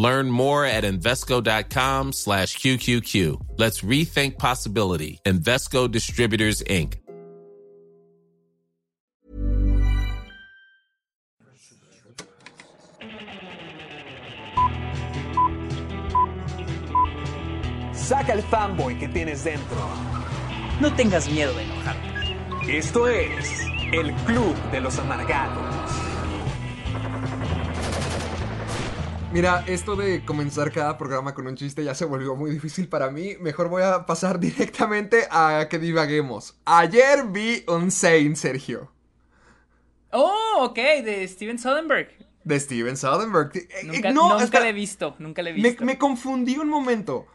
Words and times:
Learn 0.00 0.30
more 0.30 0.64
at 0.64 0.84
Invesco.com 0.84 2.14
slash 2.14 2.56
QQQ. 2.56 3.58
Let's 3.58 3.82
rethink 3.82 4.38
possibility. 4.38 5.20
Invesco 5.26 5.90
Distributors, 5.90 6.62
Inc. 6.62 6.96
Saca 17.92 18.32
el 18.32 18.42
fanboy 18.44 18.98
que 18.98 19.06
tienes 19.06 19.44
dentro. 19.44 19.76
No 20.80 20.90
tengas 20.94 21.28
miedo 21.28 21.52
de 21.52 21.64
enojarte. 21.64 22.78
Esto 22.78 23.06
es 23.06 23.60
el 23.92 24.14
Club 24.24 24.56
de 24.72 24.80
los 24.80 24.98
Amargados. 24.98 25.99
Mira, 29.32 29.62
esto 29.68 29.94
de 29.94 30.24
comenzar 30.24 30.72
cada 30.72 30.98
programa 30.98 31.34
con 31.34 31.46
un 31.46 31.54
chiste 31.54 31.84
ya 31.84 31.94
se 31.94 32.04
volvió 32.04 32.34
muy 32.34 32.50
difícil 32.50 32.88
para 32.88 33.10
mí. 33.10 33.36
Mejor 33.40 33.68
voy 33.68 33.82
a 33.84 34.04
pasar 34.04 34.40
directamente 34.40 35.28
a 35.30 35.68
que 35.70 35.78
divaguemos. 35.78 36.58
Ayer 36.64 37.26
vi 37.28 37.64
un 37.68 37.90
Saint, 37.92 38.36
Sergio. 38.36 38.90
Oh, 40.12 40.58
ok, 40.62 40.76
de 41.04 41.28
Steven 41.28 41.58
Soderbergh. 41.60 42.08
De 42.42 42.58
Steven 42.58 42.96
Soderbergh. 42.96 43.56
Eh, 43.56 43.68
Nunca, 43.84 44.08
eh, 44.08 44.12
no, 44.12 44.38
nunca 44.40 44.58
le 44.58 44.70
he 44.70 44.72
visto, 44.72 45.14
nunca 45.20 45.42
le 45.42 45.50
he 45.50 45.54
me, 45.54 45.62
visto. 45.62 45.84
me 45.84 45.96
confundí 45.96 46.56
un 46.58 46.68
momento. 46.68 47.26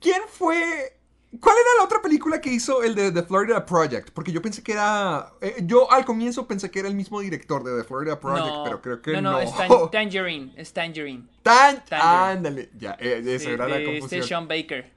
¿Quién 0.00 0.22
fue? 0.28 0.95
¿Cuál 1.40 1.56
era 1.56 1.68
la 1.78 1.84
otra 1.84 2.00
película 2.00 2.40
que 2.40 2.50
hizo 2.50 2.82
el 2.82 2.94
de 2.94 3.10
The 3.12 3.22
Florida 3.24 3.64
Project? 3.66 4.10
Porque 4.10 4.30
yo 4.32 4.40
pensé 4.40 4.62
que 4.62 4.72
era. 4.72 5.32
eh, 5.40 5.56
yo 5.64 5.90
al 5.90 6.04
comienzo 6.04 6.46
pensé 6.46 6.70
que 6.70 6.78
era 6.78 6.88
el 6.88 6.94
mismo 6.94 7.20
director 7.20 7.64
de 7.64 7.76
The 7.76 7.84
Florida 7.84 8.18
Project, 8.20 8.46
no, 8.46 8.64
pero 8.64 8.80
creo 8.82 9.02
que 9.02 9.12
no. 9.14 9.20
no. 9.20 9.30
No, 9.32 9.40
es 9.40 9.54
Tan- 9.56 9.68
Tangerine, 9.90 10.52
es 10.56 10.72
Tangerine. 10.72 11.24
Tan- 11.42 11.84
Tangerine. 11.84 12.02
Ándale, 12.30 12.70
ya, 12.78 12.96
eh, 13.00 13.22
esa 13.26 13.48
de, 13.48 13.54
era 13.54 13.68
la 13.68 13.76
de 13.78 13.84
confusión. 13.84 14.20
este 14.20 14.28
Sean 14.28 14.48
Baker. 14.48 14.92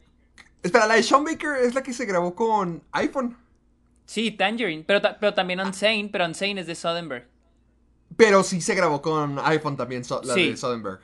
Espera, 0.62 0.88
la 0.88 0.96
de 0.96 1.04
Sean 1.04 1.24
Baker 1.24 1.56
es 1.64 1.74
la 1.74 1.82
que 1.84 1.94
se 1.94 2.06
grabó 2.06 2.36
con 2.36 2.84
iPhone. 2.92 3.36
Sí, 4.06 4.32
Tangerine, 4.32 4.84
pero, 4.86 5.02
pero 5.20 5.34
también 5.34 5.60
Unsane, 5.60 6.10
pero 6.12 6.26
Unsane 6.26 6.62
es 6.62 6.68
de 6.68 6.76
Soderbergh. 6.76 7.28
Pero 8.18 8.44
sí 8.44 8.60
se 8.60 8.76
grabó 8.76 9.02
con 9.02 9.40
iPhone 9.46 9.78
también, 9.78 10.04
so- 10.04 10.22
la 10.24 10.34
Sí. 10.34 10.50
de 10.52 10.58
Soderbergh. 10.58 11.00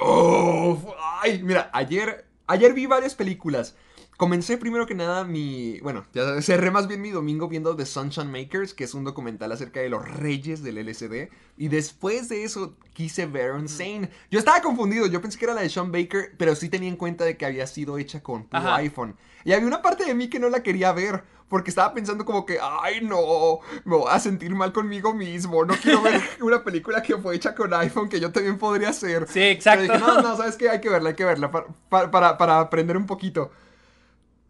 Oh, 0.00 0.78
ay, 1.22 1.42
mira, 1.42 1.70
ayer, 1.72 2.27
ayer 2.48 2.72
vi 2.72 2.86
varias 2.86 3.14
películas. 3.14 3.76
Comencé 4.16 4.58
primero 4.58 4.84
que 4.84 4.96
nada 4.96 5.22
mi. 5.22 5.78
Bueno, 5.80 6.04
ya 6.12 6.42
cerré 6.42 6.72
más 6.72 6.88
bien 6.88 7.00
mi 7.00 7.10
domingo 7.10 7.46
viendo 7.46 7.76
The 7.76 7.86
Sunshine 7.86 8.32
Makers, 8.32 8.74
que 8.74 8.82
es 8.82 8.94
un 8.94 9.04
documental 9.04 9.52
acerca 9.52 9.78
de 9.78 9.88
los 9.88 10.08
reyes 10.08 10.64
del 10.64 10.84
LSD. 10.84 11.28
Y 11.56 11.68
después 11.68 12.28
de 12.28 12.42
eso 12.42 12.76
quise 12.94 13.26
ver 13.26 13.54
Insane. 13.60 14.10
Yo 14.28 14.40
estaba 14.40 14.60
confundido, 14.60 15.06
yo 15.06 15.22
pensé 15.22 15.38
que 15.38 15.44
era 15.44 15.54
la 15.54 15.60
de 15.60 15.68
Sean 15.70 15.92
Baker, 15.92 16.34
pero 16.36 16.56
sí 16.56 16.68
tenía 16.68 16.88
en 16.88 16.96
cuenta 16.96 17.24
de 17.24 17.36
que 17.36 17.46
había 17.46 17.68
sido 17.68 17.96
hecha 17.96 18.20
con 18.20 18.42
puro 18.48 18.62
Ajá. 18.62 18.76
iPhone. 18.76 19.14
Y 19.44 19.52
había 19.52 19.68
una 19.68 19.82
parte 19.82 20.04
de 20.04 20.14
mí 20.14 20.28
que 20.28 20.40
no 20.40 20.48
la 20.48 20.64
quería 20.64 20.90
ver, 20.90 21.22
porque 21.48 21.70
estaba 21.70 21.94
pensando 21.94 22.24
como 22.24 22.44
que, 22.44 22.58
ay 22.60 23.00
no, 23.00 23.60
me 23.84 23.96
voy 23.96 24.06
a 24.10 24.18
sentir 24.20 24.54
mal 24.54 24.72
conmigo 24.72 25.14
mismo. 25.14 25.64
No 25.64 25.74
quiero 25.74 26.02
ver 26.02 26.20
una 26.42 26.62
película 26.62 27.02
que 27.02 27.16
fue 27.16 27.34
hecha 27.36 27.54
con 27.54 27.72
iPhone 27.74 28.08
que 28.08 28.20
yo 28.20 28.30
también 28.32 28.58
podría 28.58 28.90
hacer. 28.90 29.26
Sí, 29.28 29.40
exacto. 29.42 29.82
Dije, 29.84 29.98
no, 29.98 30.20
no, 30.20 30.36
¿sabes 30.36 30.56
qué? 30.56 30.68
Hay 30.70 30.80
que 30.80 30.90
verla, 30.90 31.10
hay 31.10 31.14
que 31.16 31.24
verla 31.24 31.50
para, 31.50 32.10
para, 32.10 32.36
para- 32.36 32.60
aprender 32.60 32.96
un 32.96 33.06
poquito. 33.06 33.50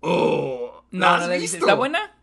Oh, 0.01 0.83
¿la 0.91 0.99
No, 0.99 1.15
has 1.15 1.21
no 1.23 1.29
la 1.29 1.37
visto. 1.37 1.57
¿Está 1.59 1.75
buena? 1.75 2.15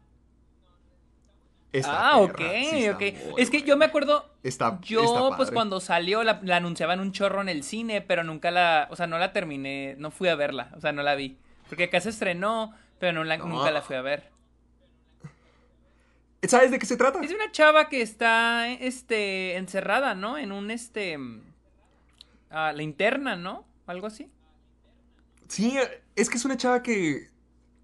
Está 1.72 2.12
ah, 2.12 2.18
ok, 2.20 2.42
sí 2.70 2.88
ok. 2.90 3.02
Es 3.38 3.50
que 3.50 3.58
buena. 3.58 3.66
yo 3.68 3.78
me 3.78 3.86
acuerdo. 3.86 4.26
Está- 4.44 4.80
yo, 4.82 5.04
está 5.04 5.36
pues 5.36 5.52
cuando 5.52 5.82
salió, 5.82 6.24
la, 6.24 6.40
la 6.44 6.56
anunciaban 6.58 7.02
un 7.02 7.12
chorro 7.12 7.42
en 7.42 7.50
el 7.50 7.64
cine, 7.64 8.02
pero 8.02 8.24
nunca 8.24 8.50
la. 8.50 8.88
O 8.92 8.96
sea, 8.96 9.08
no 9.08 9.18
la 9.18 9.34
terminé. 9.34 9.96
No 9.98 10.10
fui 10.12 10.30
a 10.30 10.36
verla. 10.36 10.72
O 10.78 10.80
sea, 10.80 10.94
no 10.94 11.04
la 11.04 11.16
vi. 11.16 11.38
Porque 11.68 11.86
acá 11.86 12.00
se 12.00 12.10
estrenó, 12.10 12.74
pero 13.00 13.12
no 13.14 13.24
la- 13.26 13.38
No. 13.38 13.48
nunca 13.48 13.72
la 13.72 13.82
fui 13.82 13.98
a 13.98 14.02
ver. 14.02 14.32
¿Sabes 16.48 16.72
de 16.72 16.80
qué 16.80 16.86
se 16.86 16.98
trata? 16.98 17.20
Es 17.22 17.32
una 17.32 17.52
chava 17.52 17.90
que 17.90 18.02
está 18.02 18.70
este 18.70 19.58
encerrada, 19.58 20.16
¿no? 20.16 20.38
En 20.38 20.52
un 20.52 20.72
este 20.72 21.18
ah, 22.50 22.74
la 22.74 22.84
interna, 22.84 23.36
¿no? 23.36 23.66
Algo 23.86 24.08
así. 24.08 24.30
Sí, 25.48 25.78
es 26.16 26.30
que 26.30 26.38
es 26.38 26.46
una 26.46 26.58
chava 26.58 26.82
que 26.82 27.30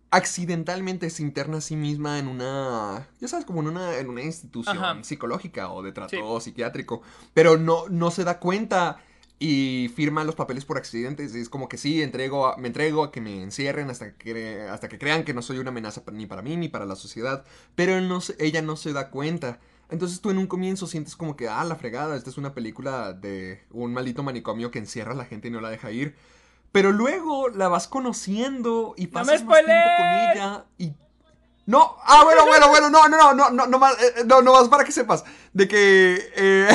accidentalmente 0.10 1.10
se 1.10 1.24
interna 1.24 1.58
a 1.58 1.62
sí 1.62 1.76
misma 1.76 2.20
en 2.20 2.28
una, 2.28 3.08
ya 3.20 3.28
sabes, 3.30 3.46
como 3.46 3.62
en 3.62 3.68
una, 3.68 3.98
en 3.98 4.10
una 4.10 4.22
institución 4.22 4.78
Ajá. 4.78 5.04
psicológica 5.04 5.72
o 5.72 5.82
de 5.82 5.94
trato 5.94 6.40
psiquiátrico, 6.40 7.02
pero 7.34 7.58
no, 7.58 7.88
no 7.88 8.12
se 8.12 8.26
da 8.26 8.40
cuenta 8.40 9.02
y 9.44 9.90
firma 9.90 10.24
los 10.24 10.36
papeles 10.36 10.66
por 10.66 10.78
accidentes. 10.78 11.34
Es 11.34 11.50
como 11.50 11.68
que 11.68 11.78
sí, 11.78 12.04
entrego 12.04 12.46
a- 12.46 12.58
me 12.58 12.68
entrego 12.68 13.04
a 13.04 13.12
que 13.12 13.22
me 13.22 13.42
encierren 13.42 13.90
hasta 13.90 14.14
que, 14.14 14.62
hasta 14.70 14.88
que 14.88 15.00
crean 15.00 15.24
que 15.24 15.34
no 15.34 15.42
soy 15.42 15.58
una 15.58 15.72
amenaza 15.72 16.04
ni 16.12 16.28
para 16.28 16.44
mí 16.44 16.56
ni 16.58 16.70
para 16.70 16.86
la 16.86 16.96
sociedad, 16.96 17.44
pero 17.74 18.00
no 18.02 18.20
ella 18.38 18.62
no 18.62 18.76
se 18.78 18.94
da 18.94 19.10
cuenta. 19.10 19.60
Entonces 19.90 20.22
tú 20.22 20.30
en 20.30 20.38
un 20.38 20.46
comienzo 20.46 20.86
sientes 20.86 21.16
como 21.16 21.36
que, 21.36 21.50
ah, 21.50 21.64
la 21.64 21.76
fregada, 21.76 22.16
esta 22.16 22.30
es 22.30 22.38
una 22.38 22.54
película 22.54 23.14
de 23.14 23.64
un 23.72 23.92
maldito 23.94 24.22
manicomio 24.22 24.70
que 24.70 24.78
encierra 24.80 25.14
a 25.14 25.16
la 25.16 25.26
gente 25.26 25.48
y 25.48 25.52
no 25.52 25.60
la 25.60 25.70
deja 25.72 25.90
ir. 25.92 26.16
Pero 26.72 26.92
luego 26.92 27.50
la 27.50 27.68
vas 27.68 27.88
conociendo 27.88 28.94
y 28.96 29.06
¡No 29.08 29.12
pasas 29.12 29.42
me 29.42 29.48
más 29.48 29.66
tiempo 29.66 29.90
con 29.98 30.08
ella 30.08 30.66
y... 30.78 30.94
No, 31.66 31.96
ah, 32.04 32.22
bueno, 32.24 32.46
bueno, 32.46 32.70
bueno, 32.70 32.90
no, 32.90 33.08
no, 33.08 33.18
no, 33.20 33.34
no, 33.34 33.50
no, 33.50 33.68
no, 33.68 33.80
más, 33.80 33.94
eh, 34.02 34.24
no, 34.26 34.42
no 34.42 34.54
más 34.54 34.70
para 34.70 34.84
que 34.84 34.92
sepas 34.92 35.24
de 35.54 35.68
que, 35.68 36.32
eh, 36.36 36.68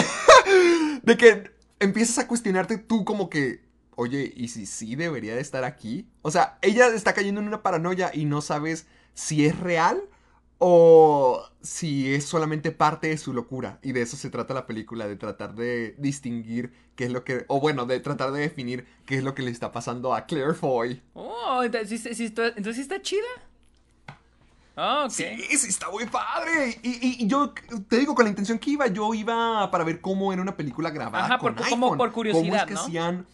de 1.03 1.17
que 1.17 1.56
empiezas 1.81 2.19
a 2.19 2.29
cuestionarte 2.29 2.79
tú 2.79 3.05
como 3.05 3.29
que, 3.31 3.61
oye, 3.95 4.33
¿y 4.37 4.49
si 4.49 4.67
sí 4.67 4.97
debería 4.97 5.35
de 5.35 5.41
estar 5.41 5.65
aquí? 5.65 6.09
O 6.23 6.31
sea, 6.31 6.59
ella 6.63 6.89
está 6.89 7.13
cayendo 7.13 7.41
en 7.41 7.49
una 7.49 7.63
paranoia 7.63 8.11
y 8.13 8.25
no 8.25 8.41
sabes 8.41 8.87
si 9.15 9.47
es 9.47 9.59
real 9.59 10.01
o 10.59 11.43
si 11.61 12.15
es 12.15 12.25
solamente 12.25 12.73
parte 12.73 13.09
de 13.09 13.19
su 13.19 13.33
locura. 13.33 13.79
Y 13.83 13.93
de 13.93 14.03
eso 14.03 14.17
se 14.17 14.31
trata 14.31 14.55
la 14.55 14.67
película, 14.67 15.07
de 15.07 15.17
tratar 15.17 15.55
de 15.55 15.95
distinguir 15.99 16.73
qué 16.95 17.05
es 17.05 17.13
lo 17.13 17.25
que, 17.25 17.45
o 17.49 17.61
bueno, 17.61 17.87
de 17.87 18.01
tratar 18.01 18.33
de 18.33 18.41
definir 18.41 18.87
qué 19.05 19.17
es 19.17 19.25
lo 19.25 19.35
que 19.35 19.43
le 19.43 19.51
está 19.51 19.73
pasando 19.73 20.15
a 20.15 20.27
Claire 20.27 20.55
Foy. 20.55 21.03
Oh, 21.15 21.63
entonces, 21.63 22.07
entonces 22.21 22.79
está 22.79 23.03
chida. 23.03 23.27
Ah, 24.77 25.05
ok. 25.07 25.11
Sí, 25.11 25.25
sí, 25.57 25.69
está 25.69 25.91
muy 25.91 26.05
padre. 26.07 26.79
Y, 26.83 26.91
y- 26.91 27.17
y 27.25 27.27
yo 27.27 27.53
te 27.89 27.97
digo, 27.99 28.15
con 28.15 28.25
la 28.25 28.29
intención 28.31 28.59
que 28.59 28.71
iba, 28.71 28.87
yo 28.89 29.15
iba 29.15 29.71
para 29.71 29.85
ver 29.85 30.01
cómo 30.03 30.33
era 30.33 30.43
una 30.43 30.55
película 30.57 30.91
grabada 30.91 31.25
Ajá, 31.25 31.39
con 31.39 31.55
por- 31.55 31.69
como 31.69 31.87
iPhone. 31.87 31.99
por 31.99 32.13
curiosidad, 32.13 32.43
Cómo 32.45 32.57
es 32.57 32.65
que 32.67 32.75
¿no? 32.75 32.81
hacían... 32.81 33.27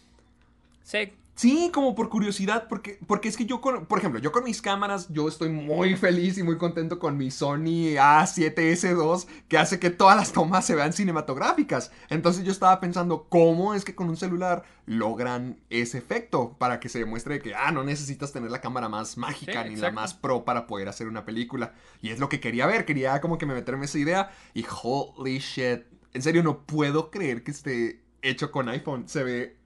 Sí. 0.83 1.13
Sí, 1.35 1.71
como 1.73 1.95
por 1.95 2.09
curiosidad, 2.09 2.67
porque, 2.69 2.99
porque 3.07 3.27
es 3.27 3.35
que 3.35 3.45
yo, 3.45 3.59
con, 3.59 3.87
por 3.87 3.97
ejemplo, 3.97 4.19
yo 4.19 4.31
con 4.31 4.43
mis 4.43 4.61
cámaras, 4.61 5.07
yo 5.09 5.27
estoy 5.27 5.49
muy 5.49 5.95
feliz 5.95 6.37
y 6.37 6.43
muy 6.43 6.59
contento 6.59 6.99
con 6.99 7.17
mi 7.17 7.31
Sony 7.31 7.95
A7S2, 7.97 9.25
que 9.47 9.57
hace 9.57 9.79
que 9.79 9.89
todas 9.89 10.15
las 10.15 10.31
tomas 10.31 10.63
se 10.63 10.75
vean 10.75 10.93
cinematográficas. 10.93 11.91
Entonces 12.09 12.43
yo 12.43 12.51
estaba 12.51 12.79
pensando, 12.79 13.25
¿cómo 13.29 13.73
es 13.73 13.83
que 13.83 13.95
con 13.95 14.09
un 14.09 14.17
celular 14.17 14.63
logran 14.85 15.59
ese 15.71 15.97
efecto? 15.97 16.55
Para 16.59 16.79
que 16.79 16.87
se 16.87 16.99
demuestre 16.99 17.39
que, 17.41 17.55
ah, 17.55 17.71
no 17.71 17.83
necesitas 17.83 18.31
tener 18.31 18.51
la 18.51 18.61
cámara 18.61 18.87
más 18.87 19.17
mágica 19.17 19.63
Sí, 19.63 19.69
ni 19.69 19.75
la 19.77 19.91
más 19.91 20.13
pro 20.13 20.45
para 20.45 20.67
poder 20.67 20.87
hacer 20.87 21.07
una 21.07 21.25
película. 21.25 21.73
Y 22.03 22.11
es 22.11 22.19
lo 22.19 22.29
que 22.29 22.39
quería 22.39 22.67
ver, 22.67 22.85
quería 22.85 23.19
como 23.21 23.39
que 23.39 23.47
me 23.47 23.55
meterme 23.55 23.85
esa 23.85 23.97
idea 23.97 24.31
y 24.53 24.63
holy 24.83 25.39
shit. 25.39 25.81
En 26.13 26.21
serio, 26.21 26.43
no 26.43 26.59
puedo 26.67 27.09
creer 27.09 27.43
que 27.43 27.49
esté 27.49 28.03
hecho 28.21 28.51
con 28.51 28.69
iPhone. 28.69 29.09
Se 29.09 29.23
ve 29.23 29.63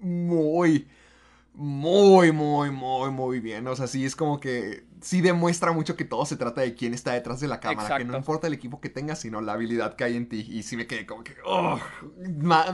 muy, 0.00 0.88
muy, 1.58 2.30
muy, 2.30 2.70
muy, 2.70 3.10
muy 3.10 3.40
bien. 3.40 3.66
O 3.66 3.74
sea, 3.74 3.88
sí 3.88 4.04
es 4.04 4.14
como 4.14 4.38
que 4.38 4.84
sí 5.00 5.20
demuestra 5.20 5.72
mucho 5.72 5.96
que 5.96 6.04
todo 6.04 6.24
se 6.24 6.36
trata 6.36 6.60
de 6.60 6.74
quién 6.74 6.94
está 6.94 7.12
detrás 7.12 7.40
de 7.40 7.48
la 7.48 7.58
cámara. 7.58 7.98
Que 7.98 8.04
no 8.04 8.16
importa 8.16 8.46
el 8.46 8.52
equipo 8.54 8.80
que 8.80 8.88
tengas, 8.88 9.18
sino 9.20 9.40
la 9.40 9.54
habilidad 9.54 9.96
que 9.96 10.04
hay 10.04 10.16
en 10.16 10.28
ti. 10.28 10.46
Y 10.48 10.62
sí 10.62 10.76
me 10.76 10.86
quedé 10.86 11.04
como 11.04 11.24
que, 11.24 11.34
oh, 11.44 11.78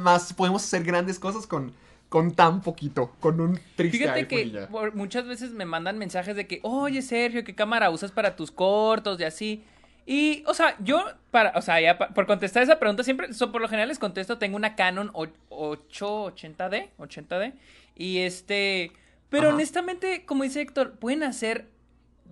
más, 0.01 0.33
podemos 0.35 0.63
hacer 0.63 0.85
grandes 0.85 1.19
cosas 1.19 1.47
con, 1.47 1.73
con 2.11 2.33
tan 2.33 2.61
poquito, 2.61 3.13
con 3.21 3.41
un 3.41 3.59
triste 3.75 3.99
Fíjate 3.99 4.21
iPhone 4.21 4.53
que 4.53 4.67
por- 4.71 4.95
muchas 4.95 5.27
veces 5.27 5.53
me 5.53 5.65
mandan 5.65 5.97
mensajes 5.99 6.37
de 6.37 6.47
que, 6.47 6.61
oye 6.63 7.01
Sergio, 7.01 7.43
¿qué 7.43 7.55
cámara 7.55 7.89
usas 7.91 8.13
para 8.13 8.37
tus 8.37 8.51
cortos 8.51 9.19
y 9.19 9.25
así? 9.25 9.65
Y, 10.07 10.45
o 10.47 10.53
sea, 10.53 10.77
yo, 10.81 11.03
para, 11.31 11.53
o 11.57 11.63
sea, 11.63 11.81
ya 11.81 11.97
pa- 11.97 12.09
por 12.11 12.27
contestar 12.27 12.63
esa 12.63 12.79
pregunta, 12.79 13.03
siempre, 13.03 13.33
so, 13.33 13.51
por 13.51 13.63
lo 13.63 13.69
general 13.69 13.89
les 13.89 13.99
contesto, 13.99 14.37
tengo 14.37 14.57
una 14.57 14.77
Canon 14.77 15.11
o- 15.15 15.29
880D, 15.49 16.91
80D, 16.99 17.55
y 17.97 18.19
este, 18.19 18.93
Pero 19.29 19.49
Ajá. 19.49 19.55
honestamente, 19.55 20.25
como 20.27 20.43
dice 20.45 20.61
Héctor, 20.61 20.99
pueden 20.99 21.23
hacer 21.23 21.69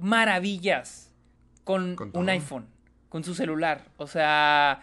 maravillas 0.01 1.11
con, 1.65 1.97
Con 1.97 2.11
un 2.15 2.29
iPhone, 2.29 2.67
con 3.09 3.25
su 3.25 3.35
celular. 3.35 3.85
O 3.97 4.07
sea, 4.07 4.83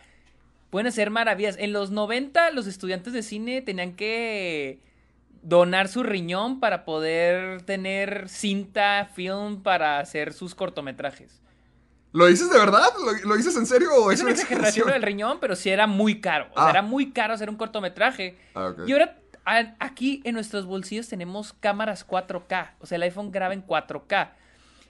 pueden 0.69 0.87
hacer 0.87 1.09
maravillas. 1.09 1.55
En 1.59 1.73
los 1.73 1.91
90 1.91 2.51
los 2.51 2.67
estudiantes 2.67 3.13
de 3.13 3.23
cine 3.23 3.61
tenían 3.61 3.93
que 3.95 4.81
donar 5.41 5.87
su 5.87 6.03
riñón 6.03 6.59
para 6.59 6.83
poder 6.85 7.61
tener 7.63 8.27
cinta, 8.29 9.09
film 9.13 9.61
para 9.63 9.99
hacer 9.99 10.33
sus 10.33 10.55
cortometrajes. 10.55 11.41
¿Lo 12.11 12.25
dices 12.25 12.49
de 12.49 12.57
verdad? 12.57 12.87
¿Lo, 13.05 13.29
lo 13.29 13.35
dices 13.35 13.55
en 13.55 13.65
serio 13.67 13.89
o 13.93 14.11
Es 14.11 14.19
es 14.19 14.23
una 14.23 14.31
exageración 14.31 14.87
del 14.89 15.01
riñón, 15.03 15.37
pero 15.39 15.55
sí 15.55 15.69
era 15.69 15.85
muy 15.85 16.19
caro. 16.21 16.47
O 16.51 16.55
sea, 16.55 16.67
Ah. 16.67 16.69
era 16.71 16.81
muy 16.81 17.11
caro 17.11 17.33
hacer 17.35 17.49
un 17.49 17.55
cortometraje. 17.55 18.35
Ah. 18.55 18.73
Y 18.87 18.91
ahora 18.93 19.15
aquí 19.79 20.21
en 20.25 20.35
nuestros 20.35 20.65
bolsillos 20.65 21.07
tenemos 21.07 21.53
cámaras 21.53 22.07
4K. 22.07 22.75
O 22.79 22.85
sea, 22.85 22.97
el 22.97 23.03
iPhone 23.03 23.31
graba 23.31 23.53
en 23.53 23.65
4K. 23.65 24.31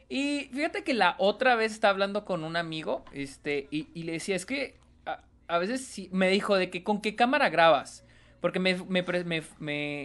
Y 0.09 0.49
fíjate 0.53 0.83
que 0.83 0.93
la 0.93 1.15
otra 1.19 1.55
vez 1.55 1.71
estaba 1.71 1.91
hablando 1.91 2.25
con 2.25 2.43
un 2.43 2.55
amigo, 2.55 3.05
este, 3.13 3.67
y, 3.71 4.03
le 4.03 4.13
decía, 4.13 4.35
es 4.35 4.45
que 4.45 4.77
a, 5.47 5.57
veces 5.59 6.09
me 6.11 6.29
dijo 6.29 6.55
de 6.55 6.69
que 6.69 6.83
con 6.83 7.01
qué 7.01 7.15
cámara 7.15 7.49
grabas. 7.49 8.05
Porque 8.41 8.59
me- 8.59 8.75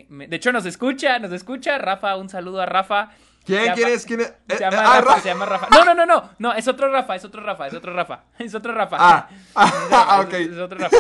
me- 0.09 0.27
de 0.29 0.37
hecho 0.37 0.53
nos 0.53 0.67
escucha, 0.67 1.19
nos 1.21 1.33
escucha, 1.33 1.79
Rafa, 1.79 2.17
un 2.17 2.29
saludo 2.29 2.61
a 2.61 2.67
Rafa. 2.67 3.11
¿Quién? 3.45 3.63
Llama- 3.65 3.75
¿Quién 3.75 3.89
es? 3.89 4.07
¿Quién 4.07 4.21
es? 4.21 4.27
Se 4.49 4.55
Eh, 4.55 4.59
llama 4.61 4.77
ah, 4.79 4.83
Rafa, 4.83 5.01
Rafa. 5.03 5.21
se 5.21 5.29
llama 5.29 5.47
Rafa. 5.47 5.69
No, 5.71 5.85
no, 5.85 5.95
no, 5.95 6.07
no, 6.07 6.31
no, 6.39 6.53
es 6.55 6.67
otro 6.69 6.91
Rafa, 6.91 7.15
es 7.17 7.25
otro 7.25 7.43
Rafa, 7.43 7.67
es 7.67 7.75
otro 7.75 7.93
Rafa, 7.93 8.25
es 8.39 8.55
otro 8.55 8.73
Rafa. 8.73 8.97
Ah, 8.99 9.29
Es 9.35 9.53
ah, 9.55 10.19
otro- 10.27 10.39
ok. 10.39 10.45
Es, 10.53 10.59
otro 10.59 10.79
Rafa. 10.79 10.97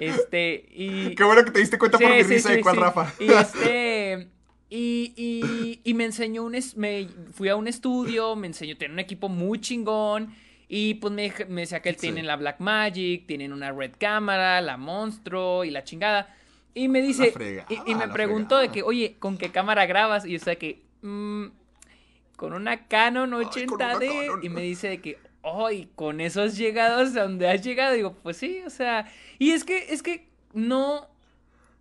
Este, 0.00 0.66
y... 0.70 1.14
Qué 1.16 1.24
bueno 1.24 1.44
que 1.44 1.50
te 1.50 1.58
diste 1.60 1.78
cuenta 1.78 1.98
por 1.98 2.08
mi 2.10 2.22
risa 2.22 2.50
de 2.52 2.60
cuál 2.60 2.76
sí. 2.76 2.80
Rafa. 2.80 3.12
Y 3.18 3.32
este. 3.32 4.28
Y, 4.70 5.14
y, 5.16 5.80
y 5.82 5.94
me 5.94 6.04
enseñó 6.04 6.42
un. 6.44 6.54
es- 6.54 6.76
Me, 6.76 7.08
fui 7.32 7.48
a 7.48 7.56
un 7.56 7.68
estudio, 7.68 8.36
me 8.36 8.46
enseñó, 8.46 8.76
tiene 8.76 8.94
un 8.94 9.00
equipo 9.00 9.28
muy 9.28 9.60
chingón. 9.60 10.34
Y 10.70 10.94
pues 10.94 11.12
me, 11.14 11.32
me 11.48 11.62
decía 11.62 11.80
que 11.80 11.88
él 11.88 11.94
Sí. 11.94 12.02
tienen 12.02 12.26
la 12.26 12.36
Blackmagic, 12.36 13.26
tienen 13.26 13.54
una 13.54 13.72
Red 13.72 13.92
Cámara, 13.98 14.60
la 14.60 14.76
Monstruo 14.76 15.64
y 15.64 15.70
la 15.70 15.82
chingada. 15.84 16.34
Y 16.74 16.88
me 16.88 17.00
dice. 17.00 17.32
fregada, 17.32 17.66
y, 17.70 17.90
y 17.90 17.94
me 17.94 18.06
preguntó 18.08 18.58
de 18.58 18.68
que, 18.68 18.82
oye, 18.82 19.16
¿con 19.18 19.38
qué 19.38 19.50
cámara 19.50 19.86
grabas? 19.86 20.26
Y 20.26 20.32
yo 20.32 20.38
sé 20.38 20.58
que. 20.58 20.82
"Mm, 21.00 21.46
con 22.38 22.52
una 22.52 22.86
Canon 22.86 23.30
con 23.30 23.40
una 23.40 23.50
80D. 23.50 23.76
Canon. 23.76 24.44
Y 24.44 24.48
me 24.48 24.62
dice 24.62 24.88
de 24.88 25.00
que. 25.00 25.18
¡Ay! 25.42 25.90
con 25.96 26.20
eso 26.20 26.40
has 26.40 26.56
llegado 26.56 27.02
hasta 27.02 27.24
donde 27.24 27.48
has 27.48 27.62
llegado. 27.62 27.94
Digo, 27.94 28.14
pues 28.22 28.36
sí, 28.36 28.62
o 28.64 28.70
sea. 28.70 29.10
Y 29.40 29.50
es 29.50 29.64
que, 29.64 29.92
es 29.92 30.04
que 30.04 30.28
no. 30.52 31.08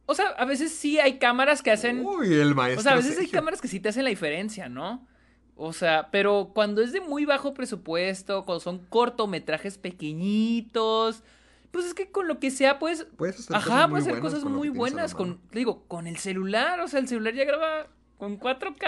O 0.08 0.16
sea, 0.16 0.30
a 0.30 0.46
veces 0.46 0.74
sí 0.74 1.00
hay 1.00 1.20
cámaras 1.20 1.62
que 1.62 1.70
hacen. 1.70 2.04
Uy, 2.04 2.34
el 2.34 2.56
maestro. 2.56 2.80
O 2.80 2.84
sea, 2.84 2.94
a 2.94 2.96
veces 2.96 3.20
hay 3.20 3.28
cámaras 3.28 3.62
que 3.62 3.68
sí 3.68 3.80
te 3.80 3.90
hacen 3.90 4.04
la 4.04 4.10
diferencia, 4.10 4.68
¿no? 4.68 5.08
O 5.56 5.74
sea, 5.74 6.10
pero 6.10 6.52
cuando 6.56 6.82
es 6.82 6.92
de 6.92 7.02
muy 7.02 7.26
bajo 7.26 7.54
presupuesto, 7.54 8.44
cuando 8.44 8.60
son 8.60 8.80
cortometrajes 8.80 9.78
pequeñitos, 9.78 11.24
pues 11.70 11.86
es 11.86 11.94
que 11.94 12.10
con 12.10 12.28
lo 12.28 12.40
que 12.40 12.50
sea, 12.50 12.80
pues. 12.80 13.06
Puedes 13.16 13.42
hacer 13.42 13.56
Ajá, 13.56 13.88
cosas 13.88 13.90
muy 13.90 14.00
hacer 14.00 14.12
buenas 14.14 14.34
cosas 14.34 14.44
muy 14.50 14.70
buenas 14.70 15.14
con, 15.14 15.40
digo, 15.52 15.84
con 15.88 16.08
el 16.08 16.18
celular. 16.18 16.80
O 16.80 16.88
sea, 16.88 17.00
el 17.00 17.08
celular 17.08 17.36
ya 17.36 17.46
graba 17.46 17.88
con 18.18 18.40
4K. 18.40 18.88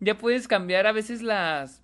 Ya 0.00 0.16
puedes 0.18 0.48
cambiar 0.48 0.86
a 0.86 0.92
veces 0.92 1.22
las. 1.22 1.82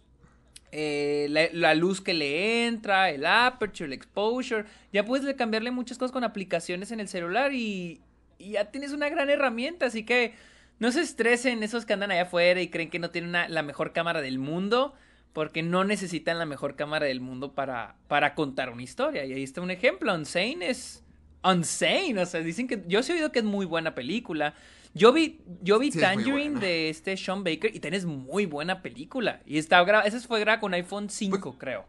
eh, 0.72 1.26
la, 1.52 1.74
luz 1.74 2.00
que 2.00 2.14
le 2.14 2.66
entra, 2.66 3.10
el 3.10 3.24
aperture, 3.26 3.86
el 3.86 3.92
exposure. 3.92 4.64
Ya 4.92 5.04
puedes 5.04 5.34
cambiarle 5.36 5.70
muchas 5.70 5.98
cosas 5.98 6.12
con 6.12 6.24
aplicaciones 6.24 6.90
en 6.90 7.00
el 7.00 7.08
celular 7.08 7.52
y, 7.52 8.00
y 8.38 8.52
ya 8.52 8.66
tienes 8.70 8.92
una 8.92 9.08
gran 9.08 9.30
herramienta. 9.30 9.86
Así 9.86 10.04
que 10.04 10.34
no 10.78 10.92
se 10.92 11.00
estresen 11.02 11.62
esos 11.62 11.86
que 11.86 11.92
andan 11.94 12.10
allá 12.10 12.22
afuera 12.22 12.60
y 12.60 12.68
creen 12.68 12.90
que 12.90 12.98
no 12.98 13.10
tienen 13.10 13.32
la 13.32 13.62
mejor 13.62 13.92
cámara 13.92 14.20
del 14.22 14.38
mundo. 14.38 14.94
Porque 15.32 15.62
no 15.62 15.84
necesitan 15.84 16.38
la 16.38 16.46
mejor 16.46 16.76
cámara 16.76 17.04
del 17.06 17.20
mundo 17.20 17.52
para, 17.52 17.96
para 18.08 18.34
contar 18.34 18.70
una 18.70 18.82
historia. 18.82 19.24
Y 19.26 19.34
ahí 19.34 19.42
está 19.42 19.60
un 19.60 19.70
ejemplo. 19.70 20.14
Unsane 20.14 20.70
es. 20.70 21.04
Unsane. 21.44 22.18
O 22.20 22.26
sea, 22.26 22.40
dicen 22.40 22.66
que. 22.66 22.82
Yo 22.88 23.02
sí 23.02 23.12
he 23.12 23.16
oído 23.16 23.32
que 23.32 23.40
es 23.40 23.44
muy 23.44 23.66
buena 23.66 23.94
película. 23.94 24.54
Yo 24.96 25.12
vi, 25.12 25.42
yo 25.60 25.78
vi 25.78 25.92
Sí, 25.92 26.00
Tangerine 26.00 26.58
de 26.58 26.88
este 26.88 27.18
Sean 27.18 27.44
Baker 27.44 27.74
y 27.74 27.80
tenés 27.80 28.06
muy 28.06 28.46
buena 28.46 28.80
película. 28.80 29.42
Y 29.44 29.58
está 29.58 29.84
grabada. 29.84 30.08
Esa 30.08 30.18
fue 30.26 30.40
grabada 30.40 30.58
con 30.58 30.72
iPhone 30.72 31.10
5, 31.10 31.38
Pues 31.38 31.54
creo. 31.58 31.84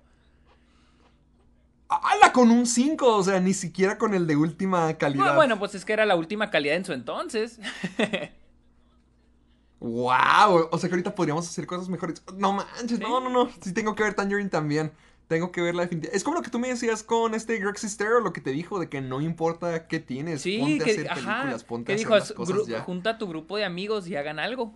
¡Hala! 1.88 2.34
Con 2.34 2.52
un 2.52 2.66
5, 2.66 3.16
o 3.16 3.24
sea, 3.24 3.40
ni 3.40 3.54
siquiera 3.54 3.98
con 3.98 4.14
el 4.14 4.28
de 4.28 4.36
última 4.36 4.94
calidad. 4.98 5.30
Ah, 5.30 5.36
bueno, 5.38 5.58
pues 5.58 5.74
es 5.74 5.86
que 5.86 5.94
era 5.94 6.06
la 6.06 6.18
última 6.18 6.50
calidad 6.50 6.76
en 6.76 6.84
su 6.84 6.92
entonces. 6.92 7.62
¡Wow! 9.80 10.68
O 10.70 10.78
sea 10.78 10.90
que 10.90 10.96
ahorita 10.96 11.16
podríamos 11.16 11.48
hacer 11.48 11.66
cosas 11.66 11.88
mejores. 11.88 12.22
No 12.36 12.52
manches, 12.52 13.00
no, 13.00 13.22
no, 13.22 13.30
no. 13.30 13.50
Sí 13.62 13.72
tengo 13.72 13.96
que 13.96 14.04
ver 14.04 14.16
Tangerine 14.16 14.50
también. 14.50 14.92
Tengo 15.28 15.52
que 15.52 15.62
verla 15.62 15.82
definitivamente. 15.84 16.16
Es 16.18 16.24
como 16.24 16.38
lo 16.38 16.42
que 16.42 16.50
tú 16.50 16.58
me 16.60 16.70
decías 16.70 17.04
con 17.04 17.34
este 17.34 17.58
Greg 17.58 17.78
Sestero, 17.78 18.22
lo 18.22 18.32
que 18.32 18.40
te 18.42 18.52
dijo 18.52 18.80
de 18.80 18.88
que 18.90 19.02
no 19.02 19.20
importa 19.20 19.88
qué 19.88 20.00
tienes, 20.00 20.42
Sí, 20.42 20.58
ponte 20.60 20.84
a 20.84 20.86
hacer 20.88 21.10
ajá, 21.10 21.16
películas, 21.42 21.64
ponte 21.66 21.92
a 21.92 21.96
hacer 21.96 22.06
dijo, 22.08 22.16
las 22.16 22.32
cosas 22.32 22.56
"Gru- 22.56 22.68
ya. 22.68 22.82
junta 22.82 23.10
a 23.12 23.18
tu 23.18 23.28
grupo 23.28 23.58
de 23.58 23.66
amigos 23.66 24.08
y 24.08 24.16
hagan 24.16 24.40
algo. 24.40 24.74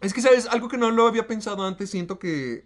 Es 0.00 0.12
que, 0.12 0.20
¿sabes? 0.20 0.46
Algo 0.46 0.68
que 0.68 0.76
no 0.76 0.90
lo 0.90 1.06
había 1.06 1.26
pensado 1.26 1.64
antes, 1.64 1.90
siento 1.90 2.18
que... 2.18 2.64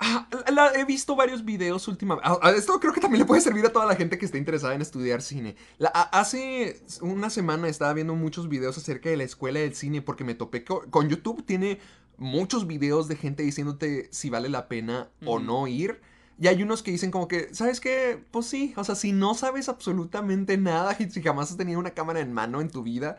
Ah, 0.00 0.28
la- 0.52 0.72
he 0.74 0.84
visto 0.84 1.16
varios 1.16 1.44
videos 1.44 1.86
últimamente. 1.88 2.28
Ah, 2.28 2.38
ah, 2.40 2.50
Esto 2.52 2.78
creo 2.78 2.92
que 2.92 3.00
también 3.00 3.20
le 3.20 3.26
puede 3.26 3.40
servir 3.40 3.66
a 3.66 3.72
toda 3.72 3.84
la 3.84 3.96
gente 3.96 4.16
que 4.16 4.26
esté 4.26 4.38
interesada 4.38 4.74
en 4.74 4.80
estudiar 4.80 5.22
cine. 5.22 5.56
La- 5.78 5.90
a- 5.92 6.20
hace 6.20 6.80
una 7.00 7.30
semana 7.30 7.68
estaba 7.68 7.92
viendo 7.92 8.14
muchos 8.14 8.48
videos 8.48 8.78
acerca 8.78 9.10
de 9.10 9.16
la 9.16 9.24
escuela 9.24 9.58
del 9.60 9.74
cine 9.74 10.00
porque 10.00 10.24
me 10.24 10.34
topé 10.34 10.64
co- 10.64 10.84
con, 10.90 11.08
YouTube. 11.08 11.44
Tiene 11.44 11.80
muchos 12.18 12.66
videos 12.66 13.08
de 13.08 13.16
gente 13.16 13.42
diciéndote 13.42 14.08
si 14.10 14.30
vale 14.30 14.48
la 14.48 14.68
pena 14.68 15.08
o 15.24 15.38
no 15.38 15.66
ir. 15.66 16.00
Y 16.40 16.46
hay 16.46 16.62
unos 16.62 16.82
que 16.82 16.92
dicen 16.92 17.10
como 17.10 17.26
que, 17.26 17.52
¿sabes 17.52 17.80
qué? 17.80 18.22
Pues 18.30 18.46
sí, 18.46 18.72
o 18.76 18.84
sea, 18.84 18.94
si 18.94 19.12
no 19.12 19.34
sabes 19.34 19.68
absolutamente 19.68 20.56
nada 20.56 20.96
y 20.98 21.10
si 21.10 21.22
jamás 21.22 21.50
has 21.50 21.56
tenido 21.56 21.80
una 21.80 21.90
cámara 21.90 22.20
en 22.20 22.32
mano 22.32 22.60
en 22.60 22.70
tu 22.70 22.82
vida, 22.82 23.16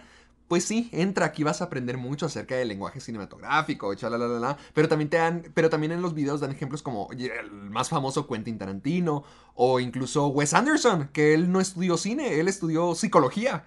pues 0.47 0.63
sí, 0.65 0.89
entra, 0.91 1.27
aquí 1.27 1.43
vas 1.43 1.61
a 1.61 1.65
aprender 1.65 1.97
mucho 1.97 2.25
acerca 2.25 2.55
del 2.55 2.69
lenguaje 2.69 2.99
cinematográfico, 2.99 3.93
la 3.93 4.57
pero 4.73 4.87
también 4.87 5.09
te 5.09 5.17
dan, 5.17 5.43
pero 5.53 5.69
también 5.69 5.91
en 5.91 6.01
los 6.01 6.15
videos 6.15 6.41
dan 6.41 6.51
ejemplos 6.51 6.81
como 6.81 7.07
el 7.11 7.51
más 7.51 7.89
famoso 7.89 8.25
Quentin 8.25 8.57
Tarantino 8.57 9.23
o 9.53 9.79
incluso 9.79 10.27
Wes 10.29 10.55
Anderson, 10.55 11.09
que 11.13 11.35
él 11.35 11.51
no 11.51 11.61
estudió 11.61 11.97
cine, 11.97 12.39
él 12.39 12.47
estudió 12.47 12.95
psicología 12.95 13.63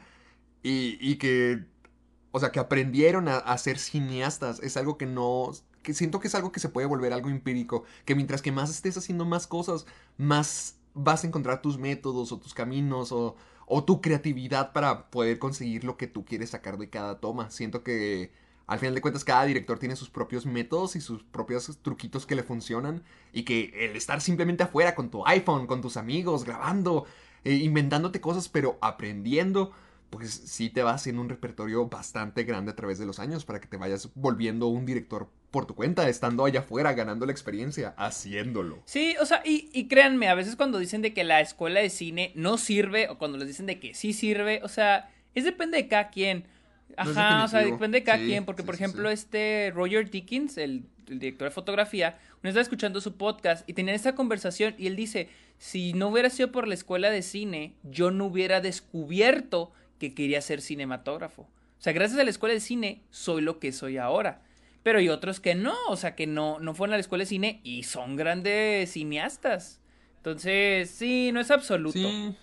y, 0.63 0.99
y 1.01 1.17
que, 1.17 1.67
o 2.33 2.41
sea, 2.41 2.53
que 2.53 2.61
aprendieron 2.61 3.29
a, 3.29 3.39
a 3.39 3.59
ser 3.59 3.79
cineastas, 3.79 4.61
es 4.61 4.77
algo 4.77 4.99
que 4.99 5.07
no, 5.07 5.53
que 5.83 5.95
siento 5.95 6.21
que 6.21 6.29
es 6.29 6.35
algo 6.35 6.53
que 6.53 6.61
se 6.61 6.69
puede 6.69 6.87
volver 6.87 7.13
algo 7.13 7.29
empírico, 7.29 7.85
que 8.05 8.15
mientras 8.15 8.43
que 8.43 8.53
más 8.53 8.71
estés 8.71 8.97
haciendo 8.97 9.25
más 9.25 9.47
cosas, 9.47 9.87
más 10.19 10.77
vas 10.95 11.25
a 11.25 11.27
encontrar 11.27 11.63
tus 11.63 11.79
métodos 11.79 12.33
o 12.33 12.39
tus 12.39 12.55
caminos 12.55 13.13
o, 13.13 13.37
o 13.67 13.85
tu 13.85 14.01
creatividad 14.01 14.73
para 14.73 15.11
poder 15.11 15.39
conseguir 15.39 15.85
lo 15.85 15.97
que 15.97 16.07
tú 16.07 16.25
quieres 16.25 16.51
sacar 16.51 16.79
de 16.79 16.91
cada 16.91 17.21
toma. 17.21 17.51
Siento 17.51 17.83
que 17.83 18.31
al 18.67 18.79
final 18.79 18.95
de 18.95 19.01
cuentas 19.01 19.25
cada 19.25 19.45
director 19.45 19.79
tiene 19.79 19.97
sus 19.97 20.11
propios 20.11 20.47
métodos 20.47 20.97
y 20.97 21.01
sus 21.01 21.23
propios 21.25 21.79
truquitos 21.83 22.27
que 22.27 22.35
le 22.35 22.43
funcionan 22.43 23.03
y 23.33 23.43
que 23.45 23.73
el 23.75 23.97
estar 23.97 24.21
simplemente 24.21 24.63
afuera 24.63 24.95
con 24.95 25.11
tu 25.11 25.27
iPhone, 25.27 25.67
con 25.67 25.81
tus 25.81 25.97
amigos, 25.97 26.45
grabando, 26.45 27.07
eh, 27.45 27.55
inventándote 27.55 28.21
cosas, 28.21 28.49
pero 28.49 28.79
aprendiendo, 28.81 29.73
pues 30.13 30.31
sí 30.31 30.69
te 30.69 30.83
va 30.83 30.93
haciendo 30.93 31.23
un 31.23 31.31
repertorio 31.31 31.89
bastante 31.89 32.45
grande 32.45 32.71
a 32.71 32.77
través 32.77 32.99
de 32.99 33.07
los 33.07 33.19
años 33.19 33.47
para 33.47 33.61
que 33.63 33.67
te 33.67 33.79
vayas 33.79 34.11
volviendo 34.15 34.67
un 34.67 34.85
director 34.85 35.31
por 35.51 35.65
tu 35.65 35.75
cuenta, 35.75 36.07
estando 36.07 36.45
allá 36.45 36.61
afuera, 36.61 36.93
ganando 36.93 37.25
la 37.25 37.33
experiencia, 37.33 37.95
haciéndolo. 37.97 38.83
Sí, 38.85 39.17
o 39.21 39.25
sea, 39.27 39.43
y, 39.43 39.71
y 39.73 39.89
créanme, 39.89 40.29
a 40.29 40.35
veces 40.35 40.55
cuando 40.55 40.79
dicen 40.79 41.01
de 41.01 41.15
que 41.15 41.25
la 41.25 41.41
escuela 41.41 41.81
de 41.81 41.89
cine 41.89 42.31
no 42.35 42.59
sirve, 42.59 43.09
o 43.09 43.17
cuando 43.17 43.39
les 43.39 43.49
dicen 43.49 43.65
de 43.65 43.81
que 43.81 43.95
sí 43.95 44.13
sirve, 44.13 44.61
o 44.63 44.69
sea, 44.69 45.11
es 45.35 45.45
depende 45.45 45.79
de 45.79 45.89
cada 45.89 46.11
quien. 46.11 46.45
No 46.91 47.11
Ajá, 47.11 47.45
o 47.45 47.49
sea, 47.49 47.61
depende 47.61 48.01
de 48.01 48.05
cada 48.05 48.19
Sí, 48.19 48.27
quien, 48.27 48.45
porque 48.45 48.61
sí, 48.63 48.67
por 48.67 48.75
ejemplo, 48.75 49.09
sí. 49.09 49.15
este 49.15 49.73
Roger 49.75 50.11
Dickens, 50.11 50.59
el, 50.59 50.85
el 51.09 51.19
director 51.21 51.49
de 51.49 51.55
fotografía, 51.55 52.19
uno 52.43 52.51
estaba 52.51 52.63
escuchando 52.63 53.01
su 53.01 53.17
podcast 53.17 53.67
y 53.67 53.73
tenían 53.73 53.97
esta 53.97 54.15
conversación 54.15 54.75
y 54.77 54.89
él 54.89 54.97
dice, 54.97 55.31
si 55.57 55.95
no 55.95 56.09
hubiera 56.09 56.29
sido 56.29 56.53
por 56.53 56.69
la 56.69 56.75
escuela 56.75 57.09
de 57.11 57.23
cine, 57.23 57.77
yo 57.83 58.11
no 58.11 58.27
hubiera 58.27 58.61
descubierto 58.61 59.73
que 60.03 60.15
quería 60.15 60.41
ser 60.41 60.61
cinematógrafo. 60.61 61.43
O 61.43 61.49
sea, 61.79 61.93
gracias 61.93 62.19
a 62.19 62.25
la 62.25 62.31
escuela 62.31 62.55
de 62.55 62.59
cine, 62.59 63.05
soy 63.11 63.41
lo 63.41 63.61
que 63.61 63.71
soy 63.71 63.99
ahora. 63.99 64.43
Pero 64.83 64.99
hay 64.99 65.09
otros 65.09 65.39
que 65.39 65.55
no, 65.55 65.77
o 65.89 65.95
sea, 65.95 66.17
que 66.17 66.27
no, 66.27 66.59
no 66.59 66.75
fueron 66.75 66.95
a 66.95 66.97
la 66.97 67.03
escuela 67.03 67.23
de 67.23 67.27
cine 67.27 67.61
y 67.63 67.85
son 67.85 68.17
grandes 68.17 68.91
cineastas. 68.91 69.81
Entonces, 70.17 70.91
sí, 70.91 71.31
no 71.33 71.39
es 71.39 71.53
absoluto. 71.53 72.01
Sí. 72.01 72.35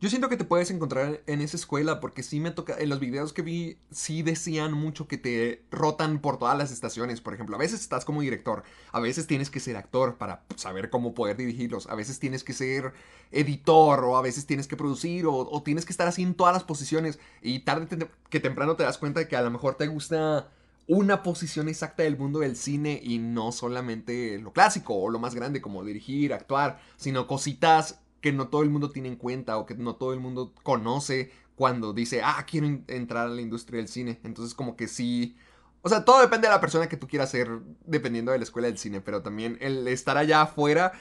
Yo 0.00 0.08
siento 0.08 0.30
que 0.30 0.38
te 0.38 0.44
puedes 0.44 0.70
encontrar 0.70 1.20
en 1.26 1.42
esa 1.42 1.58
escuela 1.58 2.00
porque 2.00 2.22
sí 2.22 2.40
me 2.40 2.50
toca, 2.50 2.74
en 2.78 2.88
los 2.88 3.00
videos 3.00 3.34
que 3.34 3.42
vi, 3.42 3.76
sí 3.90 4.22
decían 4.22 4.72
mucho 4.72 5.06
que 5.06 5.18
te 5.18 5.62
rotan 5.70 6.20
por 6.20 6.38
todas 6.38 6.56
las 6.56 6.72
estaciones. 6.72 7.20
Por 7.20 7.34
ejemplo, 7.34 7.54
a 7.54 7.58
veces 7.58 7.82
estás 7.82 8.06
como 8.06 8.22
director, 8.22 8.62
a 8.92 9.00
veces 9.00 9.26
tienes 9.26 9.50
que 9.50 9.60
ser 9.60 9.76
actor 9.76 10.16
para 10.16 10.42
saber 10.56 10.88
cómo 10.88 11.12
poder 11.12 11.36
dirigirlos, 11.36 11.86
a 11.86 11.94
veces 11.96 12.18
tienes 12.18 12.44
que 12.44 12.54
ser 12.54 12.94
editor 13.30 14.02
o 14.04 14.16
a 14.16 14.22
veces 14.22 14.46
tienes 14.46 14.66
que 14.66 14.76
producir 14.78 15.26
o, 15.26 15.62
tienes 15.62 15.84
que 15.84 15.92
estar 15.92 16.08
así 16.08 16.22
en 16.22 16.32
todas 16.32 16.54
las 16.54 16.64
posiciones 16.64 17.18
y 17.42 17.58
tarde 17.58 17.86
que 18.30 18.40
temprano 18.40 18.76
te 18.76 18.84
das 18.84 18.96
cuenta 18.96 19.20
de 19.20 19.28
que 19.28 19.36
a 19.36 19.42
lo 19.42 19.50
mejor 19.50 19.74
te 19.74 19.86
gusta 19.86 20.48
una 20.86 21.22
posición 21.22 21.68
exacta 21.68 22.04
del 22.04 22.16
mundo 22.16 22.38
del 22.38 22.56
cine 22.56 22.98
y 23.04 23.18
no 23.18 23.52
solamente 23.52 24.38
lo 24.38 24.54
clásico 24.54 24.94
o 24.94 25.10
lo 25.10 25.18
más 25.18 25.34
grande 25.34 25.60
como 25.60 25.84
dirigir, 25.84 26.32
actuar, 26.32 26.80
sino 26.96 27.26
cositas 27.26 28.00
que 28.20 28.32
no 28.32 28.48
todo 28.48 28.62
el 28.62 28.70
mundo 28.70 28.90
tiene 28.90 29.08
en 29.08 29.16
cuenta 29.16 29.56
o 29.58 29.66
que 29.66 29.74
no 29.74 29.94
todo 29.96 30.12
el 30.12 30.20
mundo 30.20 30.52
conoce 30.62 31.32
cuando 31.54 31.92
dice, 31.92 32.22
ah, 32.24 32.44
quiero 32.48 32.66
en- 32.66 32.84
entrar 32.88 33.26
a 33.26 33.30
la 33.30 33.40
industria 33.42 33.78
del 33.78 33.88
cine. 33.88 34.18
Entonces 34.24 34.54
como 34.54 34.76
que 34.76 34.88
sí... 34.88 35.36
O 35.82 35.88
sea, 35.88 36.04
todo 36.04 36.20
depende 36.20 36.46
de 36.46 36.52
la 36.52 36.60
persona 36.60 36.88
que 36.88 36.98
tú 36.98 37.08
quieras 37.08 37.30
ser 37.30 37.48
dependiendo 37.86 38.32
de 38.32 38.38
la 38.38 38.44
escuela 38.44 38.68
del 38.68 38.76
cine, 38.76 39.00
pero 39.00 39.22
también 39.22 39.56
el 39.60 39.88
estar 39.88 40.18
allá 40.18 40.42
afuera 40.42 40.92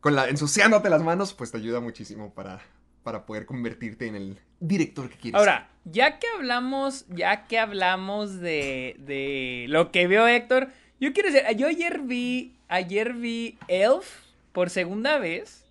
con 0.00 0.14
la 0.14 0.28
ensuciándote 0.28 0.90
las 0.90 1.02
manos, 1.02 1.32
pues 1.32 1.50
te 1.50 1.56
ayuda 1.56 1.80
muchísimo 1.80 2.34
para, 2.34 2.60
para 3.04 3.24
poder 3.24 3.46
convertirte 3.46 4.06
en 4.06 4.16
el 4.16 4.38
director 4.60 5.08
que 5.08 5.16
quieres. 5.16 5.38
Ahora, 5.38 5.70
ya 5.84 6.18
que 6.18 6.26
hablamos, 6.36 7.06
ya 7.08 7.46
que 7.46 7.58
hablamos 7.58 8.38
de, 8.40 8.96
de 8.98 9.64
lo 9.68 9.90
que 9.90 10.06
vio 10.06 10.26
Héctor, 10.26 10.68
yo 11.00 11.12
quiero 11.14 11.32
decir, 11.32 11.56
yo 11.56 11.66
ayer 11.66 12.00
vi, 12.00 12.54
ayer 12.68 13.14
vi 13.14 13.58
Elf 13.68 14.06
por 14.52 14.68
segunda 14.68 15.18
vez. 15.18 15.61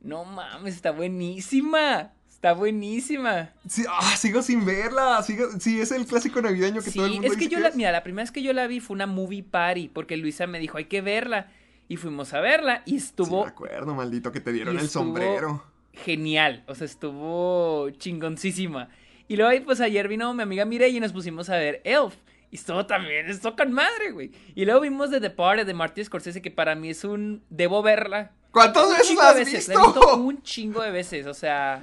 No 0.00 0.24
mames, 0.24 0.74
está 0.74 0.90
buenísima. 0.92 2.12
Está 2.28 2.54
buenísima. 2.54 3.50
Sí, 3.68 3.84
ah, 3.88 4.16
sigo 4.16 4.40
sin 4.42 4.64
verla. 4.64 5.22
Sigo, 5.22 5.46
sí, 5.58 5.80
es 5.80 5.90
el 5.92 6.06
clásico 6.06 6.40
navideño 6.40 6.80
que 6.82 6.90
Sí, 6.90 6.96
todo 6.98 7.06
el 7.06 7.12
mundo 7.12 7.32
es 7.32 7.34
que 7.36 7.44
dice 7.44 7.50
yo 7.50 7.58
que 7.58 7.62
la, 7.64 7.68
es. 7.68 7.76
mira, 7.76 7.92
la 7.92 8.02
primera 8.02 8.22
vez 8.22 8.30
que 8.32 8.42
yo 8.42 8.52
la 8.54 8.66
vi 8.66 8.80
fue 8.80 8.94
una 8.94 9.06
movie 9.06 9.42
party, 9.42 9.88
porque 9.88 10.16
Luisa 10.16 10.46
me 10.46 10.58
dijo, 10.58 10.78
hay 10.78 10.86
que 10.86 11.02
verla. 11.02 11.50
Y 11.88 11.96
fuimos 11.96 12.32
a 12.32 12.40
verla 12.40 12.82
y 12.86 12.92
Sí, 12.92 12.96
estuvo 12.98 13.42
me 13.44 13.50
acuerdo, 13.50 13.94
maldito, 13.94 14.32
que 14.32 14.40
te 14.40 14.52
dieron 14.52 14.78
el 14.78 14.88
sombrero. 14.88 15.64
genial, 15.92 16.64
o 16.66 16.74
sea, 16.74 16.86
estuvo 16.86 17.90
chingoncísima. 17.90 18.88
Y 19.28 19.36
luego 19.36 19.50
ahí, 19.50 19.60
pues 19.60 19.80
ayer 19.80 20.08
vino 20.08 20.32
mi 20.32 20.42
amiga 20.42 20.64
Mireille 20.64 20.96
y 20.96 21.00
nos 21.00 21.12
pusimos 21.12 21.50
a 21.50 21.56
ver 21.56 21.80
Elf. 21.84 22.14
Y 22.50 22.56
estuvo 22.56 22.86
también, 22.86 23.28
estuvo 23.28 23.54
con 23.54 23.72
madre, 23.72 24.12
güey. 24.12 24.32
Y 24.54 24.64
luego 24.64 24.80
vimos 24.80 25.10
The 25.10 25.20
Departed 25.20 25.66
de 25.66 25.74
Martin 25.74 26.04
Scorsese, 26.04 26.40
que 26.42 26.50
para 26.50 26.74
mí 26.74 26.90
es 26.90 27.04
un... 27.04 27.42
Debo 27.50 27.82
verla. 27.82 28.32
¿Cuántas 28.52 28.84
Un 28.86 28.92
veces 28.96 29.16
la 29.16 29.28
has 29.30 29.34
veces, 29.36 29.68
visto? 29.68 29.72
la 29.72 29.80
he 29.80 29.86
visto 29.86 30.16
un 30.16 30.42
chingo 30.42 30.82
de 30.82 30.90
veces, 30.90 31.26
o 31.26 31.34
sea... 31.34 31.82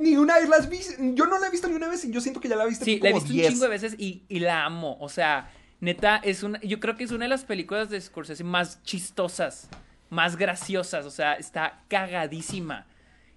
Ni 0.00 0.16
una 0.16 0.36
vez 0.38 0.48
la 0.48 0.56
has 0.56 0.68
visto. 0.68 0.94
Yo 0.98 1.26
no 1.26 1.38
la 1.38 1.46
he 1.46 1.50
visto 1.50 1.68
ni 1.68 1.74
una 1.74 1.88
vez 1.88 2.04
y 2.04 2.10
yo 2.10 2.20
siento 2.20 2.40
que 2.40 2.48
ya 2.48 2.56
la 2.56 2.64
viste 2.66 2.84
Sí, 2.84 2.96
tú 2.98 3.04
la 3.04 3.10
he 3.10 3.14
visto 3.14 3.28
10. 3.32 3.46
un 3.46 3.52
chingo 3.52 3.64
de 3.64 3.70
veces 3.70 3.94
y, 3.98 4.22
y 4.28 4.38
la 4.40 4.64
amo. 4.64 4.96
O 5.00 5.08
sea, 5.08 5.52
neta, 5.80 6.16
es 6.16 6.42
una. 6.42 6.58
Yo 6.62 6.80
creo 6.80 6.96
que 6.96 7.04
es 7.04 7.10
una 7.12 7.26
de 7.26 7.28
las 7.28 7.44
películas 7.44 7.90
de 7.90 8.00
Scorsese 8.00 8.42
más 8.42 8.82
chistosas, 8.82 9.68
más 10.08 10.36
graciosas. 10.36 11.04
O 11.04 11.10
sea, 11.10 11.34
está 11.34 11.82
cagadísima. 11.88 12.86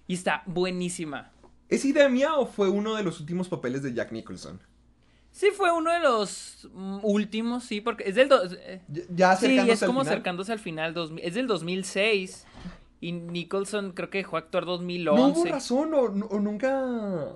Y 0.08 0.14
está 0.14 0.42
buenísima. 0.46 1.30
¿Es 1.68 1.84
idea 1.84 2.08
mía 2.08 2.34
o 2.34 2.46
fue 2.46 2.68
uno 2.70 2.94
de 2.94 3.02
los 3.02 3.20
últimos 3.20 3.48
papeles 3.48 3.82
de 3.82 3.92
Jack 3.94 4.10
Nicholson? 4.12 4.60
Sí, 5.36 5.48
fue 5.52 5.72
uno 5.72 5.92
de 5.92 5.98
los 5.98 6.68
mm, 6.72 7.00
últimos, 7.02 7.64
sí, 7.64 7.80
porque 7.80 8.04
es 8.08 8.14
del. 8.14 8.28
do- 8.28 8.44
eh, 8.44 8.80
Ya, 8.88 9.02
ya 9.10 9.36
sí, 9.36 9.46
acercándose 9.46 9.72
es 9.72 9.82
al 9.82 9.86
como 9.88 10.00
final. 10.00 10.12
acercándose 10.14 10.52
al 10.52 10.58
final. 10.60 10.94
dos- 10.94 11.12
es 11.20 11.34
del 11.34 11.48
2006. 11.48 12.46
Y 13.00 13.10
Nicholson 13.12 13.92
creo 13.92 14.10
que 14.10 14.18
dejó 14.18 14.36
actuar 14.36 14.64
No 14.64 14.70
2011. 14.78 15.40
hubo 15.40 15.44
razón 15.46 15.92
o, 15.92 16.02
o 16.02 16.38
nunca... 16.40 17.32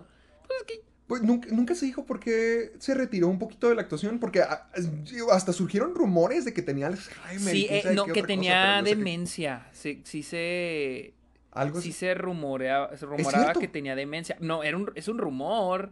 Pues 1.09 1.23
nunca, 1.23 1.49
nunca 1.51 1.75
se 1.75 1.87
dijo 1.87 2.05
por 2.05 2.21
qué 2.21 2.73
se 2.79 2.95
retiró 2.95 3.29
un 3.29 3.39
poquito 3.39 3.69
de 3.69 3.75
la 3.75 3.83
actuación, 3.83 4.19
porque 4.21 4.43
ah, 4.43 4.69
hasta 5.33 5.53
surgieron 5.53 5.95
rumores 5.95 6.45
de 6.45 6.53
que 6.53 6.61
tenía 6.63 6.87
Alzheimer. 6.87 7.53
Sí, 7.55 7.67
eh, 7.69 7.83
no, 7.95 8.05
que 8.05 8.13
cosa, 8.21 8.27
tenía 8.27 8.81
que 8.85 8.91
demencia. 8.95 9.67
Sí, 9.73 10.03
sí 10.05 10.23
se. 10.23 11.15
Algo 11.51 11.81
sí 11.81 11.93
se 11.93 12.15
rumorea, 12.15 12.91
se 12.97 13.07
rumoraba 13.07 13.55
que 13.55 13.69
tenía 13.69 13.97
demencia. 13.97 14.37
No, 14.41 14.63
era 14.63 14.77
un, 14.77 14.93
es 14.95 15.09
un 15.09 15.17
rumor. 15.19 15.91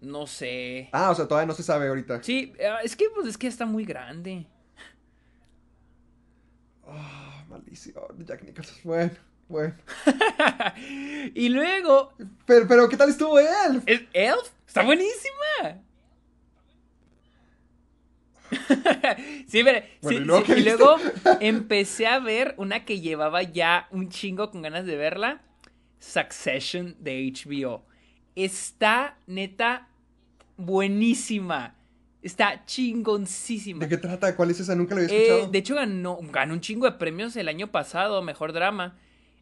No 0.00 0.26
sé. 0.26 0.88
Ah, 0.92 1.10
o 1.10 1.14
sea, 1.14 1.26
todavía 1.26 1.46
no 1.46 1.54
se 1.54 1.62
sabe 1.62 1.88
ahorita. 1.88 2.22
Sí, 2.22 2.52
eh, 2.58 2.70
es 2.84 2.94
que 2.96 3.06
pues 3.14 3.26
es 3.26 3.36
que 3.38 3.46
está 3.48 3.66
muy 3.66 3.84
grande. 3.84 4.46
Ah, 6.86 7.44
maldición, 7.48 8.24
Jack 8.24 8.42
Nicholson. 8.44 8.76
Bueno, 8.84 9.10
bueno. 9.48 9.74
y 11.34 11.48
luego, 11.50 12.12
Pero, 12.46 12.66
pero, 12.68 12.88
¿qué 12.88 12.96
tal 12.96 13.10
estuvo 13.10 13.38
él? 13.38 13.82
¿es 13.86 14.02
Elf? 14.12 14.50
Está 14.66 14.82
buenísima. 14.82 15.82
sí, 19.46 19.62
pero, 19.64 19.86
Bueno, 20.00 20.18
sí, 20.18 20.22
¿y 20.22 20.24
luego 20.24 20.42
sí, 20.44 20.44
qué 20.44 20.52
y 20.60 20.62
viste? 20.64 20.78
luego 20.78 20.96
empecé 21.40 22.06
a 22.06 22.18
ver 22.18 22.54
una 22.56 22.84
que 22.84 23.00
llevaba 23.00 23.42
ya 23.42 23.88
un 23.90 24.08
chingo 24.08 24.50
con 24.50 24.62
ganas 24.62 24.86
de 24.86 24.96
verla. 24.96 25.42
Succession 26.00 26.96
de 27.00 27.32
HBO. 27.32 27.84
Está 28.44 29.18
neta 29.26 29.88
buenísima. 30.56 31.74
Está 32.22 32.64
chingoncísima. 32.66 33.80
¿De 33.80 33.88
qué 33.88 33.96
trata? 33.96 34.36
¿Cuál 34.36 34.50
es 34.50 34.60
esa? 34.60 34.74
Nunca 34.74 34.94
lo 34.94 35.00
había 35.00 35.12
Eh, 35.12 35.22
escuchado. 35.26 35.50
de 35.50 35.58
hecho, 35.58 35.74
ganó, 35.74 36.18
ganó 36.30 36.54
un 36.54 36.60
chingo 36.60 36.86
de 36.86 36.92
premios 36.92 37.34
el 37.36 37.48
año 37.48 37.72
pasado, 37.72 38.22
mejor 38.22 38.52
drama. 38.52 38.96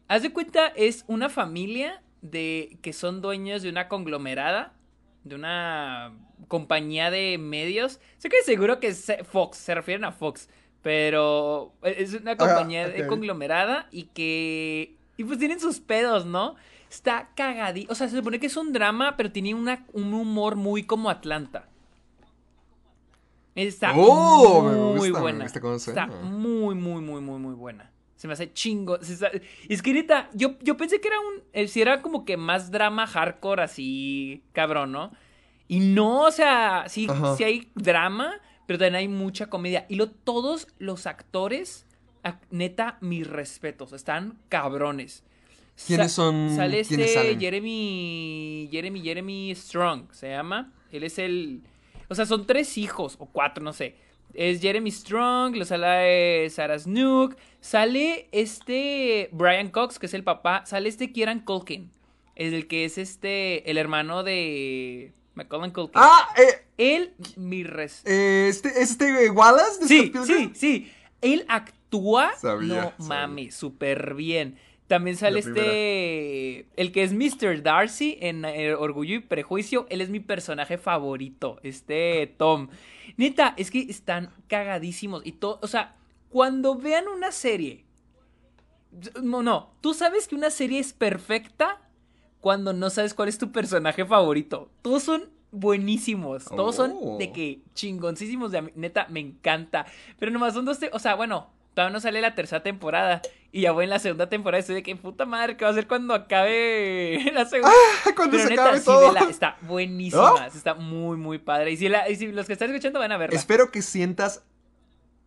Haz 0.07 0.23
de 0.23 0.31
cuenta, 0.31 0.67
es 0.67 1.03
una 1.07 1.29
familia 1.29 2.01
de 2.21 2.77
que 2.81 2.91
son 2.93 3.21
dueños 3.21 3.61
de 3.61 3.69
una 3.69 3.87
conglomerada, 3.87 4.73
de 5.23 5.35
una 5.35 6.13
compañía 6.47 7.11
de 7.11 7.37
medios. 7.37 7.99
Sé 8.17 8.29
que 8.29 8.41
seguro 8.43 8.79
que 8.79 8.87
es 8.87 9.11
Fox, 9.31 9.57
se 9.57 9.75
refieren 9.75 10.05
a 10.05 10.11
Fox, 10.11 10.49
pero 10.81 11.73
es 11.83 12.13
una 12.13 12.35
compañía 12.37 12.87
de 12.89 13.05
conglomerada 13.07 13.87
y 13.91 14.03
que. 14.05 14.95
Y 15.17 15.23
pues 15.23 15.39
tienen 15.39 15.59
sus 15.59 15.79
pedos, 15.79 16.25
¿no? 16.25 16.55
Está 16.89 17.29
cagadí. 17.35 17.85
O 17.89 17.95
sea, 17.95 18.07
se 18.07 18.15
supone 18.17 18.39
que 18.39 18.47
es 18.47 18.57
un 18.57 18.71
drama, 18.73 19.15
pero 19.17 19.31
tiene 19.31 19.53
una, 19.53 19.85
un 19.93 20.13
humor 20.13 20.55
muy 20.55 20.83
como 20.83 21.09
Atlanta. 21.09 21.67
Está 23.55 23.93
Oh, 23.95 24.61
me 24.61 24.75
muy 24.99 25.11
me 25.11 25.19
buena. 25.19 25.43
gusta 25.45 25.59
está 25.75 26.05
muy, 26.07 26.75
muy, 26.75 27.01
muy, 27.01 27.21
muy, 27.21 27.39
muy 27.39 27.55
buena. 27.55 27.91
Se 28.15 28.27
me 28.27 28.33
hace 28.33 28.53
chingo. 28.53 28.99
está- 28.99 29.31
Es 29.67 29.81
que 29.81 29.93
neta, 29.93 30.29
yo, 30.33 30.57
yo 30.61 30.77
pensé 30.77 31.01
que 31.01 31.07
era 31.07 31.19
un. 31.19 31.43
eh, 31.53 31.67
si 31.67 31.81
era 31.81 32.01
como 32.01 32.23
que 32.23 32.37
más 32.37 32.71
drama 32.71 33.07
hardcore, 33.07 33.63
así, 33.63 34.43
cabrón, 34.53 34.91
¿no? 34.91 35.11
Y 35.67 35.79
no, 35.79 36.21
o 36.25 36.31
sea, 36.31 36.85
sí, 36.87 37.07
Ajá. 37.09 37.35
sí 37.35 37.43
hay 37.43 37.71
drama, 37.75 38.39
pero 38.67 38.79
también 38.79 38.95
hay 38.95 39.07
mucha 39.07 39.47
comedia. 39.47 39.85
Y 39.89 39.95
lo, 39.95 40.09
todos 40.09 40.67
los 40.77 41.05
actores, 41.07 41.85
ac- 42.23 42.39
neta, 42.51 42.97
mis 43.01 43.27
respetos, 43.27 43.91
están 43.91 44.37
cabrones. 44.49 45.23
¿Quiénes 45.85 46.11
son- 46.11 46.55
Sale 46.55 46.83
quiénes 46.83 47.07
este 47.07 47.13
salen? 47.13 47.39
Jeremy. 47.39 48.67
Jeremy, 48.71 49.01
Jeremy 49.01 49.53
Strong, 49.55 50.11
se 50.13 50.29
llama. 50.29 50.73
Él 50.91 51.03
es 51.03 51.19
el. 51.19 51.61
O 52.09 52.15
sea, 52.15 52.25
son 52.25 52.45
tres 52.47 52.77
hijos, 52.77 53.15
o 53.19 53.25
cuatro, 53.27 53.63
no 53.63 53.73
sé. 53.73 53.95
Es 54.33 54.61
Jeremy 54.61 54.91
Strong, 54.91 55.55
lo 55.55 55.65
sale 55.65 56.49
Sarah 56.49 56.77
Snook. 56.79 57.35
Sale 57.59 58.27
este 58.31 59.29
Brian 59.31 59.69
Cox, 59.69 59.99
que 59.99 60.05
es 60.05 60.13
el 60.13 60.23
papá. 60.23 60.63
Sale 60.65 60.89
este 60.89 61.11
Kieran 61.11 61.41
Culkin. 61.41 61.91
El 62.35 62.67
que 62.67 62.85
es 62.85 62.97
este. 62.97 63.69
El 63.69 63.77
hermano 63.77 64.23
de. 64.23 65.11
Macaulay 65.35 65.71
Culkin. 65.71 65.93
Ah, 66.01 66.29
eh, 66.37 66.65
Él, 66.77 67.13
mi 67.35 67.63
res. 67.63 68.01
eh, 68.05 68.47
este, 68.49 68.69
¿es 68.69 68.91
este 68.91 69.25
eh, 69.25 69.29
Wallace 69.29 69.81
de 69.81 69.87
Sí, 69.87 70.11
sí, 70.25 70.51
sí. 70.55 70.91
Él 71.21 71.45
actúa. 71.47 72.33
Sabía, 72.37 72.67
no 72.67 72.81
sabía. 72.91 72.93
mames, 73.07 73.55
súper 73.55 74.13
bien. 74.15 74.57
También 74.87 75.17
sale 75.17 75.39
este. 75.39 76.65
El 76.81 76.91
que 76.93 77.03
es 77.03 77.11
Mr. 77.13 77.61
Darcy 77.61 78.17
en 78.21 78.45
eh, 78.45 78.73
Orgullo 78.73 79.15
y 79.15 79.19
Prejuicio. 79.19 79.85
Él 79.89 79.99
es 80.01 80.09
mi 80.09 80.19
personaje 80.21 80.77
favorito. 80.77 81.59
Este 81.63 82.33
Tom. 82.37 82.69
Neta, 83.17 83.53
es 83.57 83.69
que 83.71 83.79
están 83.81 84.29
cagadísimos. 84.47 85.25
Y 85.25 85.33
todo. 85.33 85.59
O 85.61 85.67
sea, 85.67 85.95
cuando 86.29 86.75
vean 86.75 87.07
una 87.09 87.31
serie. 87.31 87.83
No, 89.21 89.43
no. 89.43 89.71
Tú 89.81 89.93
sabes 89.93 90.27
que 90.27 90.35
una 90.35 90.49
serie 90.49 90.79
es 90.79 90.93
perfecta 90.93 91.81
cuando 92.39 92.71
no 92.73 92.89
sabes 92.89 93.13
cuál 93.13 93.29
es 93.29 93.37
tu 93.37 93.51
personaje 93.51 94.05
favorito. 94.05 94.69
Todos 94.81 95.03
son 95.03 95.29
buenísimos. 95.51 96.45
Todos 96.45 96.75
son 96.75 96.93
Oh. 97.01 97.17
de 97.17 97.31
que 97.31 97.59
chingoncísimos. 97.73 98.51
De, 98.51 98.71
neta, 98.75 99.07
me 99.09 99.19
encanta. 99.19 99.85
Pero 100.17 100.31
nomás 100.31 100.53
son 100.53 100.65
dos. 100.65 100.79
te- 100.79 100.89
O 100.93 100.99
sea, 100.99 101.15
bueno, 101.15 101.49
todavía 101.77 101.93
no 101.93 101.99
sale 101.99 102.21
la 102.21 102.33
tercera 102.33 102.63
temporada. 102.63 103.21
Y 103.51 103.61
ya 103.61 103.71
voy 103.71 103.83
en 103.83 103.91
la 103.91 103.99
segunda 103.99 104.27
temporada. 104.29 104.59
Estoy 104.59 104.73
de 104.75 104.81
que 104.83 104.95
puta 104.95 105.25
madre, 105.27 105.55
¿qué 105.57 105.63
va 105.63 105.69
a 105.69 105.71
hacer 105.71 105.87
cuando 105.87 106.15
acabe 106.15 107.19
la 107.33 107.45
segunda? 107.45 107.71
Cuando 108.15 108.31
Pero 108.37 108.43
se 108.45 108.49
neta, 108.49 108.63
acabe 108.63 108.79
sí, 108.79 108.85
todo. 108.85 109.13
vela, 109.13 109.27
está 109.29 109.57
buenísima. 109.61 110.31
¿No? 110.39 110.45
Está 110.45 110.73
muy, 110.73 111.17
muy 111.17 111.37
padre. 111.37 111.71
Y 111.71 111.77
si, 111.77 111.87
la- 111.87 112.09
y 112.09 112.15
si 112.15 112.31
los 112.31 112.47
que 112.47 112.53
están 112.53 112.71
escuchando 112.71 112.97
van 112.99 113.11
a 113.11 113.17
verla. 113.17 113.37
Espero 113.37 113.69
que 113.71 113.81
sientas 113.83 114.43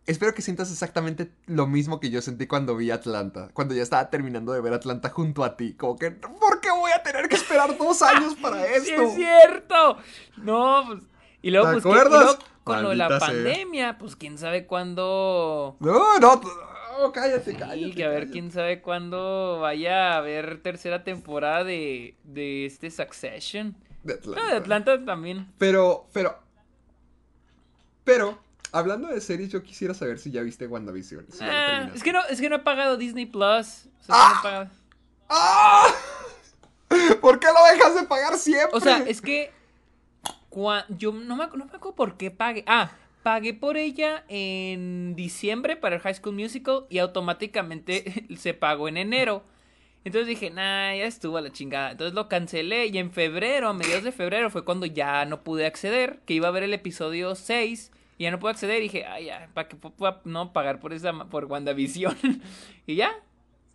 espero 0.07 0.33
que 0.33 0.41
sientas 0.41 0.69
exactamente 0.71 1.31
lo 1.45 1.67
mismo 1.67 1.99
que 2.01 2.09
yo 2.09 2.21
sentí 2.21 2.47
cuando 2.47 2.75
vi 2.75 2.91
Atlanta. 2.91 3.49
Cuando 3.53 3.73
ya 3.75 3.83
estaba 3.83 4.09
terminando 4.09 4.51
de 4.51 4.59
ver 4.59 4.73
Atlanta 4.73 5.09
junto 5.09 5.43
a 5.45 5.55
ti. 5.55 5.73
Como 5.75 5.95
que, 5.97 6.11
¿por 6.11 6.59
qué 6.59 6.69
voy 6.71 6.91
a 6.91 7.01
tener 7.01 7.29
que 7.29 7.35
esperar 7.35 7.77
dos 7.77 8.01
años 8.01 8.35
para 8.35 8.65
esto? 8.65 8.83
¡Sí 8.85 8.93
es 8.93 9.13
cierto! 9.15 9.97
No, 10.37 10.83
pues. 10.87 11.03
Y 11.41 11.49
luego, 11.51 11.67
¿Te 11.67 11.73
pues, 11.73 11.83
¿qué- 11.83 11.89
y 11.89 11.91
acuerdas? 11.93 12.23
luego 12.23 12.39
con 12.63 12.83
lo 12.83 12.89
de 12.89 12.95
la 12.95 13.07
sea. 13.07 13.19
pandemia, 13.19 13.97
pues 13.97 14.15
quién 14.15 14.37
sabe 14.37 14.65
cuándo. 14.67 15.75
No, 15.79 16.19
no, 16.19 16.41
no, 16.99 17.11
cállate, 17.11 17.51
Sí, 17.51 17.57
cállate. 17.57 17.91
que 17.95 18.03
a 18.03 18.09
ver 18.09 18.17
cállate. 18.19 18.31
quién 18.33 18.51
sabe 18.51 18.81
cuándo 18.81 19.59
vaya 19.59 20.13
a 20.13 20.17
haber 20.17 20.61
tercera 20.61 21.03
temporada 21.03 21.63
de, 21.63 22.15
de 22.23 22.65
este 22.65 22.91
Succession. 22.91 23.75
De 24.03 24.13
Atlanta. 24.13 24.45
de 24.51 24.57
Atlanta 24.57 25.05
también. 25.05 25.47
Pero, 25.57 26.07
pero. 26.13 26.37
Pero, 28.03 28.39
hablando 28.71 29.07
de 29.09 29.21
series, 29.21 29.49
yo 29.49 29.61
quisiera 29.63 29.93
saber 29.93 30.17
si 30.19 30.31
ya 30.31 30.41
viste 30.41 30.67
WandaVision. 30.67 31.27
Si 31.31 31.39
Ah, 31.43 31.89
es 31.93 32.01
que 32.03 32.11
no, 32.11 32.23
es 32.25 32.41
que 32.41 32.49
no 32.49 32.55
he 32.57 32.59
pagado 32.59 32.97
Disney 32.97 33.25
Plus. 33.25 33.87
O 33.99 34.03
sea, 34.03 34.09
Ah. 34.09 34.31
no 34.33 34.39
he 34.39 34.43
pagado- 34.43 34.69
¡Ah! 35.29 35.87
¿Por 37.21 37.39
qué 37.39 37.47
lo 37.47 37.73
dejas 37.73 37.95
de 37.95 38.03
pagar 38.07 38.37
siempre? 38.37 38.77
O 38.77 38.81
sea, 38.81 38.97
es 39.07 39.21
que 39.21 39.51
yo 40.89 41.11
no 41.11 41.35
me, 41.35 41.43
acuerdo 41.45 41.95
por 41.95 42.17
qué 42.17 42.31
pagué. 42.31 42.63
Ah, 42.67 42.91
pagué 43.23 43.53
por 43.53 43.77
ella 43.77 44.25
en 44.27 45.15
diciembre 45.15 45.77
para 45.77 45.95
el 45.95 46.01
High 46.01 46.15
School 46.15 46.35
Musical 46.35 46.85
y 46.89 46.99
automáticamente 46.99 48.25
se 48.37 48.53
pagó 48.53 48.87
en 48.87 48.97
enero. 48.97 49.43
Entonces 50.03 50.27
dije, 50.27 50.49
nah, 50.49 50.95
ya 50.95 51.05
estuvo 51.05 51.37
a 51.37 51.41
la 51.41 51.51
chingada. 51.51 51.91
Entonces 51.91 52.15
lo 52.15 52.27
cancelé 52.27 52.87
y 52.87 52.97
en 52.97 53.11
febrero, 53.11 53.69
a 53.69 53.73
mediados 53.73 54.03
de 54.03 54.11
febrero, 54.11 54.49
fue 54.49 54.65
cuando 54.65 54.85
ya 54.87 55.25
no 55.25 55.43
pude 55.43 55.65
acceder, 55.67 56.21
que 56.25 56.33
iba 56.33 56.47
a 56.47 56.51
ver 56.51 56.63
el 56.63 56.73
episodio 56.73 57.35
6 57.35 57.91
y 58.17 58.23
ya 58.23 58.31
no 58.31 58.39
pude 58.39 58.51
acceder. 58.51 58.79
Y 58.79 58.83
dije, 58.83 59.05
ay, 59.05 59.25
ya, 59.25 59.49
¿para 59.53 59.67
qué 59.67 59.75
puedo 59.75 60.21
no 60.25 60.53
pagar 60.53 60.79
por 60.79 60.93
esa 60.93 61.13
por 61.29 61.45
WandaVision? 61.45 62.17
y 62.87 62.95
ya, 62.95 63.11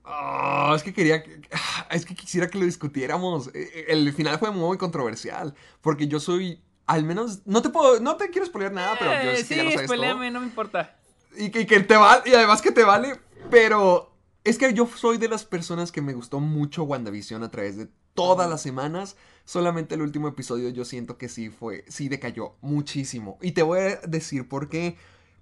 Ah, 0.05 0.73
es 0.77 0.83
que 0.85 0.93
quería. 0.93 1.23
que- 1.23 1.41
ah, 1.53 1.89
Es 1.91 2.07
que 2.07 2.15
quisiera 2.15 2.49
que 2.49 2.59
lo 2.59 2.65
discutiéramos. 2.65 3.49
Eh, 3.49 3.53
eh, 3.75 3.85
El 3.89 4.13
final 4.13 4.39
fue 4.39 4.51
muy 4.53 4.79
controversial. 4.79 5.55
Porque 5.81 6.07
yo 6.09 6.21
soy. 6.21 6.63
Al 6.87 7.05
menos. 7.05 7.41
No 7.47 7.63
te 7.63 7.69
puedo. 7.71 8.01
No 8.01 8.17
te 8.17 8.31
quiero 8.31 8.47
spoilear 8.47 8.73
nada, 8.73 8.97
pero 8.99 9.11
yo 9.25 9.31
Eh, 9.31 9.37
sé 9.39 9.43
sí, 9.43 9.49
que 9.49 9.57
ya 9.57 9.63
lo 9.65 9.71
sabes 9.73 9.87
todo. 9.91 10.31
no 10.31 10.41
me 10.41 10.47
importa. 10.47 10.97
Y 11.37 11.51
que, 11.51 11.61
y 11.63 11.67
que 11.67 11.81
te 11.81 11.97
vale. 11.97 12.23
Y 12.27 12.35
además 12.35 12.63
que 12.63 12.73
te 12.73 12.85
vale. 12.85 13.21
Pero. 13.51 14.13
Es 14.45 14.59
que 14.59 14.73
yo 14.73 14.87
soy 14.87 15.19
de 15.19 15.29
las 15.29 15.45
personas 15.45 15.91
que 15.91 16.01
me 16.01 16.13
gustó 16.13 16.39
mucho 16.39 16.85
WandaVision 16.85 17.43
a 17.43 17.51
través 17.51 17.77
de 17.77 17.89
todas 18.15 18.49
las 18.49 18.63
semanas. 18.63 19.17
Solamente 19.45 19.97
el 19.97 20.03
último 20.03 20.29
episodio 20.29 20.69
yo 20.69 20.85
siento 20.85 21.19
que 21.19 21.29
sí 21.29 21.51
fue. 21.51 21.85
Sí 21.89 22.09
decayó 22.09 22.55
muchísimo. 22.61 23.39
Y 23.43 23.53
te 23.53 23.63
voy 23.63 23.81
a 23.81 23.97
decir 24.07 24.49
por 24.49 24.69
qué. 24.69 24.97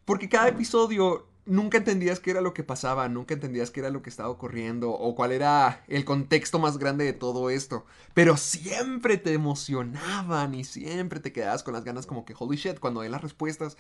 Porque 0.06 0.30
cada 0.30 0.48
episodio 0.48 1.26
nunca 1.46 1.78
entendías 1.78 2.20
qué 2.20 2.30
era 2.30 2.40
lo 2.40 2.54
que 2.54 2.64
pasaba, 2.64 3.08
nunca 3.08 3.34
entendías 3.34 3.70
qué 3.70 3.80
era 3.80 3.90
lo 3.90 4.02
que 4.02 4.10
estaba 4.10 4.28
ocurriendo 4.28 4.90
o 4.90 5.14
cuál 5.14 5.32
era 5.32 5.84
el 5.88 6.04
contexto 6.04 6.58
más 6.58 6.78
grande 6.78 7.04
de 7.04 7.12
todo 7.12 7.50
esto. 7.50 7.84
Pero 8.14 8.36
siempre 8.36 9.18
te 9.18 9.32
emocionaban 9.32 10.54
y 10.54 10.64
siempre 10.64 11.20
te 11.20 11.32
quedabas 11.32 11.62
con 11.62 11.74
las 11.74 11.84
ganas 11.84 12.06
como 12.06 12.24
que, 12.24 12.34
holy 12.38 12.56
shit, 12.56 12.78
cuando 12.78 13.02
den 13.02 13.12
las 13.12 13.22
respuestas, 13.22 13.76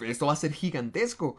esto 0.00 0.26
va 0.26 0.34
a 0.34 0.36
ser 0.36 0.52
gigantesco. 0.52 1.36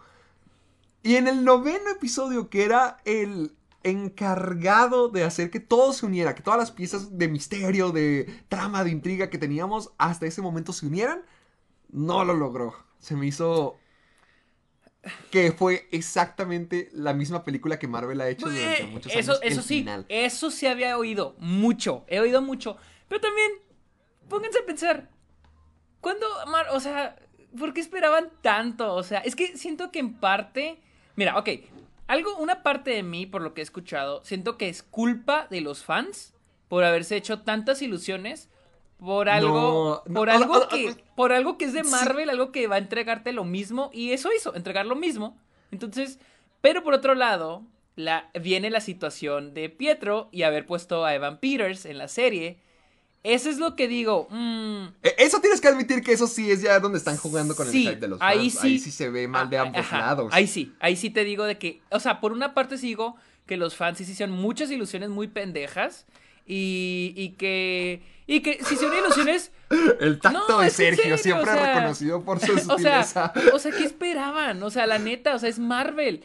Y 1.03 1.15
en 1.15 1.27
el 1.27 1.45
noveno 1.45 1.89
episodio, 1.89 2.49
que 2.49 2.65
era 2.65 2.97
el 3.05 3.55
encargado 3.83 5.07
de 5.07 5.23
hacer 5.23 5.49
que 5.49 5.59
todo 5.59 5.93
se 5.93 6.05
uniera, 6.05 6.35
que 6.35 6.43
todas 6.43 6.59
las 6.59 6.71
piezas 6.71 7.17
de 7.17 7.27
misterio, 7.29 7.91
de 7.91 8.43
trama, 8.49 8.83
de 8.83 8.89
intriga 8.89 9.29
que 9.29 9.37
teníamos 9.37 9.93
hasta 9.97 10.25
ese 10.25 10.41
momento 10.41 10.73
se 10.73 10.87
unieran, 10.87 11.21
no 11.89 12.25
lo 12.25 12.33
logró. 12.33 12.75
Se 12.99 13.15
me 13.15 13.27
hizo 13.27 13.77
que 15.31 15.51
fue 15.51 15.87
exactamente 15.91 16.89
la 16.93 17.13
misma 17.13 17.43
película 17.43 17.77
que 17.79 17.87
Marvel 17.87 18.19
ha 18.21 18.29
hecho 18.29 18.47
durante 18.49 18.83
Eh, 18.83 18.87
muchos 18.87 19.15
eso, 19.15 19.31
años. 19.33 19.41
eso 19.43 19.61
sí, 19.61 19.79
final. 19.79 20.05
eso 20.09 20.51
sí 20.51 20.67
había 20.67 20.97
oído 20.97 21.35
mucho, 21.39 22.03
he 22.07 22.19
oído 22.19 22.41
mucho, 22.41 22.77
pero 23.07 23.21
también 23.21 23.51
pónganse 24.29 24.59
a 24.59 24.65
pensar, 24.65 25.09
¿cuándo, 26.01 26.25
Mar- 26.47 26.67
o 26.71 26.79
sea, 26.79 27.15
por 27.57 27.73
qué 27.73 27.81
esperaban 27.81 28.29
tanto? 28.41 28.93
O 28.93 29.03
sea, 29.03 29.19
es 29.19 29.35
que 29.35 29.57
siento 29.57 29.91
que 29.91 29.99
en 29.99 30.13
parte, 30.15 30.79
mira, 31.15 31.37
ok, 31.37 31.49
algo, 32.07 32.37
una 32.37 32.63
parte 32.63 32.91
de 32.91 33.03
mí, 33.03 33.25
por 33.25 33.41
lo 33.41 33.53
que 33.53 33.61
he 33.61 33.63
escuchado, 33.63 34.23
siento 34.23 34.57
que 34.57 34.69
es 34.69 34.83
culpa 34.83 35.47
de 35.49 35.61
los 35.61 35.83
fans 35.83 36.33
por 36.67 36.83
haberse 36.83 37.15
hecho 37.15 37.41
tantas 37.41 37.81
ilusiones 37.81 38.49
por 38.99 39.29
algo, 39.29 40.01
No, 40.07 40.13
por 40.13 40.27
no, 40.27 40.33
algo 40.33 40.55
ah, 40.55 40.67
ah, 40.71 40.75
que, 40.75 40.89
ah, 40.89 40.95
por 41.15 41.31
algo 41.31 41.57
que 41.57 41.65
es 41.65 41.73
de 41.73 41.83
sí. 41.83 41.89
Marvel, 41.91 42.29
algo 42.29 42.51
que 42.51 42.67
va 42.67 42.75
a 42.75 42.79
entregarte 42.79 43.31
lo 43.31 43.43
mismo, 43.43 43.89
y 43.93 44.11
eso 44.11 44.29
hizo, 44.35 44.55
entregar 44.55 44.85
lo 44.85 44.95
mismo. 44.95 45.37
Entonces, 45.71 46.19
pero 46.61 46.83
por 46.83 46.93
otro 46.93 47.13
lado, 47.15 47.63
la, 47.95 48.29
viene 48.39 48.69
la 48.69 48.81
situación 48.81 49.53
de 49.53 49.69
Pietro 49.69 50.29
y 50.31 50.43
haber 50.43 50.65
puesto 50.65 51.05
a 51.05 51.13
Evan 51.13 51.39
Peters 51.39 51.85
en 51.85 51.97
la 51.97 52.07
serie. 52.07 52.57
Eso 53.23 53.49
es 53.49 53.57
lo 53.57 53.75
que 53.75 53.87
digo. 53.87 54.27
mm, 54.29 54.85
Eh, 55.03 55.15
Eso 55.17 55.41
tienes 55.41 55.59
que 55.59 55.67
admitir 55.67 56.01
que 56.01 56.13
eso 56.13 56.27
sí 56.27 56.49
es 56.49 56.61
ya 56.61 56.79
donde 56.79 56.97
están 56.97 57.17
jugando 57.17 57.55
con 57.55 57.67
Sí, 57.67 57.85
el 57.85 57.93
hype 57.93 58.01
de 58.01 58.07
los 58.07 58.21
ahí 58.21 58.49
fans. 58.49 58.61
sí. 58.61 58.67
Ahí 58.67 58.79
sí 58.79 58.91
se 58.91 59.09
ve 59.09 59.27
mal 59.27 59.49
de 59.49 59.57
ah, 59.57 59.63
ambos 59.63 59.79
ajá, 59.81 59.97
lados. 59.99 60.33
Ahí 60.33 60.47
sí, 60.47 60.73
ahí 60.79 60.95
sí 60.95 61.09
te 61.09 61.23
digo 61.23 61.43
de 61.43 61.57
que, 61.57 61.81
o 61.91 61.99
sea, 61.99 62.21
por 62.21 62.31
una 62.31 62.53
parte 62.53 62.77
sí 62.77 62.87
digo 62.87 63.15
que 63.45 63.57
los 63.57 63.75
fans 63.75 63.97
sí 63.97 64.05
se 64.05 64.11
hicieron 64.13 64.35
muchas 64.35 64.71
ilusiones 64.71 65.09
muy 65.09 65.27
pendejas 65.27 66.05
y, 66.47 67.13
y 67.15 67.29
que 67.31 68.01
y 68.25 68.41
que 68.41 68.63
se 68.63 68.73
hicieron 68.75 68.97
ilusiones 68.97 69.51
El 69.99 70.19
tacto 70.19 70.45
No, 70.47 70.59
de 70.59 70.69
Sergio, 70.69 71.03
serio, 71.03 71.17
siempre 71.17 71.51
o 71.51 71.53
sea, 71.53 71.73
reconocido 71.75 72.23
por 72.23 72.39
su 72.39 72.53
o 72.71 72.77
sea, 72.79 73.03
sutileza. 73.03 73.33
o 73.53 73.59
sea, 73.59 73.71
¿qué 73.71 73.83
esperaban? 73.83 74.61
O 74.63 74.69
sea, 74.69 74.87
la 74.87 74.97
neta, 74.99 75.35
o 75.35 75.39
sea, 75.39 75.49
es 75.49 75.59
Marvel. 75.59 76.23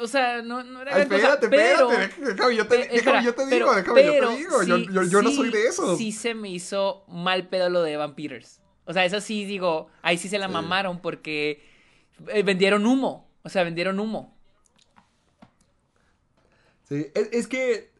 O, 0.00 0.06
sea, 0.06 0.40
no, 0.40 0.62
no 0.62 0.80
era 0.80 0.94
Ay, 0.96 1.02
espérate, 1.02 1.48
pero, 1.50 1.90
espérate, 1.92 2.24
déjame 2.34 2.56
yo 2.56 2.66
te, 2.66 2.76
déjame 2.78 2.96
espera, 2.96 3.22
yo 3.22 3.34
te 3.34 3.42
pero- 3.44 3.56
digo, 3.56 3.74
déjame 3.74 4.04
yo 4.04 4.12
pero 4.12 4.28
te 4.30 4.36
digo. 4.36 4.62
Yo, 4.62 4.76
sí- 4.78 4.86
yo- 4.90 5.02
yo 5.02 5.22
no 5.22 5.28
sí- 5.30 5.36
soy 5.36 5.50
de 5.50 5.66
esos. 5.66 5.98
Sí 5.98 6.12
se 6.12 6.34
me 6.34 6.48
hizo 6.48 7.04
mal 7.08 7.48
pedo 7.48 7.68
lo 7.68 7.82
de 7.82 7.92
Evan 7.92 8.14
Peters. 8.14 8.60
O 8.86 8.92
sea, 8.94 9.04
eso 9.04 9.20
sí 9.20 9.44
digo, 9.44 9.88
ahí 10.00 10.16
sí 10.16 10.28
se 10.30 10.38
la 10.38 10.46
Sí. 10.46 10.52
mamaron 10.54 11.00
porque 11.00 11.62
eh, 12.28 12.42
vendieron 12.42 12.86
humo. 12.86 13.28
O 13.42 13.48
sea, 13.50 13.62
vendieron 13.64 14.00
humo. 14.00 14.34
Sí, 16.88 17.06
es, 17.14 17.28
es 17.32 17.46
que, 17.46 17.90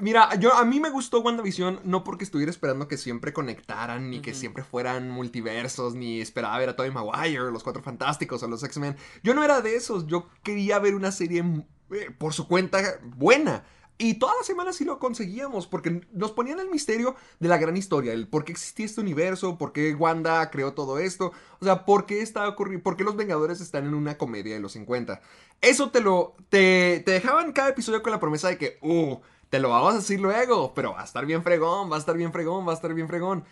mira, 0.00 0.34
yo 0.36 0.54
a 0.54 0.64
mí 0.64 0.80
me 0.80 0.90
gustó 0.90 1.20
WandaVision 1.20 1.80
no 1.84 2.04
porque 2.04 2.24
estuviera 2.24 2.50
esperando 2.50 2.88
que 2.88 2.96
siempre 2.96 3.32
conectaran, 3.32 4.10
ni 4.10 4.20
que 4.20 4.34
siempre 4.34 4.64
fueran 4.64 5.10
multiversos, 5.10 5.94
ni 5.94 6.20
esperaba 6.20 6.58
ver 6.58 6.70
a 6.70 6.76
Tobey 6.76 6.90
Maguire, 6.90 7.50
los 7.50 7.62
Cuatro 7.62 7.82
Fantásticos 7.82 8.42
o 8.42 8.48
los 8.48 8.62
X-Men. 8.62 8.96
Yo 9.22 9.34
no 9.34 9.44
era 9.44 9.60
de 9.60 9.76
esos, 9.76 10.06
yo 10.06 10.28
quería 10.42 10.78
ver 10.78 10.94
una 10.94 11.12
serie 11.12 11.44
eh, 11.90 12.10
por 12.16 12.32
su 12.32 12.46
cuenta 12.46 12.80
buena. 13.02 13.64
Y 14.02 14.14
todas 14.14 14.34
las 14.38 14.46
semanas 14.46 14.76
sí 14.76 14.86
lo 14.86 14.98
conseguíamos, 14.98 15.66
porque 15.66 16.00
nos 16.12 16.32
ponían 16.32 16.58
el 16.58 16.70
misterio 16.70 17.16
de 17.38 17.48
la 17.48 17.58
gran 17.58 17.76
historia, 17.76 18.14
el 18.14 18.28
por 18.28 18.46
qué 18.46 18.52
existía 18.52 18.86
este 18.86 19.02
universo, 19.02 19.58
por 19.58 19.74
qué 19.74 19.94
Wanda 19.94 20.50
creó 20.50 20.72
todo 20.72 20.98
esto, 20.98 21.32
o 21.60 21.64
sea, 21.66 21.84
por 21.84 22.06
qué 22.06 22.22
está 22.22 22.48
ocurriendo, 22.48 22.82
por 22.82 22.96
qué 22.96 23.04
los 23.04 23.14
Vengadores 23.14 23.60
están 23.60 23.84
en 23.84 23.92
una 23.92 24.16
comedia 24.16 24.54
de 24.54 24.60
los 24.60 24.72
50. 24.72 25.20
Eso 25.60 25.90
te 25.90 26.00
lo, 26.00 26.34
te, 26.48 27.02
te 27.04 27.10
dejaban 27.10 27.52
cada 27.52 27.68
episodio 27.68 28.02
con 28.02 28.10
la 28.10 28.20
promesa 28.20 28.48
de 28.48 28.56
que, 28.56 28.78
uh, 28.80 29.18
te 29.50 29.58
lo 29.60 29.70
vamos 29.70 29.94
a 29.94 29.96
decir 29.98 30.20
luego, 30.20 30.72
pero 30.74 30.92
va 30.92 31.02
a 31.02 31.04
estar 31.04 31.26
bien 31.26 31.42
fregón, 31.42 31.90
va 31.90 31.96
a 31.96 31.98
estar 31.98 32.16
bien 32.16 32.32
fregón, 32.32 32.66
va 32.66 32.72
a 32.72 32.76
estar 32.76 32.94
bien 32.94 33.08
fregón. 33.08 33.44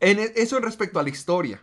En 0.00 0.18
e- 0.18 0.32
eso 0.36 0.60
respecto 0.60 0.98
a 1.00 1.02
la 1.02 1.10
historia. 1.10 1.62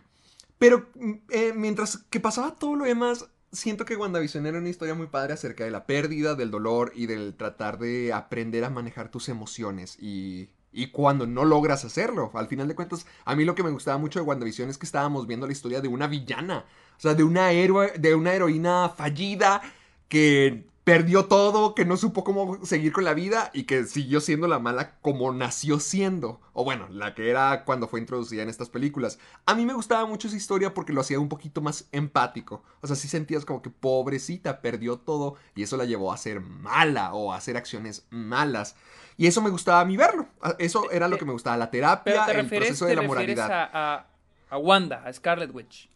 Pero 0.58 0.88
mm, 0.94 1.12
eh, 1.30 1.52
mientras 1.54 1.98
que 2.10 2.20
pasaba 2.20 2.54
todo 2.56 2.76
lo 2.76 2.84
demás, 2.86 3.26
siento 3.52 3.84
que 3.84 3.96
WandaVision 3.96 4.46
era 4.46 4.58
una 4.58 4.68
historia 4.70 4.94
muy 4.94 5.06
padre 5.08 5.34
acerca 5.34 5.64
de 5.64 5.70
la 5.70 5.86
pérdida, 5.86 6.34
del 6.34 6.50
dolor 6.50 6.92
y 6.94 7.06
del 7.06 7.34
tratar 7.34 7.78
de 7.78 8.12
aprender 8.12 8.64
a 8.64 8.70
manejar 8.70 9.10
tus 9.10 9.28
emociones 9.28 9.96
y, 10.00 10.50
y 10.72 10.88
cuando 10.90 11.26
no 11.26 11.44
logras 11.44 11.84
hacerlo. 11.84 12.30
Al 12.34 12.48
final 12.48 12.68
de 12.68 12.74
cuentas, 12.74 13.06
a 13.24 13.36
mí 13.36 13.44
lo 13.44 13.54
que 13.54 13.62
me 13.62 13.70
gustaba 13.70 13.98
mucho 13.98 14.18
de 14.20 14.24
WandaVision 14.26 14.70
es 14.70 14.78
que 14.78 14.86
estábamos 14.86 15.26
viendo 15.26 15.46
la 15.46 15.52
historia 15.52 15.80
de 15.80 15.88
una 15.88 16.06
villana, 16.06 16.64
o 16.96 17.00
sea, 17.00 17.14
de 17.14 17.24
una 17.24 17.52
héroe, 17.52 17.92
de 17.98 18.14
una 18.14 18.32
heroína 18.34 18.88
fallida 18.88 19.60
que 20.08 20.66
perdió 20.86 21.24
todo, 21.24 21.74
que 21.74 21.84
no 21.84 21.96
supo 21.96 22.22
cómo 22.22 22.64
seguir 22.64 22.92
con 22.92 23.02
la 23.02 23.12
vida 23.12 23.50
y 23.52 23.64
que 23.64 23.86
siguió 23.86 24.20
siendo 24.20 24.46
la 24.46 24.60
mala 24.60 24.92
como 25.00 25.32
nació 25.32 25.80
siendo. 25.80 26.40
O 26.52 26.62
bueno, 26.62 26.86
la 26.90 27.12
que 27.12 27.28
era 27.28 27.64
cuando 27.64 27.88
fue 27.88 27.98
introducida 27.98 28.44
en 28.44 28.48
estas 28.48 28.68
películas. 28.68 29.18
A 29.46 29.56
mí 29.56 29.66
me 29.66 29.74
gustaba 29.74 30.06
mucho 30.06 30.28
esa 30.28 30.36
historia 30.36 30.74
porque 30.74 30.92
lo 30.92 31.00
hacía 31.00 31.18
un 31.18 31.28
poquito 31.28 31.60
más 31.60 31.88
empático. 31.90 32.62
O 32.82 32.86
sea, 32.86 32.94
sí 32.94 33.08
sentías 33.08 33.44
como 33.44 33.62
que 33.62 33.70
pobrecita, 33.70 34.60
perdió 34.60 34.96
todo 34.96 35.34
y 35.56 35.64
eso 35.64 35.76
la 35.76 35.86
llevó 35.86 36.12
a 36.12 36.18
ser 36.18 36.40
mala 36.40 37.12
o 37.14 37.32
a 37.32 37.36
hacer 37.36 37.56
acciones 37.56 38.06
malas. 38.10 38.76
Y 39.16 39.26
eso 39.26 39.42
me 39.42 39.50
gustaba 39.50 39.80
a 39.80 39.84
mí 39.84 39.96
verlo. 39.96 40.28
Eso 40.60 40.88
era 40.92 41.08
lo 41.08 41.18
que 41.18 41.24
me 41.24 41.32
gustaba, 41.32 41.56
la 41.56 41.72
terapia, 41.72 42.26
te 42.26 42.38
el 42.38 42.46
proceso 42.46 42.86
de 42.86 42.94
la 42.94 43.02
moralidad. 43.02 43.50
a, 43.50 43.70
a, 43.72 44.06
a 44.50 44.56
Wanda, 44.56 45.02
a 45.04 45.12
Scarlet 45.12 45.52
Witch. 45.52 45.90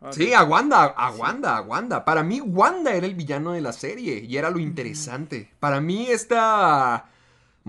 Ok. 0.00 0.14
Sí, 0.14 0.32
a 0.32 0.44
Wanda, 0.44 0.84
a 0.84 1.10
Wanda, 1.10 1.56
a 1.56 1.62
Wanda. 1.62 2.04
Para 2.04 2.22
mí, 2.22 2.40
Wanda 2.40 2.92
era 2.92 3.06
el 3.06 3.14
villano 3.14 3.52
de 3.52 3.60
la 3.60 3.72
serie 3.72 4.24
y 4.26 4.36
era 4.36 4.50
lo 4.50 4.58
interesante. 4.58 5.50
Para 5.60 5.80
mí, 5.80 6.06
esta 6.08 7.06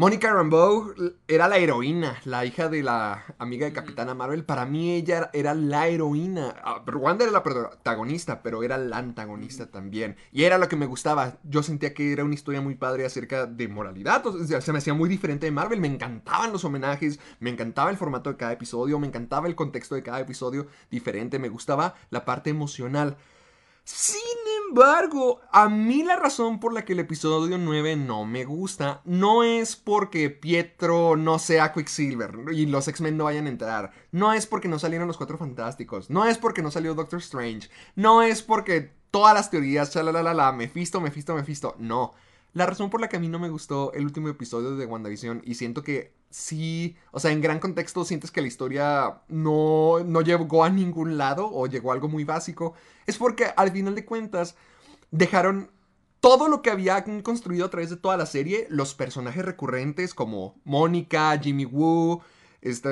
Mónica 0.01 0.33
Rambeau 0.33 0.95
era 1.27 1.47
la 1.47 1.59
heroína, 1.59 2.19
la 2.25 2.43
hija 2.43 2.69
de 2.69 2.81
la 2.81 3.23
amiga 3.37 3.67
de 3.67 3.71
Capitana 3.71 4.15
Marvel. 4.15 4.43
Para 4.43 4.65
mí 4.65 4.95
ella 4.95 5.29
era 5.31 5.53
la 5.53 5.89
heroína. 5.89 6.55
Ah, 6.63 6.83
Wanda 6.91 7.23
era 7.23 7.31
la 7.31 7.43
protagonista, 7.43 8.41
pero 8.41 8.63
era 8.63 8.79
la 8.79 8.97
antagonista 8.97 9.69
también. 9.69 10.15
Y 10.31 10.45
era 10.45 10.57
lo 10.57 10.67
que 10.67 10.75
me 10.75 10.87
gustaba. 10.87 11.37
Yo 11.43 11.61
sentía 11.61 11.93
que 11.93 12.11
era 12.11 12.23
una 12.23 12.33
historia 12.33 12.61
muy 12.61 12.73
padre 12.73 13.05
acerca 13.05 13.45
de 13.45 13.67
moralidad. 13.67 14.25
O 14.25 14.43
sea, 14.43 14.59
se 14.61 14.71
me 14.71 14.79
hacía 14.79 14.95
muy 14.95 15.07
diferente 15.07 15.45
de 15.45 15.51
Marvel. 15.51 15.79
Me 15.79 15.87
encantaban 15.87 16.51
los 16.51 16.65
homenajes, 16.65 17.19
me 17.39 17.51
encantaba 17.51 17.91
el 17.91 17.97
formato 17.97 18.31
de 18.31 18.37
cada 18.37 18.53
episodio, 18.53 18.97
me 18.97 19.05
encantaba 19.05 19.45
el 19.45 19.53
contexto 19.53 19.93
de 19.93 20.01
cada 20.01 20.21
episodio 20.21 20.65
diferente, 20.89 21.37
me 21.37 21.49
gustaba 21.49 21.93
la 22.09 22.25
parte 22.25 22.49
emocional. 22.49 23.17
Sin 23.93 24.21
embargo, 24.67 25.41
a 25.51 25.67
mí 25.67 26.01
la 26.01 26.15
razón 26.15 26.61
por 26.61 26.73
la 26.73 26.85
que 26.85 26.93
el 26.93 26.99
episodio 26.99 27.57
9 27.57 27.97
no 27.97 28.23
me 28.25 28.45
gusta 28.45 29.01
no 29.03 29.43
es 29.43 29.75
porque 29.75 30.29
Pietro 30.29 31.17
no 31.17 31.39
sea 31.39 31.73
Quicksilver 31.73 32.35
y 32.53 32.67
los 32.67 32.87
X-Men 32.87 33.17
no 33.17 33.25
vayan 33.25 33.47
a 33.47 33.49
entrar. 33.49 33.91
No 34.11 34.31
es 34.31 34.47
porque 34.47 34.69
no 34.69 34.79
salieron 34.79 35.09
los 35.09 35.17
Cuatro 35.17 35.37
Fantásticos. 35.37 36.09
No 36.09 36.25
es 36.25 36.37
porque 36.37 36.61
no 36.61 36.71
salió 36.71 36.95
Doctor 36.95 37.19
Strange. 37.19 37.69
No 37.95 38.21
es 38.21 38.41
porque 38.41 38.93
todas 39.11 39.33
las 39.33 39.51
teorías, 39.51 39.93
la 39.93 40.51
Mephisto, 40.53 41.01
Mephisto, 41.01 41.35
Mephisto. 41.35 41.75
No. 41.77 42.13
La 42.53 42.65
razón 42.65 42.89
por 42.89 42.99
la 42.99 43.07
que 43.07 43.15
a 43.15 43.19
mí 43.19 43.29
no 43.29 43.39
me 43.39 43.49
gustó 43.49 43.93
el 43.93 44.03
último 44.03 44.27
episodio 44.27 44.75
de 44.75 44.85
WandaVision 44.85 45.41
y 45.45 45.55
siento 45.55 45.83
que 45.83 46.13
sí, 46.29 46.97
o 47.11 47.19
sea, 47.19 47.31
en 47.31 47.41
gran 47.41 47.59
contexto 47.59 48.03
sientes 48.03 48.29
que 48.31 48.41
la 48.41 48.47
historia 48.47 49.21
no, 49.29 50.03
no 50.03 50.21
llegó 50.21 50.63
a 50.63 50.69
ningún 50.69 51.17
lado 51.17 51.49
o 51.51 51.67
llegó 51.67 51.91
a 51.91 51.93
algo 51.93 52.09
muy 52.09 52.25
básico, 52.25 52.73
es 53.05 53.17
porque 53.17 53.53
al 53.55 53.71
final 53.71 53.95
de 53.95 54.05
cuentas 54.05 54.55
dejaron 55.11 55.71
todo 56.19 56.49
lo 56.49 56.61
que 56.61 56.71
habían 56.71 57.21
construido 57.21 57.65
a 57.65 57.69
través 57.69 57.89
de 57.89 57.97
toda 57.97 58.17
la 58.17 58.25
serie, 58.25 58.67
los 58.69 58.93
personajes 58.95 59.45
recurrentes 59.45 60.13
como 60.13 60.59
Mónica, 60.65 61.37
Jimmy 61.41 61.65
Woo, 61.65 62.21
este, 62.61 62.89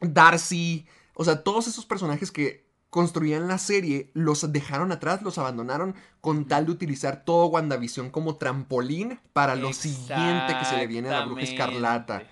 Darcy, 0.00 0.86
o 1.14 1.24
sea, 1.24 1.42
todos 1.42 1.66
esos 1.68 1.86
personajes 1.86 2.30
que 2.30 2.63
construían 2.94 3.48
la 3.48 3.58
serie, 3.58 4.12
los 4.14 4.52
dejaron 4.52 4.92
atrás, 4.92 5.20
los 5.22 5.36
abandonaron 5.38 5.96
con 6.20 6.46
tal 6.46 6.66
de 6.66 6.70
utilizar 6.70 7.24
todo 7.24 7.46
WandaVision 7.46 8.10
como 8.10 8.36
trampolín 8.36 9.18
para 9.32 9.56
lo 9.56 9.72
siguiente 9.72 10.56
que 10.56 10.64
se 10.64 10.76
le 10.76 10.86
viene 10.86 11.08
a 11.08 11.18
la 11.18 11.26
bruja 11.26 11.42
escarlata. 11.42 12.22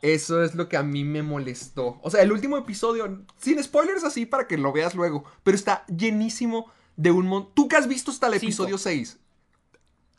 Eso 0.00 0.44
es 0.44 0.54
lo 0.54 0.68
que 0.68 0.76
a 0.76 0.84
mí 0.84 1.02
me 1.02 1.24
molestó. 1.24 1.98
O 2.00 2.12
sea, 2.12 2.22
el 2.22 2.30
último 2.30 2.56
episodio, 2.56 3.24
sin 3.38 3.60
spoilers 3.60 4.04
así 4.04 4.24
para 4.24 4.46
que 4.46 4.56
lo 4.56 4.70
veas 4.70 4.94
luego, 4.94 5.24
pero 5.42 5.56
está 5.56 5.84
llenísimo 5.86 6.70
de 6.94 7.10
un 7.10 7.26
montón. 7.26 7.54
¿Tú 7.56 7.66
que 7.66 7.74
has 7.74 7.88
visto 7.88 8.12
hasta 8.12 8.28
el 8.28 8.34
episodio 8.34 8.78
6? 8.78 9.18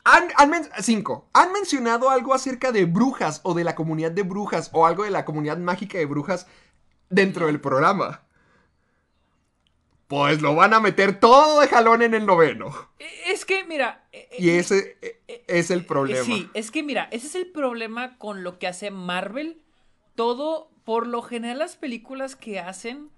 Han, 0.04 0.28
cinco. 0.82 1.30
¿Han 1.32 1.54
mencionado 1.54 2.10
algo 2.10 2.34
acerca 2.34 2.70
de 2.70 2.84
brujas 2.84 3.40
o 3.44 3.54
de 3.54 3.64
la 3.64 3.74
comunidad 3.74 4.10
de 4.10 4.24
brujas 4.24 4.68
o 4.74 4.84
algo 4.84 5.04
de 5.04 5.10
la 5.10 5.24
comunidad 5.24 5.56
mágica 5.56 5.96
de 5.96 6.04
brujas 6.04 6.46
dentro 7.08 7.46
del 7.46 7.62
programa? 7.62 8.24
Pues 10.10 10.42
lo 10.42 10.56
van 10.56 10.74
a 10.74 10.80
meter 10.80 11.20
todo 11.20 11.60
de 11.60 11.68
jalón 11.68 12.02
en 12.02 12.14
el 12.14 12.26
noveno. 12.26 12.74
E, 12.98 13.06
es 13.30 13.44
que, 13.44 13.62
mira. 13.62 14.08
E, 14.10 14.28
e, 14.32 14.42
y 14.42 14.50
ese 14.50 14.98
es 15.46 15.70
el 15.70 15.86
problema. 15.86 16.24
Sí, 16.24 16.50
es 16.52 16.72
que, 16.72 16.82
mira, 16.82 17.06
ese 17.12 17.28
es 17.28 17.36
el 17.36 17.46
problema 17.46 18.18
con 18.18 18.42
lo 18.42 18.58
que 18.58 18.66
hace 18.66 18.90
Marvel. 18.90 19.62
Todo, 20.16 20.72
por 20.82 21.06
lo 21.06 21.22
general, 21.22 21.60
las 21.60 21.76
películas 21.76 22.34
que 22.34 22.58
hacen. 22.58 23.08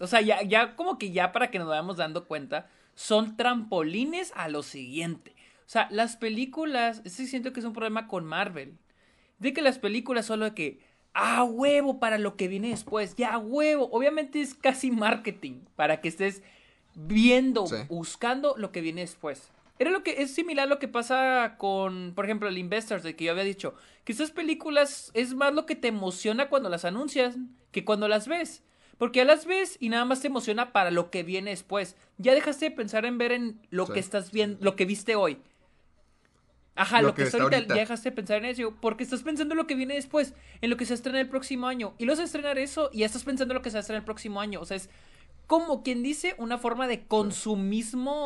O 0.00 0.08
sea, 0.08 0.20
ya, 0.20 0.42
ya 0.42 0.74
como 0.74 0.98
que 0.98 1.12
ya 1.12 1.30
para 1.30 1.52
que 1.52 1.60
nos 1.60 1.68
vayamos 1.68 1.96
dando 1.96 2.26
cuenta, 2.26 2.68
son 2.96 3.36
trampolines 3.36 4.32
a 4.34 4.48
lo 4.48 4.64
siguiente. 4.64 5.36
O 5.60 5.68
sea, 5.68 5.86
las 5.92 6.16
películas. 6.16 7.02
Ese 7.04 7.28
siento 7.28 7.52
que 7.52 7.60
es 7.60 7.66
un 7.66 7.72
problema 7.72 8.08
con 8.08 8.24
Marvel. 8.24 8.76
De 9.38 9.52
que 9.52 9.62
las 9.62 9.78
películas 9.78 10.26
solo 10.26 10.46
de 10.46 10.54
que 10.54 10.80
a 11.14 11.44
huevo 11.44 11.98
para 11.98 12.18
lo 12.18 12.36
que 12.36 12.48
viene 12.48 12.68
después, 12.68 13.16
ya 13.16 13.34
a 13.34 13.38
huevo. 13.38 13.88
Obviamente 13.92 14.40
es 14.40 14.54
casi 14.54 14.90
marketing 14.90 15.60
para 15.76 16.00
que 16.00 16.08
estés 16.08 16.42
viendo, 16.94 17.66
buscando 17.88 18.54
lo 18.56 18.72
que 18.72 18.80
viene 18.80 19.02
después. 19.02 19.50
Era 19.78 19.90
lo 19.90 20.02
que 20.02 20.22
es 20.22 20.34
similar 20.34 20.66
a 20.66 20.68
lo 20.68 20.78
que 20.78 20.88
pasa 20.88 21.56
con, 21.56 22.12
por 22.14 22.26
ejemplo, 22.26 22.48
el 22.48 22.58
Investors, 22.58 23.02
de 23.02 23.16
que 23.16 23.24
yo 23.24 23.32
había 23.32 23.44
dicho, 23.44 23.74
que 24.04 24.12
estas 24.12 24.30
películas 24.30 25.10
es 25.14 25.34
más 25.34 25.54
lo 25.54 25.64
que 25.64 25.74
te 25.74 25.88
emociona 25.88 26.50
cuando 26.50 26.68
las 26.68 26.84
anuncias 26.84 27.36
que 27.72 27.84
cuando 27.84 28.06
las 28.06 28.28
ves. 28.28 28.62
Porque 28.98 29.20
ya 29.20 29.24
las 29.24 29.46
ves 29.46 29.78
y 29.80 29.88
nada 29.88 30.04
más 30.04 30.20
te 30.20 30.26
emociona 30.26 30.72
para 30.72 30.90
lo 30.90 31.10
que 31.10 31.22
viene 31.22 31.50
después. 31.50 31.96
Ya 32.18 32.34
dejaste 32.34 32.66
de 32.66 32.70
pensar 32.72 33.06
en 33.06 33.16
ver 33.16 33.32
en 33.32 33.58
lo 33.70 33.86
que 33.86 33.98
estás 34.00 34.30
viendo, 34.30 34.58
lo 34.62 34.76
que 34.76 34.84
viste 34.84 35.16
hoy. 35.16 35.38
Ajá, 36.80 37.02
lo, 37.02 37.14
que, 37.14 37.28
que 37.28 37.36
ahorita, 37.36 37.74
ya 37.74 37.74
dejaste 37.74 38.08
de 38.08 38.16
pensar 38.16 38.38
en 38.38 38.46
eso, 38.46 38.74
porque 38.80 39.04
estás 39.04 39.22
pensando 39.22 39.52
en 39.52 39.58
lo 39.58 39.66
que 39.66 39.74
viene 39.74 39.92
después, 39.96 40.32
en 40.62 40.70
lo 40.70 40.78
que 40.78 40.86
se 40.86 40.94
estrena 40.94 41.20
el 41.20 41.28
próximo 41.28 41.66
año. 41.66 41.94
Y 41.98 42.06
se 42.06 42.22
estrenar 42.22 42.58
eso 42.58 42.88
y 42.90 43.00
ya 43.00 43.06
estás 43.06 43.22
pensando 43.22 43.52
en 43.52 43.56
lo 43.56 43.62
que 43.62 43.70
se 43.70 43.78
estrena 43.78 43.98
el 43.98 44.04
próximo 44.06 44.40
año. 44.40 44.62
O 44.62 44.64
sea, 44.64 44.78
es 44.78 44.88
como 45.46 45.82
quien 45.82 46.02
dice 46.02 46.34
una 46.38 46.56
forma 46.56 46.88
de 46.88 47.06
consumismo 47.06 48.22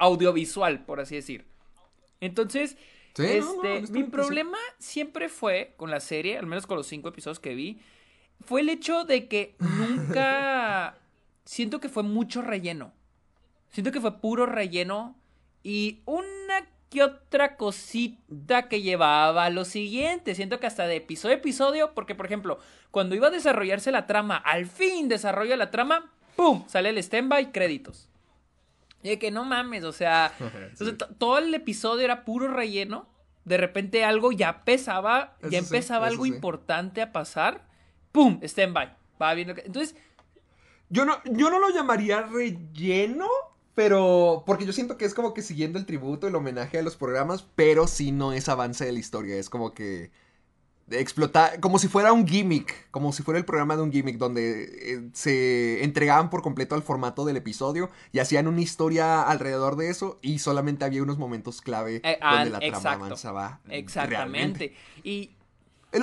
audiovisual, 0.00 0.84
por 0.84 0.98
así 0.98 1.14
decir. 1.14 1.46
Entonces, 2.20 2.76
este, 3.16 3.82
mi 3.92 4.02
problema 4.02 4.58
siempre 4.80 5.28
fue 5.28 5.74
con 5.76 5.92
la 5.92 6.00
serie, 6.00 6.36
al 6.36 6.46
menos 6.46 6.66
con 6.66 6.76
los 6.76 6.88
cinco 6.88 7.10
episodios 7.10 7.38
que 7.38 7.54
vi, 7.54 7.80
fue 8.40 8.62
el 8.62 8.70
hecho 8.70 9.04
de 9.04 9.28
que 9.28 9.54
nunca 9.60 10.98
siento 11.44 11.78
que 11.78 11.88
fue 11.88 12.02
mucho 12.02 12.42
relleno. 12.42 12.92
Siento 13.70 13.92
que 13.92 14.00
fue 14.00 14.20
puro 14.20 14.46
relleno 14.46 15.16
y 15.62 16.02
una 16.06 16.73
otra 17.00 17.56
cosita 17.56 18.68
que 18.68 18.82
llevaba 18.82 19.50
lo 19.50 19.64
siguiente. 19.64 20.34
Siento 20.34 20.60
que 20.60 20.66
hasta 20.66 20.86
de 20.86 20.96
episodio 20.96 21.34
a 21.34 21.38
episodio, 21.38 21.94
porque 21.94 22.14
por 22.14 22.26
ejemplo, 22.26 22.58
cuando 22.90 23.14
iba 23.14 23.28
a 23.28 23.30
desarrollarse 23.30 23.90
la 23.92 24.06
trama, 24.06 24.36
al 24.36 24.66
fin 24.66 25.08
desarrolla 25.08 25.56
la 25.56 25.70
trama, 25.70 26.12
¡pum! 26.36 26.64
Sale 26.68 26.90
el 26.90 26.98
stand-by, 26.98 27.52
créditos. 27.52 28.08
Y 29.02 29.10
de 29.10 29.18
que 29.18 29.30
no 29.30 29.44
mames, 29.44 29.84
o 29.84 29.92
sea, 29.92 30.32
todo 31.18 31.38
el 31.38 31.52
episodio 31.54 32.04
era 32.04 32.24
puro 32.24 32.48
relleno. 32.48 33.08
De 33.44 33.58
repente 33.58 34.04
algo 34.04 34.32
ya 34.32 34.64
pesaba, 34.64 35.36
ya 35.50 35.58
empezaba 35.58 36.06
algo 36.06 36.24
importante 36.24 37.02
a 37.02 37.12
pasar. 37.12 37.66
¡Pum! 38.12 38.40
Stand-by. 38.42 38.94
Va 39.20 39.34
viendo 39.34 39.54
que... 39.54 39.62
Entonces... 39.62 39.96
Yo 40.90 41.04
no, 41.04 41.20
yo 41.24 41.50
no 41.50 41.58
lo 41.58 41.70
llamaría 41.70 42.22
relleno, 42.22 43.26
pero, 43.74 44.44
porque 44.46 44.66
yo 44.66 44.72
siento 44.72 44.96
que 44.96 45.04
es 45.04 45.14
como 45.14 45.34
que 45.34 45.42
siguiendo 45.42 45.78
el 45.78 45.86
tributo, 45.86 46.28
el 46.28 46.34
homenaje 46.34 46.78
a 46.78 46.82
los 46.82 46.96
programas, 46.96 47.44
pero 47.54 47.86
sí 47.86 48.12
no 48.12 48.32
es 48.32 48.48
avance 48.48 48.84
de 48.84 48.92
la 48.92 48.98
historia, 48.98 49.36
es 49.36 49.50
como 49.50 49.74
que 49.74 50.10
explotar, 50.90 51.60
como 51.60 51.78
si 51.78 51.88
fuera 51.88 52.12
un 52.12 52.26
gimmick, 52.26 52.90
como 52.90 53.12
si 53.12 53.22
fuera 53.22 53.38
el 53.38 53.44
programa 53.44 53.76
de 53.76 53.82
un 53.82 53.90
gimmick 53.90 54.18
donde 54.18 54.64
eh, 54.64 55.08
se 55.12 55.82
entregaban 55.82 56.30
por 56.30 56.42
completo 56.42 56.74
al 56.74 56.82
formato 56.82 57.24
del 57.24 57.36
episodio 57.36 57.90
y 58.12 58.18
hacían 58.18 58.46
una 58.46 58.60
historia 58.60 59.22
alrededor 59.22 59.76
de 59.76 59.88
eso 59.88 60.18
y 60.22 60.38
solamente 60.38 60.84
había 60.84 61.02
unos 61.02 61.18
momentos 61.18 61.60
clave 61.60 62.00
eh, 62.04 62.18
donde 62.20 62.50
la 62.50 62.60
trama 62.60 62.92
avanzaba. 62.92 63.60
Exactamente. 63.68 64.74
Y... 65.02 65.30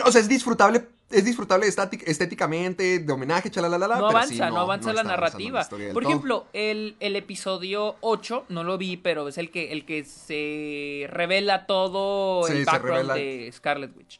O 0.06 0.12
sea, 0.12 0.22
es 0.22 0.30
disfrutable 0.30 0.88
es 1.12 1.26
disfrutable 1.26 1.68
estéticamente, 1.68 3.00
de 3.00 3.14
homenaje, 3.14 3.50
chalalala. 3.50 3.88
No 3.88 4.10
avanza, 4.10 4.50
no, 4.50 4.60
avanza 4.60 4.94
la 4.94 5.04
narrativa. 5.04 5.68
Por 5.94 6.04
ejemplo, 6.04 6.48
el, 6.54 6.96
episodio 7.00 7.96
8, 8.02 8.46
no 8.50 8.64
lo 8.64 8.78
vi, 8.78 8.98
pero 8.98 9.28
es 9.28 9.38
el 9.38 9.52
que, 9.52 9.72
el 9.72 9.86
que 9.86 10.04
se 10.04 11.08
revela 11.10 11.66
todo 11.66 12.48
el 12.48 12.66
background 12.66 13.14
de 13.14 13.50
Scarlet 13.54 13.96
Witch. 13.96 14.20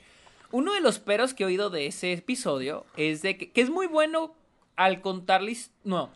Uno 0.52 0.74
de 0.74 0.82
los 0.82 1.00
peros 1.00 1.34
que 1.34 1.44
he 1.44 1.46
oído 1.46 1.70
de 1.70 1.88
ese 1.88 2.12
episodio 2.14 2.86
es 2.98 3.22
de 3.22 3.38
que, 3.38 3.52
es 3.56 3.70
muy 3.70 3.88
bueno 3.88 4.36
al 4.76 5.02
contarles. 5.02 5.72
No. 5.84 6.12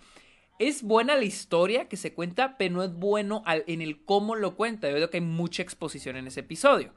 Es 0.57 0.83
buena 0.83 1.15
la 1.15 1.23
historia 1.23 1.87
que 1.87 1.97
se 1.97 2.13
cuenta, 2.13 2.57
pero 2.57 2.75
no 2.75 2.83
es 2.83 2.93
bueno 2.93 3.43
en 3.45 3.81
el 3.81 4.03
cómo 4.03 4.35
lo 4.35 4.55
cuenta. 4.55 4.89
Yo 4.89 4.95
veo 4.95 5.09
que 5.09 5.17
hay 5.17 5.23
mucha 5.23 5.61
exposición 5.61 6.15
en 6.17 6.27
ese 6.27 6.41
episodio. 6.41 6.93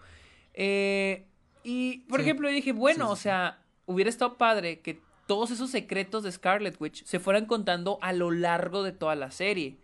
Eh, 0.54 1.26
y, 1.62 1.98
por 2.08 2.20
ejemplo, 2.20 2.48
yo 2.48 2.54
dije, 2.54 2.72
bueno, 2.72 3.10
o 3.10 3.16
sea, 3.16 3.58
hubiera 3.88 4.08
estado 4.08 4.36
padre 4.36 4.80
que 4.80 5.00
todos 5.26 5.50
esos 5.50 5.70
secretos 5.70 6.22
de 6.22 6.32
Scarlet 6.32 6.80
Witch 6.80 7.04
se 7.04 7.18
fueran 7.18 7.46
contando 7.46 7.98
a 8.00 8.12
lo 8.12 8.30
largo 8.30 8.82
de 8.82 8.92
toda 8.92 9.16
la 9.16 9.30
serie. 9.30 9.76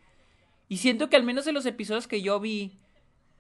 Y 0.69 0.79
siento 0.79 1.11
que 1.11 1.17
al 1.17 1.25
menos 1.25 1.47
en 1.47 1.55
los 1.55 1.67
episodios 1.67 2.07
que 2.07 2.23
yo 2.23 2.39
vi, 2.41 2.79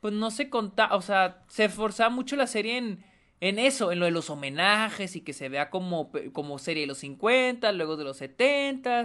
pues 0.00 0.12
no 0.12 0.30
se 0.30 0.50
contaba, 0.50 0.96
o 0.96 1.02
sea, 1.02 1.42
se 1.48 1.64
esforzaba 1.64 2.10
mucho 2.10 2.36
la 2.36 2.46
serie 2.46 2.76
en, 2.76 3.04
en 3.40 3.58
eso, 3.58 3.92
en 3.92 4.00
lo 4.00 4.04
de 4.04 4.10
los 4.10 4.28
homenajes 4.28 5.16
y 5.16 5.20
que 5.22 5.32
se 5.32 5.48
vea 5.48 5.70
como, 5.70 6.10
como 6.32 6.58
serie 6.58 6.82
de 6.82 6.88
los 6.88 6.98
50, 6.98 7.72
luego 7.72 7.96
de 7.96 8.04
los 8.04 8.18
70. 8.18 9.04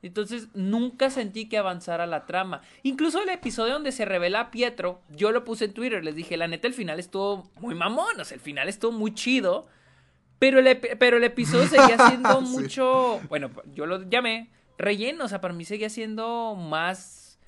Entonces 0.00 0.48
nunca 0.54 1.10
sentí 1.10 1.48
que 1.48 1.58
avanzara 1.58 2.06
la 2.06 2.24
trama. 2.24 2.62
Incluso 2.84 3.20
el 3.20 3.28
episodio 3.30 3.74
donde 3.74 3.90
se 3.90 4.04
revela 4.04 4.40
a 4.40 4.50
Pietro, 4.52 5.00
yo 5.10 5.32
lo 5.32 5.44
puse 5.44 5.64
en 5.64 5.74
Twitter, 5.74 6.04
les 6.04 6.14
dije, 6.14 6.36
la 6.36 6.46
neta 6.46 6.68
el 6.68 6.74
final 6.74 7.00
estuvo 7.00 7.50
muy 7.60 7.74
mamón, 7.74 8.20
o 8.20 8.24
sea, 8.24 8.36
el 8.36 8.40
final 8.40 8.68
estuvo 8.68 8.92
muy 8.92 9.12
chido. 9.12 9.66
Pero 10.38 10.60
el, 10.60 10.78
pero 10.78 11.16
el 11.16 11.24
episodio 11.24 11.66
seguía 11.66 12.08
siendo 12.08 12.40
mucho. 12.42 13.20
Bueno, 13.28 13.50
yo 13.74 13.86
lo 13.86 14.08
llamé 14.08 14.50
relleno. 14.78 15.24
O 15.24 15.28
sea, 15.28 15.40
para 15.40 15.54
mí 15.54 15.64
seguía 15.64 15.90
siendo 15.90 16.54
más. 16.54 17.38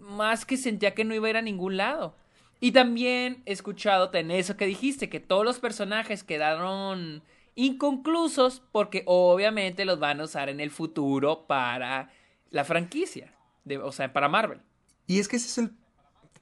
Más 0.00 0.44
que 0.44 0.56
sentía 0.56 0.94
que 0.94 1.04
no 1.04 1.14
iba 1.14 1.26
a 1.26 1.30
ir 1.30 1.36
a 1.36 1.42
ningún 1.42 1.76
lado. 1.76 2.14
Y 2.60 2.72
también 2.72 3.42
he 3.46 3.52
escuchado 3.52 4.10
en 4.14 4.30
eso 4.30 4.56
que 4.56 4.66
dijiste, 4.66 5.08
que 5.08 5.20
todos 5.20 5.44
los 5.44 5.58
personajes 5.58 6.24
quedaron 6.24 7.22
inconclusos 7.56 8.62
porque 8.72 9.02
obviamente 9.06 9.84
los 9.84 9.98
van 9.98 10.20
a 10.20 10.24
usar 10.24 10.48
en 10.48 10.60
el 10.60 10.70
futuro 10.70 11.46
para 11.46 12.10
la 12.50 12.64
franquicia, 12.64 13.34
de, 13.64 13.78
o 13.78 13.92
sea, 13.92 14.12
para 14.12 14.28
Marvel. 14.28 14.60
Y 15.06 15.18
es 15.18 15.28
que 15.28 15.36
ese 15.36 15.48
es 15.48 15.58
el, 15.58 15.76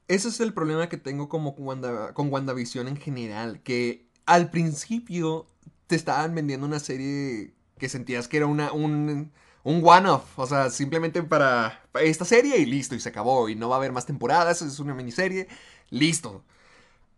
ese 0.09 0.29
es 0.29 0.41
el 0.41 0.53
problema 0.53 0.89
que 0.89 0.97
tengo 0.97 1.29
como 1.29 1.55
con, 1.55 1.67
Wanda, 1.67 2.15
con 2.15 2.33
WandaVision 2.33 2.89
en 2.89 2.97
general, 2.97 3.61
que 3.63 4.07
al 4.27 4.51
principio 4.51 5.47
te 5.87 5.97
estaban 5.97 6.35
vendiendo 6.35 6.67
una 6.67 6.79
serie 6.79 7.53
que 7.79 7.89
sentías 7.89 8.29
que 8.29 8.39
era 8.39 8.47
una, 8.47 8.73
un, 8.73 9.33
un 9.65 9.83
one-off, 9.85 10.39
o 10.39 10.47
sea, 10.47 10.71
simplemente 10.71 11.23
para, 11.23 11.83
para 11.93 12.05
esta 12.05 12.25
serie 12.25 12.59
y 12.59 12.67
listo, 12.67 12.95
y 12.95 13.01
se 13.01 13.09
acabó, 13.09 13.49
y 13.49 13.55
no 13.55 13.69
va 13.69 13.77
a 13.77 13.79
haber 13.79 13.93
más 13.93 14.07
temporadas, 14.07 14.63
es 14.63 14.79
una 14.79 14.95
miniserie, 14.95 15.49
listo. 15.91 16.45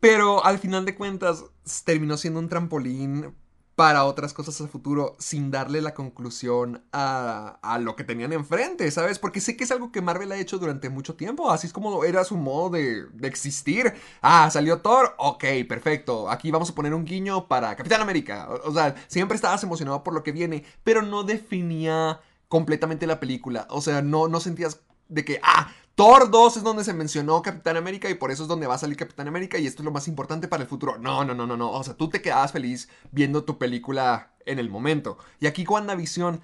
Pero 0.01 0.45
al 0.45 0.59
final 0.59 0.85
de 0.85 0.95
cuentas 0.95 1.45
terminó 1.85 2.17
siendo 2.17 2.41
un 2.41 2.49
trampolín 2.49 3.35
para 3.75 4.05
otras 4.05 4.33
cosas 4.33 4.61
a 4.61 4.69
futuro 4.69 5.17
sin 5.19 5.51
darle 5.51 5.81
la 5.81 5.95
conclusión 5.95 6.85
a, 6.93 7.59
a, 7.63 7.79
lo 7.79 7.97
que 7.97 8.05
tenían 8.05 8.33
enfrente, 8.33 8.91
¿sabes? 8.91 9.19
Porque 9.19 9.41
sé 9.41 9.57
que 9.57 9.65
es 9.65 9.71
algo 9.73 9.91
que 9.91 10.01
Marvel 10.01 10.31
ha 10.33 10.37
hecho 10.37 10.59
durante 10.59 10.91
mucho 10.91 11.15
tiempo, 11.15 11.51
así 11.51 11.67
es 11.67 11.73
como 11.73 12.05
era 12.05 12.25
su 12.25 12.37
modo 12.37 12.71
de, 12.71 13.07
de 13.13 13.29
existir. 13.29 13.95
Ah, 14.23 14.49
salió 14.51 14.81
Thor, 14.81 15.15
ok, 15.19 15.45
perfecto, 15.69 16.31
aquí 16.31 16.51
vamos 16.51 16.71
a 16.71 16.75
poner 16.75 16.95
un 16.95 17.05
guiño 17.05 17.49
para 17.49 17.75
Capitán 17.75 18.01
América. 18.01 18.49
O, 18.49 18.71
o 18.71 18.73
sea, 18.73 18.95
siempre 19.09 19.35
estabas 19.35 19.63
emocionado 19.65 20.05
por 20.05 20.15
lo 20.15 20.23
que 20.23 20.33
viene, 20.33 20.65
pero 20.85 21.03
no 21.03 21.25
definía 21.25 22.21
completamente 22.49 23.07
la 23.07 23.19
película, 23.19 23.67
o 23.71 23.81
sea, 23.81 24.03
no, 24.03 24.29
no 24.29 24.39
sentías 24.39 24.81
de 25.09 25.25
que, 25.25 25.41
ah, 25.43 25.73
Thor 25.95 26.31
2 26.31 26.57
es 26.57 26.63
donde 26.65 26.83
se 26.83 26.93
mencionó 26.93 27.41
Capitán 27.43 27.77
América 27.77 28.11
y 28.11 28.15
por 28.15 28.33
eso 28.33 28.43
es 28.43 28.49
donde 28.49 28.67
va 28.67 28.75
a 28.75 28.79
salir 28.79 28.97
Capitán 28.97 29.29
América 29.29 29.59
y 29.59 29.67
esto 29.67 29.83
es 29.83 29.85
lo 29.85 29.93
más 29.93 30.09
importante 30.09 30.49
para 30.49 30.63
el 30.63 30.69
futuro. 30.69 30.99
No, 30.99 31.25
no, 31.25 31.35
no, 31.35 31.47
no, 31.47 31.57
no. 31.57 31.71
O 31.71 31.85
sea, 31.85 31.95
tú 31.95 32.09
te 32.09 32.21
quedabas 32.21 32.51
feliz 32.51 32.89
viendo 33.13 33.45
tu 33.45 33.59
película 33.59 34.33
en 34.45 34.59
el 34.59 34.71
momento. 34.71 35.19
Y 35.39 35.47
aquí 35.47 35.65
WandaVision, 35.65 36.41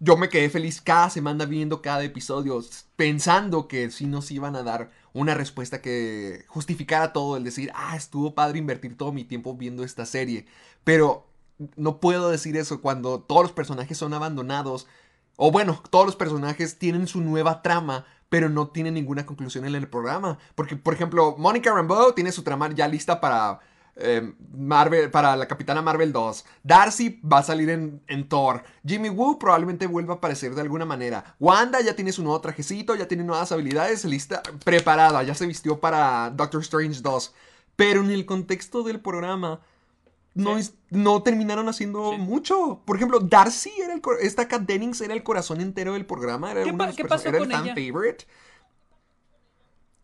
yo 0.00 0.16
me 0.16 0.28
quedé 0.28 0.50
feliz 0.50 0.80
cada 0.80 1.10
semana 1.10 1.44
viendo 1.44 1.80
cada 1.80 2.02
episodio, 2.02 2.60
pensando 2.96 3.68
que 3.68 3.90
sí 3.90 4.06
nos 4.06 4.30
iban 4.32 4.56
a 4.56 4.64
dar 4.64 4.90
una 5.12 5.34
respuesta 5.34 5.80
que 5.80 6.44
justificara 6.48 7.12
todo, 7.12 7.36
el 7.36 7.44
decir, 7.44 7.70
ah, 7.74 7.96
estuvo 7.96 8.34
padre 8.34 8.58
invertir 8.58 8.96
todo 8.96 9.12
mi 9.12 9.24
tiempo 9.24 9.54
viendo 9.54 9.84
esta 9.84 10.06
serie. 10.06 10.46
Pero 10.82 11.28
no 11.76 12.00
puedo 12.00 12.30
decir 12.30 12.56
eso 12.56 12.80
cuando 12.80 13.20
todos 13.20 13.42
los 13.42 13.52
personajes 13.52 13.98
son 13.98 14.14
abandonados. 14.14 14.86
O 15.40 15.52
bueno, 15.52 15.80
todos 15.90 16.04
los 16.04 16.16
personajes 16.16 16.80
tienen 16.80 17.06
su 17.06 17.20
nueva 17.20 17.62
trama, 17.62 18.04
pero 18.28 18.48
no 18.48 18.70
tiene 18.70 18.90
ninguna 18.90 19.24
conclusión 19.24 19.64
en 19.66 19.76
el 19.76 19.88
programa. 19.88 20.36
Porque, 20.56 20.74
por 20.74 20.94
ejemplo, 20.94 21.36
Monica 21.38 21.72
Rambeau 21.72 22.12
tiene 22.12 22.32
su 22.32 22.42
trama 22.42 22.68
ya 22.74 22.88
lista 22.88 23.20
para 23.20 23.60
eh, 23.94 24.34
Marvel, 24.52 25.12
para 25.12 25.36
la 25.36 25.46
Capitana 25.46 25.80
Marvel 25.80 26.12
2. 26.12 26.44
Darcy 26.64 27.20
va 27.20 27.38
a 27.38 27.42
salir 27.44 27.70
en, 27.70 28.02
en, 28.08 28.28
Thor. 28.28 28.64
Jimmy 28.84 29.10
Woo 29.10 29.38
probablemente 29.38 29.86
vuelva 29.86 30.14
a 30.14 30.16
aparecer 30.16 30.56
de 30.56 30.60
alguna 30.60 30.84
manera. 30.84 31.36
Wanda 31.38 31.80
ya 31.82 31.94
tiene 31.94 32.10
su 32.10 32.24
nuevo 32.24 32.40
trajecito, 32.40 32.96
ya 32.96 33.06
tiene 33.06 33.22
nuevas 33.22 33.52
habilidades, 33.52 34.04
lista, 34.04 34.42
preparada, 34.64 35.22
ya 35.22 35.36
se 35.36 35.46
vistió 35.46 35.78
para 35.78 36.30
Doctor 36.30 36.62
Strange 36.62 37.00
2. 37.00 37.32
Pero 37.76 38.00
en 38.00 38.10
el 38.10 38.26
contexto 38.26 38.82
del 38.82 38.98
programa, 38.98 39.60
no, 40.38 40.54
sí. 40.54 40.60
es, 40.60 40.74
no 40.90 41.22
terminaron 41.22 41.68
haciendo 41.68 42.12
sí. 42.12 42.18
mucho. 42.18 42.82
Por 42.84 42.96
ejemplo, 42.96 43.20
Darcy 43.20 43.72
era 43.82 43.92
el 43.92 44.02
esta 44.20 44.46
Kat 44.46 44.62
Dennings 44.62 45.00
era 45.00 45.14
el 45.14 45.22
corazón 45.22 45.60
entero 45.60 45.94
del 45.94 46.06
programa, 46.06 46.52
era, 46.52 46.64
¿Qué, 46.64 46.72
de 46.72 46.94
¿qué 46.94 47.04
pasó 47.04 47.28
era 47.28 47.38
con 47.38 47.50
el 47.50 47.56
fan 47.56 47.66
ella? 47.66 47.74
favorite. 47.74 48.24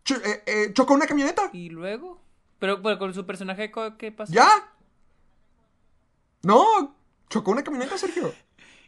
Ch 0.03 0.11
eh, 0.11 0.43
eh, 0.45 0.73
chocó 0.73 0.93
una 0.93 1.07
camioneta. 1.07 1.49
¿Y 1.53 1.69
luego? 1.69 2.19
Pero, 2.59 2.81
pero 2.81 2.99
con 2.99 3.13
su 3.13 3.25
personaje, 3.25 3.71
¿qué 3.97 4.11
pasó? 4.11 4.33
¿Ya? 4.33 4.47
No, 6.43 6.95
chocó 7.29 7.51
una 7.51 7.63
camioneta, 7.63 7.97
Sergio. 7.97 8.33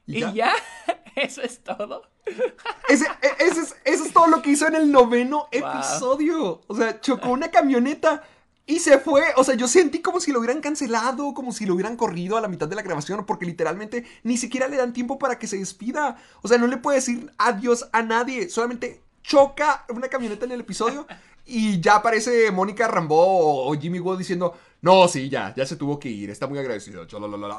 ¿Y, 0.06 0.18
¿Y 0.18 0.20
ya? 0.20 0.32
ya? 0.34 0.54
¿Eso 1.16 1.42
es 1.42 1.64
todo? 1.64 2.04
ese, 2.90 3.06
e, 3.06 3.46
ese, 3.46 3.62
es, 3.62 3.76
eso 3.86 4.04
es 4.04 4.14
todo 4.14 4.28
lo 4.28 4.42
que 4.42 4.52
hizo 4.52 4.68
en 4.68 4.76
el 4.76 4.92
noveno 4.92 5.48
wow. 5.52 5.72
episodio. 5.72 6.62
O 6.68 6.76
sea, 6.76 7.00
chocó 7.00 7.30
una 7.30 7.50
camioneta. 7.50 8.24
Y 8.70 8.80
se 8.80 9.00
fue, 9.00 9.24
o 9.38 9.46
sea, 9.46 9.56
yo 9.56 9.66
sentí 9.66 10.02
como 10.02 10.20
si 10.20 10.34
lo 10.34 10.40
hubieran 10.40 10.60
cancelado, 10.60 11.34
como 11.34 11.54
si 11.54 11.66
lo 11.66 11.74
hubieran 11.74 11.96
corrido 11.96 12.36
a 12.36 12.42
la 12.42 12.50
mitad 12.50 12.68
de 12.68 12.76
la 12.76 12.82
grabación, 12.82 13.26
porque 13.26 13.46
literalmente 13.46 14.06
ni 14.24 14.38
siquiera 14.38 14.68
le 14.68 14.76
dan 14.76 14.92
tiempo 14.92 15.18
para 15.18 15.40
que 15.40 15.48
se 15.48 15.58
despida. 15.58 16.18
O 16.42 16.50
sea, 16.50 16.58
no 16.58 16.68
le 16.68 16.76
puede 16.76 16.98
decir 16.98 17.32
adiós 17.38 17.88
a 17.94 18.04
nadie, 18.04 18.50
solamente 18.50 19.02
choca 19.24 19.86
una 19.90 20.10
camioneta 20.10 20.46
en 20.46 20.52
el 20.52 20.60
episodio 20.60 21.08
y 21.46 21.80
ya 21.80 21.96
aparece 21.96 22.52
Mónica 22.52 22.90
Rambeau 22.90 23.18
o 23.20 23.74
Jimmy 23.80 24.00
Woo 24.00 24.18
diciendo, 24.18 24.54
no, 24.82 25.08
sí, 25.08 25.30
ya, 25.30 25.54
ya 25.56 25.66
se 25.66 25.78
tuvo 25.78 25.98
que 25.98 26.10
ir, 26.10 26.30
está 26.30 26.46
muy 26.46 26.60
agradecido. 26.60 27.08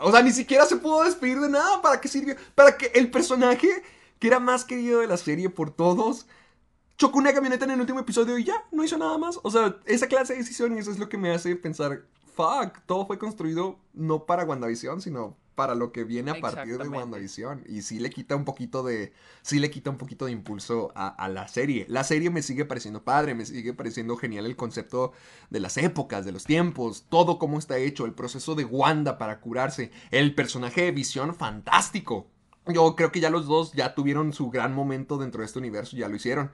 O 0.03 0.12
sea, 0.12 0.23
ni 0.23 0.31
siquiera 0.31 0.66
se 0.66 0.77
pudo 0.77 1.05
despedir 1.05 1.40
de 1.40 1.49
nada, 1.49 1.81
¿para 1.81 2.03
qué 2.03 2.09
sirvió? 2.09 2.37
Para 2.55 2.77
que 2.77 2.92
el 2.94 3.11
personaje 3.11 3.83
que 4.18 4.27
era 4.27 4.40
más 4.40 4.66
querido 4.66 5.01
de 5.01 5.07
la 5.07 5.16
serie 5.16 5.49
por 5.49 5.71
todos 5.71 6.27
chocó 6.99 7.19
una 7.19 7.33
camioneta 7.33 7.65
en 7.65 7.71
el 7.71 7.81
último 7.81 8.01
episodio 8.01 8.37
y 8.39 8.45
ya, 8.45 8.65
no 8.73 8.85
hizo 8.85 8.99
nada 8.99 9.17
más. 9.17 9.39
O 9.45 9.51
sea, 9.51 9.77
esa 9.87 10.09
clase 10.09 10.35
de 10.35 10.41
decisiones 10.41 10.89
es 10.89 10.99
lo 10.99 11.09
que 11.09 11.17
me 11.17 11.31
hace 11.31 11.55
pensar, 11.57 12.03
fuck, 12.35 12.81
todo 12.87 13.07
fue 13.07 13.19
construido 13.19 13.79
no 13.95 14.27
para 14.27 14.45
WandaVision, 14.45 15.01
sino 15.01 15.37
para 15.55 15.75
lo 15.75 15.91
que 15.91 16.05
viene 16.05 16.33
a 16.33 16.41
partir 16.41 16.77
de 16.77 16.89
WandaVision. 16.89 17.65
Y 17.69 17.83
sí 17.83 18.01
le 18.01 18.11
quita 18.11 18.35
un 18.35 18.45
poquito 18.45 18.83
de, 18.83 19.13
sí 19.43 19.61
le 19.61 19.71
quita 19.71 19.91
un 19.91 19.97
poquito 19.97 20.27
de 20.27 20.33
impulso 20.33 20.91
a, 20.97 21.09
a, 21.09 21.29
la 21.29 21.47
serie. 21.47 21.87
La 21.89 22.03
serie 22.03 22.31
me 22.31 22.43
sigue 22.43 22.65
pareciendo 22.65 23.05
padre, 23.05 23.35
me 23.35 23.47
sigue 23.47 23.75
pareciendo 23.75 24.17
genial 24.17 24.47
el 24.47 24.57
concepto 24.57 25.13
de 25.51 25.61
las 25.61 25.77
épocas, 25.79 26.25
de 26.25 26.33
los 26.33 26.45
tiempos, 26.45 27.07
todo 27.09 27.39
cómo 27.39 27.61
está 27.61 27.79
hecho, 27.79 28.07
el 28.07 28.13
proceso 28.13 28.57
de 28.57 28.65
Wanda 28.65 29.19
para 29.19 29.41
curarse, 29.41 29.93
el 30.11 30.35
personaje 30.35 30.83
de 30.83 30.93
Visión 30.93 31.35
fantástico. 31.35 32.27
Yo 32.67 32.97
creo 32.97 33.13
que 33.13 33.21
ya 33.21 33.31
los 33.31 33.47
dos 33.47 33.73
ya 33.73 33.95
tuvieron 33.95 34.33
su 34.33 34.51
gran 34.51 34.75
momento 34.75 35.17
dentro 35.17 35.41
de 35.41 35.47
este 35.47 35.59
universo, 35.59 35.97
ya 35.97 36.09
lo 36.09 36.17
hicieron. 36.17 36.51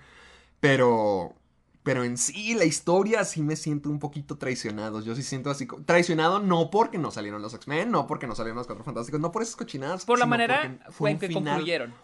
Pero. 0.65 1.35
Pero 1.83 2.03
en 2.03 2.17
sí, 2.17 2.55
la 2.55 2.65
historia 2.65 3.25
sí 3.25 3.43
me 3.43 3.57
siento 3.57 3.91
un 3.91 3.99
poquito 3.99 4.39
traicionado. 4.39 5.03
Yo 5.03 5.15
sí 5.15 5.23
siento 5.23 5.51
así. 5.51 5.69
Traicionado 5.85 6.41
no 6.41 6.71
porque 6.71 6.97
no 6.97 7.11
salieron 7.11 7.43
los 7.43 7.53
X-Men, 7.53 7.91
no 7.91 8.07
porque 8.07 8.27
no 8.27 8.35
salieron 8.35 8.57
los 8.57 8.67
Cuatro 8.67 8.85
Fantásticos, 8.85 9.21
no 9.21 9.31
por 9.31 9.43
esas 9.43 9.57
cochinadas. 9.57 10.07
Por 10.07 10.19
la 10.19 10.25
manera 10.25 10.79
fue 10.89 11.11
en 11.11 11.19
que 11.19 11.29
final 11.29 11.45
concluyeron. 11.45 11.95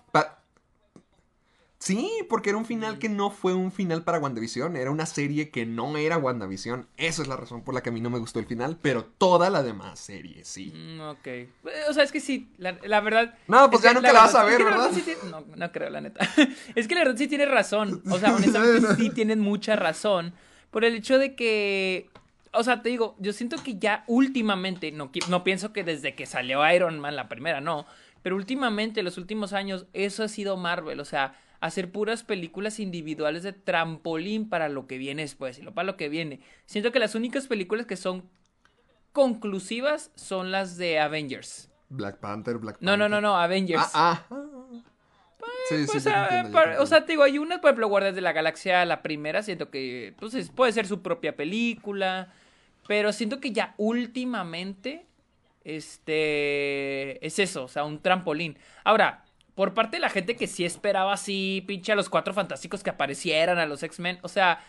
Sí, 1.81 2.11
porque 2.29 2.51
era 2.51 2.59
un 2.59 2.67
final 2.67 2.99
que 2.99 3.09
no 3.09 3.31
fue 3.31 3.55
un 3.55 3.73
final 3.73 4.05
para 4.05 4.19
WandaVision, 4.19 4.77
era 4.77 4.91
una 4.91 5.07
serie 5.07 5.49
que 5.49 5.65
no 5.65 5.97
era 5.97 6.19
WandaVision. 6.19 6.87
Esa 6.99 7.23
es 7.23 7.29
la 7.29 7.39
razón 7.39 7.65
por 7.65 7.73
la 7.73 7.83
que 7.83 7.89
a 7.89 7.93
mí 7.93 8.03
no 8.03 8.11
me 8.11 8.19
gustó 8.19 8.39
el 8.39 8.45
final, 8.45 8.77
pero 8.83 9.07
toda 9.17 9.49
la 9.49 9.63
demás 9.63 9.99
serie 9.99 10.45
sí. 10.45 10.75
Mm, 10.77 11.01
ok. 11.01 11.29
O 11.89 11.95
sea, 11.95 12.05
es 12.05 12.13
que 12.13 12.21
sí, 12.21 12.51
la, 12.59 12.77
la 12.85 13.01
verdad. 13.01 13.35
No, 13.49 13.71
pues 13.71 13.83
ya 13.83 13.95
nunca 13.95 14.09
la, 14.09 14.13
la 14.13 14.21
vas 14.21 14.35
a 14.35 14.45
ver, 14.45 14.53
es 14.53 14.59
que 14.59 14.65
¿verdad? 14.65 14.91
Sí 14.93 15.01
tiene, 15.01 15.21
no, 15.31 15.43
no 15.57 15.73
creo, 15.73 15.89
la 15.89 16.03
neta. 16.03 16.29
es 16.75 16.87
que 16.87 16.95
la 16.95 17.01
verdad 17.01 17.17
sí 17.17 17.29
tiene 17.29 17.47
razón. 17.47 18.03
O 18.11 18.19
sea, 18.19 18.35
honestamente 18.37 18.97
sí 18.97 19.09
tienen 19.09 19.41
mucha 19.41 19.75
razón. 19.75 20.35
Por 20.71 20.85
el 20.85 20.95
hecho 20.95 21.19
de 21.19 21.35
que. 21.35 22.11
O 22.53 22.63
sea, 22.63 22.83
te 22.83 22.91
digo, 22.91 23.17
yo 23.21 23.33
siento 23.33 23.57
que 23.63 23.79
ya 23.79 24.05
últimamente, 24.07 24.93
no, 24.93 25.11
no 25.31 25.45
pienso 25.45 25.73
que 25.73 25.83
desde 25.83 26.15
que 26.15 26.27
salió 26.27 26.71
Iron 26.71 27.01
Man 27.01 27.17
la 27.17 27.27
primera, 27.31 27.63
no. 27.63 27.87
Pero 28.23 28.37
últimamente, 28.37 29.03
los 29.03 29.17
últimos 29.17 29.55
años, 29.55 29.87
eso 29.95 30.23
ha 30.25 30.29
sido 30.29 30.59
Marvel. 30.59 31.01
O 31.01 31.07
sea, 31.07 31.39
hacer 31.61 31.93
puras 31.93 32.25
películas 32.25 32.81
individuales 32.81 33.43
de 33.43 33.53
trampolín 33.53 34.49
para 34.49 34.69
lo 34.69 34.87
que 34.87 34.99
viene 34.99 35.23
después 35.23 35.59
y 35.59 35.63
lo 35.63 35.73
para 35.73 35.87
lo 35.87 35.97
que 35.97 36.09
viene. 36.09 36.41
Siento 36.67 36.91
que 36.91 36.99
las 36.99 37.15
únicas 37.15 37.47
películas 37.47 37.87
que 37.87 37.97
son 37.97 38.29
conclusivas 39.13 40.11
son 40.15 40.51
las 40.51 40.77
de 40.77 40.99
Avengers. 40.99 41.71
Black 41.91 42.19
Panther, 42.19 42.59
Black 42.59 42.79
Panther. 42.79 42.87
No, 42.87 42.97
no, 42.97 43.09
no, 43.09 43.21
no, 43.21 43.37
Avengers. 43.37 43.91
Ah, 43.95 44.25
ah. 44.31 44.47
Pues, 45.39 45.53
sí, 45.69 45.87
pues, 45.87 46.03
sí, 46.03 46.11
entiendo, 46.11 46.53
para, 46.53 46.83
o 46.83 46.87
sea, 46.87 47.05
te 47.07 47.13
digo, 47.13 47.23
hay 47.23 47.39
unas, 47.39 47.61
por 47.61 47.69
ejemplo, 47.69 47.89
Guardias 47.89 48.15
de 48.15 48.21
la 48.21 48.33
Galaxia, 48.33 48.85
la 48.85 49.03
primera, 49.03 49.43
siento 49.43 49.71
que 49.71 50.15
pues, 50.19 50.51
puede 50.51 50.73
ser 50.73 50.87
su 50.87 51.01
propia 51.01 51.35
película, 51.35 52.33
pero 52.87 53.13
siento 53.13 53.41
que 53.41 53.53
ya 53.53 53.75
últimamente, 53.79 55.07
este, 55.65 57.25
es 57.25 57.39
eso, 57.39 57.65
o 57.65 57.69
sea, 57.69 57.85
un 57.85 58.01
trampolín. 58.01 58.59
Ahora, 58.85 59.25
por 59.61 59.75
parte 59.75 59.99
de 59.99 60.01
la 60.01 60.09
gente 60.09 60.37
que 60.37 60.47
sí 60.47 60.65
esperaba 60.65 61.13
así, 61.13 61.63
pinche 61.67 61.93
a 61.93 61.95
los 61.95 62.09
cuatro 62.09 62.33
fantásticos 62.33 62.83
que 62.83 62.89
aparecieran, 62.89 63.59
a 63.59 63.67
los 63.67 63.83
X-Men, 63.83 64.19
o 64.23 64.29
sea, 64.29 64.65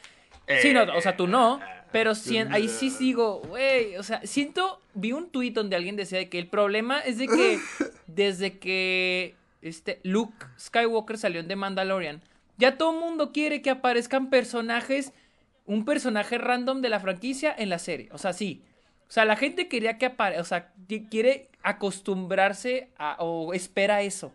eh, 0.47 0.59
sí, 0.61 0.73
no, 0.73 0.83
o 0.83 0.99
sea, 0.99 1.15
tú 1.15 1.27
no, 1.27 1.61
pero 1.93 2.13
sí, 2.13 2.37
ahí 2.37 2.67
sí 2.67 2.89
sigo, 2.89 3.39
güey, 3.47 3.95
o 3.95 4.03
sea, 4.03 4.19
siento, 4.25 4.81
vi 4.93 5.13
un 5.13 5.29
tuit 5.29 5.55
donde 5.55 5.77
alguien 5.77 5.95
decía 5.95 6.29
que 6.29 6.37
el 6.37 6.47
problema 6.47 6.99
es 6.99 7.19
de 7.19 7.27
que 7.27 7.57
desde 8.07 8.59
que 8.59 9.35
este 9.61 10.01
Luke 10.03 10.45
Skywalker 10.59 11.17
salió 11.17 11.39
en 11.39 11.47
The 11.47 11.55
Mandalorian, 11.55 12.21
ya 12.57 12.77
todo 12.77 12.91
el 12.91 12.99
mundo 12.99 13.31
quiere 13.31 13.61
que 13.61 13.69
aparezcan 13.69 14.29
personajes, 14.29 15.13
un 15.65 15.85
personaje 15.85 16.37
random 16.37 16.81
de 16.81 16.89
la 16.89 16.99
franquicia 16.99 17.55
en 17.57 17.69
la 17.69 17.79
serie, 17.79 18.09
o 18.11 18.17
sea, 18.17 18.33
sí. 18.33 18.61
O 19.07 19.13
sea, 19.13 19.23
la 19.23 19.37
gente 19.37 19.69
quería 19.69 19.97
que 19.97 20.07
aparezca, 20.07 20.41
o 20.41 20.43
sea, 20.43 20.73
quiere 21.09 21.47
acostumbrarse 21.63 22.89
a, 22.97 23.15
o 23.19 23.53
espera 23.53 24.01
eso 24.01 24.33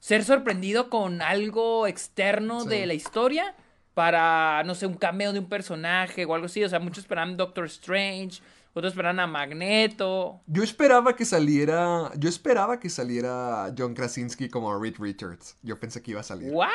ser 0.00 0.24
sorprendido 0.24 0.90
con 0.90 1.22
algo 1.22 1.86
externo 1.86 2.62
sí. 2.62 2.68
de 2.68 2.86
la 2.86 2.94
historia 2.94 3.54
para, 3.94 4.62
no 4.64 4.74
sé, 4.74 4.86
un 4.86 4.94
cameo 4.94 5.32
de 5.32 5.38
un 5.38 5.48
personaje 5.48 6.26
o 6.26 6.34
algo 6.34 6.46
así. 6.46 6.62
O 6.62 6.68
sea, 6.68 6.78
muchos 6.78 7.04
esperaban 7.04 7.36
Doctor 7.36 7.64
Strange, 7.64 8.42
otros 8.74 8.92
esperaban 8.92 9.20
a 9.20 9.26
Magneto. 9.26 10.42
Yo 10.46 10.62
esperaba 10.62 11.16
que 11.16 11.24
saliera. 11.24 12.12
Yo 12.18 12.28
esperaba 12.28 12.78
que 12.78 12.90
saliera 12.90 13.72
John 13.76 13.94
Krasinski 13.94 14.50
como 14.50 14.78
Reed 14.78 14.96
Richards. 14.98 15.56
Yo 15.62 15.80
pensé 15.80 16.02
que 16.02 16.10
iba 16.10 16.20
a 16.20 16.24
salir. 16.24 16.52
¿What? 16.52 16.68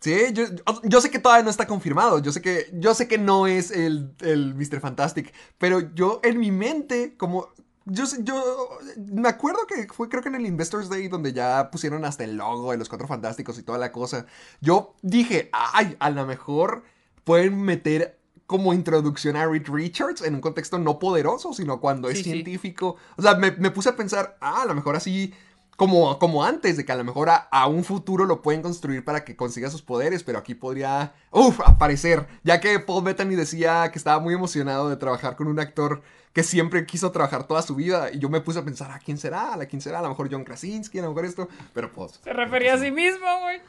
Sí, 0.00 0.16
yo, 0.32 0.44
yo, 0.82 1.00
sé 1.00 1.10
que 1.10 1.20
todavía 1.20 1.44
no 1.44 1.50
está 1.50 1.68
confirmado. 1.68 2.18
Yo 2.20 2.32
sé 2.32 2.42
que, 2.42 2.70
yo 2.72 2.94
sé 2.94 3.06
que 3.06 3.18
no 3.18 3.46
es 3.46 3.70
el, 3.70 4.12
el 4.22 4.56
Mr. 4.56 4.80
Fantastic. 4.80 5.32
Pero 5.58 5.94
yo 5.94 6.20
en 6.24 6.40
mi 6.40 6.50
mente, 6.50 7.16
como. 7.16 7.48
Yo, 7.92 8.04
yo 8.20 8.68
me 9.12 9.28
acuerdo 9.28 9.66
que 9.66 9.88
fue 9.92 10.08
creo 10.08 10.22
que 10.22 10.28
en 10.28 10.36
el 10.36 10.46
Investors 10.46 10.88
Day 10.88 11.08
donde 11.08 11.32
ya 11.32 11.70
pusieron 11.70 12.04
hasta 12.04 12.24
el 12.24 12.36
logo 12.36 12.70
de 12.70 12.78
los 12.78 12.88
Cuatro 12.88 13.08
Fantásticos 13.08 13.58
y 13.58 13.62
toda 13.62 13.78
la 13.78 13.90
cosa. 13.92 14.26
Yo 14.60 14.94
dije, 15.02 15.50
ay, 15.52 15.96
a 15.98 16.10
lo 16.10 16.26
mejor 16.26 16.84
pueden 17.24 17.60
meter 17.62 18.18
como 18.46 18.74
introducción 18.74 19.36
a 19.36 19.46
Reed 19.46 19.68
Richards 19.68 20.22
en 20.22 20.34
un 20.34 20.40
contexto 20.40 20.78
no 20.78 20.98
poderoso, 20.98 21.52
sino 21.52 21.80
cuando 21.80 22.08
es 22.08 22.22
científico. 22.22 22.96
O 23.16 23.22
sea, 23.22 23.34
me, 23.34 23.52
me, 23.52 23.70
puse 23.70 23.88
a 23.88 23.96
pensar, 23.96 24.36
ah, 24.40 24.62
a 24.62 24.66
lo 24.66 24.74
mejor 24.74 24.96
así 24.96 25.32
como, 25.80 26.18
como 26.18 26.44
antes, 26.44 26.76
de 26.76 26.84
que 26.84 26.92
a 26.92 26.96
lo 26.96 27.04
mejor 27.04 27.30
a, 27.30 27.66
un 27.66 27.84
futuro 27.84 28.26
lo 28.26 28.42
pueden 28.42 28.60
construir 28.60 29.02
para 29.02 29.24
que 29.24 29.34
consiga 29.34 29.70
sus 29.70 29.80
poderes, 29.80 30.22
pero 30.22 30.38
aquí 30.38 30.54
podría, 30.54 31.14
uff, 31.30 31.58
aparecer, 31.64 32.28
ya 32.44 32.60
que 32.60 32.80
Paul 32.80 33.02
Bettany 33.02 33.34
decía 33.34 33.90
que 33.90 33.96
estaba 33.98 34.20
muy 34.20 34.34
emocionado 34.34 34.90
de 34.90 34.96
trabajar 34.96 35.36
con 35.36 35.48
un 35.48 35.58
actor 35.58 36.02
que 36.32 36.42
siempre 36.42 36.86
quiso 36.86 37.10
trabajar 37.10 37.46
toda 37.46 37.62
su 37.62 37.74
vida, 37.74 38.10
y 38.12 38.18
yo 38.18 38.28
me 38.28 38.40
puse 38.40 38.60
a 38.60 38.64
pensar, 38.64 38.90
¿a 38.90 38.98
quién 38.98 39.18
será? 39.18 39.54
¿A 39.54 39.66
quién 39.66 39.82
será? 39.82 39.98
A 39.98 40.02
lo 40.02 40.10
mejor 40.10 40.28
John 40.30 40.44
Krasinski, 40.44 40.98
a 40.98 41.02
lo 41.02 41.08
mejor 41.08 41.24
esto, 41.24 41.48
pero 41.74 41.92
pues... 41.92 42.20
Se 42.22 42.32
refería 42.32 42.74
a 42.74 42.78
sí 42.78 42.90
mismo, 42.90 43.26
güey. 43.40 43.60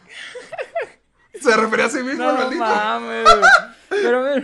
Se 1.42 1.56
refería 1.56 1.86
a 1.86 1.90
sí 1.90 2.04
mismo, 2.04 2.24
no, 2.24 2.34
maldito. 2.34 2.64
mames. 2.64 3.28
Pero, 3.90 4.36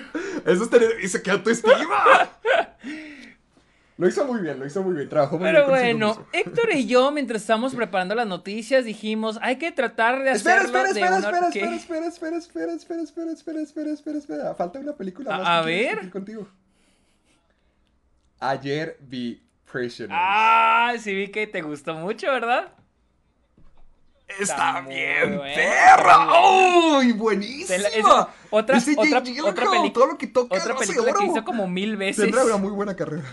Eso 0.45 0.63
es 0.63 0.69
tener... 0.69 1.03
Y 1.03 1.07
se 1.07 1.21
queda 1.21 1.43
tu 1.43 1.49
estima. 1.49 2.31
Lo 3.97 4.07
hizo 4.07 4.25
muy 4.25 4.41
bien, 4.41 4.59
lo 4.59 4.65
hizo 4.65 4.83
muy 4.83 4.95
bien, 4.95 5.09
trabajó 5.09 5.39
muy 5.39 5.45
Pero 5.45 5.67
bien. 5.67 5.97
Pero 5.97 6.13
bueno, 6.13 6.27
Héctor 6.31 6.69
y 6.71 6.85
yo, 6.85 7.11
mientras 7.11 7.41
estábamos 7.41 7.73
preparando 7.73 8.13
las 8.13 8.27
noticias, 8.27 8.85
dijimos, 8.85 9.39
hay 9.41 9.57
que 9.57 9.71
tratar 9.71 10.23
de 10.23 10.31
espera, 10.31 10.61
hacerlo 10.61 10.85
espera, 10.85 10.89
espera, 10.89 11.11
de 11.11 11.17
espera, 11.17 11.47
espera, 11.47 11.75
espera, 11.75 12.37
espera, 12.37 12.37
espera, 12.37 12.73
espera, 12.73 13.01
espera, 13.01 13.31
espera, 13.31 13.61
espera, 13.61 13.91
espera, 13.91 14.17
espera, 14.19 14.55
Falta 14.55 14.79
una 14.79 14.93
película 14.93 15.37
más. 15.37 15.47
A, 15.47 15.61
ver. 15.61 16.11
Contigo. 16.11 16.47
Ayer 18.39 18.97
vi 19.01 19.41
Prisoners. 19.71 20.13
Ah, 20.15 20.93
sí 20.99 21.13
vi 21.13 21.29
que 21.29 21.47
te 21.47 21.61
gustó 21.61 21.93
mucho, 21.95 22.27
¿verdad? 22.27 22.73
Está, 24.39 24.81
bien, 24.81 25.39
perra. 25.39 26.27
¡Uy, 26.97 27.13
buenísima! 27.13 27.77
otra, 28.49 28.77
otra, 28.77 28.77
otra, 28.77 29.23
película, 29.23 29.93
todo 29.93 30.07
lo 30.07 30.17
que 30.17 30.27
toca 30.27 30.57
otra 30.57 30.75
película 30.75 31.13
que 31.13 31.25
hizo 31.25 31.43
como 31.45 31.67
mil 31.67 31.95
veces. 31.95 32.25
Tendrá 32.25 32.43
una 32.43 32.57
muy 32.57 32.71
buena 32.71 32.95
carrera. 32.95 33.23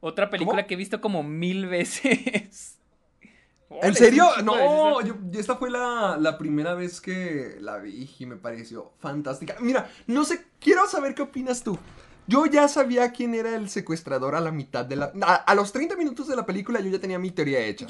Otra 0.00 0.28
película 0.28 0.66
que 0.66 0.74
he 0.74 0.76
visto 0.76 1.00
como 1.00 1.22
mil 1.22 1.66
veces. 1.68 2.78
¿En 3.80 3.94
serio? 3.94 4.26
No, 4.44 5.00
yo, 5.00 5.14
esta 5.32 5.56
fue 5.56 5.70
la, 5.70 6.18
la, 6.20 6.36
primera 6.36 6.74
vez 6.74 7.00
que 7.00 7.56
la 7.60 7.78
vi 7.78 8.10
y 8.18 8.26
me 8.26 8.36
pareció 8.36 8.92
fantástica. 8.98 9.56
Mira, 9.60 9.90
no 10.06 10.24
sé, 10.24 10.44
quiero 10.60 10.86
saber 10.86 11.14
qué 11.14 11.22
opinas 11.22 11.62
tú. 11.62 11.78
Yo 12.26 12.46
ya 12.46 12.68
sabía 12.68 13.12
quién 13.12 13.34
era 13.34 13.56
el 13.56 13.68
secuestrador 13.68 14.34
a 14.34 14.40
la 14.40 14.52
mitad 14.52 14.84
de 14.84 14.96
la... 14.96 15.12
A, 15.46 15.54
los 15.54 15.72
30 15.72 15.96
minutos 15.96 16.28
de 16.28 16.36
la 16.36 16.46
película 16.46 16.80
yo 16.80 16.90
ya 16.90 16.98
tenía 16.98 17.18
mi 17.18 17.30
teoría 17.30 17.60
hecha. 17.60 17.86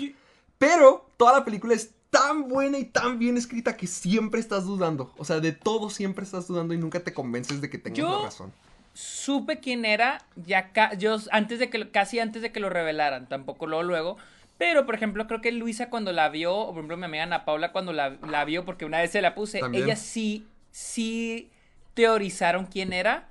Pero 0.59 1.07
toda 1.17 1.39
la 1.39 1.45
película 1.45 1.75
es 1.75 1.91
tan 2.11 2.49
buena 2.49 2.79
y 2.79 2.85
tan 2.85 3.19
bien 3.19 3.37
escrita 3.37 3.77
que 3.77 3.87
siempre 3.87 4.41
estás 4.41 4.65
dudando. 4.65 5.13
O 5.19 5.25
sea, 5.25 5.41
de 5.41 5.53
todo 5.53 5.91
siempre 5.91 6.25
estás 6.25 6.47
dudando 6.47 6.75
y 6.75 6.79
nunca 6.79 7.01
te 7.01 7.13
convences 7.13 7.61
de 7.61 7.71
que 7.71 7.79
tengas 7.79 7.99
la 8.09 8.23
razón 8.23 8.53
supe 8.95 9.59
quién 9.59 9.85
era 9.85 10.19
ya 10.37 10.71
yo 10.99 11.17
antes 11.31 11.59
de 11.59 11.71
que 11.71 11.91
casi 11.91 12.19
antes 12.19 12.43
de 12.43 12.53
que 12.53 12.61
lo 12.61 12.69
revelaran, 12.69 13.29
tampoco 13.29 13.67
luego 13.67 13.83
luego, 13.83 14.17
pero 14.59 14.85
por 14.85 14.95
ejemplo 14.95 15.27
creo 15.27 15.41
que 15.41 15.53
Luisa 15.53 15.89
cuando 15.89 16.13
la 16.13 16.29
vio, 16.29 16.55
o 16.55 16.69
por 16.69 16.79
ejemplo 16.79 16.97
mi 16.97 17.05
amiga 17.05 17.25
Ana 17.25 17.45
Paula 17.45 17.73
cuando 17.73 17.93
la, 17.93 18.45
vio 18.45 18.65
porque 18.65 18.85
una 18.85 18.99
vez 18.99 19.11
se 19.11 19.23
la 19.23 19.35
puse, 19.35 19.61
ella 19.73 19.97
sí 19.97 20.47
sí 20.71 21.51
teorizaron 21.95 22.67
quién 22.67 22.93
era. 22.93 23.29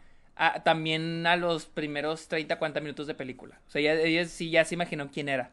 También 0.63 1.25
a 1.27 1.35
los 1.35 1.65
primeros 1.65 2.27
30, 2.27 2.57
40 2.57 2.79
minutos 2.81 3.07
de 3.07 3.13
película. 3.13 3.59
O 3.67 3.71
sea, 3.71 3.81
ella, 3.81 4.25
sí 4.25 4.49
ya 4.49 4.65
se 4.65 4.75
imaginó 4.75 5.09
quién 5.11 5.29
era. 5.29 5.51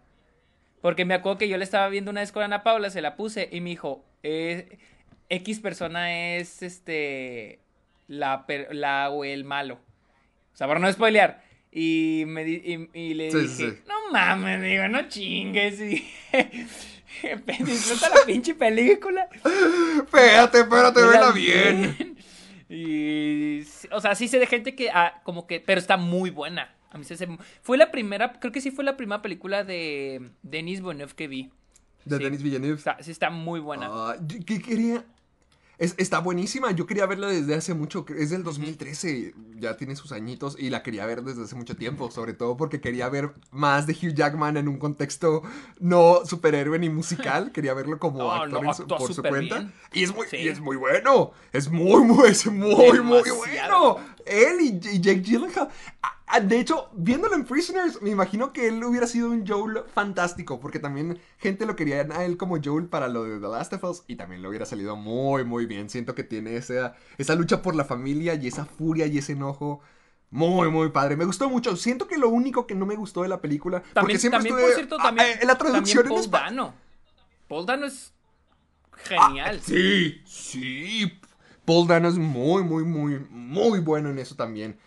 Porque 0.80 1.04
me 1.04 1.14
acuerdo 1.14 1.38
que 1.38 1.48
yo 1.48 1.56
le 1.56 1.64
estaba 1.64 1.88
viendo 1.88 2.10
una 2.10 2.20
vez 2.20 2.32
con 2.32 2.42
Ana 2.42 2.62
Paula, 2.62 2.90
se 2.90 3.02
la 3.02 3.16
puse 3.16 3.48
y 3.50 3.60
me 3.60 3.70
dijo, 3.70 4.04
eh, 4.22 4.78
X 5.28 5.60
persona 5.60 6.36
es 6.36 6.62
este 6.62 7.60
la, 8.06 8.44
la 8.70 9.10
o 9.10 9.24
el 9.24 9.44
malo. 9.44 9.74
O 10.54 10.56
sea, 10.56 10.66
para 10.66 10.80
no 10.80 10.90
spoilear. 10.92 11.42
Y, 11.70 12.24
me 12.26 12.42
y, 12.42 13.14
le 13.14 13.30
dije, 13.32 13.82
no 13.86 14.10
mames, 14.10 14.62
digo, 14.62 14.88
no 14.88 15.06
chingues. 15.08 15.80
Y 15.80 16.08
disfruta 17.64 18.08
la 18.08 18.24
pinche 18.26 18.54
película. 18.54 19.28
Espérate, 19.98 20.60
espérate, 20.60 21.00
vela 21.02 21.30
bien. 21.32 22.17
Y, 22.68 23.62
o 23.90 24.00
sea, 24.00 24.14
sí 24.14 24.28
sé 24.28 24.38
de 24.38 24.46
gente 24.46 24.74
que, 24.74 24.90
ah, 24.90 25.20
como 25.24 25.46
que, 25.46 25.60
pero 25.60 25.80
está 25.80 25.96
muy 25.96 26.30
buena. 26.30 26.74
A 26.90 26.98
mí 26.98 27.04
se, 27.04 27.16
fue 27.62 27.78
la 27.78 27.90
primera, 27.90 28.38
creo 28.40 28.52
que 28.52 28.60
sí 28.60 28.70
fue 28.70 28.84
la 28.84 28.96
primera 28.96 29.22
película 29.22 29.64
de 29.64 30.30
Denis 30.42 30.80
Villeneuve 30.80 31.14
que 31.14 31.28
vi. 31.28 31.50
De 32.04 32.18
Denis 32.18 32.42
Villeneuve. 32.42 32.80
sí, 33.00 33.10
está 33.10 33.30
muy 33.30 33.60
buena. 33.60 33.88
Ah, 33.90 34.16
¿Qué 34.46 34.60
quería? 34.60 35.04
Está 35.78 36.18
buenísima, 36.18 36.72
yo 36.72 36.86
quería 36.86 37.06
verla 37.06 37.28
desde 37.28 37.54
hace 37.54 37.74
mucho, 37.74 38.04
es 38.16 38.30
del 38.30 38.42
2013, 38.42 39.34
ya 39.56 39.76
tiene 39.76 39.94
sus 39.94 40.12
añitos 40.12 40.56
y 40.58 40.70
la 40.70 40.82
quería 40.82 41.06
ver 41.06 41.22
desde 41.22 41.44
hace 41.44 41.54
mucho 41.54 41.76
tiempo, 41.76 42.10
sobre 42.10 42.32
todo 42.32 42.56
porque 42.56 42.80
quería 42.80 43.08
ver 43.08 43.32
más 43.52 43.86
de 43.86 43.92
Hugh 43.92 44.14
Jackman 44.14 44.56
en 44.56 44.68
un 44.68 44.78
contexto 44.78 45.42
no 45.78 46.24
superhéroe 46.24 46.78
ni 46.78 46.90
musical, 46.90 47.52
quería 47.52 47.74
verlo 47.74 47.98
como 47.98 48.32
actor 48.32 48.86
por 48.88 49.12
su 49.12 49.22
cuenta. 49.22 49.72
Y 49.92 50.02
es 50.02 50.14
muy, 50.14 50.26
es 50.32 50.60
muy 50.60 50.76
bueno, 50.76 51.30
es 51.52 51.70
muy, 51.70 52.02
muy, 52.02 52.28
es 52.28 52.46
muy, 52.46 53.00
muy 53.00 53.30
bueno. 53.30 53.98
Él 54.26 54.60
y, 54.60 54.96
y 54.96 55.00
Jake 55.00 55.22
Gyllenhaal. 55.22 55.68
Ah, 56.30 56.40
de 56.40 56.60
hecho, 56.60 56.90
viéndolo 56.92 57.34
en 57.34 57.44
Prisoners, 57.44 58.02
me 58.02 58.10
imagino 58.10 58.52
que 58.52 58.68
él 58.68 58.84
hubiera 58.84 59.06
sido 59.06 59.30
un 59.30 59.46
Joel 59.46 59.84
fantástico, 59.94 60.60
porque 60.60 60.78
también 60.78 61.18
gente 61.38 61.64
lo 61.64 61.74
quería 61.74 62.06
a 62.10 62.24
él 62.24 62.36
como 62.36 62.58
Joel 62.62 62.86
para 62.86 63.08
lo 63.08 63.24
de 63.24 63.40
The 63.40 63.48
Last 63.48 63.72
of 63.72 63.84
Us 63.84 64.02
y 64.06 64.16
también 64.16 64.42
le 64.42 64.48
hubiera 64.48 64.66
salido 64.66 64.94
muy, 64.94 65.44
muy 65.44 65.66
bien. 65.66 65.88
Siento 65.88 66.14
que 66.14 66.24
tiene 66.24 66.56
esa, 66.56 66.94
esa 67.16 67.34
lucha 67.34 67.62
por 67.62 67.74
la 67.74 67.84
familia 67.84 68.34
y 68.34 68.46
esa 68.46 68.66
furia 68.66 69.06
y 69.06 69.18
ese 69.18 69.32
enojo. 69.32 69.80
Muy, 70.30 70.70
muy 70.70 70.90
padre. 70.90 71.16
Me 71.16 71.24
gustó 71.24 71.48
mucho. 71.48 71.74
Siento 71.76 72.06
que 72.06 72.18
lo 72.18 72.28
único 72.28 72.66
que 72.66 72.74
no 72.74 72.84
me 72.84 72.96
gustó 72.96 73.22
de 73.22 73.28
la 73.28 73.40
película. 73.40 73.80
También, 73.80 74.02
porque 74.02 74.18
siempre 74.18 74.38
también 74.38 74.56
por 74.56 74.74
cierto, 74.74 74.96
también. 74.98 75.28
en 75.40 75.46
la 75.46 75.56
traducción 75.56 76.06
Paul 76.06 76.24
en 76.24 76.30
Dano. 76.30 76.74
Paul 77.48 77.64
Dano 77.64 77.86
es 77.86 78.12
genial. 79.04 79.56
Ah, 79.58 79.64
sí, 79.64 80.20
sí. 80.26 81.18
Paul 81.64 81.86
Dano 81.86 82.08
es 82.08 82.18
muy, 82.18 82.62
muy, 82.62 82.84
muy, 82.84 83.18
muy 83.30 83.80
bueno 83.80 84.10
en 84.10 84.18
eso 84.18 84.34
también. 84.34 84.78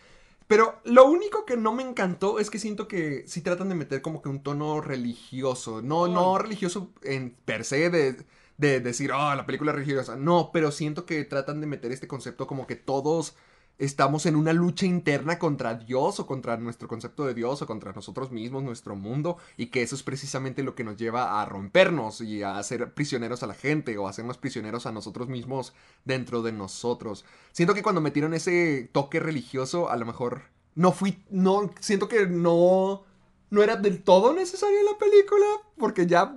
Pero 0.51 0.81
lo 0.83 1.05
único 1.05 1.45
que 1.45 1.55
no 1.55 1.71
me 1.71 1.81
encantó 1.81 2.37
es 2.37 2.49
que 2.49 2.59
siento 2.59 2.85
que 2.89 3.23
sí 3.25 3.39
tratan 3.39 3.69
de 3.69 3.75
meter 3.75 4.01
como 4.01 4.21
que 4.21 4.27
un 4.27 4.43
tono 4.43 4.81
religioso. 4.81 5.81
No, 5.81 6.09
no 6.09 6.37
religioso 6.37 6.91
en 7.03 7.33
per 7.45 7.63
se 7.63 7.89
de, 7.89 8.17
de 8.57 8.81
decir, 8.81 9.13
oh, 9.13 9.33
la 9.33 9.45
película 9.45 9.71
es 9.71 9.75
religiosa. 9.77 10.17
No, 10.17 10.49
pero 10.51 10.71
siento 10.71 11.05
que 11.05 11.23
tratan 11.23 11.61
de 11.61 11.67
meter 11.67 11.93
este 11.93 12.09
concepto 12.09 12.47
como 12.47 12.67
que 12.67 12.75
todos 12.75 13.33
estamos 13.77 14.25
en 14.25 14.35
una 14.35 14.53
lucha 14.53 14.85
interna 14.85 15.39
contra 15.39 15.75
Dios 15.75 16.19
o 16.19 16.27
contra 16.27 16.57
nuestro 16.57 16.87
concepto 16.87 17.25
de 17.25 17.33
Dios 17.33 17.61
o 17.61 17.67
contra 17.67 17.93
nosotros 17.93 18.31
mismos, 18.31 18.63
nuestro 18.63 18.95
mundo, 18.95 19.37
y 19.57 19.67
que 19.67 19.81
eso 19.81 19.95
es 19.95 20.03
precisamente 20.03 20.63
lo 20.63 20.75
que 20.75 20.83
nos 20.83 20.97
lleva 20.97 21.41
a 21.41 21.45
rompernos 21.45 22.21
y 22.21 22.43
a 22.43 22.57
hacer 22.57 22.93
prisioneros 22.93 23.43
a 23.43 23.47
la 23.47 23.53
gente 23.53 23.97
o 23.97 24.07
a 24.07 24.11
hacernos 24.11 24.37
prisioneros 24.37 24.85
a 24.85 24.91
nosotros 24.91 25.27
mismos 25.27 25.73
dentro 26.05 26.41
de 26.41 26.51
nosotros. 26.51 27.25
Siento 27.51 27.73
que 27.73 27.83
cuando 27.83 28.01
metieron 28.01 28.33
ese 28.33 28.89
toque 28.91 29.19
religioso, 29.19 29.89
a 29.89 29.97
lo 29.97 30.05
mejor 30.05 30.43
no 30.75 30.91
fui, 30.91 31.23
no, 31.29 31.71
siento 31.79 32.07
que 32.07 32.27
no 32.27 33.03
no 33.51 33.61
era 33.61 33.75
del 33.75 34.01
todo 34.01 34.33
necesario 34.33 34.79
en 34.79 34.85
la 34.85 34.97
película, 34.97 35.45
porque 35.77 36.07
ya 36.07 36.33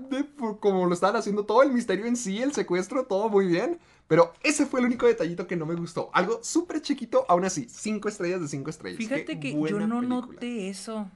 como 0.61 0.87
lo 0.87 0.93
estaban 0.93 1.17
haciendo 1.17 1.47
todo 1.47 1.63
el 1.63 1.73
misterio 1.73 2.07
en 2.07 2.17
sí, 2.17 2.43
el 2.43 2.53
secuestro, 2.53 3.07
todo 3.07 3.29
muy 3.31 3.47
bien. 3.47 3.79
Pero 4.07 4.33
ese 4.43 4.67
fue 4.67 4.81
el 4.81 4.87
único 4.87 5.07
detallito 5.07 5.47
que 5.47 5.57
no 5.57 5.67
me 5.67 5.75
gustó. 5.75 6.11
Algo 6.13 6.41
súper 6.43 6.83
chiquito, 6.83 7.25
aún 7.29 7.45
así, 7.45 7.67
cinco 7.71 8.09
estrellas 8.09 8.41
de 8.41 8.49
cinco 8.49 8.71
estrellas. 8.71 8.99
Fíjate 8.99 9.41
que 9.41 9.53
yo 9.53 9.81
no 9.81 10.03
noté 10.03 10.69
eso. 10.69 11.11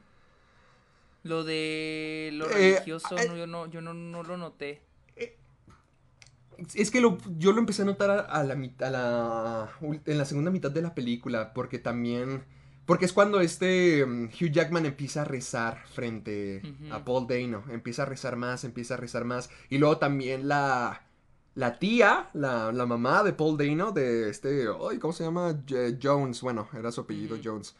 Lo 1.22 1.44
de 1.44 2.30
lo 2.32 2.48
eh, 2.50 2.72
religioso, 2.74 3.18
eh, 3.18 3.30
yo, 3.36 3.46
no, 3.46 3.66
yo 3.66 3.80
no, 3.82 4.22
lo 4.22 4.36
noté. 4.36 4.80
Eh, 5.16 5.36
es 6.74 6.90
que 6.90 7.00
lo, 7.00 7.18
yo 7.36 7.52
lo 7.52 7.58
empecé 7.58 7.82
a 7.82 7.84
notar 7.84 8.10
a, 8.10 8.44
la, 8.44 8.54
a 8.54 8.90
la, 8.90 9.70
en 10.06 10.18
la 10.18 10.24
segunda 10.24 10.50
mitad 10.50 10.70
de 10.70 10.80
la 10.80 10.94
película, 10.94 11.52
porque 11.52 11.78
también 11.78 12.44
porque 12.88 13.04
es 13.04 13.12
cuando 13.12 13.40
este 13.40 14.06
mm, 14.06 14.24
Hugh 14.28 14.50
Jackman 14.50 14.86
empieza 14.86 15.20
a 15.20 15.24
rezar 15.26 15.84
frente 15.88 16.62
a 16.90 17.04
Paul 17.04 17.26
Dano. 17.26 17.62
Empieza 17.70 18.04
a 18.04 18.06
rezar 18.06 18.36
más, 18.36 18.64
empieza 18.64 18.94
a 18.94 18.96
rezar 18.96 19.24
más. 19.26 19.50
Y 19.68 19.76
luego 19.76 19.98
también 19.98 20.48
la, 20.48 21.02
la 21.58 21.78
tía, 21.78 22.28
la, 22.34 22.72
la 22.72 22.86
mamá 22.86 23.22
de 23.24 23.32
Paul 23.32 23.56
Dano, 23.58 23.92
de 23.92 24.30
este, 24.30 24.66
ay, 24.90 24.98
¿cómo 24.98 25.12
se 25.12 25.24
llama? 25.24 25.56
J- 25.68 25.98
Jones, 26.02 26.40
bueno, 26.42 26.68
era 26.78 26.90
su 26.92 27.00
apellido 27.02 27.36
Jones. 27.42 27.74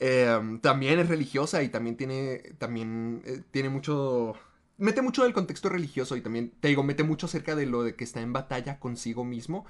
Eh, 0.00 0.58
también 0.62 0.98
es 1.00 1.08
religiosa 1.08 1.62
y 1.62 1.68
también 1.70 1.96
tiene, 1.96 2.38
también 2.58 3.22
eh, 3.26 3.42
tiene 3.50 3.68
mucho, 3.68 4.34
mete 4.78 5.02
mucho 5.02 5.24
del 5.24 5.32
contexto 5.32 5.68
religioso 5.68 6.16
y 6.16 6.20
también, 6.20 6.52
te 6.60 6.68
digo, 6.68 6.82
mete 6.84 7.02
mucho 7.04 7.26
acerca 7.26 7.56
de 7.56 7.66
lo 7.66 7.82
de 7.82 7.94
que 7.96 8.04
está 8.04 8.20
en 8.20 8.32
batalla 8.32 8.78
consigo 8.78 9.24
mismo 9.24 9.64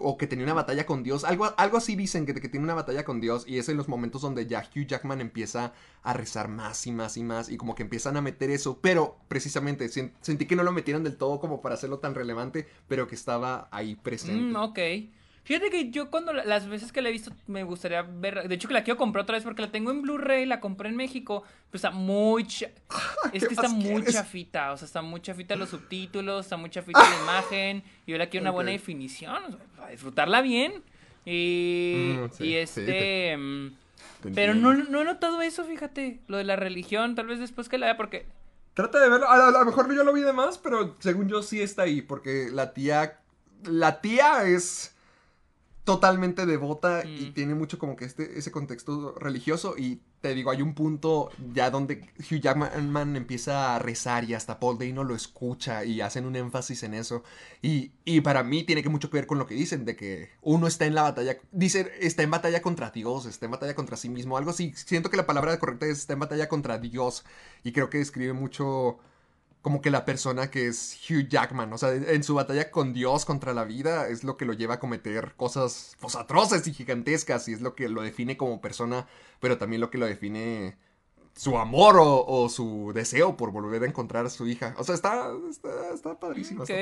o 0.00 0.16
que 0.16 0.26
tenía 0.26 0.44
una 0.44 0.54
batalla 0.54 0.86
con 0.86 1.02
Dios, 1.02 1.24
algo, 1.24 1.52
algo 1.56 1.76
así 1.78 1.96
dicen, 1.96 2.26
que, 2.26 2.34
que 2.34 2.48
tiene 2.48 2.64
una 2.64 2.74
batalla 2.74 3.04
con 3.04 3.20
Dios 3.20 3.44
y 3.46 3.58
es 3.58 3.68
en 3.68 3.76
los 3.76 3.88
momentos 3.88 4.22
donde 4.22 4.46
ya 4.46 4.60
Hugh 4.74 4.86
Jackman 4.86 5.20
empieza 5.20 5.72
a 6.02 6.12
rezar 6.12 6.48
más 6.48 6.86
y 6.86 6.92
más 6.92 7.16
y 7.16 7.22
más 7.22 7.48
y 7.50 7.56
como 7.56 7.74
que 7.74 7.82
empiezan 7.82 8.16
a 8.16 8.20
meter 8.20 8.50
eso, 8.50 8.78
pero 8.80 9.16
precisamente 9.28 9.86
sen- 9.86 10.12
sentí 10.20 10.46
que 10.46 10.56
no 10.56 10.62
lo 10.62 10.72
metieron 10.72 11.04
del 11.04 11.16
todo 11.16 11.40
como 11.40 11.60
para 11.60 11.74
hacerlo 11.74 11.98
tan 11.98 12.14
relevante, 12.14 12.66
pero 12.88 13.06
que 13.08 13.14
estaba 13.14 13.68
ahí 13.70 13.96
presente. 13.96 14.52
Mm, 14.52 14.56
ok. 14.56 14.78
Fíjate 15.48 15.70
que 15.70 15.90
yo 15.90 16.10
cuando 16.10 16.34
la- 16.34 16.44
las 16.44 16.68
veces 16.68 16.92
que 16.92 17.00
la 17.00 17.08
he 17.08 17.12
visto 17.12 17.32
me 17.46 17.62
gustaría 17.64 18.02
ver, 18.02 18.46
de 18.46 18.54
hecho 18.54 18.68
que 18.68 18.74
la 18.74 18.84
quiero 18.84 18.98
comprar 18.98 19.22
otra 19.22 19.34
vez 19.36 19.44
porque 19.44 19.62
la 19.62 19.70
tengo 19.72 19.90
en 19.90 20.02
Blu-ray, 20.02 20.44
la 20.44 20.60
compré 20.60 20.90
en 20.90 20.96
México, 20.96 21.42
pero 21.70 21.76
está 21.78 21.90
muy 21.90 22.46
cha- 22.46 22.68
es 23.32 23.42
¿Qué 23.42 23.48
que 23.48 23.54
está 23.54 23.68
muy 23.70 23.94
quieres? 23.94 24.12
chafita, 24.12 24.72
o 24.72 24.76
sea, 24.76 24.84
está 24.84 25.00
muy 25.00 25.22
chafita 25.22 25.56
los 25.56 25.70
subtítulos, 25.70 26.44
está 26.44 26.58
muy 26.58 26.68
chafita 26.68 27.00
la 27.00 27.16
imagen, 27.22 27.82
y 28.06 28.12
yo 28.12 28.18
la 28.18 28.28
quiero 28.28 28.44
una 28.44 28.50
buena 28.50 28.72
definición, 28.72 29.42
o 29.42 29.48
sea, 29.52 29.60
para 29.76 29.90
disfrutarla 29.90 30.42
bien. 30.42 30.82
Y, 31.24 32.12
Mm, 32.18 32.30
sí, 32.32 32.44
y 32.44 32.50
sí, 32.52 32.54
este 32.58 32.82
te- 32.82 33.36
mm, 33.38 33.74
Te 34.22 34.30
pero 34.32 34.54
no, 34.54 34.74
no 34.74 35.00
he 35.00 35.04
notado 35.04 35.40
eso, 35.40 35.64
fíjate, 35.64 36.20
lo 36.28 36.36
de 36.36 36.44
la 36.44 36.56
religión, 36.56 37.14
tal 37.14 37.26
vez 37.26 37.38
después 37.40 37.70
que 37.70 37.78
la 37.78 37.86
vea 37.86 37.96
porque 37.96 38.26
Trata 38.74 39.00
de 39.00 39.08
verlo. 39.08 39.28
A, 39.28 39.48
a 39.48 39.50
lo 39.50 39.64
mejor 39.64 39.92
yo 39.94 40.04
lo 40.04 40.12
vi 40.12 40.20
de 40.20 40.32
más, 40.32 40.58
pero 40.58 40.94
según 41.00 41.28
yo 41.28 41.42
sí 41.42 41.60
está 41.60 41.82
ahí. 41.82 42.02
Porque 42.02 42.48
la 42.52 42.72
tía. 42.74 43.18
La 43.64 44.00
tía 44.00 44.44
es 44.44 44.94
totalmente 45.88 46.44
devota 46.44 47.02
y 47.06 47.30
Mm. 47.30 47.32
tiene 47.32 47.54
mucho 47.54 47.78
como 47.78 47.96
que 47.96 48.04
este, 48.04 48.38
ese 48.38 48.50
contexto 48.52 49.14
religioso. 49.18 49.74
Y 49.78 50.00
te 50.20 50.34
digo, 50.34 50.50
hay 50.50 50.60
un 50.60 50.74
punto 50.74 51.30
ya 51.54 51.70
donde 51.70 52.02
Hugh 52.18 52.40
Jackman 52.42 53.16
empieza 53.16 53.74
a 53.74 53.78
rezar 53.78 54.24
y 54.24 54.34
hasta 54.34 54.60
Paul 54.60 54.76
Dano 54.78 55.02
lo 55.02 55.14
escucha 55.14 55.84
y 55.86 56.02
hacen 56.02 56.26
un 56.26 56.36
énfasis 56.36 56.82
en 56.82 56.92
eso. 56.92 57.22
Y, 57.62 57.92
y 58.04 58.20
para 58.20 58.42
mí 58.42 58.64
tiene 58.64 58.82
que 58.82 58.90
mucho 58.90 59.08
que 59.08 59.16
ver 59.16 59.26
con 59.26 59.38
lo 59.38 59.46
que 59.46 59.54
dicen, 59.54 59.86
de 59.86 59.96
que 59.96 60.28
uno 60.42 60.66
está 60.66 60.84
en 60.84 60.94
la 60.94 61.02
batalla, 61.04 61.38
dicen, 61.52 61.88
está 62.00 62.22
en 62.22 62.30
batalla 62.32 62.60
contra 62.60 62.90
Dios, 62.90 63.24
está 63.24 63.46
en 63.46 63.52
batalla 63.52 63.74
contra 63.74 63.96
sí 63.96 64.10
mismo, 64.10 64.36
algo 64.36 64.50
así. 64.50 64.74
Siento 64.76 65.08
que 65.08 65.16
la 65.16 65.24
palabra 65.24 65.58
correcta 65.58 65.86
es 65.86 66.00
está 66.00 66.12
en 66.12 66.18
batalla 66.18 66.48
contra 66.50 66.76
Dios. 66.76 67.24
Y 67.64 67.72
creo 67.72 67.88
que 67.88 67.96
describe 67.96 68.34
mucho 68.34 68.98
como 69.68 69.82
que 69.82 69.90
la 69.90 70.06
persona 70.06 70.50
que 70.50 70.66
es 70.66 70.98
Hugh 71.10 71.28
Jackman, 71.28 71.70
o 71.74 71.76
sea, 71.76 71.92
en 71.92 72.24
su 72.24 72.34
batalla 72.34 72.70
con 72.70 72.94
Dios 72.94 73.26
contra 73.26 73.52
la 73.52 73.64
vida 73.64 74.08
es 74.08 74.24
lo 74.24 74.38
que 74.38 74.46
lo 74.46 74.54
lleva 74.54 74.76
a 74.76 74.80
cometer 74.80 75.34
cosas 75.36 75.94
pues, 76.00 76.16
atroces 76.16 76.66
y 76.66 76.72
gigantescas 76.72 77.46
y 77.48 77.52
es 77.52 77.60
lo 77.60 77.74
que 77.74 77.90
lo 77.90 78.00
define 78.00 78.38
como 78.38 78.62
persona, 78.62 79.06
pero 79.40 79.58
también 79.58 79.82
lo 79.82 79.90
que 79.90 79.98
lo 79.98 80.06
define 80.06 80.78
su 81.36 81.58
amor 81.58 81.98
o, 81.98 82.24
o 82.24 82.48
su 82.48 82.92
deseo 82.94 83.36
por 83.36 83.52
volver 83.52 83.82
a 83.82 83.86
encontrar 83.86 84.24
a 84.24 84.30
su 84.30 84.46
hija. 84.48 84.74
O 84.78 84.84
sea, 84.84 84.94
está, 84.94 85.32
está, 85.50 85.92
está 85.92 86.18
padrísimo. 86.18 86.62
Está 86.62 86.72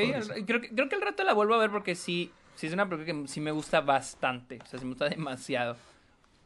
creo, 0.46 0.60
que, 0.60 0.68
creo 0.72 0.88
que 0.88 0.94
al 0.94 1.02
rato 1.02 1.24
la 1.24 1.34
vuelvo 1.34 1.54
a 1.54 1.58
ver 1.58 1.72
porque 1.72 1.96
sí, 1.96 2.30
sí 2.54 2.68
es 2.68 2.72
una 2.72 2.88
película 2.88 3.20
que 3.20 3.26
sí 3.26 3.40
me 3.40 3.50
gusta 3.50 3.80
bastante. 3.80 4.60
O 4.62 4.66
sea, 4.66 4.78
sí 4.78 4.84
me 4.84 4.92
gusta 4.92 5.08
demasiado. 5.08 5.76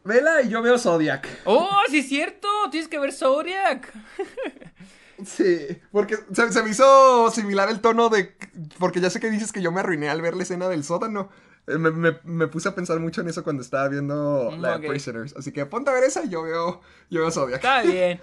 Vela 0.05 0.41
y 0.41 0.49
yo 0.49 0.63
veo 0.63 0.79
Zodiac. 0.79 1.29
¡Oh, 1.45 1.83
sí 1.91 1.99
es 1.99 2.09
cierto! 2.09 2.49
Tienes 2.71 2.89
que 2.89 2.99
ver 2.99 3.13
Zodiac. 3.13 3.93
Sí, 5.25 5.67
porque 5.93 6.17
se, 6.33 6.53
se 6.53 6.63
me 6.63 6.71
hizo 6.71 7.31
similar 7.31 7.69
el 7.69 7.81
tono 7.81 8.09
de... 8.09 8.37
Porque 8.79 9.01
ya 9.01 9.11
sé 9.11 9.21
que 9.21 9.31
dices 9.31 9.53
que 9.53 9.63
yo 9.63 9.73
me 9.73 9.81
arruiné 9.81 10.09
al 10.09 10.23
ver 10.23 10.35
la 10.35 10.43
escena 10.45 10.69
del 10.69 10.85
sótano. 10.85 11.29
Eh, 11.67 11.79
Me, 11.79 11.91
me- 11.91 12.19
me 12.25 12.47
puse 12.49 12.69
a 12.69 12.75
pensar 12.75 13.01
mucho 13.01 13.21
en 13.21 13.29
eso 13.29 13.43
cuando 13.45 13.63
estaba 13.63 13.89
viendo 13.89 14.51
Mm, 14.57 14.61
la 14.63 14.79
Prisoners. 14.79 15.35
Así 15.37 15.53
que 15.53 15.67
ponte 15.67 15.91
a 15.91 15.95
ver 15.95 16.05
esa 16.05 16.25
y 16.25 16.29
yo 16.31 16.43
veo, 16.43 16.81
yo 17.11 17.21
veo 17.21 17.31
Zodiac. 17.31 17.57
Está 17.57 17.83
bien. 17.83 18.21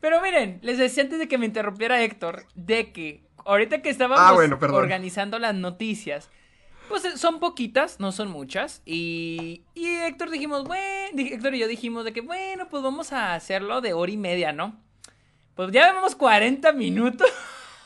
Pero 0.00 0.20
miren, 0.20 0.58
les 0.62 0.78
decía 0.78 1.02
antes 1.04 1.18
de 1.18 1.28
que 1.28 1.38
me 1.38 1.46
interrumpiera 1.46 2.02
Héctor, 2.02 2.44
de 2.54 2.92
que 2.92 3.22
ahorita 3.44 3.80
que 3.82 3.88
estábamos 3.90 4.20
Ah, 4.20 4.32
bueno, 4.34 4.58
organizando 4.60 5.38
las 5.38 5.54
noticias, 5.54 6.30
pues 6.88 7.04
eh, 7.06 7.16
son 7.16 7.40
poquitas, 7.40 8.00
no 8.00 8.12
son 8.12 8.28
muchas. 8.30 8.82
Y, 8.84 9.64
y 9.74 9.86
Héctor 9.86 10.30
dijimos, 10.30 10.64
bueno, 10.64 11.18
Héctor 11.22 11.54
y 11.54 11.60
yo 11.60 11.68
dijimos 11.68 12.04
de 12.04 12.12
que, 12.12 12.20
bueno, 12.20 12.68
pues 12.68 12.82
vamos 12.82 13.12
a 13.12 13.34
hacerlo 13.34 13.80
de 13.80 13.94
hora 13.94 14.12
y 14.12 14.16
media, 14.18 14.52
¿no? 14.52 14.82
Pues 15.54 15.70
ya 15.72 15.92
vemos 15.92 16.14
40 16.16 16.72
minutos. 16.72 17.28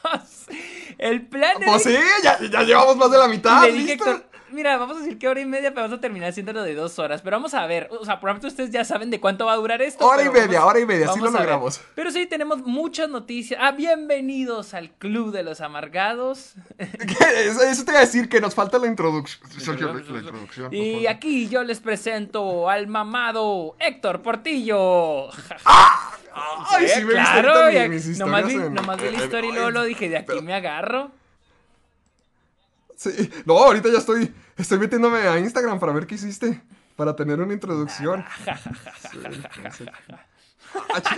El 0.99 1.27
plan 1.27 1.63
era 1.63 1.73
Pues 1.73 1.85
sí, 1.85 1.97
ya, 2.23 2.39
ya 2.41 2.63
llevamos 2.63 2.97
más 2.97 3.11
de 3.11 3.19
la 3.19 3.29
mitad. 3.29 3.63
le 3.63 3.73
dije, 3.73 3.95
¿listo? 3.97 4.11
Héctor, 4.11 4.27
mira, 4.53 4.77
vamos 4.77 4.97
a 4.97 5.01
decir 5.01 5.19
que 5.19 5.29
hora 5.29 5.41
y 5.41 5.47
media, 5.47 5.71
pero 5.71 5.83
vamos 5.83 5.99
a 5.99 6.01
terminar 6.01 6.31
haciéndolo 6.31 6.63
de 6.63 6.75
dos 6.75 6.99
horas. 6.99 7.23
Pero 7.23 7.37
vamos 7.37 7.55
a 7.55 7.67
ver, 7.67 7.89
o 7.93 8.05
sea, 8.05 8.21
probablemente 8.21 8.49
ustedes 8.49 8.71
ya 8.71 8.85
saben 8.85 9.11
de 9.11 9.21
cuánto 9.21 9.47
va 9.47 9.53
a 9.53 9.57
durar 9.57 9.81
esto. 9.83 10.07
Hora 10.07 10.23
y 10.25 10.31
media, 10.31 10.65
hora 10.65 10.81
y 10.81 10.87
media, 10.87 11.09
sí 11.13 11.19
lo 11.21 11.27
a 11.29 11.31
ver. 11.31 11.41
logramos. 11.41 11.81
Pero 11.95 12.11
sí, 12.11 12.27
tenemos 12.27 12.61
muchas 12.67 13.09
noticias. 13.09 13.61
Ah, 13.63 13.73
bienvenidos 13.73 14.75
al 14.75 14.91
Club 14.91 15.33
de 15.33 15.43
los 15.43 15.61
Amargados. 15.61 16.55
Eso, 16.79 17.63
eso 17.63 17.85
te 17.85 17.91
iba 17.93 17.99
a 18.01 18.05
decir 18.05 18.29
que 18.29 18.41
nos 18.41 18.55
falta 18.55 18.79
la 18.79 18.87
introducción. 18.87 19.51
Sergio, 19.61 19.89
la, 19.89 19.95
la 19.95 20.19
introducción. 20.19 20.73
Y 20.75 21.07
aquí 21.07 21.49
yo 21.49 21.63
les 21.65 21.81
presento 21.81 22.69
al 22.69 22.87
mamado 22.87 23.77
Héctor 23.79 24.23
Portillo. 24.23 25.29
Ay, 26.71 26.89
sí, 26.89 27.05
me 27.05 27.13
claro, 27.15 27.89
mis 27.89 28.07
historias 28.07 28.19
nomás 28.19 28.47
vi, 28.47 28.55
en- 28.55 28.75
nomás 28.75 28.97
vi 29.03 29.11
la 29.11 29.19
en- 29.19 29.25
historia 29.25 29.51
y 29.51 29.53
luego 29.55 29.71
lo 29.71 29.83
dije, 29.85 30.09
de 30.09 30.19
aquí 30.19 30.27
pero- 30.29 30.43
me 30.43 30.55
agarro. 30.55 31.11
Sí. 32.99 33.31
No, 33.45 33.57
ahorita 33.57 33.89
ya 33.91 33.99
estoy, 33.99 34.35
estoy 34.57 34.79
metiéndome 34.79 35.21
a 35.21 35.39
Instagram 35.39 35.79
para 35.79 35.93
ver 35.93 36.05
qué 36.05 36.17
hiciste. 36.17 36.61
Para 36.97 37.15
tener 37.15 37.41
una 37.41 37.55
introducción. 37.55 38.25
Sí, 41.09 41.17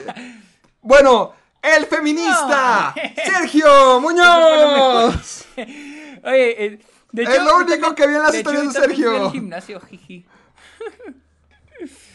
bueno, 0.81 1.33
el 1.61 1.87
feminista, 1.87 2.95
Sergio 3.17 3.99
Muñoz. 4.01 5.45
Oye, 5.57 6.65
eh, 6.65 6.81
de 7.11 7.23
Es 7.25 7.43
lo 7.43 7.57
único 7.57 7.93
que 7.97 8.07
vi 8.07 8.15
en 8.15 8.23
las 8.23 8.35
historias 8.35 8.73
de 8.73 8.81
Sergio. 8.81 9.27
al 9.27 9.33
gimnasio, 9.33 9.81
jiji. 9.81 10.25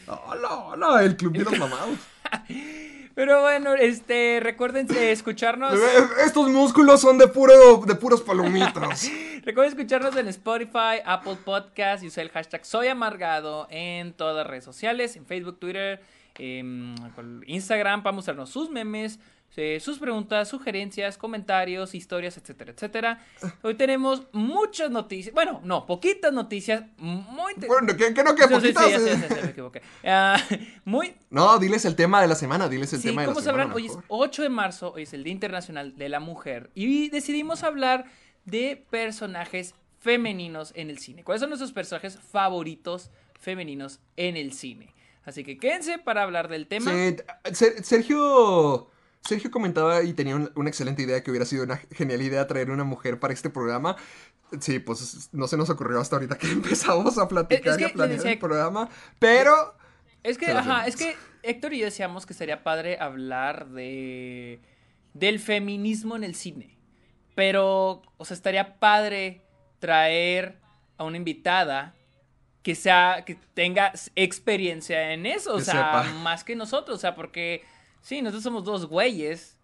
No, 0.07 0.35
no, 0.35 0.75
no, 0.77 0.99
el 0.99 1.17
club 1.17 1.33
de 1.33 1.43
los 1.43 1.59
mamados. 1.59 1.97
Pero 3.15 3.41
bueno, 3.41 3.73
este, 3.75 4.41
recuerden 4.41 4.87
eh, 4.93 5.11
escucharnos. 5.11 5.79
Estos 6.25 6.49
músculos 6.49 6.99
son 6.99 7.17
de 7.17 7.27
puro, 7.27 7.77
de 7.85 7.95
puros 7.95 8.21
palomitas. 8.21 9.09
Recuerden 9.45 9.71
escucharnos 9.71 10.17
en 10.17 10.27
Spotify, 10.27 10.99
Apple 11.05 11.37
Podcast 11.45 12.03
y 12.03 12.07
usar 12.07 12.25
el 12.25 12.29
hashtag 12.31 12.65
Soy 12.65 12.87
Amargado 12.87 13.67
en 13.69 14.11
todas 14.11 14.35
las 14.35 14.45
redes 14.45 14.65
sociales, 14.65 15.15
en 15.15 15.25
Facebook, 15.25 15.59
Twitter, 15.59 16.01
em, 16.37 16.93
Instagram, 17.47 18.03
para 18.03 18.13
mostrarnos 18.13 18.49
sus 18.49 18.69
memes, 18.69 19.17
eh, 19.57 19.79
sus 19.79 19.99
preguntas, 19.99 20.47
sugerencias, 20.49 21.17
comentarios, 21.17 21.95
historias, 21.95 22.37
etcétera, 22.37 22.71
etcétera. 22.73 23.25
Hoy 23.61 23.75
tenemos 23.75 24.23
muchas 24.31 24.91
noticias, 24.91 25.33
bueno, 25.33 25.61
no, 25.63 25.85
poquitas 25.85 26.33
noticias, 26.33 26.83
muy. 26.97 27.53
Bueno, 27.67 27.95
¿qué, 27.97 28.13
qué 28.13 28.23
no, 28.23 28.35
que 28.35 28.47
poquitas? 28.47 28.91
eh. 28.91 29.27
me 29.43 29.49
equivoqué. 29.49 29.81
Ah, 30.03 30.37
muy 30.85 31.15
No, 31.29 31.57
diles 31.59 31.85
el 31.85 31.95
tema 31.95 32.21
de 32.21 32.27
la 32.27 32.35
semana, 32.35 32.67
diles 32.69 32.91
el 32.93 32.99
Sí, 33.01 33.07
tema 33.09 33.21
de 33.21 33.27
la 33.27 33.33
como 33.33 33.41
semana. 33.43 33.63
sabrán, 33.63 33.75
hoy 33.75 33.85
es 33.87 33.95
mejor. 33.95 34.05
8 34.07 34.41
de 34.43 34.49
marzo, 34.49 34.93
hoy 34.95 35.03
es 35.03 35.13
el 35.13 35.23
Día 35.23 35.33
Internacional 35.33 35.95
de 35.97 36.09
la 36.09 36.19
Mujer 36.19 36.69
y 36.75 37.09
decidimos 37.09 37.63
hablar 37.63 38.05
de 38.45 38.85
personajes 38.89 39.73
femeninos 39.99 40.71
en 40.75 40.89
el 40.89 40.99
cine. 40.99 41.23
¿Cuáles 41.23 41.39
son 41.41 41.49
nuestros 41.49 41.71
personajes 41.71 42.19
favoritos 42.19 43.09
femeninos 43.39 43.99
en 44.17 44.37
el 44.37 44.53
cine? 44.53 44.93
Así 45.23 45.43
que 45.43 45.57
quédense 45.57 45.97
para 45.97 46.21
hablar 46.21 46.47
del 46.49 46.67
tema. 46.67 46.91
Sí, 46.91 47.15
Ser- 47.53 47.83
Sergio. 47.83 48.89
Sergio 49.27 49.49
comentaba 49.51 50.03
y 50.03 50.13
tenía 50.13 50.35
un- 50.35 50.51
una 50.55 50.69
excelente 50.69 51.01
idea 51.01 51.23
que 51.23 51.31
hubiera 51.31 51.45
sido 51.45 51.63
una 51.63 51.77
genial 51.91 52.21
idea 52.21 52.45
traer 52.47 52.69
una 52.71 52.83
mujer 52.83 53.19
para 53.19 53.33
este 53.33 53.49
programa. 53.49 53.95
Sí, 54.59 54.79
pues 54.79 55.29
no 55.33 55.47
se 55.47 55.57
nos 55.57 55.69
ocurrió 55.69 55.99
hasta 55.99 56.15
ahorita 56.17 56.37
que 56.37 56.47
empezamos 56.51 57.17
a 57.17 57.27
platicar 57.27 57.73
Es 57.73 57.77
que 57.77 57.83
y 57.83 57.85
a 57.85 57.93
planear 57.93 58.17
decía- 58.19 58.31
el 58.33 58.39
programa. 58.39 58.89
Pero. 59.19 59.75
Es 60.23 60.37
que, 60.37 60.51
ajá, 60.51 60.87
es 60.87 60.95
que 60.95 61.15
Héctor 61.43 61.73
y 61.73 61.79
yo 61.79 61.85
decíamos 61.85 62.25
que 62.25 62.33
sería 62.33 62.63
padre 62.63 62.97
hablar 62.99 63.67
de 63.69 64.59
del 65.13 65.39
feminismo 65.39 66.15
en 66.15 66.23
el 66.23 66.35
cine. 66.35 66.77
Pero, 67.35 68.01
o 68.17 68.25
sea, 68.25 68.35
estaría 68.35 68.79
padre 68.79 69.41
traer 69.79 70.59
a 70.97 71.03
una 71.03 71.17
invitada 71.17 71.93
que 72.63 72.73
sea, 72.75 73.23
que 73.25 73.35
tenga 73.53 73.93
experiencia 74.15 75.11
en 75.11 75.25
eso, 75.25 75.53
o 75.53 75.57
Que 75.57 75.65
sea, 75.65 75.73
sepa. 75.73 76.03
más 76.23 76.43
que 76.43 76.55
nosotros, 76.55 76.97
o 76.97 76.99
sea, 76.99 77.13
porque 77.15 77.63
sí, 78.05 78.21
nosotros 78.21 78.43
somos 78.43 78.63
dos 78.63 78.85
güeyes 78.85 79.57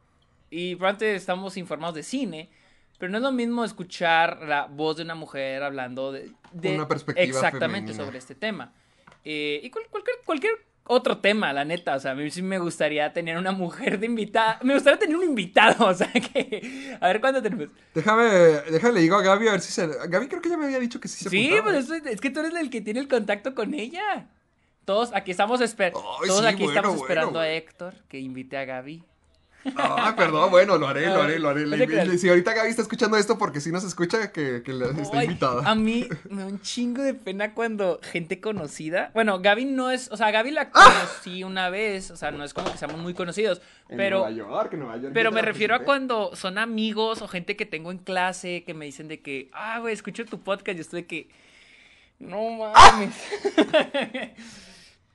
y 0.49 0.75
probablemente 0.75 1.15
estamos 1.15 1.55
informados 1.57 1.93
de 1.95 2.01
cine, 2.03 2.49
pero 2.97 3.11
no 3.11 3.17
es 3.19 3.23
lo 3.23 3.31
mismo 3.31 3.63
escuchar 3.63 4.41
la 4.47 4.65
voz 4.65 4.97
de 4.97 5.03
una 5.03 5.15
mujer 5.15 5.61
hablando 5.63 6.11
de, 6.11 6.31
de- 6.51 6.75
Una 6.75 6.87
perspectiva 6.87 7.25
exactamente 7.27 7.89
femenina. 7.91 8.05
sobre 8.05 8.17
este 8.17 8.35
tema. 8.35 8.73
Eh, 9.23 9.61
y 9.63 9.69
cual- 9.69 9.85
cualquier, 9.91 10.17
cualquier 10.25 10.53
otro 10.85 11.19
tema, 11.19 11.53
la 11.53 11.63
neta. 11.63 11.95
O 11.95 11.99
sea, 11.99 12.11
a 12.11 12.15
mí 12.15 12.29
sí 12.31 12.41
me 12.41 12.57
gustaría 12.59 13.13
tener 13.13 13.37
una 13.37 13.51
mujer 13.51 13.99
de 13.99 14.07
invitada. 14.07 14.59
Me 14.63 14.73
gustaría 14.73 14.97
tener 14.99 15.15
un 15.15 15.23
invitado. 15.23 15.85
O 15.87 15.93
sea, 15.93 16.11
que. 16.11 16.97
A 16.99 17.07
ver 17.07 17.21
cuándo 17.21 17.41
tenemos. 17.41 17.69
Déjame, 17.93 18.23
déjame, 18.71 18.93
le 18.95 19.01
digo 19.01 19.15
a 19.15 19.21
Gaby 19.21 19.47
a 19.47 19.51
ver 19.51 19.61
si 19.61 19.71
se. 19.71 19.87
Gaby 19.87 20.27
creo 20.27 20.41
que 20.41 20.49
ya 20.49 20.57
me 20.57 20.65
había 20.65 20.79
dicho 20.79 20.99
que 20.99 21.07
sí 21.07 21.23
se 21.23 21.29
Sí, 21.29 21.45
apuntaba, 21.53 21.71
pues 21.71 21.89
es, 21.91 22.05
es 22.13 22.19
que 22.21 22.29
tú 22.31 22.39
eres 22.41 22.53
el 22.55 22.69
que 22.71 22.81
tiene 22.81 22.99
el 22.99 23.07
contacto 23.07 23.53
con 23.55 23.73
ella. 23.75 24.27
Todos 24.85 25.13
aquí 25.13 25.31
estamos, 25.31 25.61
esper 25.61 25.93
todos 25.93 26.39
sí, 26.39 26.45
aquí 26.45 26.63
bueno, 26.63 26.71
estamos 26.71 26.89
bueno, 26.97 27.03
esperando 27.03 27.39
a. 27.39 27.47
Héctor 27.49 27.93
que 28.07 28.19
invite 28.19 28.57
a 28.57 28.65
Gaby. 28.65 29.03
Ah, 29.75 30.15
perdón, 30.17 30.49
bueno, 30.49 30.79
lo 30.79 30.87
haré, 30.87 31.05
lo 31.05 31.21
haré, 31.21 31.37
lo 31.37 31.49
haré. 31.49 31.67
Le- 31.67 31.85
le- 31.85 32.17
si 32.17 32.27
ahorita 32.27 32.51
Gaby 32.55 32.69
está 32.71 32.81
escuchando 32.81 33.15
esto, 33.15 33.37
porque 33.37 33.61
si 33.61 33.71
no 33.71 33.79
se 33.79 33.85
escucha, 33.85 34.31
que, 34.31 34.63
que 34.63 34.73
la- 34.73 34.87
está 34.99 35.23
invitada. 35.23 35.69
A 35.69 35.75
mí 35.75 36.07
me 36.31 36.41
da 36.41 36.47
un 36.47 36.59
chingo 36.61 37.03
de 37.03 37.13
pena 37.13 37.53
cuando 37.53 37.99
gente 38.01 38.41
conocida. 38.41 39.11
Bueno, 39.13 39.39
Gaby 39.39 39.65
no 39.65 39.91
es. 39.91 40.09
O 40.11 40.17
sea, 40.17 40.31
Gaby 40.31 40.49
la 40.49 40.71
¡Ah! 40.73 41.07
conocí 41.21 41.43
una 41.43 41.69
vez. 41.69 42.09
O 42.09 42.15
sea, 42.15 42.31
no 42.31 42.43
es 42.43 42.55
como 42.55 42.71
que 42.71 42.79
seamos 42.79 42.97
muy 42.97 43.13
conocidos. 43.13 43.61
En 43.87 43.97
Pero. 43.97 44.21
Nueva 44.21 44.31
York, 44.31 44.73
en 44.73 44.79
Nueva 44.79 44.97
York. 44.97 45.11
Pero 45.13 45.31
me 45.31 45.43
refiero 45.43 45.75
a 45.75 45.79
cuando 45.83 46.35
son 46.35 46.57
amigos 46.57 47.21
o 47.21 47.27
gente 47.27 47.55
que 47.55 47.67
tengo 47.67 47.91
en 47.91 47.99
clase 47.99 48.63
que 48.65 48.73
me 48.73 48.85
dicen 48.85 49.07
de 49.07 49.21
que, 49.21 49.51
ah, 49.53 49.77
güey, 49.79 49.93
escucho 49.93 50.25
tu 50.25 50.39
podcast. 50.41 50.75
Yo 50.77 50.81
estoy 50.81 51.01
de 51.01 51.07
que, 51.07 51.29
no 52.17 52.49
mames. 52.73 53.13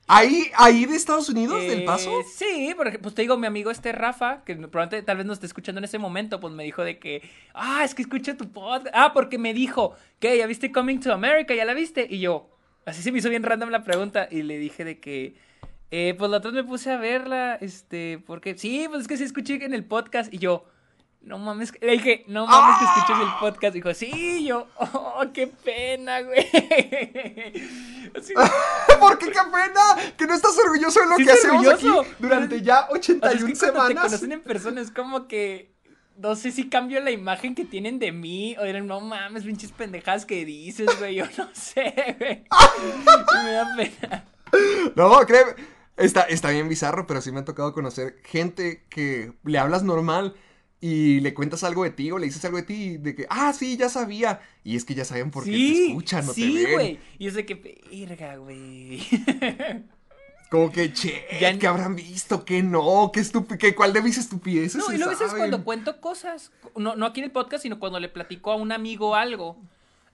¿Ahí, 0.08 0.50
ahí 0.54 0.86
de 0.86 0.94
Estados 0.94 1.28
Unidos, 1.28 1.60
del 1.62 1.80
Eh, 1.80 1.84
paso? 1.84 2.22
Sí, 2.32 2.72
porque 2.76 2.98
pues 2.98 3.14
te 3.14 3.22
digo, 3.22 3.36
mi 3.36 3.46
amigo 3.46 3.72
este 3.72 3.90
Rafa, 3.90 4.44
que 4.44 4.54
probablemente 4.54 5.02
tal 5.02 5.16
vez 5.16 5.26
no 5.26 5.32
esté 5.32 5.46
escuchando 5.46 5.80
en 5.80 5.84
ese 5.84 5.98
momento, 5.98 6.38
pues 6.38 6.54
me 6.54 6.62
dijo 6.62 6.84
de 6.84 6.98
que, 6.98 7.28
ah, 7.54 7.82
es 7.84 7.94
que 7.94 8.02
escucho 8.02 8.36
tu 8.36 8.50
podcast. 8.52 8.94
Ah, 8.94 9.12
porque 9.12 9.36
me 9.36 9.52
dijo, 9.52 9.96
¿qué? 10.20 10.38
¿Ya 10.38 10.46
viste 10.46 10.70
Coming 10.70 11.00
to 11.00 11.12
America? 11.12 11.54
¿Ya 11.54 11.64
la 11.64 11.74
viste? 11.74 12.06
Y 12.08 12.20
yo, 12.20 12.48
así 12.84 13.02
se 13.02 13.10
me 13.10 13.18
hizo 13.18 13.28
bien 13.30 13.42
random 13.42 13.70
la 13.70 13.82
pregunta 13.82 14.28
y 14.30 14.42
le 14.42 14.58
dije 14.58 14.84
de 14.84 15.00
que, 15.00 15.34
eh, 15.90 16.14
pues 16.16 16.30
la 16.30 16.36
otra 16.36 16.52
vez 16.52 16.62
me 16.62 16.68
puse 16.68 16.92
a 16.92 16.98
verla, 16.98 17.56
este, 17.60 18.22
porque, 18.26 18.56
sí, 18.56 18.86
pues 18.88 19.02
es 19.02 19.08
que 19.08 19.16
sí 19.16 19.24
escuché 19.24 19.64
en 19.64 19.74
el 19.74 19.84
podcast 19.84 20.32
y 20.32 20.38
yo, 20.38 20.66
no 21.26 21.38
mames, 21.38 21.72
que-". 21.72 21.84
le 21.84 21.92
dije, 21.92 22.24
no 22.28 22.46
mames 22.46 22.78
que 22.78 22.84
escuches 23.00 23.26
el 23.26 23.38
podcast. 23.40 23.74
Dijo, 23.74 23.92
sí, 23.94 24.46
yo, 24.46 24.68
oh, 24.76 25.24
qué 25.34 25.46
pena, 25.48 26.22
güey. 26.22 26.38
Así, 28.16 28.32
¿Por 29.00 29.18
qué 29.18 29.26
qué 29.26 29.32
pena? 29.32 30.14
Que 30.16 30.26
no 30.26 30.34
estás 30.34 30.56
orgulloso 30.56 31.00
de 31.00 31.06
lo 31.06 31.16
Sí 31.16 31.24
que 31.24 31.32
hacemos 31.32 31.66
orgulloso. 31.66 32.00
aquí 32.00 32.10
durante 32.18 32.62
ya 32.62 32.88
O 32.90 32.96
sea, 33.02 33.32
es 33.32 33.42
81 33.42 33.46
que 33.46 33.58
cuando 33.58 33.60
te 33.60 33.66
semanas. 33.66 34.04
conocen 34.04 34.32
en 34.32 34.42
persona 34.42 34.80
es 34.80 34.90
como 34.90 35.26
que 35.28 35.74
no 36.16 36.34
sé 36.34 36.50
si 36.50 36.70
cambio 36.70 37.00
la 37.02 37.10
imagen 37.10 37.54
que 37.54 37.64
tienen 37.66 37.98
de 37.98 38.10
mí 38.10 38.56
o 38.58 38.64
dirán, 38.64 38.86
no 38.86 39.00
mames, 39.00 39.44
pinches 39.44 39.72
pendejadas 39.72 40.24
que 40.24 40.46
dices, 40.46 40.88
güey, 40.98 41.16
yo 41.16 41.26
no 41.36 41.48
sé, 41.52 42.16
güey. 42.18 42.44
Me 43.44 43.52
da 43.52 43.76
pena. 43.76 44.24
No, 44.96 45.18
créeme. 45.26 45.52
Está, 45.96 46.22
está 46.22 46.50
bien 46.50 46.68
bizarro, 46.68 47.06
pero 47.06 47.20
sí 47.20 47.32
me 47.32 47.40
ha 47.40 47.44
tocado 47.44 47.72
conocer 47.74 48.16
gente 48.24 48.84
que 48.88 49.32
le 49.44 49.58
hablas 49.58 49.82
normal 49.82 50.34
y 50.88 51.20
le 51.20 51.34
cuentas 51.34 51.64
algo 51.64 51.82
de 51.84 51.90
ti 51.90 52.10
o 52.12 52.18
le 52.18 52.26
dices 52.26 52.44
algo 52.44 52.58
de 52.58 52.62
ti 52.62 52.96
de 52.98 53.14
que, 53.16 53.26
ah, 53.28 53.52
sí, 53.52 53.76
ya 53.76 53.88
sabía. 53.88 54.40
Y 54.62 54.76
es 54.76 54.84
que 54.84 54.94
ya 54.94 55.04
saben 55.04 55.30
por 55.30 55.44
qué 55.44 55.50
te 55.50 55.86
escuchan, 55.88 56.26
no 56.26 56.32
sí, 56.32 56.42
te 56.54 56.64
ven. 56.64 56.72
güey. 56.74 56.98
Y 57.18 57.24
yo 57.24 57.30
sé 57.32 57.44
que, 57.44 57.80
verga, 57.90 58.36
güey. 58.36 59.00
Como 60.50 60.70
que, 60.70 60.92
che, 60.92 61.24
Ya- 61.40 61.58
¿qué 61.58 61.66
habrán 61.66 61.96
visto? 61.96 62.44
¿Qué 62.44 62.62
no? 62.62 63.10
¿Qué 63.12 63.22
qué, 63.58 63.74
¿Cuál 63.74 63.92
de 63.92 64.00
mis 64.02 64.16
estupideces 64.16 64.76
No, 64.76 64.92
y 64.92 64.96
luego 64.96 65.10
a 65.10 65.14
veces 65.18 65.34
cuando 65.34 65.64
cuento 65.64 66.00
cosas, 66.00 66.52
no, 66.76 66.94
no 66.94 67.06
aquí 67.06 67.20
en 67.20 67.24
el 67.24 67.32
podcast, 67.32 67.62
sino 67.64 67.80
cuando 67.80 67.98
le 67.98 68.08
platico 68.08 68.52
a 68.52 68.56
un 68.56 68.70
amigo 68.70 69.16
algo, 69.16 69.56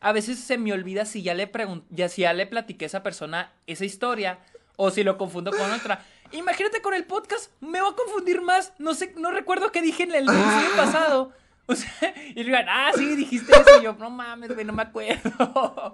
a 0.01 0.12
veces 0.12 0.39
se 0.39 0.57
me 0.57 0.73
olvida 0.73 1.05
si 1.05 1.23
ya 1.23 1.35
le 1.35 1.53
pregun- 1.53 1.83
ya 1.91 2.09
si 2.09 2.23
ya 2.23 2.33
le 2.33 2.47
platiqué 2.47 2.87
a 2.87 2.87
esa 2.87 3.03
persona 3.03 3.53
esa 3.66 3.85
historia 3.85 4.39
o 4.77 4.91
si 4.91 5.05
lo 5.05 5.18
confundo 5.18 5.51
con 5.51 5.70
otra. 5.70 6.03
Imagínate 6.33 6.80
con 6.83 6.95
el 6.95 7.05
podcast, 7.05 7.51
me 7.61 7.80
va 7.80 7.89
a 7.91 7.95
confundir 7.97 8.41
más. 8.41 8.72
No 8.78 8.95
sé, 8.95 9.14
no 9.16 9.30
recuerdo 9.30 9.70
qué 9.72 9.83
dije 9.83 10.05
en 10.05 10.14
el 10.14 10.24
episodio 10.28 10.76
pasado. 10.76 11.33
O 11.66 11.76
sea, 11.76 12.12
y 12.30 12.35
le 12.35 12.45
digan, 12.45 12.66
ah, 12.68 12.91
sí, 12.97 13.14
dijiste 13.14 13.53
eso. 13.53 13.80
Y 13.80 13.85
yo, 13.85 13.95
no 13.95 14.11
mames, 14.11 14.53
güey, 14.53 14.66
no 14.66 14.72
me 14.72 14.83
acuerdo. 14.83 15.93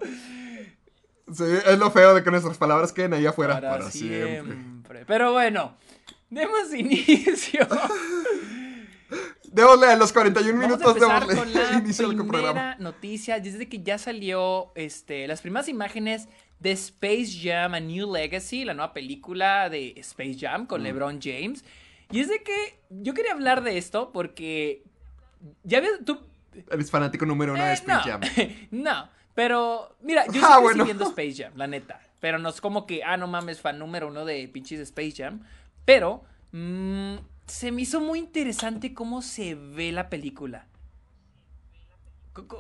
Sí, 1.31 1.45
es 1.67 1.79
lo 1.79 1.91
feo 1.91 2.15
de 2.15 2.25
que 2.25 2.31
nuestras 2.31 2.57
palabras 2.57 2.91
queden 2.91 3.13
ahí 3.13 3.27
afuera 3.27 3.55
Para, 3.55 3.71
para, 3.73 3.91
siempre. 3.91 4.55
siempre. 4.55 5.05
Pero 5.05 5.33
bueno, 5.33 5.77
demos 6.31 6.73
inicio. 6.75 7.69
Démosle 9.45 9.87
a 9.89 9.97
los 9.97 10.13
41 10.13 10.53
Vamos 10.59 10.65
a 10.65 10.69
minutos, 10.69 10.97
empezar 10.97 11.27
démosle 11.27 11.53
con 11.53 11.63
la 11.63 11.79
inicio 11.79 12.07
al 12.09 12.17
programa. 12.17 12.77
noticia. 12.79 13.39
Desde 13.39 13.69
que 13.69 13.83
ya 13.83 13.99
salió 13.99 14.73
este, 14.75 15.27
las 15.29 15.43
primeras 15.43 15.69
imágenes 15.69 16.29
de 16.61 16.73
Space 16.73 17.39
Jam 17.43 17.75
A 17.75 17.81
New 17.81 18.13
Legacy, 18.13 18.65
la 18.65 18.75
nueva 18.75 18.93
película 18.93 19.69
de 19.71 19.95
Space 19.99 20.37
Jam 20.41 20.63
Mm. 20.63 20.67
con 20.67 20.83
LeBron 20.83 21.21
James. 21.23 21.65
Y 22.11 22.21
es 22.21 22.29
de 22.29 22.43
que 22.43 22.81
yo 22.91 23.15
quería 23.15 23.33
hablar 23.33 23.63
de 23.63 23.79
esto 23.79 24.11
porque 24.13 24.83
ya 25.63 25.81
ves, 25.81 25.91
tú... 26.05 26.19
Eres 26.71 26.91
fanático 26.91 27.25
número 27.27 27.53
uno 27.55 27.63
Eh, 27.65 27.69
de 27.69 27.73
Space 27.75 28.11
no, 28.11 28.19
Jam. 28.19 28.21
no, 28.71 29.09
pero 29.35 29.97
mira, 30.03 30.25
yo 30.27 30.41
Ah, 30.45 30.49
estoy 30.55 30.63
bueno. 30.63 30.85
viendo 30.85 31.05
Space 31.05 31.35
Jam, 31.43 31.53
la 31.57 31.67
neta. 31.67 32.01
Pero 32.21 32.39
no 32.41 32.49
es 32.49 32.61
como 32.61 32.87
que, 32.87 33.05
ah, 33.05 33.17
no 33.17 33.29
mames, 33.29 33.61
fan 33.61 33.79
número 33.79 34.09
uno 34.09 34.25
de 34.25 34.49
pinches 34.49 34.81
Space 34.81 35.13
Jam. 35.17 35.45
Pero 35.85 36.25
mm, 36.53 37.15
se 37.47 37.71
me 37.71 37.83
hizo 37.83 38.01
muy 38.01 38.19
interesante 38.19 38.93
cómo 38.95 39.23
se 39.23 39.55
ve 39.55 39.93
la 39.93 40.09
película. 40.11 40.67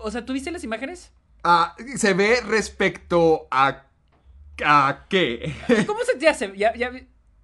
O 0.02 0.10
sea, 0.10 0.24
¿tú 0.24 0.32
viste 0.32 0.50
las 0.50 0.64
imágenes? 0.64 1.12
Ah, 1.44 1.74
se 1.96 2.14
ve 2.14 2.40
respecto 2.46 3.46
a. 3.50 3.84
¿A 4.64 5.06
qué? 5.08 5.54
¿Cómo 5.86 6.00
se 6.04 6.18
ya, 6.18 6.36
ya- 6.74 6.92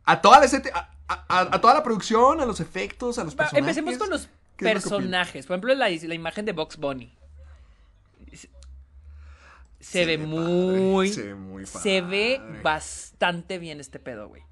A 0.05 0.21
toda 0.21 0.41
la 0.41 0.47
escete- 0.47 0.73
a, 0.73 0.91
a- 1.09 1.49
a 1.55 1.61
toda 1.61 1.75
la 1.75 1.83
producción, 1.83 2.41
a 2.41 2.47
los 2.47 2.61
efectos, 2.61 3.19
a 3.19 3.25
los 3.25 3.35
personajes. 3.35 3.59
Empecemos 3.77 3.99
con 3.99 4.11
los 4.11 4.29
personajes. 4.57 5.47
Por 5.47 5.55
ejemplo, 5.55 5.75
la, 5.75 5.89
la 5.89 6.15
imagen 6.15 6.45
de 6.45 6.53
Box 6.53 6.77
Bunny. 6.77 7.13
Se, 8.33 8.49
se 9.81 10.07
ve 10.07 10.17
ve 10.17 10.27
muy. 10.27 11.09
padre, 11.09 11.13
se 11.15 11.23
ve 11.29 11.35
muy 11.35 11.67
se 11.67 12.01
ve 12.01 12.41
padre. 12.41 12.63
bastante 12.63 13.59
bien 13.59 13.81
este 13.81 13.99
pedo, 13.99 14.29
güey. 14.29 14.43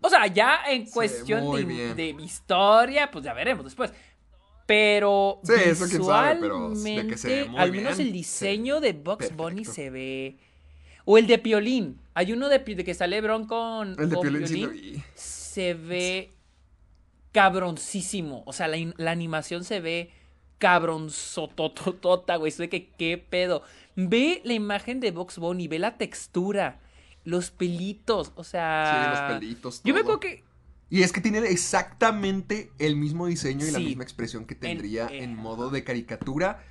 O 0.00 0.08
sea, 0.10 0.26
ya 0.26 0.60
en 0.68 0.84
cuestión 0.86 1.50
de, 1.66 1.94
de 1.94 2.08
historia, 2.22 3.10
pues 3.10 3.24
ya 3.24 3.32
veremos 3.32 3.64
después. 3.64 3.92
Pero 4.66 5.40
Sí, 5.44 5.52
eso 5.64 5.86
quién 5.88 6.04
sabe, 6.04 6.38
pero 6.40 6.70
de 6.70 7.06
que 7.06 7.16
se 7.16 7.28
ve 7.28 7.44
muy 7.48 7.60
al 7.60 7.70
menos 7.70 7.96
bien, 7.96 8.08
el 8.08 8.12
diseño 8.12 8.80
de 8.80 8.92
Box 8.94 9.34
Bunny 9.34 9.64
se 9.64 9.90
ve. 9.90 10.36
O 11.06 11.16
el 11.16 11.26
de 11.26 11.38
Piolín. 11.38 11.98
Hay 12.12 12.32
uno 12.32 12.50
de, 12.50 12.62
que 12.62 12.94
sale 12.94 13.22
Bron 13.22 13.46
con. 13.46 13.98
El 13.98 14.10
de 14.10 14.16
Piolín 14.18 14.46
sí 14.46 15.02
se 15.14 15.72
ve 15.72 16.34
cabroncísimo. 17.32 18.42
O 18.44 18.52
sea, 18.52 18.68
la, 18.68 18.76
la 18.98 19.12
animación 19.12 19.64
se 19.64 19.80
ve 19.80 20.10
cabronzototota, 20.58 22.36
güey. 22.36 22.50
Eso 22.50 22.62
de 22.62 22.68
que 22.68 22.90
qué 22.90 23.18
pedo. 23.18 23.62
Ve 23.94 24.42
la 24.44 24.52
imagen 24.52 25.00
de 25.00 25.10
Box 25.10 25.38
Bunny, 25.38 25.68
ve 25.68 25.78
la 25.78 25.96
textura, 25.96 26.80
los 27.24 27.50
pelitos, 27.50 28.32
o 28.34 28.44
sea. 28.44 28.92
Sí, 28.92 29.10
los 29.10 29.40
pelitos. 29.40 29.80
Yo 29.84 29.94
me 29.94 30.00
acuerdo 30.00 30.20
que. 30.20 30.44
Y 30.88 31.02
es 31.02 31.12
que 31.12 31.20
tiene 31.20 31.38
exactamente 31.38 32.70
el 32.78 32.94
mismo 32.94 33.26
diseño 33.26 33.66
y 33.66 33.70
la 33.70 33.80
misma 33.80 34.04
expresión 34.04 34.44
que 34.44 34.54
tendría 34.54 35.08
en, 35.10 35.34
modo 35.34 35.70
de 35.70 35.82
caricatura. 35.82 36.64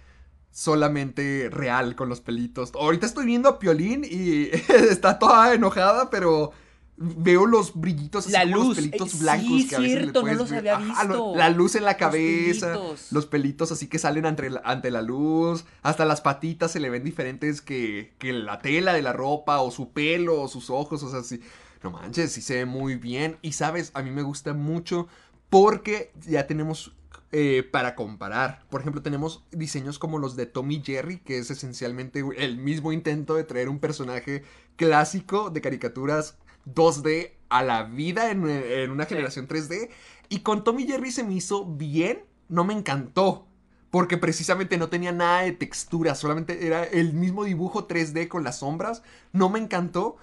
Solamente 0.58 1.50
real 1.52 1.96
con 1.98 2.08
los 2.08 2.22
pelitos. 2.22 2.72
Ahorita 2.76 3.06
estoy 3.06 3.26
viendo 3.26 3.50
a 3.50 3.60
Piolín 3.60 4.06
y 4.10 4.46
está 4.90 5.20
toda 5.20 5.54
enojada, 5.54 6.10
pero 6.10 6.52
veo 6.98 7.46
los 7.46 7.76
brillitos 7.76 8.28
así 8.28 8.32
La 8.32 8.46
como 8.46 8.56
luz, 8.56 8.68
los 8.68 8.76
pelitos 8.76 9.16
eh, 9.16 9.18
blancos 9.18 9.64
sí, 9.64 9.68
que 9.68 9.76
a 9.76 9.80
veces 9.82 10.02
le 10.02 10.14
cierto, 10.14 10.24
no 10.24 10.34
puedes 10.34 10.38
los 10.38 10.50
ver. 10.50 10.60
había 10.60 10.78
Ajá, 10.78 10.80
visto. 10.80 11.34
la 11.34 11.50
luz 11.50 11.76
en 11.76 11.84
la 11.84 11.98
Los 12.00 12.00
cabeza, 12.00 12.80
pelitos. 12.80 13.12
los 13.12 13.26
pelitos 13.26 13.72
así 13.74 13.88
que 13.88 14.00
salen 14.00 14.26
ante 14.26 14.50
la, 14.50 14.62
ante 14.64 14.92
la 14.92 15.02
luz, 15.02 15.66
hasta 15.82 16.06
las 16.06 16.22
patitas 16.22 16.72
se 16.72 16.80
le 16.80 16.90
ven 16.90 17.04
diferentes 17.04 17.62
que, 17.62 18.14
que 18.18 18.32
la 18.32 18.60
tela 18.62 18.94
de 18.94 19.02
la 19.02 19.12
ropa 19.12 19.60
o 19.60 19.72
su 19.72 19.92
pelo 19.92 20.42
o 20.42 20.48
sus 20.48 20.70
ojos, 20.70 21.04
o 21.04 21.10
sea, 21.12 21.24
sí. 21.24 21.42
No 21.84 21.92
manches, 21.92 22.32
sí 22.32 22.42
se 22.42 22.56
ve 22.56 22.66
muy 22.66 22.96
bien. 22.96 23.38
Y 23.44 23.52
sabes, 23.54 23.92
a 23.94 24.02
mí 24.02 24.10
me 24.10 24.24
gusta 24.24 24.54
mucho 24.54 25.08
porque 25.50 26.12
ya 26.26 26.48
tenemos 26.48 26.94
eh, 27.32 27.68
para 27.70 27.96
comparar. 27.96 28.66
Por 28.70 28.82
ejemplo, 28.82 29.02
tenemos 29.02 29.44
diseños 29.52 30.00
como 30.00 30.20
los 30.20 30.36
de 30.36 30.46
Tommy 30.46 30.82
Jerry, 30.86 31.20
que 31.20 31.38
es 31.38 31.52
esencialmente 31.52 32.24
el 32.38 32.58
mismo 32.58 32.92
intento 32.92 33.36
de 33.36 33.44
traer 33.44 33.70
un 33.70 33.80
personaje 33.80 34.44
clásico 34.78 35.50
de 35.50 35.62
caricaturas 35.62 36.38
2D 36.66 37.34
a 37.50 37.64
la 37.64 37.84
vida 37.84 38.32
en, 38.32 38.48
en 38.50 38.92
una 38.92 39.06
Sí. 39.06 39.10
generación 39.10 39.48
3D. 39.48 39.90
Y 40.30 40.40
con 40.40 40.64
Tommy 40.64 40.86
Jerry 40.88 41.12
se 41.12 41.24
me 41.24 41.34
hizo 41.34 41.66
bien, 41.66 42.24
no 42.50 42.64
me 42.64 42.74
encantó. 42.74 43.48
Porque 43.92 44.18
precisamente 44.18 44.78
no 44.78 44.90
tenía 44.90 45.12
nada 45.14 45.42
de 45.44 45.54
textura, 45.54 46.16
solamente 46.16 46.66
era 46.68 46.84
el 46.84 47.14
mismo 47.14 47.46
dibujo 47.46 47.88
3D 47.88 48.28
con 48.28 48.44
las 48.44 48.60
sombras. 48.60 49.04
No 49.32 49.50
me 49.50 49.60
encantó. 49.60 50.18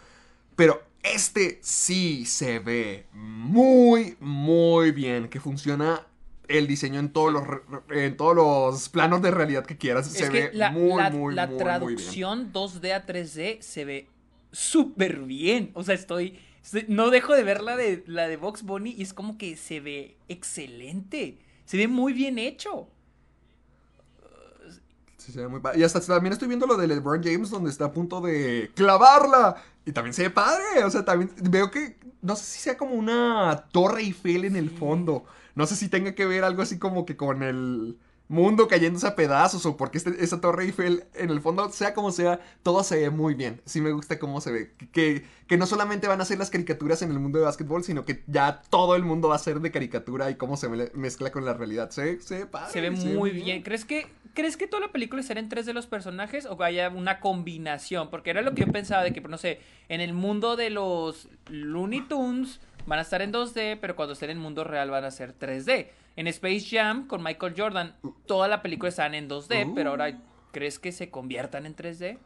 Pero 0.57 0.83
este 1.03 1.59
sí 1.63 2.27
se 2.27 2.59
ve 2.59 3.07
muy, 3.13 4.17
muy 4.21 4.91
bien. 4.93 5.29
Que 5.29 5.41
funciona 5.41 6.07
el 6.49 6.67
diseño 6.67 7.01
en 7.01 7.13
todos 7.13 7.33
los, 7.33 7.43
en 7.91 8.17
todos 8.17 8.37
los 8.37 8.89
planos 8.89 9.23
de 9.23 9.31
realidad 9.31 9.65
que 9.65 9.77
quieras. 9.79 10.07
se 10.07 10.29
que 10.29 10.51
ve 10.51 10.51
la, 10.53 10.71
muy, 10.71 10.97
la- 10.97 11.11
muy, 11.11 11.35
la 11.35 11.47
muy, 11.47 11.55
muy 11.57 11.95
bien. 11.95 12.05
traducción 12.05 12.53
2D 12.53 12.93
a 12.93 13.07
3D 13.07 13.61
se 13.61 13.85
ve 13.85 14.09
súper 14.51 15.21
bien. 15.21 15.71
O 15.75 15.83
sea, 15.83 15.95
estoy 15.95 16.39
No 16.89 17.11
dejo 17.11 17.35
de 17.35 17.43
ver 17.45 17.63
la 17.63 17.77
de, 17.77 18.05
la 18.07 18.29
de 18.29 18.37
Box 18.37 18.63
Bunny 18.63 18.91
y 18.97 19.03
es 19.03 19.15
como 19.15 19.39
que 19.39 19.57
se 19.57 19.81
ve 19.81 20.17
excelente. 20.29 21.39
Se 21.65 21.77
ve 21.77 21.89
muy 21.89 22.13
bien 22.13 22.39
hecho. 22.39 22.89
Sí, 25.17 25.33
se 25.33 25.41
ve 25.41 25.49
muy 25.49 25.61
padre. 25.61 25.79
Y 25.79 25.85
hasta 25.85 26.01
también 26.01 26.33
estoy 26.33 26.49
viendo 26.49 26.67
lo 26.67 26.77
de 26.77 26.89
LeBron 26.89 27.23
James 27.23 27.51
donde 27.51 27.71
está 27.71 27.87
a 27.87 27.93
punto 27.93 28.21
de 28.21 28.71
clavarla. 28.75 29.63
Y 29.87 29.93
también 29.93 30.15
se 30.15 30.23
ve 30.25 30.31
padre. 30.31 30.85
O 30.85 30.91
sea, 30.91 31.05
también 31.05 31.31
veo 31.51 31.71
que. 31.71 31.97
No 32.21 32.37
sé 32.37 32.45
si 32.45 32.59
sea 32.61 32.77
como 32.77 32.95
una 32.95 33.67
torre 33.73 34.03
Eiffel 34.03 34.45
en 34.45 34.57
el 34.57 34.71
fondo. 34.71 35.25
No 35.55 35.67
sé 35.67 35.77
si 35.77 35.89
tenga 35.89 36.15
que 36.15 36.27
ver 36.27 36.45
algo 36.45 36.63
así 36.63 36.79
como 36.79 37.05
que 37.07 37.17
con 37.17 37.43
el 37.43 37.97
mundo 38.29 38.67
cayéndose 38.67 39.07
a 39.07 39.15
pedazos 39.15 39.67
o 39.67 39.77
porque 39.77 39.99
este- 39.99 40.25
esa 40.25 40.41
torre 40.41 40.65
Eiffel 40.65 41.05
en 41.15 41.29
el 41.29 41.43
fondo, 41.43 41.69
sea 41.71 41.93
como 41.93 42.13
sea, 42.13 42.41
todo 42.63 42.83
se 42.83 42.99
ve 42.99 43.11
muy 43.11 43.35
bien. 43.35 43.61
Sí 43.67 43.83
me 43.83 43.93
gusta 43.93 44.19
cómo 44.19 44.41
se 44.41 44.51
ve. 44.53 44.71
Que, 44.93 45.27
que 45.47 45.59
no 45.59 45.67
solamente 45.67 46.09
van 46.09 46.21
a 46.21 46.25
ser 46.25 46.39
las 46.39 46.49
caricaturas 46.49 47.03
en 47.03 47.11
el 47.11 47.19
mundo 47.19 47.39
de 47.39 47.45
básquetbol, 47.45 47.85
sino 47.85 48.07
que 48.07 48.23
ya 48.27 48.63
todo 48.71 48.97
el 48.97 49.03
mundo 49.05 49.29
va 49.29 49.35
a 49.35 49.39
ser 49.39 49.61
de 49.61 49.71
caricatura 49.71 50.31
y 50.31 50.37
cómo 50.37 50.57
se 50.57 50.71
me- 50.71 50.91
mezcla 50.95 51.31
con 51.31 51.45
la 51.45 51.53
realidad. 51.53 51.91
Se, 51.91 52.03
ve- 52.05 52.21
se 52.23 52.47
padre. 52.47 52.73
Se 52.73 52.81
ve 52.81 52.91
muy 52.91 53.31
bien. 53.31 53.63
¿Crees 53.63 53.85
que, 53.85 54.07
¿Crees 54.33 54.57
que 54.57 54.67
toda 54.67 54.87
la 54.87 54.93
película 54.93 55.23
será 55.23 55.39
en 55.41 55.51
tres 55.51 55.67
de 55.67 55.75
los 55.75 55.87
personajes 55.87 56.47
o 56.47 56.57
que 56.57 56.65
haya 56.65 56.89
una 56.89 57.21
combinación? 57.21 58.09
Porque 58.09 58.31
era 58.31 58.41
lo 58.41 58.55
que 58.55 58.65
yo 58.65 58.73
pensaba 58.73 59.03
de 59.03 59.13
que, 59.13 59.21
no 59.21 59.37
sé, 59.37 59.61
en 59.91 60.01
el 60.01 60.15
mundo 60.15 60.57
de 60.57 60.71
los 60.71 61.29
Looney 61.51 62.01
Tunes 62.09 62.61
van 62.87 62.99
a 62.99 63.03
estar 63.03 63.23
en 63.23 63.33
2D, 63.33 63.79
pero 63.81 63.97
cuando 63.97 64.13
estén 64.15 64.31
en 64.31 64.39
mundo 64.39 64.65
real 64.65 64.91
van 64.91 65.05
a 65.05 65.11
ser 65.11 65.35
3D. 65.39 65.89
En 66.17 66.27
Space 66.27 66.67
Jam 66.71 67.07
con 67.07 67.23
Michael 67.23 67.55
Jordan, 67.57 67.95
toda 68.27 68.49
la 68.49 68.63
película 68.63 68.89
están 68.91 69.15
en 69.15 69.29
2D, 69.29 69.67
Uh. 69.71 69.75
pero 69.75 69.91
ahora 69.91 70.19
¿crees 70.53 70.79
que 70.79 70.93
se 70.93 71.11
conviertan 71.11 71.67
en 71.67 71.75
3D? 71.75 72.19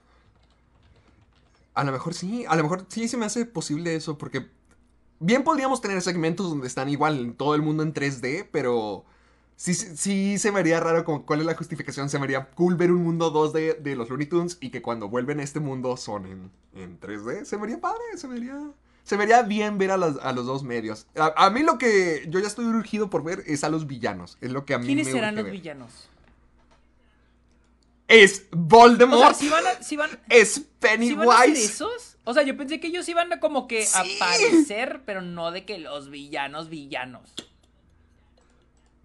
A 1.74 1.84
lo 1.84 1.92
mejor 1.92 2.14
sí, 2.14 2.44
a 2.48 2.56
lo 2.56 2.62
mejor 2.62 2.86
sí 2.88 3.06
se 3.06 3.16
me 3.16 3.26
hace 3.26 3.44
posible 3.44 3.94
eso, 3.94 4.16
porque 4.18 4.46
bien 5.20 5.44
podríamos 5.44 5.80
tener 5.80 6.00
segmentos 6.02 6.48
donde 6.48 6.66
están 6.66 6.88
igual 6.88 7.18
en 7.18 7.34
todo 7.34 7.54
el 7.54 7.62
mundo 7.62 7.82
en 7.82 7.92
3D, 7.92 8.48
pero 8.50 9.04
sí, 9.56 9.74
sí, 9.74 9.94
sí 9.96 10.38
se 10.38 10.50
me 10.52 10.60
haría 10.60 10.80
raro 10.80 11.04
como 11.04 11.26
cuál 11.26 11.40
es 11.40 11.46
la 11.46 11.54
justificación. 11.54 12.08
Se 12.08 12.18
me 12.18 12.24
haría 12.24 12.46
cool 12.54 12.76
ver 12.76 12.90
un 12.90 13.04
mundo 13.04 13.32
2D 13.32 13.78
de 13.78 13.94
los 13.94 14.08
Looney 14.08 14.26
Tunes 14.26 14.56
y 14.60 14.70
que 14.70 14.80
cuando 14.82 15.08
vuelven 15.08 15.38
a 15.38 15.42
este 15.42 15.60
mundo 15.60 15.96
son 15.98 16.26
en, 16.26 16.50
en 16.74 16.98
3D. 16.98 17.44
Se 17.44 17.56
me 17.58 17.64
haría 17.64 17.80
padre, 17.80 18.00
se 18.16 18.26
me 18.26 18.36
haría... 18.36 18.58
Se 19.06 19.16
vería 19.16 19.42
bien 19.42 19.78
ver 19.78 19.92
a, 19.92 19.96
las- 19.96 20.18
a 20.20 20.32
los 20.32 20.46
dos 20.46 20.64
medios. 20.64 21.06
A, 21.16 21.46
a 21.46 21.48
mí 21.50 21.62
lo 21.62 21.78
que 21.78 22.26
yo 22.28 22.40
ya 22.40 22.48
estoy 22.48 22.64
urgido 22.66 23.08
por 23.08 23.22
ver 23.22 23.44
es 23.46 23.62
a 23.62 23.68
los 23.70 23.86
villanos. 23.86 24.36
Es 24.40 24.50
lo 24.50 24.66
que 24.66 24.74
a 24.74 24.78
mí 24.78 24.86
¿Quiénes 24.86 25.06
me 25.06 25.12
serán 25.12 25.36
los 25.36 25.44
ver. 25.44 25.52
villanos? 25.52 26.10
Es 28.08 28.46
O 28.52 28.56
Voldemort. 28.56 29.20
sea, 29.20 29.34
si 29.34 29.48
van 29.48 29.66
a, 29.66 29.82
si 29.82 29.96
van, 29.96 30.10
Es 30.28 30.54
¿sí 30.54 30.68
Pennywise. 30.80 31.24
van 31.24 31.28
a 31.28 31.42
ser 31.42 31.50
esos? 31.56 32.16
O 32.24 32.34
sea, 32.34 32.42
yo 32.42 32.56
pensé 32.56 32.80
que 32.80 32.88
ellos 32.88 33.08
iban 33.08 33.32
a 33.32 33.38
como 33.40 33.68
que 33.68 33.86
Sí. 33.86 34.18
aparecer, 34.18 35.02
pero 35.06 35.22
no 35.22 35.52
de 35.52 35.64
que 35.64 35.78
los 35.78 36.10
villanos, 36.10 36.68
villanos. 36.68 37.32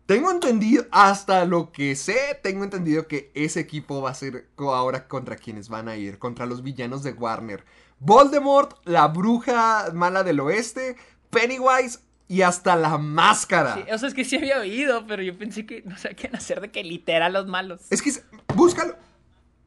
Tengo 0.07 0.29
entendido, 0.31 0.85
hasta 0.91 1.45
lo 1.45 1.71
que 1.71 1.95
sé, 1.95 2.39
tengo 2.43 2.63
entendido 2.63 3.07
que 3.07 3.31
ese 3.33 3.59
equipo 3.59 4.01
va 4.01 4.09
a 4.09 4.15
ser 4.15 4.49
ahora 4.57 5.07
contra 5.07 5.35
quienes 5.37 5.69
van 5.69 5.87
a 5.87 5.95
ir, 5.95 6.17
contra 6.19 6.45
los 6.45 6.63
villanos 6.63 7.01
de 7.03 7.13
Warner. 7.13 7.63
Voldemort, 8.01 8.77
la 8.85 9.07
bruja 9.07 9.91
mala 9.93 10.23
del 10.23 10.39
oeste, 10.39 10.95
Pennywise 11.29 11.99
y 12.27 12.41
hasta 12.41 12.75
la 12.75 12.97
máscara. 12.97 13.75
Sí, 13.75 13.83
o 13.91 13.97
sea, 13.97 14.09
es 14.09 14.15
que 14.15 14.25
sí 14.25 14.37
había 14.37 14.57
oído, 14.59 15.05
pero 15.05 15.21
yo 15.21 15.37
pensé 15.37 15.67
que 15.67 15.83
no 15.83 15.95
qué 16.17 16.29
hacer 16.33 16.61
de 16.61 16.71
que 16.71 16.83
literal 16.83 17.33
los 17.33 17.45
malos. 17.45 17.81
Es 17.91 18.01
que, 18.01 18.11
búscalo. 18.55 18.95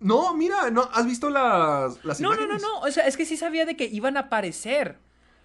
No, 0.01 0.35
mira, 0.35 0.71
no, 0.71 0.89
¿has 0.93 1.07
visto 1.07 1.31
las, 1.31 2.05
las 2.05 2.21
No, 2.21 2.31
no, 2.31 2.37
no, 2.37 2.43
imágenes? 2.43 2.63
no. 2.63 2.81
O 2.81 2.91
sea, 2.91 3.07
es 3.07 3.17
que 3.17 3.25
sí 3.25 3.37
sabía 3.37 3.65
de 3.67 3.77
que 3.77 3.85
iban 3.85 4.17
a 4.17 4.21
aparecer. 4.21 4.99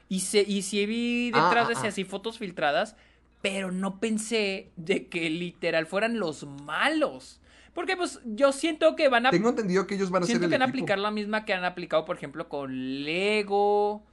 Y, 0.09 0.21
se, 0.21 0.41
y 0.41 0.63
sí 0.63 0.85
vi 0.87 1.27
detrás 1.29 1.65
Ah, 1.65 1.69
de 1.69 1.75
ah, 1.75 1.77
ese 1.77 1.85
ah. 1.85 1.89
así 1.89 2.03
fotos 2.05 2.39
filtradas. 2.39 2.95
Pero 3.41 3.71
no 3.71 3.99
pensé 3.99 4.71
de 4.75 5.07
que 5.07 5.29
literal 5.29 5.85
fueran 5.85 6.19
los 6.19 6.45
malos. 6.45 7.39
Porque 7.73 7.95
pues 7.97 8.19
yo 8.25 8.51
siento 8.51 8.95
que 8.95 9.09
van 9.09 9.25
a. 9.25 9.31
Tengo 9.31 9.49
entendido 9.49 9.85
que 9.87 9.95
ellos 9.95 10.09
van 10.09 10.23
a 10.23 10.25
Siento 10.25 10.43
ser 10.43 10.49
que 10.49 10.55
van 10.57 10.61
a 10.61 10.65
aplicar 10.69 10.97
la 10.99 11.11
misma 11.11 11.45
que 11.45 11.53
han 11.53 11.63
aplicado, 11.65 12.05
por 12.05 12.15
ejemplo, 12.17 12.49
con 12.49 13.03
Lego, 13.03 14.03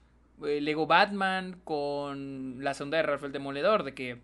eh, 0.45 0.61
Lego 0.61 0.87
Batman, 0.87 1.61
con 1.65 2.63
la 2.63 2.75
sonda 2.75 2.99
de 2.99 3.03
Ralph 3.05 3.25
el 3.25 3.33
Demoledor, 3.33 3.83
de 3.85 3.95
que 3.95 4.21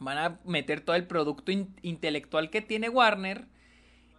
van 0.00 0.18
a 0.18 0.38
meter 0.44 0.80
todo 0.80 0.96
el 0.96 1.06
producto 1.06 1.50
in- 1.50 1.74
intelectual 1.82 2.50
que 2.50 2.60
tiene 2.62 2.88
Warner 2.88 3.46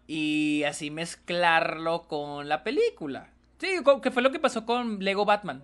y 0.08 0.64
así 0.64 0.90
mezclarlo 0.92 2.08
con 2.08 2.50
la 2.50 2.64
película. 2.64 3.30
Sí, 3.60 3.68
que 4.02 4.12
fue 4.12 4.22
lo 4.24 4.32
que 4.32 4.40
pasó 4.40 4.66
con 4.66 5.00
Lego 5.04 5.26
Batman. 5.26 5.64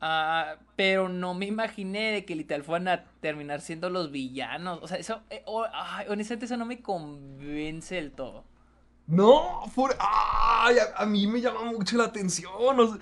Ah, 0.00 0.56
pero 0.76 1.08
no 1.08 1.32
me 1.34 1.46
imaginé 1.46 2.12
de 2.12 2.24
que 2.24 2.36
literal 2.36 2.62
fueran 2.62 2.88
a 2.88 3.04
terminar 3.20 3.60
siendo 3.62 3.88
los 3.88 4.10
villanos. 4.10 4.78
O 4.82 4.88
sea, 4.88 4.98
eso, 4.98 5.22
eh, 5.30 5.42
oh, 5.46 5.64
ay, 5.72 6.06
honestamente, 6.10 6.44
eso 6.46 6.56
no 6.56 6.66
me 6.66 6.80
convence 6.82 7.94
del 7.94 8.12
todo. 8.12 8.44
No, 9.06 9.62
por... 9.74 9.96
Ay, 10.00 10.76
a, 10.78 11.02
a 11.02 11.06
mí 11.06 11.26
me 11.26 11.40
llama 11.40 11.62
mucho 11.64 11.96
la 11.96 12.04
atención. 12.04 12.52
o 12.58 12.86
sea, 12.94 13.00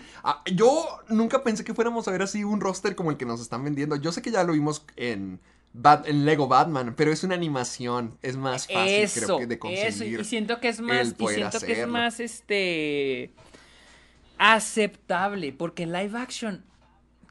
yo 0.53 0.87
nunca 1.09 1.43
pensé 1.43 1.65
que 1.65 1.75
fuéramos 1.75 2.07
a 2.07 2.11
ver 2.13 2.23
así 2.23 2.45
un 2.45 2.61
roster 2.61 2.95
como 2.95 3.11
el 3.11 3.17
que 3.17 3.25
nos 3.27 3.41
están 3.41 3.65
vendiendo. 3.65 3.97
Yo 3.97 4.13
sé 4.13 4.21
que 4.23 4.31
ya 4.31 4.45
lo 4.45 4.53
vimos 4.53 4.85
en, 4.97 5.41
Bat- 5.73 6.07
en 6.07 6.25
Lego 6.27 6.47
Batman, 6.47 6.95
pero 6.97 7.11
es 7.11 7.25
una 7.25 7.35
animación. 7.35 8.19
Es 8.23 8.37
más 8.37 8.67
fácil, 8.69 8.79
eso, 8.95 9.27
creo 9.27 9.39
que, 9.39 9.47
de 9.47 9.55
eso, 9.55 9.61
conseguir. 9.61 10.21
y 10.21 10.25
siento 10.25 10.61
que 10.61 10.69
es 10.69 10.81
más, 10.81 11.15
y 11.19 11.27
siento 11.27 11.59
que 11.59 11.81
es 11.83 11.89
más, 11.89 12.21
este, 12.21 13.33
aceptable, 14.39 15.53
porque 15.53 15.85
en 15.85 15.93
live 15.93 16.19
action, 16.19 16.65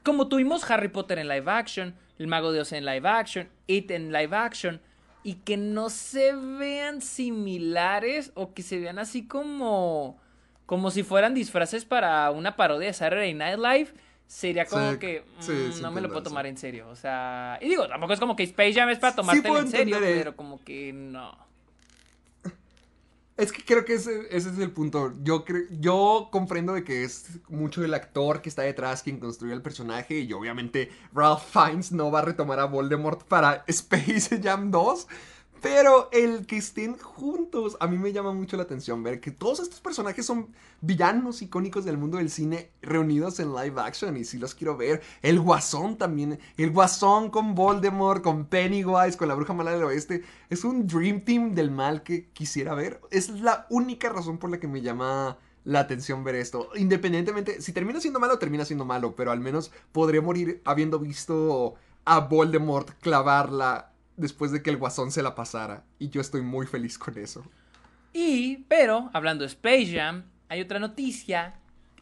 como 0.04 0.28
tuvimos 0.28 0.70
Harry 0.70 0.88
Potter 0.88 1.18
en 1.18 1.28
live 1.28 1.50
action, 1.50 1.94
El 2.18 2.28
Mago 2.28 2.52
de 2.52 2.60
Oz 2.60 2.72
en 2.72 2.84
live 2.84 3.08
action, 3.08 3.48
It 3.66 3.90
en 3.90 4.12
live 4.12 4.36
action, 4.36 4.80
y 5.24 5.34
que 5.36 5.56
no 5.56 5.90
se 5.90 6.34
vean 6.36 7.00
similares 7.00 8.30
o 8.34 8.52
que 8.52 8.62
se 8.62 8.78
vean 8.78 8.98
así 8.98 9.26
como, 9.26 10.20
como 10.66 10.90
si 10.90 11.02
fueran 11.02 11.34
disfraces 11.34 11.84
para 11.84 12.30
una 12.30 12.54
parodia 12.54 12.88
de 12.88 12.92
Saturday 12.92 13.34
Night 13.34 13.58
Live, 13.58 13.94
sería 14.26 14.66
como 14.66 14.92
Sí, 14.92 14.98
que 14.98 15.24
mm, 15.38 15.42
sí 15.42 15.82
no 15.82 15.90
me 15.90 16.02
lo 16.02 16.08
puedo 16.08 16.24
tomar 16.24 16.46
en 16.46 16.58
serio, 16.58 16.88
o 16.90 16.94
sea, 16.96 17.58
y 17.62 17.68
digo, 17.70 17.88
tampoco 17.88 18.12
es 18.12 18.20
como 18.20 18.36
que 18.36 18.42
Space 18.42 18.74
Jam 18.74 18.90
es 18.90 18.98
para 18.98 19.16
tomártelo 19.16 19.58
en 19.58 19.68
serio, 19.68 19.98
pero 20.00 20.36
como 20.36 20.62
que 20.62 20.92
no. 20.92 21.43
Es 23.36 23.50
que 23.50 23.64
creo 23.64 23.84
que 23.84 23.94
ese, 23.94 24.28
ese 24.30 24.50
es 24.50 24.58
el 24.58 24.70
punto. 24.70 25.12
Yo, 25.24 25.44
cre- 25.44 25.66
yo 25.80 26.28
comprendo 26.30 26.72
de 26.72 26.84
que 26.84 27.02
es 27.02 27.40
mucho 27.48 27.84
el 27.84 27.92
actor 27.92 28.40
que 28.42 28.48
está 28.48 28.62
detrás 28.62 29.02
quien 29.02 29.18
construye 29.18 29.52
el 29.54 29.62
personaje 29.62 30.20
y 30.20 30.32
obviamente 30.32 30.90
Ralph 31.12 31.42
Fiennes 31.52 31.90
no 31.90 32.12
va 32.12 32.20
a 32.20 32.22
retomar 32.22 32.60
a 32.60 32.66
Voldemort 32.66 33.24
para 33.24 33.64
Space 33.68 34.40
Jam 34.40 34.70
2. 34.70 35.08
Pero 35.64 36.10
el 36.12 36.44
que 36.44 36.58
estén 36.58 36.98
juntos, 36.98 37.78
a 37.80 37.86
mí 37.86 37.96
me 37.96 38.12
llama 38.12 38.34
mucho 38.34 38.58
la 38.58 38.64
atención 38.64 39.02
ver 39.02 39.18
que 39.18 39.30
todos 39.30 39.60
estos 39.60 39.80
personajes 39.80 40.26
son 40.26 40.48
villanos 40.82 41.40
icónicos 41.40 41.86
del 41.86 41.96
mundo 41.96 42.18
del 42.18 42.28
cine 42.28 42.68
reunidos 42.82 43.40
en 43.40 43.54
live 43.54 43.80
action 43.80 44.14
y 44.18 44.24
sí 44.24 44.36
los 44.36 44.54
quiero 44.54 44.76
ver. 44.76 45.00
El 45.22 45.40
Guasón 45.40 45.96
también, 45.96 46.38
el 46.58 46.70
Guasón 46.70 47.30
con 47.30 47.54
Voldemort, 47.54 48.22
con 48.22 48.44
Pennywise, 48.44 49.16
con 49.16 49.26
la 49.26 49.34
Bruja 49.34 49.54
Mala 49.54 49.70
del 49.70 49.84
Oeste, 49.84 50.22
es 50.50 50.64
un 50.64 50.86
Dream 50.86 51.22
Team 51.24 51.54
del 51.54 51.70
mal 51.70 52.02
que 52.02 52.28
quisiera 52.34 52.74
ver. 52.74 53.00
Es 53.10 53.30
la 53.30 53.66
única 53.70 54.10
razón 54.10 54.36
por 54.36 54.50
la 54.50 54.60
que 54.60 54.68
me 54.68 54.82
llama 54.82 55.38
la 55.64 55.80
atención 55.80 56.24
ver 56.24 56.34
esto. 56.34 56.68
Independientemente, 56.76 57.62
si 57.62 57.72
termina 57.72 58.02
siendo 58.02 58.20
malo, 58.20 58.38
termina 58.38 58.66
siendo 58.66 58.84
malo, 58.84 59.16
pero 59.16 59.30
al 59.30 59.40
menos 59.40 59.72
podré 59.92 60.20
morir 60.20 60.60
habiendo 60.66 60.98
visto 60.98 61.76
a 62.04 62.20
Voldemort 62.20 62.90
clavarla 63.00 63.93
después 64.16 64.52
de 64.52 64.62
que 64.62 64.70
el 64.70 64.76
guasón 64.76 65.10
se 65.10 65.22
la 65.22 65.34
pasara. 65.34 65.84
Y 65.98 66.08
yo 66.10 66.20
estoy 66.20 66.42
muy 66.42 66.66
feliz 66.66 66.98
con 66.98 67.16
eso. 67.18 67.44
Y, 68.12 68.58
pero, 68.68 69.10
hablando 69.12 69.42
de 69.42 69.48
Space 69.48 69.92
Jam, 69.94 70.24
hay 70.48 70.60
otra 70.60 70.78
noticia. 70.78 71.54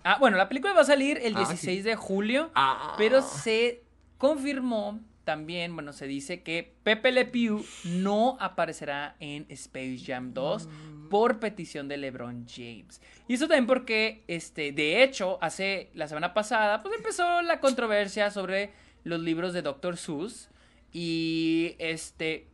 Ah, 0.04 0.16
bueno, 0.20 0.36
la 0.36 0.48
película 0.48 0.74
va 0.74 0.82
a 0.82 0.84
salir 0.84 1.18
el 1.22 1.34
Ah, 1.36 1.38
16 1.38 1.84
de 1.84 1.96
julio, 1.96 2.50
Ah. 2.54 2.94
pero 2.98 3.22
se 3.22 3.82
confirmó 4.18 5.00
también, 5.24 5.74
bueno, 5.74 5.92
se 5.92 6.06
dice 6.06 6.42
que 6.42 6.74
Pepe 6.82 7.12
Le 7.12 7.24
Pew 7.24 7.64
no 7.84 8.36
aparecerá 8.40 9.14
en 9.20 9.46
Space 9.50 9.98
Jam 10.04 10.34
2 10.34 10.68
por 11.08 11.38
petición 11.38 11.86
de 11.88 11.96
LeBron 11.96 12.46
James. 12.48 13.00
Y 13.28 13.34
eso 13.34 13.46
también 13.46 13.66
porque, 13.66 14.24
este, 14.26 14.72
de 14.72 15.04
hecho, 15.04 15.38
hace 15.40 15.90
la 15.94 16.08
semana 16.08 16.34
pasada, 16.34 16.82
pues 16.82 16.96
empezó 16.96 17.40
la 17.42 17.60
controversia 17.60 18.30
sobre 18.32 18.72
los 19.04 19.20
libros 19.20 19.52
de 19.52 19.62
Dr. 19.62 19.96
Seuss. 19.96 20.48
Y 20.92 21.74
este, 21.78 22.46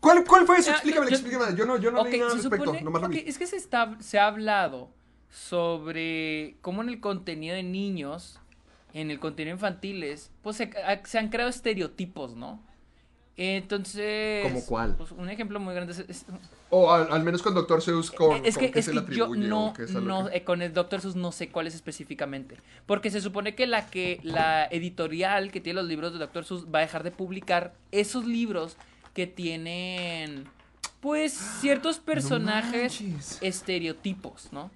¿Cuál, 0.00 0.24
cuál 0.24 0.46
fue 0.46 0.58
eso? 0.58 0.70
Ah, 0.70 0.74
Explícame, 0.74 1.06
yo- 1.10 1.16
explícame. 1.16 1.56
Yo 1.56 1.66
no, 1.66 1.76
yo 1.78 1.90
no 1.90 2.00
Ok, 2.02 2.08
leí 2.08 2.18
nada 2.20 2.32
al 2.32 2.36
se 2.38 2.42
respecto. 2.48 2.64
supone- 2.66 2.82
nomás 2.82 3.02
lo 3.02 3.08
ok, 3.08 3.14
vi. 3.14 3.24
es 3.26 3.38
que 3.38 3.46
se, 3.46 3.56
está, 3.56 3.96
se 4.00 4.18
ha 4.18 4.26
hablado 4.26 4.90
sobre 5.30 6.56
cómo 6.60 6.82
en 6.82 6.88
el 6.88 7.00
contenido 7.00 7.54
de 7.54 7.62
niños, 7.62 8.40
en 8.94 9.10
el 9.10 9.18
contenido 9.20 9.54
infantiles, 9.56 10.30
pues 10.42 10.56
se, 10.56 10.70
se 11.04 11.18
han 11.18 11.28
creado 11.28 11.50
estereotipos, 11.50 12.34
¿no? 12.36 12.62
Entonces. 13.42 14.42
¿Cómo 14.42 14.64
cuál? 14.66 14.94
pues, 14.96 15.12
un 15.12 15.30
ejemplo 15.30 15.58
muy 15.58 15.74
grande 15.74 15.92
es. 15.94 16.00
es- 16.00 16.26
O 16.68 16.92
al, 16.92 17.10
al 17.10 17.22
menos 17.22 17.40
con 17.42 17.54
Dr. 17.54 17.80
Seuss, 17.80 18.10
con, 18.10 18.44
es 18.44 18.54
con 18.56 18.66
que, 18.66 18.70
qué 18.70 18.78
es 18.80 18.84
se 18.84 18.92
que 18.92 19.00
le 19.00 19.16
yo 19.16 19.28
no, 19.34 19.72
no 20.02 20.26
que- 20.28 20.36
eh, 20.36 20.44
con 20.44 20.60
el 20.60 20.74
Dr. 20.74 21.00
Seuss 21.00 21.16
no 21.16 21.32
sé 21.32 21.48
cuál 21.48 21.66
es 21.66 21.74
específicamente. 21.74 22.58
Porque 22.84 23.10
se 23.10 23.20
supone 23.22 23.54
que 23.54 23.66
la 23.66 23.86
que 23.86 24.20
la 24.22 24.66
editorial 24.66 25.50
que 25.50 25.60
tiene 25.62 25.80
los 25.80 25.88
libros 25.88 26.12
de 26.12 26.18
Dr. 26.18 26.44
Seuss 26.44 26.66
va 26.66 26.80
a 26.80 26.82
dejar 26.82 27.02
de 27.02 27.10
publicar 27.12 27.72
esos 27.92 28.26
libros 28.26 28.76
que 29.14 29.26
tienen 29.26 30.44
pues 31.00 31.32
ciertos 31.32 31.98
personajes 32.12 33.00
manches. 33.00 33.38
estereotipos, 33.40 34.52
¿no? 34.52 34.70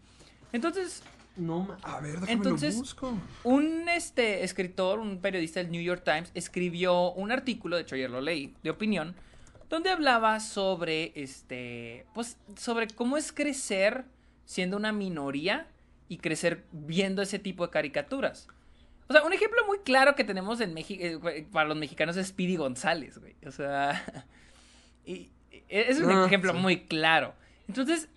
Entonces, 0.52 1.02
No, 1.36 1.60
ma- 1.64 1.78
a 1.82 2.00
ver, 2.00 2.12
déjame 2.20 2.32
Entonces- 2.32 2.74
lo 2.74 2.80
busco. 2.80 3.18
un 3.42 3.88
este 3.88 4.44
escritor, 4.44 4.98
un 5.00 5.18
periodista 5.20 5.60
del 5.60 5.70
New 5.72 5.82
York 5.82 6.02
Times, 6.04 6.30
escribió 6.34 7.12
un 7.12 7.32
artículo, 7.32 7.76
de 7.76 7.82
hecho 7.82 7.96
ayer 7.96 8.08
lo 8.10 8.20
leí, 8.20 8.54
de 8.62 8.70
opinión, 8.70 9.14
donde 9.68 9.90
hablaba 9.90 10.38
sobre 10.40 11.12
este, 11.16 12.06
pues, 12.14 12.36
sobre 12.56 12.86
cómo 12.88 13.16
es 13.16 13.32
crecer 13.32 14.04
siendo 14.44 14.76
una 14.76 14.92
minoría 14.92 15.66
y 16.08 16.18
crecer 16.18 16.64
viendo 16.70 17.22
ese 17.22 17.38
tipo 17.38 17.64
de 17.66 17.70
caricaturas. 17.72 18.46
O 19.08 19.12
sea, 19.12 19.24
un 19.24 19.32
ejemplo 19.32 19.66
muy 19.66 19.78
claro 19.78 20.14
que 20.14 20.22
tenemos 20.24 20.60
en 20.60 20.72
México 20.72 21.20
para 21.50 21.68
los 21.68 21.76
mexicanos 21.76 22.16
es 22.16 22.28
Speedy 22.28 22.56
González, 22.56 23.18
güey. 23.18 23.34
O 23.46 23.50
sea, 23.50 24.02
y 25.04 25.30
es 25.68 25.98
un 25.98 26.10
Ah, 26.10 26.26
ejemplo 26.26 26.52
sí. 26.52 26.58
muy 26.58 26.82
claro. 26.84 27.34
Entonces, 27.66 28.08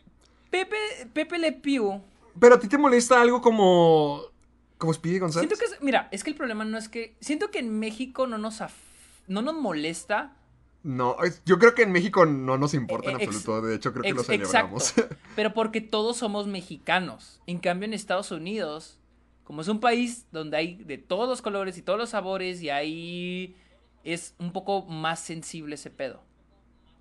Pepe, 0.51 0.75
Pepe 1.13 1.39
Le 1.39 1.51
Pew 1.53 2.01
Pero 2.39 2.55
a 2.55 2.59
ti 2.59 2.67
te 2.67 2.77
molesta 2.77 3.21
algo 3.21 3.41
como. 3.41 4.21
como 4.77 4.93
Speedy 4.93 5.19
González. 5.19 5.49
Siento 5.49 5.59
que 5.65 5.73
es, 5.75 5.81
mira, 5.81 6.07
es 6.11 6.23
que 6.23 6.29
el 6.31 6.35
problema 6.35 6.63
no 6.65 6.77
es 6.77 6.89
que 6.89 7.15
siento 7.19 7.49
que 7.51 7.59
en 7.59 7.79
México 7.79 8.27
no 8.27 8.37
nos 8.37 8.61
af- 8.61 8.71
no 9.27 9.41
nos 9.41 9.55
molesta. 9.55 10.33
No, 10.83 11.17
yo 11.45 11.59
creo 11.59 11.73
que 11.75 11.81
en 11.83 11.91
México 11.91 12.25
no 12.25 12.57
nos 12.57 12.73
importa 12.73 13.09
en 13.11 13.19
Eh, 13.19 13.23
ex- 13.23 13.35
absoluto. 13.35 13.65
De 13.67 13.75
hecho, 13.75 13.91
creo 13.91 14.03
que 14.03 14.13
lo 14.13 14.23
celebramos. 14.23 14.93
pero 15.35 15.53
porque 15.53 15.81
todos 15.81 16.17
somos 16.17 16.47
mexicanos. 16.47 17.41
En 17.47 17.57
cambio 17.57 17.85
en 17.87 17.93
Estados 17.93 18.31
Unidos, 18.31 18.99
como 19.43 19.61
es 19.61 19.67
un 19.67 19.79
país 19.79 20.25
donde 20.31 20.55
hay 20.57 20.75
de 20.75 20.97
todos 20.97 21.27
los 21.27 21.41
colores 21.41 21.77
y 21.77 21.81
todos 21.81 21.97
los 21.99 22.09
sabores 22.11 22.61
y 22.61 22.69
ahí 22.69 23.55
es 24.03 24.35
un 24.39 24.53
poco 24.53 24.85
más 24.85 25.19
sensible 25.19 25.75
ese 25.75 25.89
pedo. 25.89 26.21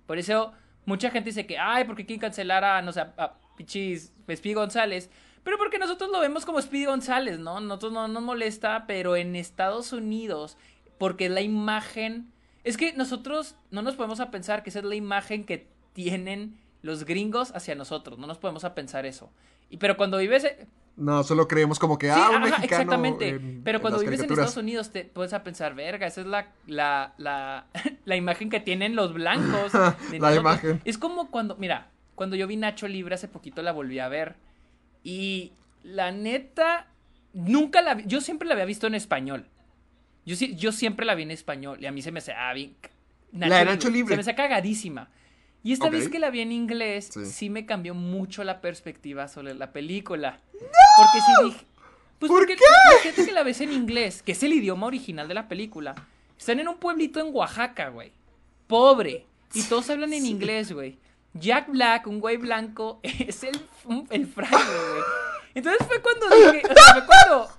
Por 0.05 0.17
eso 0.17 0.51
mucha 0.85 1.09
gente 1.11 1.29
dice 1.29 1.45
que, 1.45 1.57
ay, 1.57 1.85
porque 1.85 2.05
quieren 2.05 2.19
cancelar 2.21 2.63
a, 2.65 2.81
no 2.81 2.91
sé, 2.91 3.01
a, 3.01 3.13
a 3.17 3.37
pichis 3.55 4.11
González. 4.53 5.09
Pero 5.47 5.57
porque 5.57 5.79
nosotros 5.79 6.09
lo 6.11 6.19
vemos 6.19 6.43
como 6.45 6.61
Speedy 6.61 6.83
González, 6.83 7.39
¿no? 7.39 7.61
Nosotros 7.61 7.93
no 7.93 8.09
nos 8.09 8.21
molesta, 8.21 8.83
pero 8.85 9.15
en 9.15 9.33
Estados 9.37 9.93
Unidos, 9.93 10.57
porque 10.97 11.29
la 11.29 11.39
imagen... 11.39 12.33
Es 12.65 12.75
que 12.75 12.91
nosotros 12.91 13.55
no 13.71 13.81
nos 13.81 13.95
podemos 13.95 14.19
a 14.19 14.29
pensar 14.29 14.61
que 14.61 14.71
esa 14.71 14.79
es 14.79 14.85
la 14.85 14.95
imagen 14.95 15.45
que 15.45 15.65
tienen 15.93 16.57
los 16.81 17.05
gringos 17.05 17.55
hacia 17.55 17.75
nosotros. 17.75 18.19
No 18.19 18.27
nos 18.27 18.39
podemos 18.39 18.65
a 18.65 18.75
pensar 18.75 19.05
eso. 19.05 19.31
Y 19.69 19.77
pero 19.77 19.95
cuando 19.95 20.17
vives... 20.17 20.43
e- 20.43 20.67
no, 20.97 21.23
solo 21.23 21.47
creemos 21.47 21.79
como 21.79 21.97
que. 21.97 22.07
Sí, 22.07 22.13
ah, 22.13 22.27
un 22.31 22.35
ajá, 22.43 22.45
mexicano. 22.57 22.65
exactamente. 22.81 23.29
en- 23.29 23.61
Pero 23.63 23.79
cuando 23.79 23.99
vives 23.99 24.19
en. 24.19 24.29
Estados 24.29 24.57
Unidos 24.57 24.89
te 24.91 25.05
puedes 25.05 25.31
a 25.31 25.43
pensar, 25.43 25.75
verga, 25.75 26.07
esa 26.07 26.19
es 26.19 26.27
la, 26.27 26.51
la, 26.65 27.13
la, 27.17 27.67
la 28.05 28.15
imagen 28.17 28.49
que 28.49 28.59
tienen 28.59 28.97
los 28.97 29.13
blancos. 29.13 29.73
La 29.73 29.95
nosotros". 30.11 30.35
imagen. 30.35 30.81
Es 30.83 30.97
como 30.97 31.31
cuando, 31.31 31.55
mira, 31.55 31.87
cuando 32.15 32.35
yo 32.35 32.47
vi 32.47 32.57
Nacho 32.57 32.89
Libre 32.89 33.15
hace 33.15 33.29
poquito 33.29 33.61
la 33.61 33.71
volví 33.71 33.99
a 33.99 34.09
ver. 34.09 34.35
Y 35.07 35.53
la 35.83 36.11
neta, 36.11 36.87
nunca 37.31 37.81
la 37.81 37.93
vi, 37.93 38.03
yo 38.07 38.19
siempre 38.19 38.45
la 38.45 38.55
había 38.55 38.65
visto 38.65 38.87
en 38.87 38.93
español. 38.95 39.45
Yo, 40.25 40.35
yo 40.35 40.73
siempre 40.73 41.05
la 41.05 41.15
vi 41.15 41.23
en 41.23 41.31
español 41.31 41.77
y 41.81 41.85
a 41.85 41.93
mí 41.93 42.01
se 42.01 42.11
me 42.11 42.19
hace, 42.19 42.33
ah, 42.33 42.51
bien. 42.53 42.75
La 43.31 43.59
de 43.59 43.65
Nacho 43.65 43.89
Libre. 43.89 44.11
Se 44.11 44.17
me 44.17 44.21
hace 44.21 44.35
cagadísima. 44.35 45.09
Y 45.63 45.71
esta 45.71 45.89
vez 45.89 46.09
que 46.09 46.19
la 46.19 46.29
vi 46.29 46.41
en 46.41 46.51
inglés, 46.51 47.09
Sí. 47.13 47.25
sí. 47.25 47.49
me 47.49 47.65
cambió 47.65 47.93
mucho 47.93 48.43
la 48.43 48.59
perspectiva 48.59 49.29
sobre 49.29 49.53
la 49.53 49.71
película. 49.71 50.41
Porque 50.51 51.19
sí 51.25 51.45
dije. 51.45 51.65
Pues 52.19 52.29
¿Por 52.29 52.39
porque 52.41 52.57
qué? 52.57 52.63
imagínate 52.93 53.25
que 53.25 53.31
la 53.31 53.43
ves 53.43 53.61
en 53.61 53.71
inglés, 53.71 54.21
que 54.23 54.33
es 54.33 54.43
el 54.43 54.51
idioma 54.51 54.87
original 54.87 55.27
de 55.29 55.35
la 55.35 55.47
película. 55.47 55.95
Están 56.37 56.59
en 56.59 56.67
un 56.67 56.77
pueblito 56.77 57.21
en 57.21 57.33
Oaxaca, 57.33 57.89
güey. 57.89 58.11
Pobre. 58.67 59.25
Y 59.53 59.63
todos 59.63 59.89
hablan 59.89 60.11
en 60.11 60.25
inglés, 60.25 60.73
güey. 60.73 60.97
Jack 61.33 61.69
Black, 61.69 62.07
un 62.07 62.19
güey 62.19 62.37
blanco, 62.37 62.99
es 63.03 63.43
el, 63.43 63.59
el 64.09 64.27
fraile, 64.27 64.55
güey. 64.55 65.03
Entonces 65.55 65.87
fue 65.87 66.01
cuando 66.03 66.29
dije, 66.29 66.61
o 66.69 66.73
sea, 66.73 66.93
fue 66.93 67.05
cuando, 67.07 67.49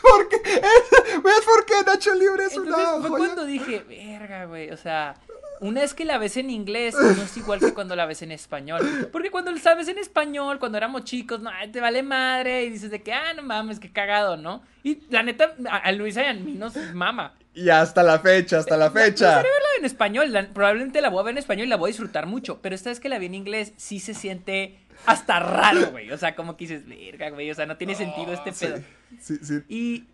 ¿Por 0.00 0.28
qué? 0.30 0.38
¿Ves 0.42 1.44
por 1.44 1.66
qué 1.66 1.74
Nacho 1.84 2.14
Libre 2.14 2.44
es 2.44 2.56
una 2.56 2.74
fue 2.76 3.00
joya? 3.02 3.08
cuando 3.08 3.44
dije, 3.44 3.84
verga, 3.86 4.46
güey, 4.46 4.70
o 4.70 4.76
sea, 4.78 5.16
una 5.60 5.82
vez 5.82 5.92
que 5.92 6.06
la 6.06 6.16
ves 6.16 6.38
en 6.38 6.48
inglés, 6.48 6.94
no 6.94 7.22
es 7.22 7.36
igual 7.36 7.60
que 7.60 7.74
cuando 7.74 7.94
la 7.94 8.06
ves 8.06 8.22
en 8.22 8.32
español. 8.32 9.08
Porque 9.12 9.30
cuando 9.30 9.52
la 9.52 9.74
ves 9.74 9.88
en 9.88 9.98
español, 9.98 10.58
cuando 10.58 10.78
éramos 10.78 11.04
chicos, 11.04 11.40
no, 11.40 11.50
te 11.70 11.80
vale 11.80 12.02
madre, 12.02 12.64
y 12.64 12.70
dices 12.70 12.90
de 12.90 13.02
que, 13.02 13.12
ah, 13.12 13.34
no 13.34 13.42
mames, 13.42 13.80
qué 13.80 13.92
cagado, 13.92 14.38
¿no? 14.38 14.62
Y 14.82 15.02
la 15.10 15.22
neta, 15.22 15.54
a, 15.68 15.76
a 15.76 15.92
Luisa 15.92 16.22
y 16.22 16.26
a 16.26 16.32
mí 16.32 16.52
nos 16.52 16.74
mama. 16.94 17.34
Y 17.56 17.70
hasta 17.70 18.02
la 18.02 18.18
fecha, 18.20 18.58
hasta 18.58 18.76
la 18.76 18.90
Me 18.90 19.00
fecha. 19.00 19.24
gustaría 19.26 19.50
verla 19.50 19.68
en 19.78 19.84
español, 19.86 20.32
la- 20.32 20.46
probablemente 20.48 21.00
la 21.00 21.08
voy 21.08 21.20
a 21.20 21.22
ver 21.24 21.32
en 21.32 21.38
español 21.38 21.66
y 21.66 21.70
la 21.70 21.76
voy 21.76 21.88
a 21.88 21.92
disfrutar 21.92 22.26
mucho, 22.26 22.60
pero 22.60 22.74
esta 22.74 22.90
vez 22.90 23.00
que 23.00 23.08
la 23.08 23.18
vi 23.18 23.26
en 23.26 23.34
inglés, 23.34 23.72
sí 23.78 23.98
se 23.98 24.12
siente 24.14 24.78
hasta 25.06 25.40
raro, 25.40 25.90
güey. 25.90 26.10
O 26.12 26.18
sea, 26.18 26.36
como 26.36 26.56
que 26.56 26.66
dices, 26.66 26.86
verga, 26.86 27.30
güey, 27.30 27.50
o 27.50 27.54
sea, 27.54 27.64
no 27.66 27.76
tiene 27.78 27.94
sentido 27.94 28.32
este 28.34 28.52
Sí, 28.52 28.66
pedo. 28.66 28.78
sí, 29.20 29.38
sí. 29.42 29.54
Y 29.68 30.04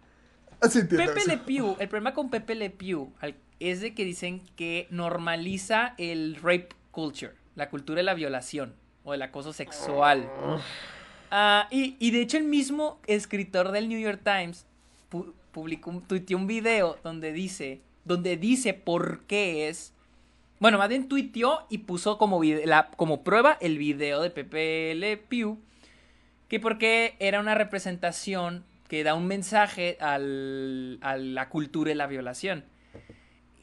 Así 0.61 0.79
entiendo 0.79 1.13
Pepe. 1.13 1.27
Le 1.27 1.39
Pew, 1.39 1.77
el 1.81 1.89
problema 1.89 2.15
con 2.15 2.31
Pepe 2.31 2.55
Le 2.55 2.71
Pew 2.71 3.13
es 3.59 3.81
de 3.81 3.93
que 3.95 4.05
dicen 4.05 4.41
que 4.55 4.87
normaliza 4.91 5.95
el 5.99 6.37
rape 6.37 6.69
culture, 6.93 7.33
la 7.57 7.69
cultura 7.69 7.97
de 7.99 8.05
la 8.05 8.15
violación 8.15 8.77
o 9.03 9.15
el 9.15 9.23
acoso 9.23 9.53
sexual. 9.53 10.29
Ah, 11.33 11.67
y, 11.71 11.97
y 11.99 12.11
de 12.13 12.21
hecho 12.21 12.37
el 12.37 12.45
mismo 12.45 13.01
escritor 13.09 13.73
del 13.73 13.89
New 13.89 13.99
York 13.99 14.21
Times 14.23 14.67
publicó 15.53 15.91
un, 15.91 16.03
tuiteó 16.03 16.37
un 16.39 16.47
video 16.47 16.99
donde 17.05 17.33
dice, 17.33 17.81
donde 18.05 18.37
dice 18.37 18.75
por 18.75 19.21
qué 19.27 19.69
es, 19.69 19.93
bueno, 20.59 20.79
más 20.79 20.89
bien 20.89 21.09
tuiteó 21.09 21.67
y 21.69 21.79
puso 21.79 22.19
como, 22.19 22.41
vide- 22.41 22.67
la, 22.67 22.91
como 22.97 23.23
prueba 23.23 23.59
el 23.61 23.79
video 23.79 24.23
de 24.23 24.31
Pepe 24.31 24.95
Le 24.95 25.17
Pew, 25.17 25.59
que 26.49 26.61
porque 26.61 27.15
era 27.19 27.41
una 27.41 27.55
representación 27.55 28.65
que 28.89 29.05
da 29.05 29.15
un 29.15 29.27
mensaje 29.27 29.97
al, 30.01 30.99
a 31.01 31.17
la 31.17 31.49
cultura 31.49 31.89
de 31.89 31.95
la 31.95 32.07
violación. 32.07 32.65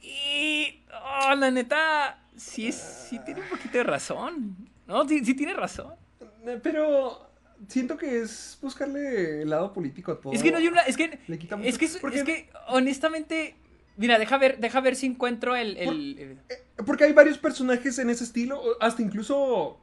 Y, 0.02 0.80
oh, 1.24 1.36
la 1.36 1.52
neta, 1.52 2.20
sí, 2.36 2.72
sí 2.72 3.20
tiene 3.26 3.42
un 3.42 3.50
poquito 3.50 3.78
de 3.78 3.84
razón. 3.84 4.56
No, 4.88 5.08
sí, 5.08 5.24
sí 5.24 5.36
tiene 5.36 5.54
razón. 5.54 5.94
Pero 6.64 7.28
siento 7.68 7.97
que 7.97 8.20
es 8.22 8.57
buscarle 8.62 9.41
el 9.43 9.49
lado 9.49 9.74
político 9.74 10.12
a 10.12 10.20
todo. 10.20 10.34
Es 10.34 10.41
que 10.43 10.51
no 10.51 10.57
hay 10.57 10.68
una, 10.68 10.82
es 10.82 10.97
que, 10.97 11.20
Le 11.28 11.38
quita 11.39 11.55
mucho- 11.57 11.70
es 11.70 11.78
que, 11.78 11.86
es, 11.86 11.97
porque- 11.97 12.20
es 12.20 12.24
que, 12.24 12.49
honestamente, 12.68 13.55
mira, 13.97 14.18
deja 14.18 14.38
ver, 14.38 14.60
deja 14.60 14.80
ver 14.82 14.95
si 14.95 15.05
encuentro 15.07 15.55
el, 15.55 15.78
el- 15.78 16.20
el- 16.20 16.86
Porque 16.86 17.03
hay 17.03 17.14
varios 17.14 17.38
personajes 17.38 17.99
en 17.99 18.10
ese 18.10 18.24
estilo, 18.24 18.62
hasta 18.80 19.01
incluso... 19.01 19.80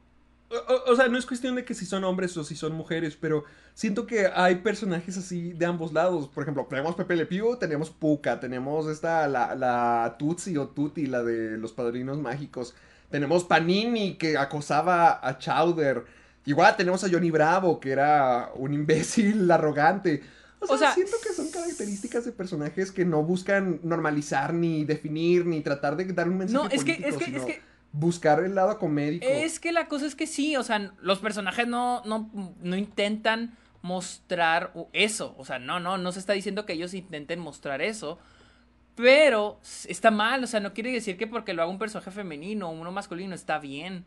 O 0.87 0.95
sea, 0.95 1.09
no 1.09 1.17
es 1.17 1.25
cuestión 1.25 1.55
de 1.55 1.65
que 1.65 1.73
si 1.73 1.85
son 1.85 2.05
hombres 2.05 2.37
o 2.37 2.43
si 2.45 2.55
son 2.55 2.71
mujeres, 2.73 3.17
pero 3.19 3.43
siento 3.73 4.07
que 4.07 4.27
hay 4.33 4.55
personajes 4.55 5.17
así 5.17 5.51
de 5.51 5.65
ambos 5.65 5.91
lados. 5.91 6.29
Por 6.29 6.43
ejemplo, 6.43 6.65
tenemos 6.69 6.95
Pepe 6.95 7.17
Le 7.17 7.25
Pew, 7.25 7.57
tenemos 7.57 7.89
Puka, 7.89 8.39
tenemos 8.39 8.87
esta, 8.87 9.27
la, 9.27 9.55
la 9.55 10.15
Tutsi 10.17 10.55
o 10.55 10.69
Tuti, 10.69 11.05
la 11.05 11.21
de 11.21 11.57
los 11.57 11.73
padrinos 11.73 12.17
mágicos. 12.19 12.75
Tenemos 13.11 13.43
Panini, 13.43 14.13
que 14.15 14.37
acosaba 14.37 15.19
a 15.21 15.37
Chowder. 15.37 16.05
Igual 16.47 16.77
tenemos 16.77 17.03
a 17.03 17.09
Johnny 17.09 17.29
Bravo, 17.29 17.77
que 17.77 17.91
era 17.91 18.51
un 18.55 18.73
imbécil 18.73 19.51
arrogante. 19.51 20.23
O 20.59 20.65
sea, 20.65 20.75
O 20.75 20.77
sea, 20.79 20.93
siento 20.93 21.17
que 21.21 21.33
son 21.33 21.51
características 21.51 22.23
de 22.23 22.31
personajes 22.31 22.93
que 22.93 23.03
no 23.03 23.21
buscan 23.21 23.81
normalizar, 23.83 24.53
ni 24.53 24.85
definir, 24.85 25.45
ni 25.45 25.59
tratar 25.59 25.97
de 25.97 26.05
dar 26.05 26.29
un 26.29 26.37
mensaje 26.37 26.57
No, 26.57 26.69
es 26.71 26.85
que, 26.85 26.93
político, 26.93 27.09
es 27.09 27.17
que, 27.17 27.25
sino 27.25 27.37
es 27.37 27.45
que, 27.45 27.61
buscar 27.91 28.43
el 28.45 28.55
lado 28.55 28.79
comédico. 28.79 29.27
es 29.27 29.59
que 29.59 29.73
la 29.73 29.89
cosa 29.89 30.05
es 30.05 30.15
que 30.15 30.25
sí, 30.25 30.55
o 30.55 30.63
sea, 30.63 30.93
los 31.01 31.19
personajes 31.19 31.67
no, 31.67 32.01
no, 32.05 32.31
no 32.61 32.77
intentan 32.77 33.57
mostrar 33.81 34.71
eso, 34.93 35.35
o 35.37 35.43
sea, 35.43 35.59
no, 35.59 35.81
no, 35.81 35.97
no 35.97 36.11
se 36.13 36.19
está 36.19 36.31
diciendo 36.31 36.65
que 36.65 36.73
ellos 36.73 36.93
intenten 36.93 37.39
mostrar 37.39 37.81
eso, 37.81 38.19
pero 38.95 39.59
está 39.85 40.11
mal, 40.11 40.45
o 40.45 40.47
sea, 40.47 40.61
no 40.61 40.73
quiere 40.73 40.93
decir 40.93 41.17
que 41.17 41.27
porque 41.27 41.53
lo 41.53 41.61
haga 41.61 41.71
un 41.71 41.77
personaje 41.77 42.09
femenino 42.09 42.69
o 42.69 42.71
uno 42.71 42.91
masculino 42.93 43.35
está 43.35 43.59
bien. 43.59 44.05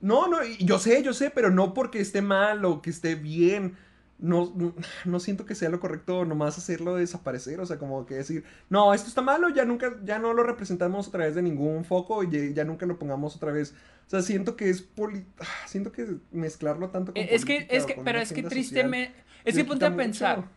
¿Me 0.00 0.14
enti- 0.14 0.26
No, 0.26 0.28
no, 0.28 0.42
yo 0.44 0.78
sé, 0.78 1.02
yo 1.02 1.12
sé, 1.12 1.30
pero 1.30 1.50
no 1.50 1.74
porque 1.74 2.00
esté 2.00 2.22
mal 2.22 2.64
o 2.64 2.82
que 2.82 2.90
esté 2.90 3.14
bien. 3.14 3.76
No, 4.18 4.50
no, 4.56 4.74
no 5.04 5.20
siento 5.20 5.44
que 5.44 5.54
sea 5.54 5.68
lo 5.68 5.78
correcto 5.78 6.24
nomás 6.24 6.56
hacerlo 6.56 6.96
desaparecer, 6.96 7.60
o 7.60 7.66
sea, 7.66 7.78
como 7.78 8.06
que 8.06 8.14
decir, 8.14 8.44
no, 8.70 8.94
esto 8.94 9.08
está 9.08 9.20
malo, 9.20 9.50
ya 9.50 9.66
nunca, 9.66 9.94
ya 10.04 10.18
no 10.18 10.32
lo 10.32 10.42
representamos 10.42 11.06
a 11.08 11.10
través 11.10 11.34
de 11.34 11.42
ningún 11.42 11.84
foco 11.84 12.22
y 12.24 12.30
ya, 12.30 12.54
ya 12.54 12.64
nunca 12.64 12.86
lo 12.86 12.98
pongamos 12.98 13.36
otra 13.36 13.52
vez. 13.52 13.74
O 14.06 14.10
sea, 14.10 14.22
siento 14.22 14.56
que 14.56 14.70
es 14.70 14.80
poli... 14.80 15.26
siento 15.66 15.92
que 15.92 16.16
mezclarlo 16.32 16.88
tanto 16.88 17.12
con 17.12 17.20
Eh, 17.22 17.28
Es 17.30 17.44
que, 17.44 17.66
es 17.68 17.84
que, 17.84 18.00
pero 18.02 18.18
es 18.18 18.32
que 18.32 18.42
tristemente, 18.42 19.14
es 19.44 19.54
que 19.54 19.64
ponte 19.64 19.84
a 19.84 19.94
pensar, 19.94 20.36
mucho. 20.38 20.48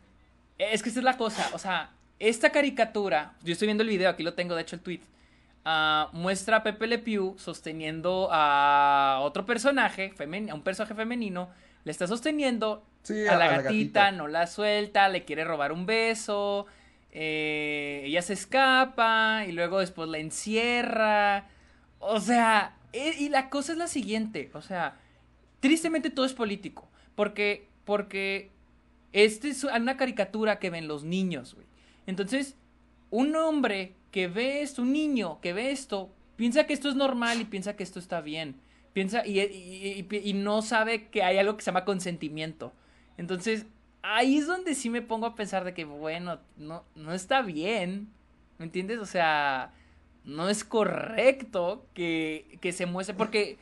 es 0.57 0.81
que 0.81 0.89
esta 0.89 1.01
es 1.01 1.03
la 1.03 1.17
cosa, 1.17 1.49
o 1.53 1.59
sea, 1.59 1.91
esta 2.19 2.51
caricatura, 2.51 3.33
yo 3.43 3.51
estoy 3.51 3.65
viendo 3.67 3.83
el 3.83 3.89
video, 3.89 4.09
aquí 4.09 4.23
lo 4.23 4.35
tengo, 4.35 4.55
de 4.55 4.61
hecho 4.61 4.75
el 4.77 4.81
tweet, 4.81 5.01
ah, 5.65 6.09
muestra 6.13 6.57
a 6.57 6.63
Pepe 6.63 6.87
Le 6.87 6.99
Pew 6.99 7.35
sosteniendo 7.37 8.29
a 8.31 9.19
otro 9.21 9.45
personaje, 9.45 10.13
femen- 10.15 10.49
a 10.49 10.55
un 10.55 10.61
personaje 10.63 10.93
femenino, 10.95 11.49
le 11.83 11.91
está 11.91 12.07
sosteniendo 12.07 12.83
Sí, 13.03 13.25
a 13.27 13.35
la 13.35 13.47
gatita, 13.63 14.11
no 14.11 14.27
la 14.27 14.45
suelta, 14.47 15.07
le 15.09 15.23
quiere 15.25 15.43
robar 15.45 15.71
un 15.71 15.85
beso, 15.85 16.65
eh, 17.11 18.03
ella 18.05 18.21
se 18.21 18.33
escapa 18.33 19.45
y 19.47 19.51
luego 19.51 19.79
después 19.79 20.09
la 20.09 20.17
encierra. 20.19 21.47
O 21.99 22.19
sea, 22.19 22.75
e- 22.93 23.15
y 23.19 23.29
la 23.29 23.49
cosa 23.49 23.71
es 23.73 23.77
la 23.77 23.87
siguiente, 23.87 24.49
o 24.53 24.61
sea, 24.61 24.97
tristemente 25.59 26.09
todo 26.09 26.25
es 26.25 26.33
político, 26.33 26.87
porque, 27.15 27.67
porque 27.85 28.51
este 29.13 29.49
es 29.49 29.63
una 29.63 29.97
caricatura 29.97 30.59
que 30.59 30.69
ven 30.69 30.87
los 30.87 31.03
niños, 31.03 31.55
güey. 31.55 31.65
Entonces, 32.05 32.55
un 33.09 33.35
hombre 33.35 33.93
que 34.11 34.27
ve 34.27 34.61
esto, 34.61 34.81
un 34.81 34.93
niño 34.93 35.39
que 35.41 35.53
ve 35.53 35.71
esto, 35.71 36.09
piensa 36.35 36.65
que 36.65 36.73
esto 36.73 36.89
es 36.89 36.95
normal 36.95 37.41
y 37.41 37.45
piensa 37.45 37.75
que 37.75 37.83
esto 37.83 37.99
está 37.99 38.21
bien. 38.21 38.55
Piensa 38.93 39.25
y, 39.25 39.39
y- 39.41 40.33
no 40.33 40.61
sabe 40.61 41.07
que 41.09 41.23
hay 41.23 41.37
algo 41.37 41.55
que 41.55 41.61
se 41.63 41.67
llama 41.67 41.85
consentimiento. 41.85 42.73
Entonces, 43.17 43.65
ahí 44.01 44.37
es 44.37 44.47
donde 44.47 44.73
sí 44.75 44.89
me 44.89 45.01
pongo 45.01 45.27
a 45.27 45.35
pensar 45.35 45.63
de 45.63 45.73
que, 45.73 45.85
bueno, 45.85 46.39
no, 46.57 46.83
no 46.95 47.13
está 47.13 47.41
bien. 47.41 48.09
¿Me 48.57 48.65
entiendes? 48.65 48.99
O 48.99 49.05
sea, 49.05 49.71
no 50.25 50.49
es 50.49 50.63
correcto 50.63 51.85
que, 51.93 52.57
que 52.61 52.71
se 52.71 52.85
muestre. 52.87 53.15
Porque, 53.15 53.57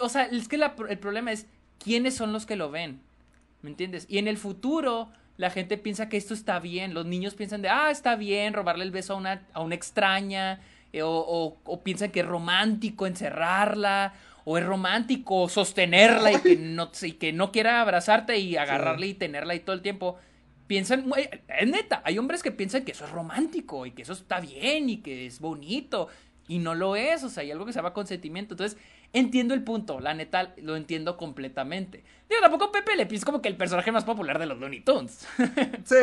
o 0.00 0.08
sea, 0.08 0.24
es 0.24 0.48
que 0.48 0.56
el 0.56 0.98
problema 0.98 1.32
es 1.32 1.46
quiénes 1.78 2.14
son 2.14 2.32
los 2.32 2.46
que 2.46 2.56
lo 2.56 2.70
ven. 2.70 3.00
¿Me 3.62 3.70
entiendes? 3.70 4.06
Y 4.08 4.18
en 4.18 4.28
el 4.28 4.38
futuro, 4.38 5.10
la 5.36 5.50
gente 5.50 5.76
piensa 5.78 6.08
que 6.08 6.16
esto 6.16 6.34
está 6.34 6.58
bien. 6.60 6.94
Los 6.94 7.06
niños 7.06 7.34
piensan 7.34 7.62
de, 7.62 7.68
ah, 7.68 7.90
está 7.90 8.16
bien 8.16 8.54
robarle 8.54 8.84
el 8.84 8.90
beso 8.90 9.14
a 9.14 9.16
una, 9.16 9.42
a 9.52 9.60
una 9.60 9.74
extraña. 9.74 10.60
eh, 10.92 11.02
o, 11.02 11.10
o- 11.10 11.58
o 11.64 11.82
piensan 11.82 12.10
que 12.10 12.20
es 12.20 12.26
romántico 12.26 13.06
encerrarla. 13.06 14.14
O 14.48 14.56
es 14.58 14.64
romántico 14.64 15.48
sostenerla 15.48 16.32
y 16.32 16.36
que 16.40 16.56
no, 16.60 16.90
y 17.02 17.12
que 17.12 17.32
no 17.32 17.50
quiera 17.50 17.80
abrazarte 17.80 18.38
y 18.38 18.56
agarrarle 18.56 19.08
y 19.08 19.14
tenerla 19.14 19.52
ahí 19.54 19.60
todo 19.60 19.74
el 19.74 19.82
tiempo. 19.82 20.16
Piensan, 20.68 21.06
muy- 21.06 21.28
es 21.48 21.68
neta, 21.68 22.00
hay 22.04 22.18
hombres 22.18 22.42
que 22.42 22.50
piensan 22.52 22.84
que 22.84 22.92
eso 22.92 23.04
es 23.04 23.10
romántico 23.10 23.86
y 23.86 23.90
que 23.92 24.02
eso 24.02 24.12
está 24.14 24.40
bien 24.40 24.88
y 24.90 24.96
que 24.98 25.26
es 25.26 25.40
bonito. 25.40 26.08
Y 26.48 26.58
no 26.58 26.74
lo 26.76 26.94
es, 26.96 27.24
o 27.24 27.28
sea, 27.28 27.42
hay 27.42 27.50
algo 27.50 27.66
que 27.66 27.72
se 27.72 27.78
llama 27.80 27.92
consentimiento. 27.92 28.54
Entonces, 28.54 28.78
entiendo 29.18 29.54
el 29.54 29.62
punto, 29.64 30.00
la 30.00 30.14
neta, 30.14 30.54
lo 30.62 30.76
entiendo 30.76 31.16
completamente. 31.16 32.04
Digo, 32.28 32.40
tampoco 32.40 32.70
Pepe 32.72 32.96
Le 32.96 33.06
Pew 33.06 33.16
es 33.16 33.24
como 33.24 33.40
que 33.42 33.48
el 33.48 33.56
personaje 33.56 33.92
más 33.92 34.04
popular 34.04 34.38
de 34.38 34.46
los 34.46 34.58
Looney 34.58 34.80
Tunes. 34.80 35.26
Sí. 35.84 35.94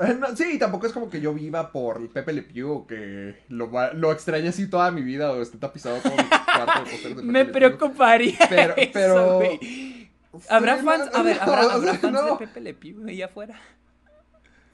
Eh, 0.00 0.14
no, 0.18 0.34
sí, 0.36 0.58
tampoco 0.58 0.86
es 0.88 0.92
como 0.92 1.08
que 1.08 1.20
yo 1.20 1.32
viva 1.32 1.70
por 1.70 2.08
Pepe 2.10 2.32
Le 2.32 2.42
Pew 2.42 2.70
o 2.70 2.86
que 2.86 3.42
lo, 3.48 3.70
lo 3.94 4.10
extrañe 4.12 4.48
así 4.48 4.68
toda 4.68 4.90
mi 4.90 5.02
vida 5.02 5.30
o 5.30 5.40
esté 5.40 5.56
tapizado 5.56 5.98
todo 5.98 6.16
mi 6.16 6.24
cuarto 6.24 6.84
de 6.84 6.90
de 6.90 7.14
Pepe 7.14 7.22
Me 7.22 7.32
Le 7.32 7.44
Pew. 7.44 7.52
preocuparía. 7.54 8.38
Pero- 8.48 8.74
eso, 8.76 8.90
pero-. 8.92 9.58
¿Habrá 10.50 10.76
fans? 10.78 11.10
A 11.14 11.22
ver, 11.22 11.38
¿habrá, 11.40 11.94
fans 11.94 12.12
no. 12.12 12.24
de 12.26 12.36
Pepe 12.46 12.60
Le 12.60 12.74
Pew 12.74 13.06
ahí 13.06 13.22
afuera? 13.22 13.58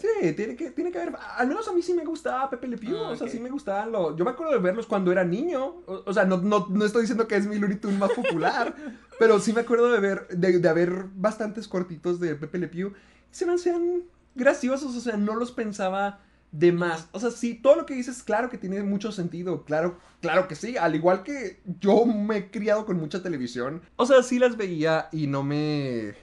Sí, 0.05 0.33
tiene 0.33 0.55
que, 0.55 0.71
tiene 0.71 0.93
que 0.93 0.99
haber. 1.01 1.17
Al 1.37 1.49
menos 1.49 1.67
a 1.67 1.73
mí 1.73 1.81
sí 1.81 1.95
me 1.95 2.05
gustaba 2.05 2.51
Pepe 2.51 2.69
Le 2.69 2.77
Pew. 2.77 2.95
Ah, 2.97 3.11
O 3.11 3.17
sea, 3.17 3.27
sí 3.27 3.41
me 3.41 3.49
gustaban 3.49 3.91
los. 3.91 4.15
Yo 4.17 4.25
me 4.25 4.33
acuerdo 4.33 4.53
de 4.53 4.59
verlos 4.59 4.87
cuando 4.87 5.11
era 5.11 5.25
niño. 5.25 5.65
O, 5.87 6.03
o 6.05 6.13
sea, 6.13 6.25
no, 6.25 6.37
no, 6.39 6.67
no 6.69 6.85
estoy 6.85 7.03
diciendo 7.03 7.27
que 7.27 7.37
es 7.37 7.47
mi 7.47 7.59
Looney 7.59 7.79
Tunes 7.79 7.99
más 7.99 8.13
popular. 8.13 8.75
pero 9.19 9.41
sí 9.41 9.53
me 9.55 9.63
acuerdo 9.63 9.91
de 9.91 10.01
ver. 10.01 10.29
De, 10.29 10.59
de 10.59 10.69
haber 10.69 11.07
bastantes 11.15 11.69
cortitos 11.69 12.21
de 12.21 12.35
Pepe 12.35 12.59
Le 12.59 12.69
Pew. 12.69 12.89
Y 12.89 13.35
se 13.35 13.47
me 13.47 13.55
hacían 13.55 14.03
graciosos. 14.35 14.95
O 14.95 15.01
sea, 15.01 15.17
no 15.17 15.37
los 15.37 15.53
pensaba 15.53 16.21
de 16.53 16.71
más. 16.71 17.09
O 17.13 17.19
sea, 17.19 17.31
sí, 17.31 17.55
todo 17.55 17.75
lo 17.77 17.87
que 17.87 17.95
dices, 17.95 18.23
claro 18.23 18.51
que 18.51 18.59
tiene 18.59 18.83
mucho 18.83 19.11
sentido. 19.11 19.65
Claro, 19.65 19.99
claro 20.21 20.49
que 20.49 20.55
sí. 20.55 20.77
Al 20.77 20.95
igual 20.95 21.23
que 21.23 21.63
yo 21.81 22.05
me 22.05 22.37
he 22.37 22.51
criado 22.51 22.85
con 22.85 22.99
mucha 22.99 23.23
televisión. 23.23 23.81
O 23.97 24.05
sea, 24.05 24.23
sí 24.23 24.39
las 24.39 24.59
veía 24.59 25.09
y 25.13 25.29
no 25.29 25.43
me. 25.43 26.15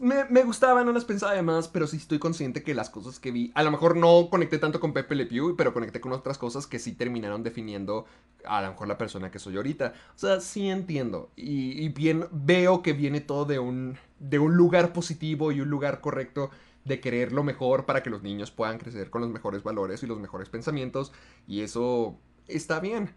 Me, 0.00 0.24
me 0.24 0.42
gustaban, 0.42 0.86
no 0.86 0.92
las 0.92 1.04
pensaba 1.04 1.34
de 1.34 1.42
más, 1.42 1.68
pero 1.68 1.86
sí 1.86 1.98
estoy 1.98 2.18
consciente 2.18 2.64
que 2.64 2.74
las 2.74 2.90
cosas 2.90 3.20
que 3.20 3.30
vi, 3.30 3.52
a 3.54 3.62
lo 3.62 3.70
mejor 3.70 3.96
no 3.96 4.28
conecté 4.28 4.58
tanto 4.58 4.80
con 4.80 4.92
Pepe 4.92 5.14
Le 5.14 5.24
Pew, 5.24 5.54
pero 5.56 5.72
conecté 5.72 6.00
con 6.00 6.12
otras 6.12 6.36
cosas 6.36 6.66
que 6.66 6.80
sí 6.80 6.92
terminaron 6.94 7.44
definiendo 7.44 8.04
a 8.44 8.60
lo 8.62 8.70
mejor 8.70 8.88
la 8.88 8.98
persona 8.98 9.30
que 9.30 9.38
soy 9.38 9.56
ahorita. 9.56 9.94
O 10.16 10.18
sea, 10.18 10.40
sí 10.40 10.68
entiendo 10.68 11.30
y, 11.36 11.80
y 11.80 11.90
bien 11.90 12.26
veo 12.32 12.82
que 12.82 12.92
viene 12.92 13.20
todo 13.20 13.44
de 13.44 13.60
un, 13.60 13.96
de 14.18 14.40
un 14.40 14.56
lugar 14.56 14.92
positivo 14.92 15.52
y 15.52 15.60
un 15.60 15.70
lugar 15.70 16.00
correcto 16.00 16.50
de 16.84 17.00
querer 17.00 17.32
lo 17.32 17.44
mejor 17.44 17.86
para 17.86 18.02
que 18.02 18.10
los 18.10 18.22
niños 18.22 18.50
puedan 18.50 18.78
crecer 18.78 19.10
con 19.10 19.22
los 19.22 19.30
mejores 19.30 19.62
valores 19.62 20.02
y 20.02 20.06
los 20.06 20.18
mejores 20.18 20.48
pensamientos 20.48 21.12
y 21.46 21.60
eso 21.60 22.18
está 22.48 22.80
bien. 22.80 23.10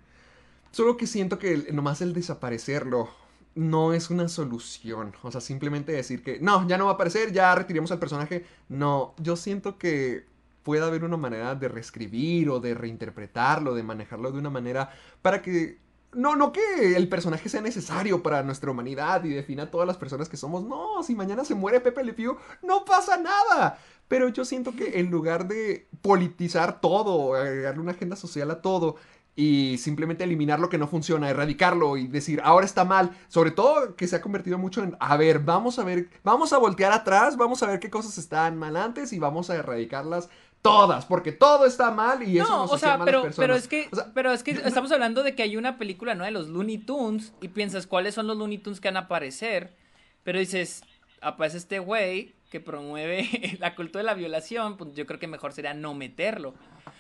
Solo 0.72 0.96
que 0.96 1.08
siento 1.08 1.40
que 1.40 1.70
nomás 1.74 2.02
el 2.02 2.14
desaparecerlo 2.14 3.10
no 3.58 3.94
es 3.94 4.10
una 4.10 4.30
solución. 4.30 5.14
O 5.24 5.32
sea, 5.32 5.42
simplemente 5.42 5.92
decir 5.92 6.24
que 6.24 6.40
no, 6.40 6.68
ya 6.68 6.78
no 6.78 6.86
va 6.86 6.92
a 6.92 6.94
aparecer, 6.94 7.32
ya 7.34 7.54
retiremos 7.56 7.92
al 7.92 8.00
personaje. 8.00 8.46
No, 8.70 9.16
yo 9.18 9.36
siento 9.36 9.78
que 9.78 10.26
puede 10.64 10.84
haber 10.84 11.04
una 11.04 11.18
manera 11.18 11.56
de 11.56 11.68
reescribir 11.68 12.50
o 12.50 12.60
de 12.60 12.74
reinterpretarlo, 12.74 13.74
de 13.74 13.84
manejarlo 13.84 14.32
de 14.32 14.40
una 14.40 14.50
manera 14.50 14.92
para 15.22 15.42
que... 15.42 15.86
No, 16.14 16.36
no 16.38 16.54
que 16.54 16.96
el 16.96 17.10
personaje 17.10 17.50
sea 17.50 17.62
necesario 17.62 18.24
para 18.24 18.42
nuestra 18.42 18.72
humanidad 18.72 19.24
y 19.26 19.30
defina 19.30 19.64
a 19.64 19.72
todas 19.72 19.86
las 19.86 19.98
personas 19.98 20.30
que 20.30 20.38
somos. 20.38 20.64
No, 20.64 21.04
si 21.04 21.16
mañana 21.16 21.44
se 21.44 21.54
muere 21.54 21.82
Pepe 21.82 22.04
Le 22.04 22.14
Pew, 22.14 22.38
no 22.64 22.86
pasa 22.86 23.18
nada. 23.18 23.78
Pero 24.08 24.30
yo 24.30 24.46
siento 24.46 24.74
que 24.74 25.00
en 25.00 25.12
lugar 25.12 25.48
de 25.48 25.90
politizar 26.02 26.80
todo, 26.80 27.36
agregarle 27.36 27.82
una 27.82 27.92
agenda 27.92 28.16
social 28.16 28.50
a 28.52 28.62
todo, 28.62 28.96
y 29.40 29.78
simplemente 29.78 30.24
eliminar 30.24 30.60
lo 30.60 30.68
que 30.68 30.80
no 30.80 30.88
funciona, 30.88 31.30
erradicarlo 31.30 31.96
y 31.96 32.08
decir, 32.08 32.42
ahora 32.44 32.66
está 32.66 32.84
mal. 32.86 33.12
Sobre 33.28 33.52
todo 33.52 33.96
que 33.96 34.08
se 34.08 34.16
ha 34.16 34.22
convertido 34.22 34.58
mucho 34.58 34.82
en, 34.84 34.98
a 35.00 35.16
ver, 35.16 35.40
vamos 35.40 35.78
a 35.78 35.84
ver, 35.84 36.10
vamos 36.24 36.54
a 36.54 36.58
voltear 36.58 36.92
atrás, 36.92 37.38
vamos 37.38 37.62
a 37.62 37.68
ver 37.68 37.80
qué 37.80 37.92
cosas 37.92 38.18
están 38.18 38.58
mal 38.58 38.76
antes 38.76 39.14
y 39.14 39.20
vamos 39.20 39.52
a 39.52 39.56
erradicarlas 39.56 40.28
todas, 40.64 41.06
porque 41.06 41.32
todo 41.32 41.68
está 41.68 41.92
mal 41.92 42.28
y 42.28 42.40
eso 42.40 42.50
No, 42.50 42.58
nos 42.64 42.74
o 42.74 42.78
sea, 42.80 42.98
pero, 43.06 43.22
personas. 43.22 43.38
pero 43.38 43.56
es 43.56 43.68
que, 43.68 43.88
O 43.92 43.96
sea, 43.96 44.12
pero 44.14 44.34
es 44.34 44.42
que 44.42 44.52
estamos 44.52 44.92
hablando 44.92 45.22
de 45.22 45.36
que 45.36 45.44
hay 45.44 45.56
una 45.56 45.78
película, 45.78 46.16
¿no? 46.16 46.26
De 46.26 46.32
los 46.32 46.48
Looney 46.48 46.80
Tunes 46.80 47.32
y 47.40 47.50
piensas 47.50 47.86
cuáles 47.86 48.16
son 48.16 48.26
los 48.26 48.36
Looney 48.38 48.58
Tunes 48.58 48.82
que 48.82 48.88
van 48.88 48.98
a 48.98 49.02
aparecer, 49.02 49.76
pero 50.24 50.40
dices, 50.40 50.82
aparece 51.22 51.58
este 51.58 51.78
güey 51.78 52.34
que 52.50 52.60
promueve 52.60 53.56
la 53.60 53.76
cultura 53.76 54.00
de 54.00 54.08
la 54.08 54.14
violación, 54.16 54.78
pues 54.78 54.94
yo 54.96 55.06
creo 55.06 55.20
que 55.20 55.28
mejor 55.28 55.54
sería 55.54 55.76
no 55.76 55.94
meterlo. 55.94 56.56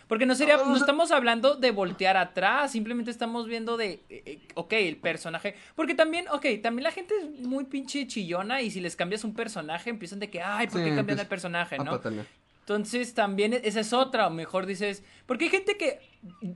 Porque 0.07 0.25
no 0.25 0.35
sería, 0.35 0.57
no 0.57 0.75
estamos 0.75 1.11
hablando 1.11 1.55
de 1.55 1.71
voltear 1.71 2.17
atrás, 2.17 2.71
simplemente 2.71 3.11
estamos 3.11 3.47
viendo 3.47 3.77
de, 3.77 3.99
eh, 4.09 4.21
eh, 4.25 4.39
ok, 4.55 4.73
el 4.73 4.97
personaje. 4.97 5.55
Porque 5.75 5.95
también, 5.95 6.27
ok, 6.29 6.45
también 6.61 6.83
la 6.83 6.91
gente 6.91 7.13
es 7.17 7.45
muy 7.45 7.65
pinche 7.65 8.05
chillona 8.07 8.61
y 8.61 8.71
si 8.71 8.79
les 8.79 8.95
cambias 8.95 9.23
un 9.23 9.33
personaje 9.33 9.89
empiezan 9.89 10.19
de 10.19 10.29
que, 10.29 10.41
ay, 10.41 10.67
¿por 10.67 10.77
Sí, 10.79 10.83
qué 10.83 10.89
cambian 10.89 10.99
empieza 10.99 11.21
el 11.23 11.27
personaje, 11.27 11.77
no? 11.77 11.91
patalear. 11.91 12.25
Entonces 12.61 13.13
también 13.13 13.53
e- 13.53 13.61
esa 13.63 13.79
es 13.79 13.93
otra, 13.93 14.27
o 14.27 14.29
mejor 14.29 14.65
dices, 14.65 15.01
porque 15.25 15.45
hay 15.45 15.49
gente 15.51 15.77
que 15.77 15.99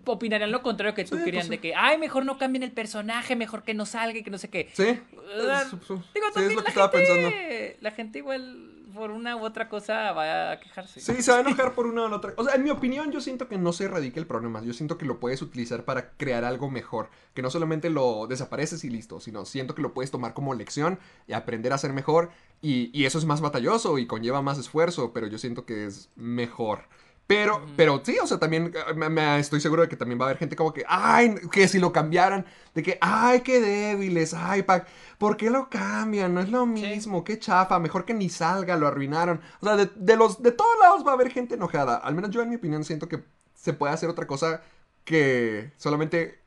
opinarían 0.05 0.51
lo 0.51 0.61
contrario 0.61 0.93
que 0.93 1.05
tú 1.05 1.15
Sí, 1.17 1.23
querían 1.23 1.41
pues 1.41 1.45
sí. 1.45 1.51
de 1.51 1.59
que, 1.59 1.73
ay, 1.75 1.97
mejor 1.97 2.25
no 2.25 2.37
cambien 2.37 2.63
el 2.63 2.71
personaje, 2.71 3.37
mejor 3.37 3.63
que 3.63 3.73
no 3.73 3.85
salga 3.85 4.19
y 4.19 4.23
que 4.23 4.29
no 4.29 4.37
sé 4.37 4.49
qué. 4.49 4.69
Sí, 4.73 4.99
Ah, 5.49 5.63
es- 5.63 5.71
Digo, 5.87 6.25
sí, 6.35 6.41
es 6.41 6.53
lo 6.53 6.63
que 6.63 6.67
estaba 6.69 6.91
pensando. 6.91 7.29
la 7.79 7.91
gente 7.91 8.17
igual 8.19 8.70
por 8.93 9.11
una 9.11 9.35
u 9.35 9.43
otra 9.43 9.69
cosa 9.69 10.11
va 10.11 10.51
a 10.51 10.59
quejarse. 10.59 10.99
Sí, 10.99 11.21
se 11.21 11.31
va 11.31 11.37
a 11.37 11.41
enojar 11.41 11.73
por 11.73 11.87
una 11.87 12.07
la 12.07 12.17
otra. 12.17 12.33
O 12.37 12.43
sea, 12.43 12.55
en 12.55 12.63
mi 12.63 12.69
opinión, 12.69 13.11
yo 13.11 13.21
siento 13.21 13.47
que 13.47 13.57
no 13.57 13.73
se 13.73 13.85
erradica 13.85 14.19
el 14.19 14.27
problema. 14.27 14.61
Yo 14.63 14.73
siento 14.73 14.97
que 14.97 15.05
lo 15.05 15.19
puedes 15.19 15.41
utilizar 15.41 15.85
para 15.85 16.11
crear 16.11 16.43
algo 16.43 16.69
mejor. 16.69 17.09
Que 17.33 17.41
no 17.41 17.49
solamente 17.49 17.89
lo 17.89 18.27
desapareces 18.27 18.83
y 18.83 18.89
listo, 18.89 19.19
sino 19.19 19.45
siento 19.45 19.75
que 19.75 19.81
lo 19.81 19.93
puedes 19.93 20.11
tomar 20.11 20.33
como 20.33 20.53
lección 20.53 20.99
y 21.27 21.33
aprender 21.33 21.73
a 21.73 21.77
ser 21.77 21.93
mejor. 21.93 22.31
Y, 22.61 22.91
y 22.97 23.05
eso 23.05 23.17
es 23.17 23.25
más 23.25 23.41
batalloso 23.41 23.97
y 23.97 24.07
conlleva 24.07 24.41
más 24.41 24.59
esfuerzo, 24.59 25.13
pero 25.13 25.27
yo 25.27 25.37
siento 25.37 25.65
que 25.65 25.85
es 25.85 26.09
mejor. 26.15 26.85
Pero, 27.27 27.71
pero 27.77 28.01
sí, 28.03 28.17
o 28.21 28.27
sea, 28.27 28.39
también 28.39 28.73
eh, 28.75 28.93
me, 28.93 29.09
me- 29.09 29.39
estoy 29.39 29.61
seguro 29.61 29.83
de 29.83 29.87
que 29.89 29.95
también 29.95 30.19
va 30.19 30.25
a 30.25 30.27
haber 30.29 30.37
gente 30.37 30.55
como 30.57 30.73
que, 30.73 30.83
ay, 30.87 31.35
que 31.51 31.67
si 31.69 31.79
lo 31.79 31.93
cambiaran, 31.93 32.45
de 32.75 32.83
que, 32.83 32.97
ay, 33.01 33.39
qué 33.41 33.61
débiles, 33.61 34.33
ay, 34.33 34.63
pa, 34.63 34.85
¿por 35.17 35.37
qué 35.37 35.49
lo 35.49 35.69
cambian? 35.69 36.33
No 36.33 36.41
es 36.41 36.49
lo 36.49 36.65
mismo, 36.65 37.23
qué 37.23 37.39
chafa, 37.39 37.79
mejor 37.79 38.03
que 38.05 38.13
ni 38.13 38.27
salga, 38.29 38.75
lo 38.75 38.87
arruinaron. 38.87 39.39
O 39.61 39.65
sea, 39.65 39.77
de, 39.77 39.89
de 39.95 40.17
los, 40.17 40.41
de 40.43 40.51
todos 40.51 40.77
lados 40.81 41.05
va 41.07 41.11
a 41.11 41.13
haber 41.13 41.31
gente 41.31 41.55
enojada. 41.55 41.95
Al 41.97 42.15
menos 42.15 42.31
yo, 42.31 42.41
en 42.41 42.49
mi 42.49 42.55
opinión, 42.57 42.83
siento 42.83 43.07
que 43.07 43.23
se 43.55 43.71
puede 43.73 43.93
hacer 43.93 44.09
otra 44.09 44.27
cosa 44.27 44.61
que 45.05 45.71
solamente, 45.77 46.39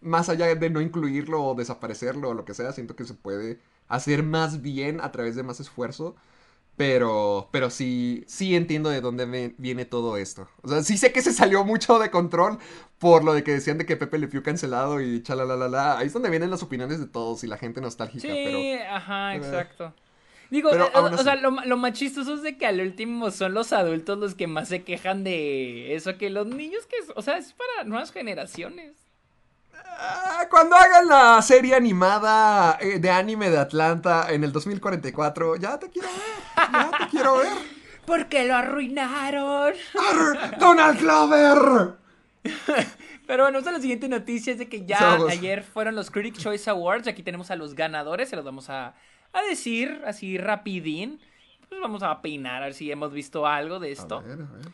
más 0.00 0.28
allá 0.28 0.54
de 0.54 0.70
no 0.70 0.80
incluirlo 0.80 1.44
o 1.44 1.54
desaparecerlo 1.54 2.30
o 2.30 2.34
lo 2.34 2.44
que 2.44 2.54
sea, 2.54 2.72
siento 2.72 2.96
que 2.96 3.04
se 3.04 3.14
puede 3.14 3.60
hacer 3.88 4.22
más 4.22 4.62
bien 4.62 5.00
a 5.00 5.12
través 5.12 5.36
de 5.36 5.42
más 5.42 5.60
esfuerzo. 5.60 6.16
Pero, 6.76 7.48
pero 7.52 7.70
sí, 7.70 8.24
sí 8.26 8.56
entiendo 8.56 8.88
de 8.90 9.00
dónde 9.02 9.54
viene 9.58 9.84
todo 9.84 10.16
esto. 10.16 10.48
O 10.62 10.68
sea, 10.68 10.82
sí 10.82 10.96
sé 10.96 11.12
que 11.12 11.22
se 11.22 11.32
salió 11.32 11.64
mucho 11.64 11.98
de 11.98 12.10
control 12.10 12.58
por 12.98 13.24
lo 13.24 13.34
de 13.34 13.44
que 13.44 13.52
decían 13.52 13.78
de 13.78 13.86
que 13.86 13.96
Pepe 13.96 14.18
Le 14.18 14.28
Pew 14.28 14.42
cancelado 14.42 15.00
y 15.00 15.22
chalalalala. 15.22 15.98
Ahí 15.98 16.06
es 16.06 16.12
donde 16.12 16.30
vienen 16.30 16.50
las 16.50 16.62
opiniones 16.62 16.98
de 16.98 17.06
todos 17.06 17.44
y 17.44 17.46
la 17.46 17.58
gente 17.58 17.80
nostálgica, 17.80 18.20
Sí, 18.20 18.28
pero... 18.44 18.66
ajá, 18.90 19.34
Eh. 19.34 19.36
exacto. 19.36 19.94
Digo, 20.50 20.70
Pero 20.70 20.86
eh, 20.86 20.90
o, 20.94 21.06
así. 21.06 21.24
sea, 21.24 21.36
lo, 21.36 21.50
lo 21.50 21.76
más 21.78 21.94
chistoso 21.94 22.34
es 22.34 22.42
de 22.42 22.58
que 22.58 22.66
al 22.66 22.80
último 22.80 23.30
son 23.30 23.54
los 23.54 23.72
adultos 23.72 24.18
los 24.18 24.34
que 24.34 24.46
más 24.46 24.68
se 24.68 24.84
quejan 24.84 25.24
de 25.24 25.94
eso, 25.94 26.18
que 26.18 26.30
los 26.30 26.46
niños 26.46 26.86
que, 26.86 26.96
o 27.16 27.22
sea, 27.22 27.38
es 27.38 27.54
para 27.54 27.84
nuevas 27.88 28.12
generaciones. 28.12 29.01
Ah, 29.98 30.46
Cuando 30.50 30.76
hagan 30.76 31.06
la 31.08 31.40
serie 31.42 31.74
animada 31.74 32.78
eh, 32.80 32.98
de 32.98 33.10
anime 33.10 33.50
de 33.50 33.58
Atlanta 33.58 34.26
en 34.30 34.44
el 34.44 34.52
2044, 34.52 35.56
ya 35.56 35.78
te 35.78 35.88
quiero 35.90 36.08
ver. 36.08 36.70
Ya 36.72 36.90
te 36.98 37.08
quiero 37.08 37.36
ver. 37.36 37.48
Porque 38.06 38.44
lo 38.44 38.54
arruinaron. 38.56 39.74
Arr, 39.94 40.58
¡Donald 40.58 40.98
Glover! 41.00 41.94
Pero 43.26 43.44
bueno, 43.44 43.58
vamos 43.58 43.68
a 43.68 43.72
la 43.72 43.80
siguiente 43.80 44.08
noticia, 44.08 44.52
es 44.52 44.58
de 44.58 44.68
que 44.68 44.84
ya 44.84 44.98
Somos. 44.98 45.30
ayer 45.30 45.62
fueron 45.62 45.94
los 45.94 46.10
Critic 46.10 46.36
Choice 46.36 46.68
Awards, 46.68 47.06
aquí 47.06 47.22
tenemos 47.22 47.50
a 47.52 47.56
los 47.56 47.74
ganadores, 47.74 48.28
se 48.28 48.36
los 48.36 48.44
vamos 48.44 48.68
a, 48.68 48.94
a 49.32 49.42
decir 49.48 50.02
así 50.04 50.36
rapidín. 50.38 51.20
Pues 51.72 51.80
vamos 51.80 52.02
a 52.02 52.20
peinar 52.20 52.60
a 52.62 52.66
ver 52.66 52.74
si 52.74 52.92
hemos 52.92 53.12
visto 53.14 53.46
algo 53.46 53.80
de 53.80 53.92
esto. 53.92 54.16
A 54.18 54.20
ver, 54.20 54.32
a 54.42 54.52
ver, 54.52 54.66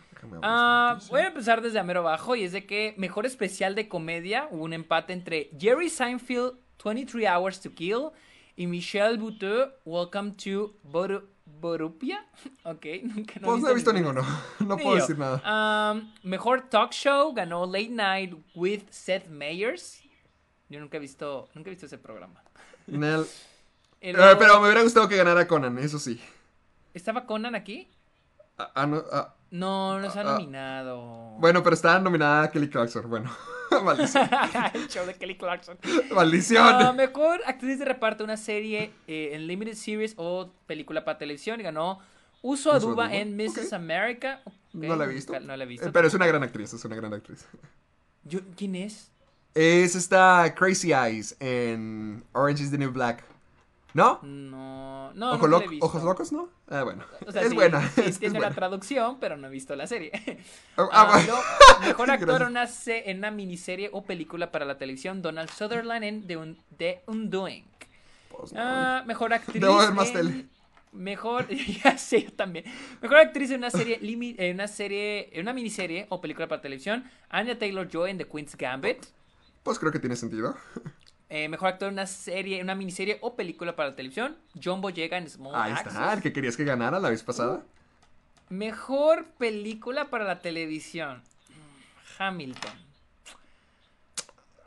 Ah, 0.42 0.98
voy 1.10 1.20
a 1.20 1.28
empezar 1.28 1.62
desde 1.62 1.78
Amero 1.78 2.02
Bajo 2.02 2.34
y 2.34 2.42
es 2.42 2.50
de 2.50 2.66
que 2.66 2.92
mejor 2.98 3.24
especial 3.24 3.76
de 3.76 3.86
comedia 3.88 4.48
hubo 4.50 4.64
un 4.64 4.72
empate 4.72 5.12
entre 5.12 5.48
Jerry 5.56 5.88
Seinfeld 5.90 6.54
23 6.84 7.28
Hours 7.30 7.60
to 7.60 7.72
Kill 7.72 8.08
y 8.56 8.66
Michelle 8.66 9.16
Buteau 9.16 9.70
Welcome 9.84 10.32
to 10.42 10.74
Boru- 10.82 11.22
Borupia. 11.46 12.26
Ok, 12.64 12.84
nunca 13.04 13.34
Pues 13.40 13.60
no 13.62 13.68
he 13.68 13.74
visto 13.74 13.92
ninguno. 13.92 14.22
ninguno. 14.22 14.42
No 14.68 14.76
puedo 14.76 14.96
yo. 14.96 15.00
decir 15.02 15.16
nada. 15.18 15.92
Um, 15.92 16.12
mejor 16.24 16.62
talk 16.68 16.90
show 16.92 17.32
ganó 17.32 17.64
Late 17.64 17.90
Night 17.90 18.34
with 18.56 18.82
Seth 18.90 19.28
Meyers. 19.28 20.02
Yo 20.68 20.80
nunca 20.80 20.96
he 20.96 21.00
visto, 21.00 21.48
nunca 21.54 21.70
he 21.70 21.74
visto 21.74 21.86
ese 21.86 21.96
programa. 21.98 22.42
Nel. 22.88 23.24
Eh, 24.00 24.12
pero 24.38 24.60
me 24.60 24.66
hubiera 24.66 24.82
gustado 24.82 25.08
que 25.08 25.16
ganara 25.16 25.48
Conan, 25.48 25.76
eso 25.78 25.98
sí. 25.98 26.20
¿Estaba 26.98 27.24
Conan 27.26 27.54
aquí? 27.54 27.88
Ah, 28.58 28.70
ah, 28.74 28.86
no, 28.86 29.02
ah, 29.12 29.34
No, 29.50 29.98
no 30.00 30.10
se 30.10 30.18
ha 30.18 30.22
Ah, 30.22 30.32
nominado. 30.32 30.98
bueno, 31.38 31.62
pero 31.62 31.74
está 31.74 31.98
nominada 32.00 32.50
Kelly 32.50 32.68
Clarkson. 32.68 33.08
Bueno, 33.08 33.30
maldición. 33.84 34.28
El 34.74 34.88
show 34.88 35.06
de 35.06 35.14
Kelly 35.14 35.36
Clarkson. 35.38 35.78
Maldición. 36.12 36.66
Ah, 36.68 36.92
mejor 36.92 37.40
actriz 37.46 37.78
de 37.78 37.84
reparto 37.84 38.24
una 38.24 38.36
serie 38.36 38.90
eh, 39.06 39.30
en 39.32 39.46
Limited 39.46 39.74
Series 39.74 40.14
o 40.16 40.50
película 40.66 41.04
para 41.04 41.18
televisión. 41.18 41.60
y 41.60 41.62
Ganó 41.62 42.00
Uso 42.42 42.72
Aduba 42.72 43.14
en 43.14 43.36
Mrs. 43.36 43.72
America. 43.72 44.42
No 44.72 44.94
la 44.96 45.04
he 45.04 45.08
visto. 45.08 45.38
No 45.40 45.56
la 45.56 45.64
he 45.64 45.66
visto. 45.66 45.86
Eh, 45.86 45.90
pero 45.92 46.06
es 46.08 46.14
una 46.14 46.26
gran 46.26 46.42
actriz, 46.42 46.72
es 46.72 46.84
una 46.84 46.94
gran 46.96 47.12
actriz. 47.14 47.46
Yo- 48.24 48.40
¿Quién 48.56 48.74
es? 48.76 49.10
Es 49.54 49.94
esta 49.96 50.54
Crazy 50.56 50.92
Eyes 50.92 51.36
en 51.40 52.22
Orange 52.32 52.62
is 52.64 52.70
the 52.70 52.78
New 52.78 52.90
Black. 52.92 53.24
¿No? 53.94 54.20
No, 54.22 55.12
no, 55.14 55.32
Ojo 55.32 55.46
lo- 55.48 55.62
he 55.62 55.68
visto. 55.68 55.86
¿Ojos 55.86 56.02
locos, 56.02 56.30
no? 56.32 56.50
Ah, 56.68 56.82
bueno. 56.84 57.04
O 57.26 57.32
sea, 57.32 57.42
es 57.42 57.48
sí, 57.48 57.54
buena. 57.54 57.88
Sí, 57.88 58.02
es, 58.04 58.18
tiene 58.18 58.38
buena. 58.38 58.54
traducción, 58.54 59.18
pero 59.18 59.36
no 59.38 59.46
he 59.46 59.50
visto 59.50 59.74
la 59.76 59.86
serie. 59.86 60.12
Ah, 60.76 60.88
Ah, 60.92 61.04
bueno. 61.10 61.26
luego, 61.26 61.42
mejor 61.80 62.10
actor 62.10 62.42
una, 62.42 62.66
se- 62.66 63.10
en 63.10 63.18
una 63.18 63.30
miniserie 63.30 63.88
o 63.92 64.04
película 64.04 64.50
para 64.52 64.64
la 64.66 64.76
televisión, 64.76 65.22
Donald 65.22 65.50
Sutherland 65.50 66.04
en 66.04 66.26
The, 66.26 66.36
Un- 66.36 66.58
The 66.76 67.02
Undoing. 67.06 67.64
Pues 68.30 68.52
no. 68.52 68.60
Ah, 68.62 69.02
mejor 69.06 69.32
actriz. 69.34 69.60
Debo 69.62 69.78
ver 69.78 69.92
más 69.92 70.08
en- 70.08 70.14
tele. 70.14 70.46
Mejor, 70.92 71.48
ya 71.84 71.96
sé, 71.98 72.24
yo 72.24 72.32
también. 72.32 72.66
Mejor 73.00 73.18
actriz 73.18 73.50
en 73.50 73.58
una 73.58 73.70
serie, 73.70 73.98
en 74.02 74.54
una 74.54 74.68
serie, 74.68 75.30
en 75.32 75.42
una 75.42 75.52
miniserie 75.54 76.06
o 76.10 76.20
película 76.20 76.46
para 76.46 76.60
televisión, 76.60 77.04
Anya 77.30 77.58
Taylor 77.58 77.88
Joy 77.88 78.10
en 78.10 78.18
The 78.18 78.26
Queen's 78.26 78.54
Gambit. 78.56 79.04
Pues 79.62 79.78
creo 79.78 79.92
que 79.92 79.98
tiene 79.98 80.14
sentido. 80.16 80.56
Eh, 81.30 81.48
mejor 81.48 81.68
actor 81.68 81.88
en 81.88 81.94
una 81.94 82.06
serie, 82.06 82.62
una 82.62 82.74
miniserie 82.74 83.18
o 83.20 83.34
película 83.36 83.76
para 83.76 83.94
televisión, 83.94 84.36
John 84.62 84.80
Boyega 84.80 85.18
en 85.18 85.28
Small 85.28 85.54
Ahí 85.54 85.72
Axe. 85.72 85.88
está, 85.90 86.12
el 86.14 86.22
que 86.22 86.32
querías 86.32 86.56
que 86.56 86.64
ganara 86.64 86.98
la 87.00 87.10
vez 87.10 87.22
pasada. 87.22 87.60
Mejor 88.48 89.26
película 89.36 90.06
para 90.08 90.24
la 90.24 90.40
televisión, 90.40 91.22
Hamilton. 92.18 92.72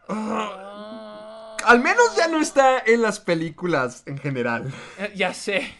Ah, 0.08 1.58
Al 1.66 1.80
menos 1.80 2.16
ya 2.16 2.28
no 2.28 2.40
está 2.40 2.80
en 2.80 3.02
las 3.02 3.20
películas 3.20 4.04
en 4.06 4.18
general. 4.18 4.72
eh, 4.98 5.12
ya 5.16 5.34
sé. 5.34 5.74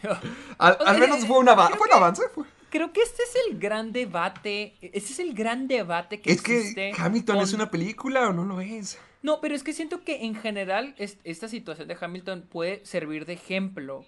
Al, 0.58 0.76
menos 0.98 1.26
fue 1.26 1.38
un, 1.38 1.46
ava- 1.48 1.66
creo 1.66 1.78
fue 1.78 1.86
un 1.88 1.94
avance. 1.94 2.22
fue- 2.34 2.44
Creo 2.72 2.90
que 2.92 3.02
este 3.02 3.22
es 3.22 3.36
el 3.50 3.58
gran 3.58 3.92
debate. 3.92 4.74
Este 4.80 5.12
es 5.12 5.18
el 5.18 5.34
gran 5.34 5.68
debate 5.68 6.20
que 6.22 6.32
Es 6.32 6.40
que 6.42 6.58
existe 6.58 6.92
Hamilton 6.98 7.36
con- 7.36 7.44
es 7.44 7.52
una 7.52 7.70
película 7.70 8.28
o 8.28 8.32
no 8.32 8.44
lo 8.46 8.60
es. 8.62 8.98
No, 9.22 9.40
pero 9.42 9.54
es 9.54 9.62
que 9.62 9.74
siento 9.74 10.02
que 10.04 10.24
en 10.24 10.34
general 10.34 10.94
es- 10.96 11.18
esta 11.22 11.48
situación 11.48 11.86
de 11.86 11.96
Hamilton 12.00 12.42
puede 12.50 12.84
servir 12.86 13.26
de 13.26 13.34
ejemplo 13.34 14.06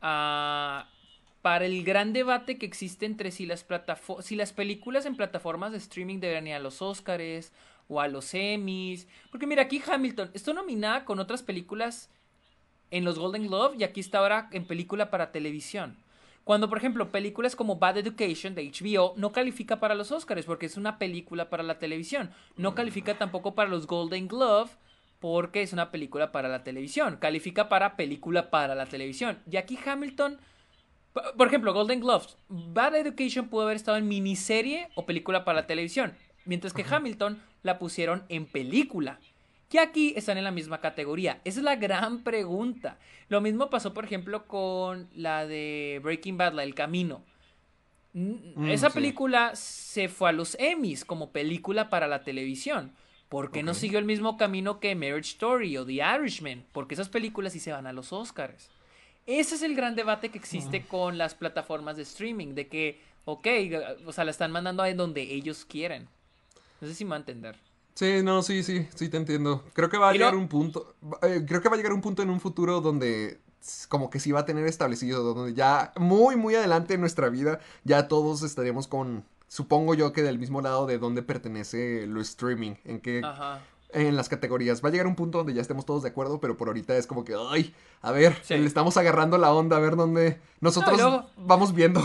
ah, 0.00 0.88
para 1.42 1.66
el 1.66 1.84
gran 1.84 2.12
debate 2.12 2.56
que 2.58 2.66
existe 2.66 3.04
entre 3.06 3.30
si 3.30 3.44
las, 3.46 3.66
si 4.22 4.36
las 4.36 4.52
películas 4.52 5.04
en 5.06 5.16
plataformas 5.16 5.72
de 5.72 5.78
streaming 5.78 6.18
deberían 6.18 6.46
ir 6.46 6.54
a 6.54 6.58
los 6.60 6.80
Oscars 6.82 7.52
o 7.88 8.00
a 8.00 8.08
los 8.08 8.32
Emmys. 8.34 9.06
Porque 9.30 9.46
mira, 9.46 9.62
aquí 9.62 9.82
Hamilton 9.86 10.30
está 10.34 10.52
nominada 10.52 11.04
con 11.04 11.18
otras 11.20 11.42
películas 11.42 12.10
en 12.90 13.04
los 13.04 13.18
Golden 13.18 13.46
Globe 13.48 13.76
y 13.78 13.84
aquí 13.84 14.00
está 14.00 14.18
ahora 14.18 14.48
en 14.52 14.66
película 14.66 15.10
para 15.10 15.30
televisión. 15.30 15.96
Cuando, 16.48 16.70
por 16.70 16.78
ejemplo, 16.78 17.12
películas 17.12 17.54
como 17.54 17.76
Bad 17.76 17.98
Education 17.98 18.54
de 18.54 18.64
HBO 18.70 19.12
no 19.18 19.32
califica 19.32 19.80
para 19.80 19.94
los 19.94 20.10
Oscars 20.10 20.46
porque 20.46 20.64
es 20.64 20.78
una 20.78 20.98
película 20.98 21.50
para 21.50 21.62
la 21.62 21.78
televisión. 21.78 22.30
No 22.56 22.74
califica 22.74 23.18
tampoco 23.18 23.54
para 23.54 23.68
los 23.68 23.86
Golden 23.86 24.28
Glove 24.28 24.70
porque 25.20 25.60
es 25.60 25.74
una 25.74 25.90
película 25.90 26.32
para 26.32 26.48
la 26.48 26.64
televisión. 26.64 27.18
Califica 27.20 27.68
para 27.68 27.96
película 27.96 28.48
para 28.48 28.74
la 28.74 28.86
televisión. 28.86 29.36
Y 29.50 29.58
aquí 29.58 29.78
Hamilton, 29.84 30.38
por 31.36 31.48
ejemplo, 31.48 31.74
Golden 31.74 32.00
Gloves. 32.00 32.38
Bad 32.48 32.96
Education 32.96 33.50
pudo 33.50 33.64
haber 33.64 33.76
estado 33.76 33.98
en 33.98 34.08
miniserie 34.08 34.88
o 34.94 35.04
película 35.04 35.44
para 35.44 35.60
la 35.60 35.66
televisión. 35.66 36.14
Mientras 36.46 36.72
que 36.72 36.86
Hamilton 36.88 37.42
la 37.62 37.78
pusieron 37.78 38.24
en 38.30 38.46
película. 38.46 39.20
Y 39.70 39.78
aquí 39.78 40.14
están 40.16 40.38
en 40.38 40.44
la 40.44 40.50
misma 40.50 40.80
categoría. 40.80 41.40
Esa 41.44 41.60
es 41.60 41.64
la 41.64 41.76
gran 41.76 42.22
pregunta. 42.22 42.98
Lo 43.28 43.40
mismo 43.40 43.68
pasó, 43.68 43.92
por 43.92 44.04
ejemplo, 44.04 44.46
con 44.46 45.08
la 45.14 45.46
de 45.46 46.00
Breaking 46.02 46.38
Bad, 46.38 46.54
la 46.54 46.62
del 46.62 46.74
Camino. 46.74 47.22
Mm, 48.14 48.70
Esa 48.70 48.88
sí. 48.88 48.94
película 48.94 49.54
se 49.54 50.08
fue 50.08 50.30
a 50.30 50.32
los 50.32 50.56
Emmys 50.58 51.04
como 51.04 51.30
película 51.30 51.90
para 51.90 52.08
la 52.08 52.24
televisión. 52.24 52.92
¿Por 53.28 53.50
qué 53.50 53.62
no 53.62 53.74
siguió 53.74 53.98
el 53.98 54.06
mismo 54.06 54.38
camino 54.38 54.80
que 54.80 54.94
Marriage 54.94 55.32
Story 55.32 55.76
o 55.76 55.84
The 55.84 56.00
Irishman? 56.16 56.64
Porque 56.72 56.94
esas 56.94 57.10
películas 57.10 57.52
sí 57.52 57.60
se 57.60 57.72
van 57.72 57.86
a 57.86 57.92
los 57.92 58.10
Oscars. 58.10 58.70
Ese 59.26 59.56
es 59.56 59.62
el 59.62 59.74
gran 59.76 59.94
debate 59.94 60.30
que 60.30 60.38
existe 60.38 60.86
con 60.86 61.18
las 61.18 61.34
plataformas 61.34 61.98
de 61.98 62.04
streaming, 62.04 62.54
de 62.54 62.68
que, 62.68 62.98
ok, 63.26 63.46
o 64.06 64.12
sea, 64.14 64.24
la 64.24 64.30
están 64.30 64.50
mandando 64.50 64.82
a 64.82 64.94
donde 64.94 65.20
ellos 65.20 65.66
quieren. 65.66 66.08
No 66.80 66.88
sé 66.88 66.94
si 66.94 67.04
me 67.04 67.10
va 67.10 67.16
a 67.16 67.18
entender. 67.18 67.56
Sí, 67.98 68.22
no, 68.22 68.42
sí, 68.42 68.62
sí, 68.62 68.86
sí 68.94 69.08
te 69.08 69.16
entiendo. 69.16 69.64
Creo 69.72 69.88
que 69.90 69.98
va 69.98 70.10
a 70.10 70.12
llegar 70.12 70.36
un 70.36 70.46
punto, 70.46 70.94
eh, 71.20 71.44
creo 71.48 71.60
que 71.60 71.68
va 71.68 71.74
a 71.74 71.78
llegar 71.78 71.92
un 71.92 72.00
punto 72.00 72.22
en 72.22 72.30
un 72.30 72.38
futuro 72.38 72.80
donde 72.80 73.40
como 73.88 74.08
que 74.08 74.20
sí 74.20 74.30
va 74.30 74.38
a 74.38 74.44
tener 74.44 74.68
establecido, 74.68 75.34
donde 75.34 75.52
ya 75.52 75.92
muy, 75.96 76.36
muy 76.36 76.54
adelante 76.54 76.94
en 76.94 77.00
nuestra 77.00 77.28
vida 77.28 77.58
ya 77.82 78.06
todos 78.06 78.44
estaríamos 78.44 78.86
con, 78.86 79.24
supongo 79.48 79.94
yo 79.94 80.12
que 80.12 80.22
del 80.22 80.38
mismo 80.38 80.60
lado 80.60 80.86
de 80.86 80.98
donde 80.98 81.22
pertenece 81.24 82.06
lo 82.06 82.20
streaming, 82.20 82.76
en 82.84 83.00
que, 83.00 83.20
Ajá. 83.24 83.62
en 83.90 84.14
las 84.14 84.28
categorías. 84.28 84.80
Va 84.84 84.90
a 84.90 84.92
llegar 84.92 85.08
un 85.08 85.16
punto 85.16 85.38
donde 85.38 85.54
ya 85.54 85.60
estemos 85.60 85.84
todos 85.84 86.04
de 86.04 86.10
acuerdo, 86.10 86.38
pero 86.38 86.56
por 86.56 86.68
ahorita 86.68 86.96
es 86.96 87.08
como 87.08 87.24
que, 87.24 87.34
ay, 87.50 87.74
a 88.00 88.12
ver, 88.12 88.38
Sí. 88.44 88.56
le 88.56 88.66
estamos 88.68 88.96
agarrando 88.96 89.38
la 89.38 89.52
onda, 89.52 89.76
a 89.76 89.80
ver 89.80 89.96
dónde 89.96 90.40
nosotros 90.60 90.96
No, 90.96 91.08
y 91.08 91.10
luego- 91.10 91.30
vamos 91.36 91.74
viendo. 91.74 92.00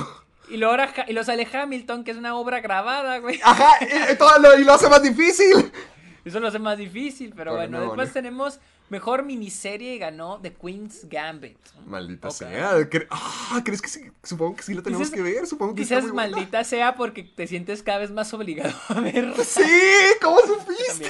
Y 0.49 0.59
Ja- 0.61 1.05
y 1.07 1.13
lo 1.13 1.23
sale 1.23 1.47
Hamilton, 1.51 2.03
que 2.03 2.11
es 2.11 2.17
una 2.17 2.35
obra 2.35 2.59
grabada, 2.59 3.17
güey. 3.19 3.39
Ajá, 3.43 3.71
y, 3.81 4.11
y 4.13 4.17
todo 4.17 4.37
lo, 4.39 4.59
y 4.59 4.63
lo 4.63 4.73
hace 4.73 4.89
más 4.89 5.01
difícil. 5.01 5.71
Eso 6.25 6.39
lo 6.39 6.47
hace 6.47 6.59
más 6.59 6.77
difícil, 6.77 7.29
pero 7.35 7.51
Pero 7.51 7.55
bueno. 7.55 7.77
no, 7.79 7.85
Después 7.85 8.07
no. 8.09 8.13
tenemos 8.13 8.59
mejor 8.89 9.23
miniserie 9.23 9.95
y 9.95 9.97
ganó 9.97 10.39
The 10.41 10.53
Queen's 10.53 11.07
Gambit. 11.09 11.57
Maldita 11.85 12.29
sea. 12.31 12.77
cre- 12.81 13.07
ah, 13.09 13.61
¿Crees 13.63 13.81
que 13.81 13.87
sí? 13.89 14.11
Supongo 14.21 14.55
que 14.57 14.63
sí 14.63 14.73
lo 14.73 14.83
tenemos 14.83 15.07
Dices- 15.09 15.15
que 15.15 15.21
ver. 15.21 15.47
Supongo 15.47 15.73
que 15.75 15.81
Dices 15.81 16.03
muy 16.03 16.11
buena. 16.11 16.29
maldita 16.31 16.63
sea 16.63 16.95
porque 16.95 17.23
te 17.23 17.47
sientes 17.47 17.81
cada 17.83 17.99
vez 17.99 18.11
más 18.11 18.33
obligado 18.33 18.73
a 18.89 18.99
ver. 19.01 19.33
Sí, 19.43 19.61
¿cómo 20.21 20.37
supiste? 20.41 21.09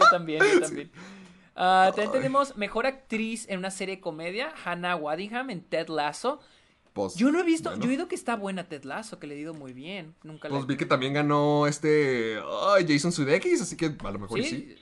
Yo 0.00 0.06
también, 0.10 0.42
yo 0.42 0.60
también. 0.60 0.90
Ah, 1.56 1.86
también 1.94 2.10
tenemos 2.12 2.56
mejor 2.56 2.86
actriz 2.86 3.46
en 3.48 3.58
una 3.58 3.70
serie 3.70 3.96
de 3.96 4.00
comedia, 4.00 4.52
Hannah 4.64 4.96
Waddingham 4.96 5.50
en 5.50 5.62
Ted 5.62 5.88
Lasso. 5.88 6.40
Pues, 6.94 7.16
Yo 7.16 7.30
no 7.32 7.40
he 7.40 7.42
visto, 7.42 7.68
bueno. 7.70 7.84
yo 7.84 7.90
he 7.90 7.92
oído 7.94 8.08
que 8.08 8.14
está 8.14 8.36
buena 8.36 8.64
Ted 8.68 8.84
Lasso, 8.84 9.18
que 9.18 9.26
le 9.26 9.34
he 9.34 9.38
ido 9.38 9.52
muy 9.52 9.72
bien. 9.74 10.14
Nunca 10.22 10.48
la 10.48 10.54
Pues 10.54 10.64
he 10.64 10.66
vi 10.68 10.76
que 10.76 10.86
también 10.86 11.12
ganó 11.12 11.66
este 11.66 12.40
Jason 12.88 13.12
Sudeikis, 13.12 13.60
así 13.60 13.76
que 13.76 13.86
a 13.98 14.10
lo 14.12 14.18
mejor 14.20 14.40
sí. 14.42 14.48
Sí. 14.48 14.76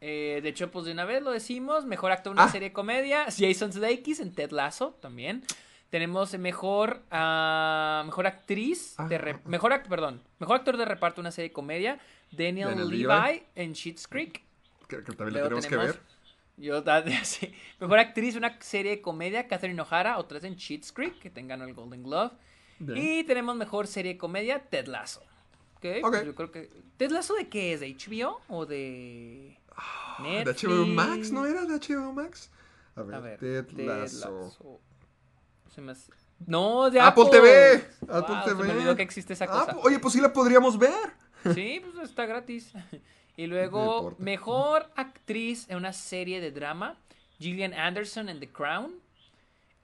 Eh, 0.00 0.40
de 0.42 0.48
hecho, 0.48 0.70
pues 0.70 0.86
de 0.86 0.92
una 0.92 1.04
vez 1.04 1.22
lo 1.22 1.30
decimos. 1.30 1.84
Mejor 1.84 2.10
actor 2.10 2.30
en 2.32 2.38
una 2.38 2.44
Ah. 2.44 2.48
serie 2.50 2.70
de 2.70 2.72
comedia. 2.72 3.26
Jason 3.38 3.72
Sudeikis 3.72 4.20
en 4.20 4.32
Ted 4.32 4.50
Lasso 4.52 4.96
también. 5.00 5.44
Tenemos 5.90 6.36
mejor 6.38 7.02
ah, 7.10 8.02
mejor 8.06 8.26
actriz 8.26 8.96
de 9.08 9.16
Ah. 9.16 9.18
re- 9.18 9.38
mejor 9.46 9.72
act- 9.72 9.88
perdón 9.88 10.22
mejor 10.38 10.56
actor 10.56 10.76
de 10.76 10.84
reparto 10.84 11.20
en 11.20 11.24
una 11.24 11.32
serie 11.32 11.48
de 11.48 11.52
comedia 11.54 11.98
Daniel, 12.30 12.68
Daniel 12.68 12.88
Levi, 12.90 13.02
Levi. 13.04 13.42
en 13.54 13.74
Schitt's 13.74 14.06
Creek 14.06 14.42
Que, 14.86 15.02
que 15.02 15.12
también 15.12 15.34
lo 15.38 15.42
tenemos 15.44 15.66
que 15.66 15.76
ver. 15.78 15.98
Yo, 16.58 16.82
da- 16.82 17.04
sí. 17.24 17.52
Mejor 17.80 17.98
actriz, 17.98 18.36
una 18.36 18.60
serie 18.60 18.90
de 18.92 19.00
comedia, 19.00 19.46
Catherine 19.48 19.80
O'Hara, 19.80 20.18
otra 20.18 20.36
vez 20.36 20.44
en 20.44 20.56
Cheats 20.56 20.92
Creek, 20.92 21.18
que 21.18 21.30
tengan 21.30 21.62
el 21.62 21.72
Golden 21.74 22.02
Glove. 22.02 22.32
Bien. 22.80 22.98
Y 23.20 23.24
tenemos 23.24 23.56
mejor 23.56 23.86
serie 23.86 24.12
de 24.14 24.18
comedia, 24.18 24.60
Ted 24.68 24.86
Lasso. 24.86 25.20
Ok, 25.76 25.86
Ok. 26.02 26.10
pues 26.10 26.24
yo 26.26 26.34
creo 26.34 26.50
que... 26.50 26.70
¿Ted 26.96 27.10
Lasso 27.10 27.34
de 27.34 27.48
qué 27.48 27.72
es? 27.74 27.80
¿De 27.80 27.94
HBO 27.94 28.40
o 28.48 28.66
de 28.66 29.56
¿De 30.18 30.44
Netflix? 30.44 30.64
HBO 30.64 30.86
Max? 30.86 31.30
¿No 31.32 31.46
era 31.46 31.64
de 31.64 31.74
HBO 31.78 32.12
Max? 32.12 32.50
A 32.96 33.02
ver, 33.02 33.14
A 33.14 33.20
ver, 33.20 33.38
Ted 33.38 33.66
Ted 33.66 33.86
Lasso. 33.86 34.42
Lasso. 34.42 34.80
Se 35.74 35.80
me 35.80 35.92
hace- 35.92 36.10
No, 36.46 36.90
de 36.90 37.00
Apple 37.00 37.24
Apple. 37.26 37.40
TV. 37.40 37.84
Wow, 38.00 38.16
Apple 38.16 38.36
Se 38.44 38.50
TV. 38.50 38.64
me 38.64 38.72
olvidó 38.72 38.96
que 38.96 39.02
existe 39.02 39.32
esa 39.34 39.44
Ah, 39.44 39.48
cosa. 39.66 39.76
oye, 39.84 39.98
pues 40.00 40.14
sí 40.14 40.20
la 40.20 40.32
podríamos 40.32 40.76
ver. 40.78 41.12
Sí, 41.54 41.80
pues 41.94 42.08
está 42.10 42.26
gratis. 42.26 42.72
Y 43.38 43.46
luego, 43.46 44.16
mejor 44.18 44.90
actriz 44.96 45.66
en 45.70 45.76
una 45.76 45.92
serie 45.92 46.40
de 46.40 46.50
drama, 46.50 46.96
Gillian 47.38 47.72
Anderson 47.72 48.28
en 48.28 48.40
The 48.40 48.48
Crown. 48.48 48.96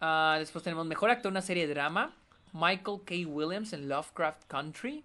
Ah, 0.00 0.34
después 0.40 0.64
tenemos 0.64 0.84
mejor 0.86 1.10
actor 1.10 1.30
en 1.30 1.34
una 1.34 1.40
serie 1.42 1.68
de 1.68 1.72
drama, 1.72 2.12
Michael 2.52 3.02
K. 3.06 3.14
Williams 3.28 3.72
en 3.72 3.88
Lovecraft 3.88 4.42
Country. 4.48 5.04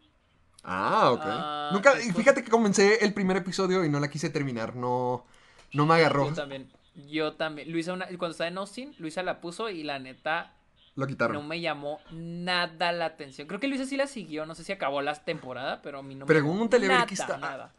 Ah, 0.63 1.11
ok. 1.11 1.21
Ah, 1.23 1.69
Nunca, 1.73 1.93
después- 1.93 2.17
fíjate 2.17 2.43
que 2.43 2.49
comencé 2.49 3.05
el 3.05 3.13
primer 3.13 3.37
episodio 3.37 3.85
y 3.85 3.89
no 3.89 3.99
la 3.99 4.09
quise 4.09 4.31
terminar. 4.31 4.75
No, 4.75 5.25
no 5.73 5.85
me 5.85 5.93
agarró. 5.93 6.27
Yo 6.29 6.33
también. 6.33 6.71
Yo 7.07 7.33
también. 7.33 7.71
Luisa, 7.71 7.93
una- 7.93 8.07
cuando 8.07 8.29
estaba 8.31 8.47
en 8.47 8.57
Austin, 8.57 8.95
Luisa 8.97 9.21
la 9.21 9.41
puso 9.41 9.69
y 9.69 9.83
la 9.83 9.99
neta 9.99 10.53
Lo 10.95 11.05
quitaron. 11.05 11.35
no 11.35 11.43
me 11.43 11.61
llamó 11.61 11.99
nada 12.11 12.91
la 12.93 13.05
atención. 13.05 13.47
Creo 13.47 13.59
que 13.59 13.67
Luisa 13.67 13.85
sí 13.85 13.95
la 13.95 14.07
siguió. 14.07 14.47
No 14.47 14.55
sé 14.55 14.63
si 14.63 14.71
acabó 14.71 15.03
la 15.03 15.13
temporada, 15.23 15.81
pero 15.83 15.99
a 15.99 16.01
mí 16.03 16.15
no 16.15 16.25
me 16.25 16.33
Pregúntale 16.33 16.87
a 16.91 16.97
ver 16.97 17.05
qué 17.07 17.13
está- 17.13 17.37
nada. 17.37 17.71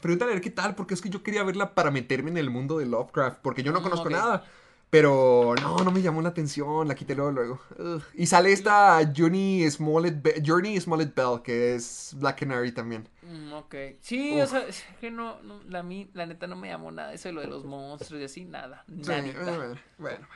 Pregúntale 0.00 0.32
a 0.32 0.34
ver 0.34 0.42
qué 0.42 0.50
tal, 0.50 0.74
porque 0.74 0.94
es 0.94 1.00
que 1.02 1.10
yo 1.10 1.22
quería 1.22 1.42
verla 1.44 1.74
para 1.74 1.90
meterme 1.90 2.30
en 2.30 2.36
el 2.38 2.50
mundo 2.50 2.78
de 2.78 2.86
Lovecraft, 2.86 3.40
porque 3.42 3.62
yo 3.62 3.72
no 3.72 3.80
Mm, 3.80 3.82
conozco 3.82 4.10
nada. 4.10 4.44
Pero 4.90 5.54
no, 5.60 5.84
no 5.84 5.90
me 5.90 6.00
llamó 6.00 6.22
la 6.22 6.30
atención, 6.30 6.88
la 6.88 6.94
quité 6.94 7.14
luego. 7.14 7.30
luego. 7.32 7.60
Ugh. 7.78 8.02
Y 8.14 8.26
sale 8.26 8.52
esta 8.52 9.00
Johnny 9.14 9.70
Smollett, 9.70 10.22
Be- 10.22 10.42
Journey 10.44 10.80
Smollett 10.80 11.14
Bell, 11.14 11.42
que 11.42 11.74
es 11.74 12.14
Black 12.18 12.40
Canary 12.40 12.72
también. 12.72 13.06
Mm, 13.22 13.52
ok. 13.52 13.74
Sí, 14.00 14.40
Uf. 14.40 14.42
o 14.42 14.46
sea, 14.46 14.60
es 14.66 14.84
que 15.00 15.10
no, 15.10 15.40
no, 15.42 15.62
la, 15.64 15.82
mi- 15.82 16.10
la 16.14 16.26
neta 16.26 16.46
no 16.46 16.56
me 16.56 16.68
llamó 16.68 16.90
nada. 16.90 17.12
Eso 17.12 17.28
de 17.28 17.32
lo 17.34 17.40
de 17.40 17.48
los 17.48 17.64
monstruos 17.64 18.20
y 18.22 18.24
así, 18.24 18.44
nada. 18.44 18.84
Sí, 19.02 19.32
bueno, 19.44 19.56
bueno, 19.56 19.80
bueno. 19.98 20.26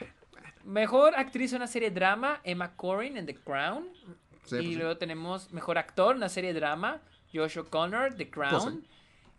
Mejor 0.65 1.15
actriz 1.17 1.53
en 1.53 1.57
una 1.59 1.67
serie 1.67 1.91
de 1.91 1.95
drama, 1.95 2.41
Emma 2.45 2.77
Corrin 2.77 3.17
en 3.17 3.27
The 3.27 3.35
Crown. 3.37 3.89
Sí, 4.45 4.57
y 4.57 4.63
pues 4.63 4.75
sí. 4.75 4.77
luego 4.77 4.97
tenemos 4.99 5.53
mejor 5.53 5.79
actor 5.79 6.13
en 6.13 6.19
una 6.19 6.29
serie 6.29 6.53
de 6.53 6.61
drama, 6.61 7.01
Josh 7.33 7.59
O'Connor, 7.59 8.15
The 8.15 8.31
Crown. 8.31 8.87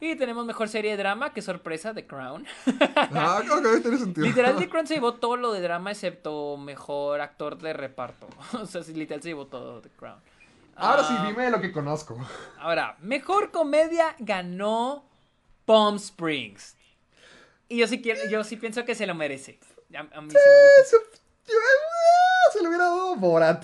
Y 0.06 0.18
tenemos 0.18 0.46
mejor 0.46 0.68
serie 0.68 0.92
de 0.92 0.98
drama, 0.98 1.32
qué 1.32 1.42
sorpresa, 1.42 1.94
The 1.94 2.06
Crown. 2.06 2.46
Ah, 3.16 3.42
ok, 3.42 3.82
tiene 3.82 3.98
sentido. 3.98 4.28
literal, 4.28 4.58
The 4.58 4.68
Crown 4.68 4.86
se 4.86 4.96
llevó 4.96 5.14
todo 5.14 5.38
lo 5.38 5.54
de 5.54 5.62
drama 5.62 5.92
excepto 5.92 6.58
mejor 6.58 7.22
actor 7.22 7.58
de 7.58 7.72
reparto. 7.72 8.28
o 8.54 8.66
sea, 8.66 8.82
literal 8.94 9.22
se 9.22 9.30
llevó 9.30 9.48
todo 9.48 9.80
The 9.82 9.90
Crown. 9.92 10.20
Ahora 10.76 11.04
sí, 11.06 11.14
Ah, 11.18 11.26
dime 11.28 11.50
lo 11.50 11.62
que 11.62 11.72
conozco. 11.72 12.18
Ahora, 12.60 12.98
mejor 13.00 13.52
comedia 13.52 14.16
ganó 14.20 15.06
Palm 15.66 15.96
Springs. 15.96 16.76
Y 17.70 17.78
yo 17.78 17.88
sí 17.88 18.02
quiero, 18.02 18.26
yo 18.30 18.44
sí 18.44 18.58
pienso 18.58 18.84
que 18.84 18.96
se 18.96 19.08
lo 19.08 19.16
merece. 19.16 19.58
A, 19.96 20.00
a 20.00 20.22
mí 20.22 20.30
sí 20.32 20.36
me 20.36 20.82
gusta. 20.82 20.84
Se, 20.90 20.98
ah, 21.48 22.52
se 22.52 22.62
lo 22.62 22.68
hubiera 22.68 22.86
dado 22.86 23.16
Borat. 23.16 23.64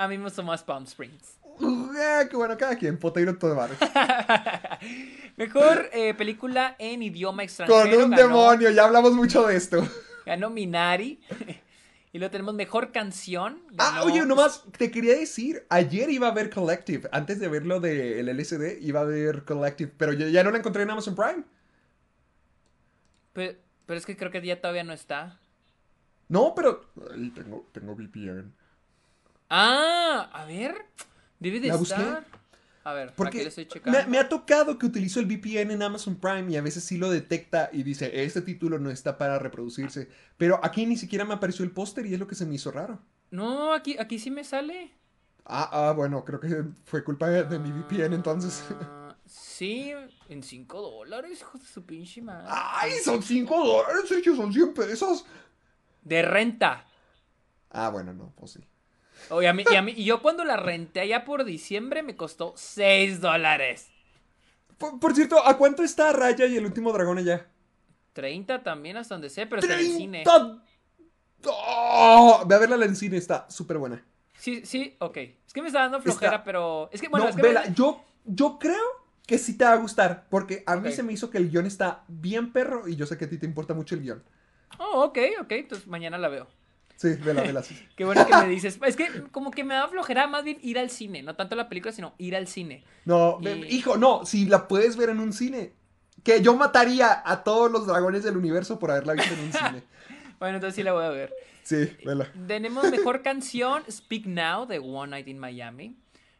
A 0.00 0.08
mí 0.08 0.16
me 0.16 0.24
gustó 0.24 0.42
más 0.42 0.62
Palm 0.62 0.84
Springs. 0.84 1.36
Ah, 1.60 2.24
qué 2.30 2.34
bueno, 2.34 2.56
cada 2.56 2.74
quien. 2.78 2.96
Potato 2.96 3.36
todo 3.36 3.54
bar. 3.54 3.68
Mejor 5.36 5.90
eh, 5.92 6.14
película 6.14 6.74
en 6.78 7.02
idioma 7.02 7.42
extranjero. 7.42 7.82
Con 7.82 8.04
un 8.04 8.10
ganó- 8.12 8.16
demonio, 8.16 8.70
ya 8.70 8.84
hablamos 8.86 9.12
mucho 9.12 9.46
de 9.46 9.56
esto. 9.56 9.86
Ganó 10.24 10.48
Minari. 10.48 11.20
y 12.14 12.18
luego 12.18 12.32
tenemos 12.32 12.54
mejor 12.54 12.92
canción. 12.92 13.60
Ah, 13.76 14.00
oye, 14.02 14.24
nomás 14.24 14.64
te 14.78 14.90
quería 14.90 15.18
decir, 15.18 15.66
ayer 15.68 16.08
iba 16.08 16.28
a 16.28 16.32
ver 16.32 16.48
Collective, 16.48 17.06
antes 17.12 17.38
de 17.38 17.48
ver 17.48 17.66
lo 17.66 17.78
del 17.78 18.26
LSD, 18.26 18.80
iba 18.80 19.00
a 19.00 19.04
ver 19.04 19.44
Collective, 19.44 19.92
pero 19.98 20.14
ya, 20.14 20.28
ya 20.28 20.42
no 20.42 20.50
la 20.50 20.56
encontré 20.56 20.84
en 20.84 20.90
Amazon 20.92 21.14
Prime. 21.14 21.44
Pero, 23.34 23.58
pero 23.84 23.98
es 23.98 24.06
que 24.06 24.16
creo 24.16 24.30
que 24.30 24.40
ya 24.40 24.62
todavía 24.62 24.82
no 24.82 24.94
está. 24.94 25.38
No, 26.28 26.54
pero... 26.54 26.86
Ay, 27.12 27.28
tengo, 27.34 27.68
tengo 27.72 27.94
VPN. 27.94 28.59
Ah, 29.50 30.30
a 30.32 30.44
ver. 30.46 30.86
Debe 31.38 31.60
de 31.60 31.68
La 31.68 31.76
busqué. 31.76 31.94
estar. 31.94 32.24
A 32.82 32.94
ver, 32.94 33.12
Porque 33.14 33.42
estoy 33.42 33.68
me, 33.84 34.06
me 34.06 34.18
ha 34.18 34.26
tocado 34.28 34.78
que 34.78 34.86
utilizo 34.86 35.20
el 35.20 35.26
VPN 35.26 35.70
en 35.70 35.82
Amazon 35.82 36.16
Prime 36.16 36.50
y 36.50 36.56
a 36.56 36.62
veces 36.62 36.82
sí 36.82 36.96
lo 36.96 37.10
detecta 37.10 37.68
y 37.72 37.82
dice, 37.82 38.24
este 38.24 38.40
título 38.40 38.78
no 38.78 38.90
está 38.90 39.18
para 39.18 39.38
reproducirse. 39.38 40.08
Pero 40.38 40.58
aquí 40.64 40.86
ni 40.86 40.96
siquiera 40.96 41.26
me 41.26 41.34
apareció 41.34 41.64
el 41.64 41.72
póster 41.72 42.06
y 42.06 42.14
es 42.14 42.18
lo 42.20 42.26
que 42.26 42.34
se 42.34 42.46
me 42.46 42.54
hizo 42.54 42.70
raro. 42.70 42.98
No, 43.30 43.74
aquí, 43.74 43.96
aquí 43.98 44.18
sí 44.18 44.30
me 44.30 44.44
sale. 44.44 44.92
Ah, 45.44 45.68
ah, 45.88 45.92
bueno, 45.92 46.24
creo 46.24 46.40
que 46.40 46.64
fue 46.84 47.04
culpa 47.04 47.28
de, 47.28 47.44
de 47.44 47.58
mi 47.58 47.70
VPN 47.70 48.14
entonces. 48.14 48.64
Ah, 48.80 49.14
sí, 49.26 49.92
en 50.30 50.42
5 50.42 50.80
dólares, 50.80 51.38
hijo 51.40 51.58
de 51.58 51.66
su 51.66 51.84
pinche 51.84 52.22
madre. 52.22 52.46
¡Ay, 52.48 52.92
son 53.04 53.22
5 53.22 53.66
dólares, 53.66 54.08
Sergio! 54.08 54.34
¡Son 54.34 54.52
100 54.52 54.72
pesos! 54.72 55.26
De 56.02 56.22
renta. 56.22 56.86
Ah, 57.70 57.90
bueno, 57.90 58.14
no, 58.14 58.32
pues 58.36 58.52
sí. 58.52 58.60
Oye, 59.28 59.48
a 59.48 59.52
mí, 59.52 59.64
y, 59.70 59.74
a 59.74 59.82
mí, 59.82 59.92
y 59.96 60.04
yo 60.04 60.22
cuando 60.22 60.44
la 60.44 60.56
renté 60.56 61.00
allá 61.00 61.24
por 61.24 61.44
diciembre 61.44 62.02
me 62.02 62.16
costó 62.16 62.54
6 62.56 63.20
dólares. 63.20 63.88
Por, 64.78 64.98
por 64.98 65.14
cierto, 65.14 65.46
¿a 65.46 65.56
cuánto 65.56 65.82
está 65.82 66.12
Raya 66.12 66.46
y 66.46 66.56
el 66.56 66.64
último 66.64 66.92
dragón 66.92 67.18
allá? 67.18 67.46
30 68.12 68.62
también, 68.62 68.96
hasta 68.96 69.14
donde 69.14 69.30
sé, 69.30 69.46
pero 69.46 69.60
está 69.60 69.74
en 69.74 69.80
el 69.80 69.96
cine. 69.96 70.24
¡30! 70.24 70.62
¡Oh! 71.46 72.42
Ve 72.46 72.54
a 72.54 72.58
verla 72.58 72.84
en 72.84 72.96
cine, 72.96 73.16
está 73.16 73.48
súper 73.50 73.78
buena. 73.78 74.04
Sí, 74.36 74.62
sí, 74.64 74.96
ok. 74.98 75.16
Es 75.18 75.52
que 75.52 75.60
me 75.62 75.68
está 75.68 75.80
dando 75.80 76.00
flojera, 76.00 76.36
Está- 76.36 76.44
pero. 76.44 76.88
Es 76.92 77.00
que, 77.00 77.08
bueno, 77.08 77.24
no, 77.26 77.30
es 77.30 77.36
que. 77.36 77.42
vela, 77.42 77.64
me- 77.66 77.74
yo, 77.74 78.02
yo 78.24 78.58
creo 78.58 78.82
que 79.26 79.38
sí 79.38 79.56
te 79.56 79.64
va 79.64 79.72
a 79.72 79.76
gustar, 79.76 80.26
porque 80.28 80.62
a 80.66 80.76
mí 80.76 80.90
se 80.92 81.02
me 81.02 81.12
hizo 81.12 81.30
que 81.30 81.38
el 81.38 81.50
guion 81.50 81.66
está 81.66 82.04
bien 82.08 82.52
perro 82.52 82.88
y 82.88 82.96
yo 82.96 83.06
sé 83.06 83.16
que 83.16 83.26
a 83.26 83.30
ti 83.30 83.38
te 83.38 83.46
importa 83.46 83.74
mucho 83.74 83.94
el 83.94 84.02
guion. 84.02 84.24
Oh, 84.78 85.04
ok, 85.04 85.18
ok. 85.42 85.52
Entonces 85.52 85.86
mañana 85.86 86.18
la 86.18 86.28
veo. 86.28 86.48
Sí, 87.00 87.14
vela, 87.14 87.40
vela. 87.40 87.62
sí. 87.62 87.74
Qué 87.96 88.04
bueno 88.04 88.26
que 88.26 88.36
me 88.36 88.46
dices. 88.48 88.78
Es 88.84 88.94
que 88.94 89.22
como 89.32 89.50
que 89.50 89.64
me 89.64 89.72
da 89.72 89.88
flojera 89.88 90.26
más 90.26 90.44
bien 90.44 90.58
ir 90.60 90.78
al 90.78 90.90
cine. 90.90 91.22
No 91.22 91.34
tanto 91.34 91.56
la 91.56 91.66
película, 91.70 91.92
sino 91.92 92.12
ir 92.18 92.36
al 92.36 92.46
cine. 92.46 92.84
No, 93.06 93.38
Y- 93.40 93.74
hijo, 93.74 93.96
no, 93.96 94.26
si 94.26 94.44
la 94.44 94.68
puedes 94.68 94.98
ver 94.98 95.08
en 95.08 95.18
un 95.20 95.32
cine. 95.32 95.72
Que 96.22 96.42
yo 96.42 96.54
mataría 96.56 97.22
a 97.24 97.42
todos 97.42 97.70
los 97.70 97.86
dragones 97.86 98.22
del 98.22 98.36
universo 98.36 98.78
por 98.78 98.90
haberla 98.90 99.14
visto 99.14 99.32
en 99.32 99.40
un 99.40 99.52
cine. 99.52 99.82
Bueno, 100.38 100.56
entonces 100.56 100.74
sí 100.76 100.82
la 100.82 100.92
voy 100.94 101.04
a 101.04 101.10
ver. 101.10 101.34
Sí, 101.62 101.96
vela. 102.04 102.30
Tenemos 102.46 102.90
mejor 102.90 103.20
canción, 103.22 103.82
Speak 103.90 104.24
Now, 104.26 104.66
de 104.66 104.78
One 104.78 105.10
Night 105.10 105.28
in 105.28 105.38
Miami. 105.38 105.96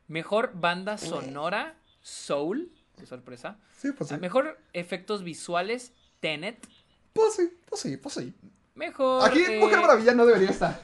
Mejor 0.09 0.53
banda 0.55 0.97
sonora, 0.99 1.75
Soul. 2.03 2.71
Qué 2.99 3.05
sorpresa. 3.07 3.59
Sí, 3.79 3.93
pues 3.93 4.09
sí. 4.11 4.17
Mejor 4.19 4.59
efectos 4.73 5.23
visuales, 5.23 5.93
Tenet. 6.21 6.67
Pues 7.13 7.35
sí, 7.35 7.51
pues 7.69 7.81
sí, 7.83 7.97
pues 7.99 8.15
sí. 8.15 8.35
Mejor. 8.81 9.29
Aquí 9.29 9.45
eh, 9.47 9.61
Mujer 9.61 9.79
Maravilla 9.79 10.15
no 10.15 10.25
debería 10.25 10.49
estar. 10.49 10.81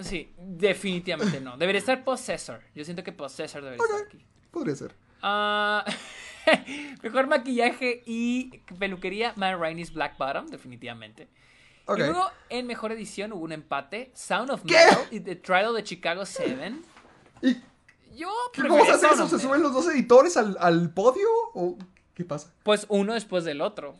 Sí, 0.00 0.32
definitivamente 0.36 1.40
no. 1.40 1.56
Debería 1.56 1.78
estar 1.78 2.02
Possessor. 2.02 2.60
Yo 2.74 2.84
siento 2.84 3.04
que 3.04 3.12
Possessor 3.12 3.62
debería 3.62 3.84
estar 3.84 4.06
aquí. 4.06 4.18
Podría 4.50 4.74
ser. 4.74 4.92
Ah, 5.22 5.84
mejor 7.02 7.28
maquillaje 7.28 8.02
y 8.06 8.58
peluquería, 8.80 9.34
Matt 9.36 9.56
Rainey's 9.56 9.92
Black 9.92 10.18
Bottom, 10.18 10.48
definitivamente. 10.48 11.28
Y 11.96 12.00
luego, 12.00 12.28
en 12.48 12.66
mejor 12.66 12.90
edición 12.90 13.32
hubo 13.32 13.44
un 13.44 13.52
empate. 13.52 14.10
Sound 14.14 14.50
of 14.50 14.62
¿Qué? 14.62 14.74
Metal 14.74 15.06
y 15.12 15.20
The 15.20 15.36
Trial 15.36 15.74
de 15.74 15.84
Chicago 15.84 16.26
7. 16.26 16.74
¿Y 17.42 17.56
Yo 18.16 18.28
cómo 18.56 18.84
se 18.84 18.90
hace 18.90 19.06
eso? 19.06 19.28
¿Se 19.28 19.38
suben 19.38 19.62
los 19.62 19.72
dos 19.72 19.88
editores 19.88 20.36
al, 20.36 20.56
al 20.60 20.90
podio? 20.90 21.28
¿O 21.54 21.78
qué 22.14 22.24
pasa? 22.24 22.52
Pues 22.64 22.84
uno 22.88 23.14
después 23.14 23.44
del 23.44 23.60
otro. 23.60 23.94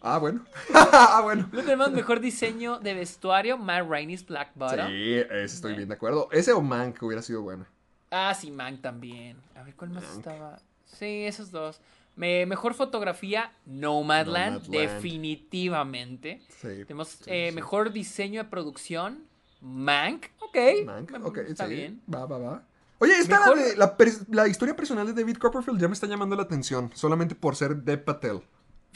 Ah, 0.00 0.18
bueno. 0.18 0.44
ah, 0.74 1.20
bueno. 1.22 1.48
Luego 1.52 1.64
tenemos 1.66 1.90
mejor 1.92 2.20
diseño 2.20 2.78
de 2.78 2.94
vestuario, 2.94 3.58
Matt 3.58 3.88
Rainey's 3.88 4.24
Black 4.26 4.50
Bottom. 4.54 4.88
Sí, 4.88 5.14
ese 5.14 5.44
estoy 5.44 5.74
bien 5.74 5.88
de 5.88 5.94
acuerdo. 5.94 6.28
Ese 6.32 6.52
o 6.52 6.60
Mank 6.60 7.02
hubiera 7.02 7.22
sido 7.22 7.42
bueno. 7.42 7.66
Ah, 8.10 8.34
sí, 8.34 8.50
Mank 8.50 8.80
también. 8.80 9.36
A 9.54 9.62
ver, 9.62 9.74
¿cuál 9.74 9.90
más 9.90 10.04
estaba? 10.16 10.58
Sí, 10.86 11.24
esos 11.24 11.50
dos. 11.50 11.80
Me- 12.16 12.46
mejor 12.46 12.74
fotografía, 12.74 13.52
Nomadland, 13.66 14.62
Nomadland. 14.66 14.92
definitivamente. 14.94 16.40
Sí. 16.48 16.84
Tenemos 16.84 17.08
sí, 17.08 17.24
eh, 17.26 17.46
sí. 17.50 17.54
mejor 17.54 17.92
diseño 17.92 18.42
de 18.42 18.48
producción, 18.48 19.24
Mank, 19.60 20.26
ok. 20.40 20.56
Mank, 20.84 21.12
ok, 21.24 21.38
está 21.38 21.66
bien. 21.66 22.00
Va, 22.12 22.26
va, 22.26 22.38
va. 22.38 22.62
Oye, 23.00 23.16
esta 23.16 23.38
Mejor- 23.38 23.58
de 23.58 23.76
la, 23.76 23.96
la 24.30 24.48
historia 24.48 24.74
personal 24.74 25.06
de 25.06 25.12
David 25.12 25.36
Copperfield 25.36 25.80
ya 25.80 25.86
me 25.86 25.94
está 25.94 26.08
llamando 26.08 26.34
la 26.34 26.42
atención, 26.42 26.90
solamente 26.94 27.36
por 27.36 27.54
ser 27.54 27.76
Dev 27.76 28.02
Patel. 28.02 28.40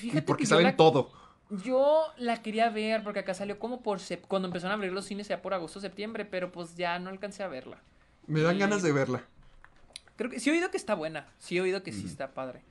Fíjate 0.03 0.19
y 0.19 0.23
porque 0.23 0.43
que 0.43 0.49
saben 0.49 0.65
la- 0.66 0.77
todo. 0.77 1.11
Yo 1.65 2.05
la 2.16 2.41
quería 2.43 2.70
ver 2.70 3.03
porque 3.03 3.19
acá 3.20 3.35
salió 3.35 3.59
como 3.59 3.83
por 3.83 4.01
cuando 4.29 4.49
empezaron 4.49 4.73
a 4.73 4.74
abrir 4.74 4.93
los 4.93 5.05
cines 5.05 5.29
ya 5.29 5.43
por 5.43 5.53
agosto 5.55 5.81
septiembre, 5.81 6.24
pero 6.24 6.51
pues 6.51 6.77
ya 6.77 6.99
no 6.99 7.11
alcancé 7.11 7.43
a 7.43 7.49
verla. 7.49 7.79
Me 8.27 8.41
dan 8.41 8.57
Y- 8.57 8.59
ganas 8.61 8.83
de 8.83 8.93
verla. 8.93 9.23
Creo 10.16 10.31
que 10.31 10.41
sí 10.41 10.49
he 10.51 10.53
oído 10.53 10.70
que 10.70 10.77
está 10.77 10.95
buena, 10.95 11.27
sí 11.39 11.57
he 11.57 11.61
oído 11.61 11.83
que 11.83 11.93
sí 11.93 12.07
está 12.07 12.33
padre. 12.33 12.62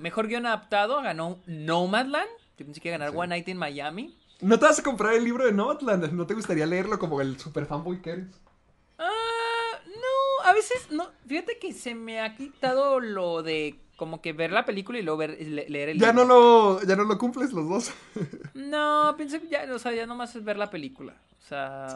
Mejor 0.00 0.28
guion 0.28 0.46
adaptado 0.46 1.00
ganó 1.02 1.38
Nomadland. 1.46 2.28
Yo 2.58 2.64
pensé 2.66 2.80
que 2.80 2.88
iba 2.88 2.96
a 2.96 2.98
ganar 2.98 3.16
One 3.16 3.28
Night 3.28 3.48
in 3.48 3.56
Miami. 3.56 4.16
¿No 4.40 4.58
te 4.58 4.66
vas 4.66 4.78
a 4.78 4.82
comprar 4.82 5.14
el 5.14 5.24
libro 5.24 5.44
de 5.44 5.52
Nomadland? 5.52 6.12
¿No 6.12 6.26
te 6.26 6.34
gustaría 6.34 6.66
leerlo 6.66 6.98
como 6.98 7.20
el 7.20 7.38
super 7.38 7.66
fanboy 7.66 8.00
que 8.02 8.10
eres? 8.10 8.26
Ah, 8.98 9.78
no, 9.86 10.44
a 10.48 10.52
veces 10.52 10.88
no. 10.90 11.10
Fíjate 11.26 11.58
que 11.58 11.72
se 11.72 11.94
me 11.94 12.20
ha 12.20 12.34
quitado 12.36 13.00
lo 13.00 13.42
de 13.42 13.78
como 14.00 14.22
que 14.22 14.32
ver 14.32 14.50
la 14.50 14.64
película 14.64 14.98
y 14.98 15.02
luego 15.02 15.18
ver, 15.18 15.36
le- 15.38 15.68
leer 15.68 15.90
el 15.90 15.98
Ya 16.00 16.08
libro. 16.08 16.24
no 16.24 16.34
lo, 16.34 16.82
ya 16.82 16.96
no 16.96 17.04
lo 17.04 17.18
cumples 17.18 17.52
los 17.52 17.68
dos. 17.68 17.92
No, 18.54 19.14
pensé 19.18 19.40
que 19.40 19.48
ya, 19.48 19.66
o 19.72 19.78
sea, 19.78 19.92
ya 19.92 20.06
nomás 20.06 20.34
es 20.34 20.42
ver 20.42 20.56
la 20.56 20.70
película. 20.70 21.12
O 21.38 21.42
sea. 21.48 21.86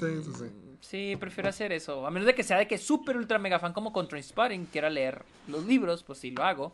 Sí, 0.00 0.06
sí, 0.06 0.22
sí, 0.24 0.30
sí. 0.38 0.44
Sí, 0.80 1.16
prefiero 1.18 1.48
hacer 1.48 1.70
eso. 1.72 2.04
A 2.06 2.10
menos 2.10 2.26
de 2.26 2.34
que 2.34 2.42
sea 2.42 2.58
de 2.58 2.66
que 2.66 2.78
súper 2.78 3.16
ultra 3.16 3.38
mega 3.38 3.58
fan 3.60 3.72
como 3.72 3.92
con 3.92 4.08
Trainspotting, 4.08 4.66
quiera 4.66 4.90
leer 4.90 5.22
los 5.46 5.64
libros, 5.64 6.02
pues 6.02 6.18
sí 6.18 6.32
lo 6.32 6.42
hago. 6.42 6.72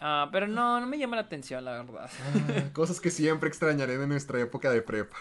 Ah, 0.00 0.28
pero 0.32 0.46
no, 0.48 0.80
no 0.80 0.86
me 0.88 0.98
llama 0.98 1.14
la 1.16 1.22
atención, 1.22 1.64
la 1.64 1.82
verdad. 1.82 2.10
Cosas 2.72 3.00
que 3.00 3.10
siempre 3.10 3.48
extrañaré 3.48 3.96
de 3.96 4.06
nuestra 4.08 4.40
época 4.40 4.70
de 4.72 4.82
prepa. 4.82 5.16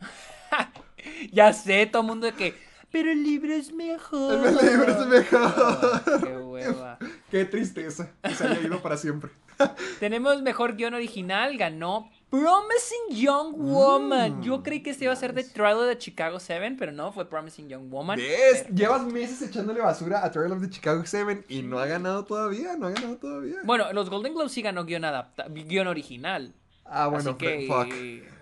ya 1.32 1.52
sé, 1.54 1.86
todo 1.86 2.02
el 2.02 2.08
mundo 2.08 2.26
de 2.26 2.32
que. 2.34 2.68
Pero 2.90 3.10
el 3.12 3.22
libro 3.22 3.52
es 3.52 3.72
mejor. 3.72 4.46
El 4.46 4.56
libro 4.56 4.90
es 4.92 5.06
mejor. 5.06 5.40
Ah, 5.56 6.02
qué 6.24 6.36
hueva. 6.38 6.98
Qué 7.30 7.44
tristeza 7.44 8.10
que 8.22 8.34
se 8.34 8.46
haya 8.46 8.60
ido 8.60 8.80
para 8.80 8.96
siempre. 8.96 9.30
Tenemos 10.00 10.40
mejor 10.42 10.76
guion 10.76 10.94
original, 10.94 11.56
ganó 11.58 12.08
Promising 12.30 13.16
Young 13.16 13.54
Woman. 13.56 14.42
Yo 14.42 14.62
creí 14.62 14.82
que 14.82 14.90
este 14.90 15.04
iba 15.04 15.12
a 15.12 15.16
ser 15.16 15.34
The 15.34 15.44
Trial 15.44 15.78
of 15.78 15.88
the 15.88 15.98
Chicago 15.98 16.38
7, 16.40 16.76
pero 16.78 16.92
no, 16.92 17.12
fue 17.12 17.28
Promising 17.28 17.68
Young 17.68 17.90
Woman. 17.90 18.18
¿Ves? 18.18 18.62
Pero- 18.64 18.74
Llevas 18.74 19.04
meses 19.06 19.42
echándole 19.42 19.80
basura 19.80 20.24
a 20.24 20.30
Trial 20.30 20.52
of 20.52 20.60
the 20.62 20.70
Chicago 20.70 21.02
7 21.04 21.44
y 21.48 21.62
no 21.62 21.78
ha 21.80 21.86
ganado 21.86 22.24
todavía, 22.24 22.76
no 22.76 22.86
ha 22.86 22.90
ganado 22.90 23.16
todavía. 23.16 23.56
Bueno, 23.64 23.92
los 23.92 24.08
Golden 24.10 24.32
Globes 24.34 24.52
sí 24.52 24.62
ganó 24.62 24.84
guion, 24.84 25.04
adapta 25.04 25.46
guion 25.48 25.86
original. 25.88 26.54
ah, 26.84 27.08
bueno, 27.08 27.30
Así 27.30 27.38
que. 27.38 27.66
fuck. 27.66 28.38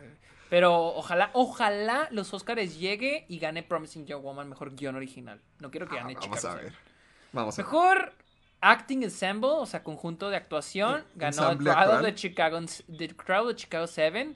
Pero 0.48 0.84
ojalá, 0.94 1.30
ojalá 1.32 2.06
los 2.12 2.32
Oscars 2.32 2.78
llegue 2.78 3.24
y 3.28 3.38
gane 3.40 3.64
Promising 3.64 4.06
Young 4.06 4.22
Woman 4.22 4.48
mejor 4.48 4.76
guion 4.76 4.94
original. 4.94 5.40
No 5.58 5.70
quiero 5.72 5.88
que 5.88 5.96
Ah, 5.96 6.02
gane 6.02 6.14
vamos 6.14 6.24
Chicago 6.38 6.48
a 6.48 6.54
ver. 6.60 6.64
7. 6.72 6.76
Vamos 7.32 7.58
a 7.58 7.62
ver. 7.62 7.66
Mejor 7.66 8.12
Acting 8.60 9.02
Ensemble, 9.02 9.50
o 9.50 9.66
sea, 9.66 9.82
conjunto 9.84 10.30
de 10.30 10.36
actuación, 10.36 11.04
ganó 11.14 11.28
Ensamble 11.50 11.70
Trial 11.70 11.88
of 11.88 11.94
actual. 11.94 12.04
the 12.06 12.14
Chicago, 12.14 12.60
The 12.98 13.14
of 13.42 13.48
the 13.48 13.56
Chicago 13.56 13.86
7. 13.86 14.34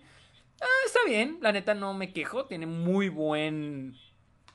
Ah, 0.62 0.66
está 0.86 1.00
bien, 1.06 1.38
la 1.40 1.52
neta 1.52 1.74
no 1.74 1.94
me 1.94 2.12
quejo, 2.12 2.44
tiene 2.44 2.66
muy 2.66 3.08
buen, 3.08 3.96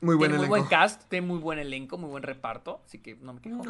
Muy 0.02 0.16
buen 0.16 0.30
tiene 0.30 0.38
muy 0.38 0.46
elenco. 0.46 0.50
buen 0.50 0.66
cast, 0.66 1.10
tiene 1.10 1.26
muy 1.26 1.40
buen 1.40 1.58
elenco, 1.60 1.98
muy 1.98 2.10
buen 2.10 2.24
reparto, 2.24 2.82
así 2.86 3.00
que 3.00 3.16
no 3.16 3.34
me 3.34 3.42
quejo. 3.42 3.64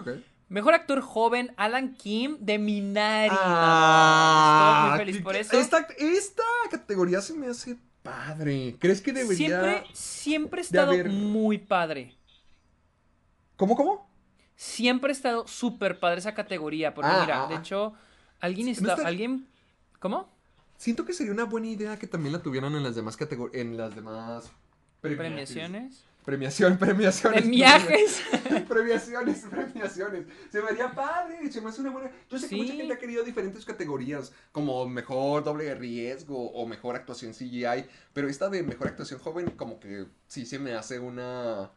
Mejor 0.50 0.74
actor 0.76 1.02
joven, 1.02 1.54
Alan 1.58 1.96
Kim 1.96 2.38
de 2.40 2.60
Minari. 2.60 3.30
Ah, 3.32 4.82
Estoy 4.84 4.90
muy 4.92 5.00
feliz 5.00 5.18
que- 5.18 5.24
por 5.24 5.36
eso. 5.38 5.58
Esta, 5.58 5.88
esta 5.98 6.44
categoría 6.70 7.22
se 7.22 7.34
me 7.34 7.48
hace 7.48 7.78
padre. 8.04 8.76
¿Crees 8.80 9.02
que 9.02 9.12
debería...? 9.14 9.48
Siempre, 9.48 9.84
siempre 9.94 10.60
ha 10.60 10.62
de 10.62 10.68
estado 10.68 10.92
haber- 10.92 11.10
muy 11.10 11.58
padre. 11.58 12.14
¿Cómo, 13.56 13.76
cómo? 13.76 14.08
Siempre 14.56 15.10
ha 15.10 15.14
estado 15.14 15.48
súper 15.48 16.00
padre 16.00 16.20
esa 16.20 16.34
categoría. 16.34 16.94
Porque 16.94 17.12
Ah, 17.12 17.20
mira, 17.22 17.44
ah, 17.44 17.48
de 17.48 17.56
ah. 17.56 17.60
hecho, 17.60 17.94
alguien 18.40 18.66
Sí, 18.68 18.72
está. 18.72 18.86
no 18.88 18.94
está- 18.94 19.08
Alguien. 19.08 19.48
¿Cómo? 20.00 20.30
Siento 20.78 21.06
que 21.06 21.14
sería 21.14 21.32
una 21.34 21.46
buena 21.46 21.68
idea 21.68 21.98
que 21.98 22.08
también 22.08 22.34
la 22.34 22.40
tuvieran 22.40 22.74
en 22.76 22.84
las 22.84 22.96
demás 22.96 23.16
categorías, 23.18 23.62
en 23.62 23.78
las 23.78 23.96
demás... 23.96 24.52
premi- 25.02 25.18
Premiaciones. 25.18 26.04
Premiación, 26.26 26.78
premiaciones. 26.80 27.44
En 27.44 27.52
viajes. 27.52 28.22
premiaciones, 28.68 29.46
premiaciones. 29.50 30.26
Se 30.52 30.62
me 30.62 30.70
haría 30.70 30.92
padre, 30.92 31.52
se 31.52 31.62
me 31.62 31.70
hace 31.70 31.82
una 31.82 31.92
buena... 31.92 32.12
Yo 32.30 32.38
sé 32.40 32.50
que 32.50 32.56
mucha 32.56 32.74
gente 32.74 32.94
ha 32.94 32.98
querido 32.98 33.24
diferentes 33.24 33.64
categorías, 33.64 34.34
como 34.52 34.88
mejor 34.88 35.44
doble 35.44 35.66
de 35.66 35.76
riesgo 35.76 36.52
o 36.52 36.66
mejor 36.68 36.96
actuación 36.96 37.34
CGI, 37.34 37.86
pero 38.14 38.28
esta 38.28 38.50
de 38.50 38.64
mejor 38.64 38.88
actuación 38.88 39.20
joven 39.20 39.52
como 39.52 39.80
que 39.80 40.06
sí 40.28 40.46
se 40.46 40.60
me 40.60 40.74
hace 40.74 41.00
una... 41.00 41.72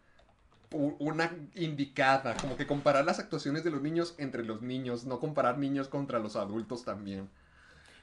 Una 0.70 1.34
indicada, 1.54 2.36
como 2.36 2.56
que 2.56 2.66
comparar 2.66 3.04
las 3.04 3.18
actuaciones 3.18 3.64
de 3.64 3.70
los 3.70 3.80
niños 3.80 4.14
entre 4.18 4.44
los 4.44 4.60
niños, 4.60 5.04
no 5.04 5.18
comparar 5.18 5.56
niños 5.58 5.88
contra 5.88 6.18
los 6.18 6.36
adultos 6.36 6.84
también. 6.84 7.28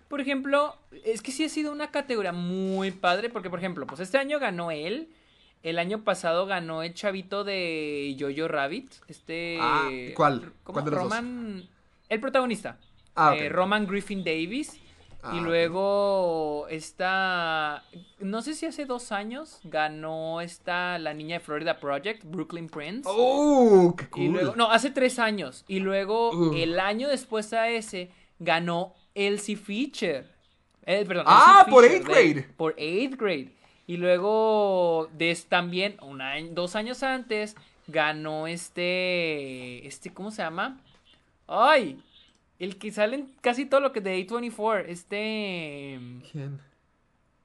Por 0.08 0.22
ejemplo, 0.22 0.76
es 1.04 1.22
que 1.22 1.32
sí 1.32 1.44
ha 1.46 1.50
sido 1.50 1.72
una 1.72 1.92
categoría 1.92 2.32
muy 2.32 2.92
padre. 2.92 3.30
Porque, 3.30 3.50
por 3.50 3.60
ejemplo, 3.60 3.86
pues 3.88 4.00
este 4.00 4.18
año 4.18 4.40
ganó 4.40 4.72
él. 4.72 5.10
El 5.64 5.80
año 5.80 6.04
pasado 6.04 6.46
ganó 6.46 6.84
el 6.84 6.94
chavito 6.94 7.44
de 7.44 8.16
Jojo 8.20 8.48
Rabbit. 8.48 8.92
Este. 9.08 9.58
Ah, 9.60 9.90
¿cuál? 10.16 10.54
¿cómo? 10.64 10.74
¿Cuál 10.74 10.86
de 10.86 10.92
los 10.92 11.04
dos? 11.04 11.12
Roman. 11.12 11.64
El 12.08 12.20
protagonista. 12.20 12.78
Ah, 13.16 13.32
ok. 13.34 13.42
eh, 13.42 13.50
Roman 13.50 13.88
Griffin 13.88 14.24
Davis. 14.24 14.80
Ah, 15.28 15.36
y 15.36 15.40
luego 15.42 16.68
está. 16.70 17.84
No 18.20 18.42
sé 18.42 18.54
si 18.54 18.66
hace 18.66 18.86
dos 18.86 19.12
años 19.12 19.60
ganó 19.64 20.42
esta 20.42 21.00
la 21.00 21.14
niña 21.14 21.38
de 21.38 21.40
Florida 21.40 21.80
Project, 21.80 22.24
Brooklyn 22.26 22.68
Prince. 22.70 23.04
¡Oh! 23.12 23.96
¡Qué 23.98 24.08
cool! 24.10 24.24
Y 24.24 24.28
luego, 24.30 24.56
no, 24.56 24.70
hace 24.72 24.92
tres 24.92 25.18
años. 25.20 25.66
Y 25.68 25.80
luego, 25.80 26.32
Uh. 26.32 26.54
el 26.56 26.80
año 26.80 27.08
después 27.10 27.52
a 27.54 27.70
ese, 27.70 28.10
ganó 28.40 28.94
Elsie 29.16 29.56
Fisher. 29.56 30.30
Eh, 30.86 31.04
perdón, 31.08 31.26
Ah, 31.28 31.60
Elsie 31.66 31.72
por 31.74 31.84
Fisher, 31.84 31.96
eighth 31.98 32.08
de- 32.08 32.14
grade. 32.34 32.54
por 32.58 32.74
eighth 32.78 33.16
grade. 33.20 33.52
Y 33.88 33.98
luego, 33.98 35.10
des, 35.14 35.46
también, 35.46 35.98
un 36.02 36.22
año- 36.22 36.50
dos 36.54 36.76
años 36.76 37.04
antes, 37.04 37.56
ganó 37.88 38.48
este. 38.48 39.86
Este, 39.88 40.12
¿cómo 40.14 40.32
se 40.32 40.42
llama? 40.42 40.80
¡Ay! 41.48 42.00
El 42.60 42.78
que 42.78 42.92
sale 42.92 43.16
en 43.18 43.32
casi 43.42 43.66
todo 43.66 43.82
lo 43.82 43.92
que 43.92 44.02
de 44.02 44.26
A24. 44.26 44.86
Este. 44.88 46.00
¿Quién? 46.32 46.60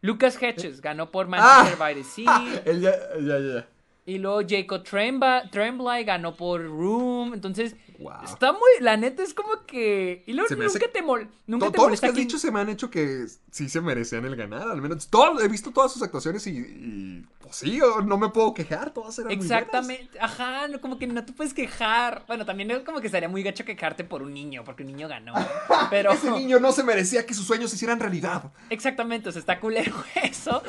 Lucas 0.02 0.40
Hedges 0.40 0.80
ganó 0.80 1.10
por 1.10 1.28
Manchester 1.28 1.78
by 1.78 1.94
the 1.94 2.04
Sea. 2.04 2.62
Él 2.64 2.80
ya, 2.80 2.92
ya, 3.20 3.38
ya. 3.38 3.68
Y 4.06 4.18
luego 4.18 4.40
Jacob 4.48 4.82
Tremblay 4.82 6.04
ganó 6.04 6.36
por 6.36 6.62
Room. 6.64 7.34
Entonces, 7.34 7.76
Wow. 8.00 8.24
está 8.24 8.52
muy. 8.52 8.60
La 8.80 8.96
neta 8.96 9.22
es 9.22 9.34
como 9.34 9.66
que. 9.66 10.24
Y 10.26 10.32
luego 10.32 10.48
Se 10.48 10.56
me 10.56 10.64
nunca 10.64 10.78
hace- 10.78 10.88
te, 10.88 11.02
mol, 11.02 11.28
nunca 11.46 11.66
te 11.66 11.72
Todos 11.72 11.90
los 11.90 12.00
que 12.00 12.06
has 12.06 12.14
dicho 12.14 12.38
se 12.38 12.50
me 12.50 12.60
han 12.60 12.68
hecho 12.70 12.90
que 12.90 13.26
sí 13.50 13.68
se 13.68 13.80
merecían 13.80 14.24
el 14.24 14.36
ganar, 14.36 14.68
al 14.68 14.80
menos. 14.80 15.08
Todo, 15.08 15.40
he 15.40 15.48
visto 15.48 15.70
todas 15.70 15.92
sus 15.92 16.02
actuaciones 16.02 16.46
y, 16.46 16.50
y, 16.58 17.26
pues 17.40 17.56
sí, 17.56 17.76
yo 17.76 18.00
no 18.00 18.16
me 18.16 18.30
puedo 18.30 18.54
quejar, 18.54 18.92
todas 18.94 19.18
eran 19.18 19.28
muy 19.28 19.36
buenas. 19.36 19.50
Exactamente. 19.62 20.18
Ajá, 20.20 20.68
no, 20.68 20.80
como 20.80 20.98
que 20.98 21.06
no 21.06 21.24
te 21.24 21.32
puedes 21.32 21.52
quejar. 21.52 22.24
Bueno, 22.26 22.46
también 22.46 22.70
es 22.70 22.80
como 22.80 23.00
que 23.00 23.08
sería 23.10 23.28
muy 23.28 23.42
gacho 23.42 23.64
quejarte 23.64 24.02
por 24.04 24.22
un 24.22 24.32
niño, 24.32 24.64
porque 24.64 24.82
un 24.82 24.88
niño 24.88 25.06
ganó. 25.06 25.34
Pero. 25.90 26.12
Ese 26.12 26.30
niño 26.30 26.58
no 26.58 26.72
se 26.72 26.82
merecía 26.84 27.26
que 27.26 27.34
sus 27.34 27.46
sueños 27.46 27.70
se 27.70 27.76
hicieran 27.76 28.00
realidad. 28.00 28.44
Exactamente, 28.70 29.28
o 29.28 29.32
sea, 29.32 29.40
está 29.40 29.60
culero 29.60 29.94
eso. 30.22 30.62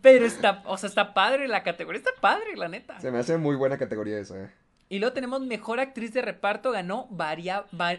Pero 0.00 0.24
está, 0.24 0.62
o 0.66 0.78
sea, 0.78 0.88
está 0.88 1.12
padre 1.12 1.46
la 1.46 1.62
categoría, 1.62 1.98
está 1.98 2.12
padre, 2.20 2.56
la 2.56 2.68
neta. 2.68 2.98
Se 3.00 3.10
me 3.10 3.18
hace 3.18 3.36
muy 3.36 3.56
buena 3.56 3.76
categoría 3.76 4.18
esa, 4.18 4.38
eh. 4.44 4.50
Y 4.92 4.98
luego 4.98 5.14
tenemos 5.14 5.40
mejor 5.40 5.78
actriz 5.78 6.12
de 6.12 6.20
reparto, 6.20 6.72
ganó 6.72 7.06
Va- 7.12 7.30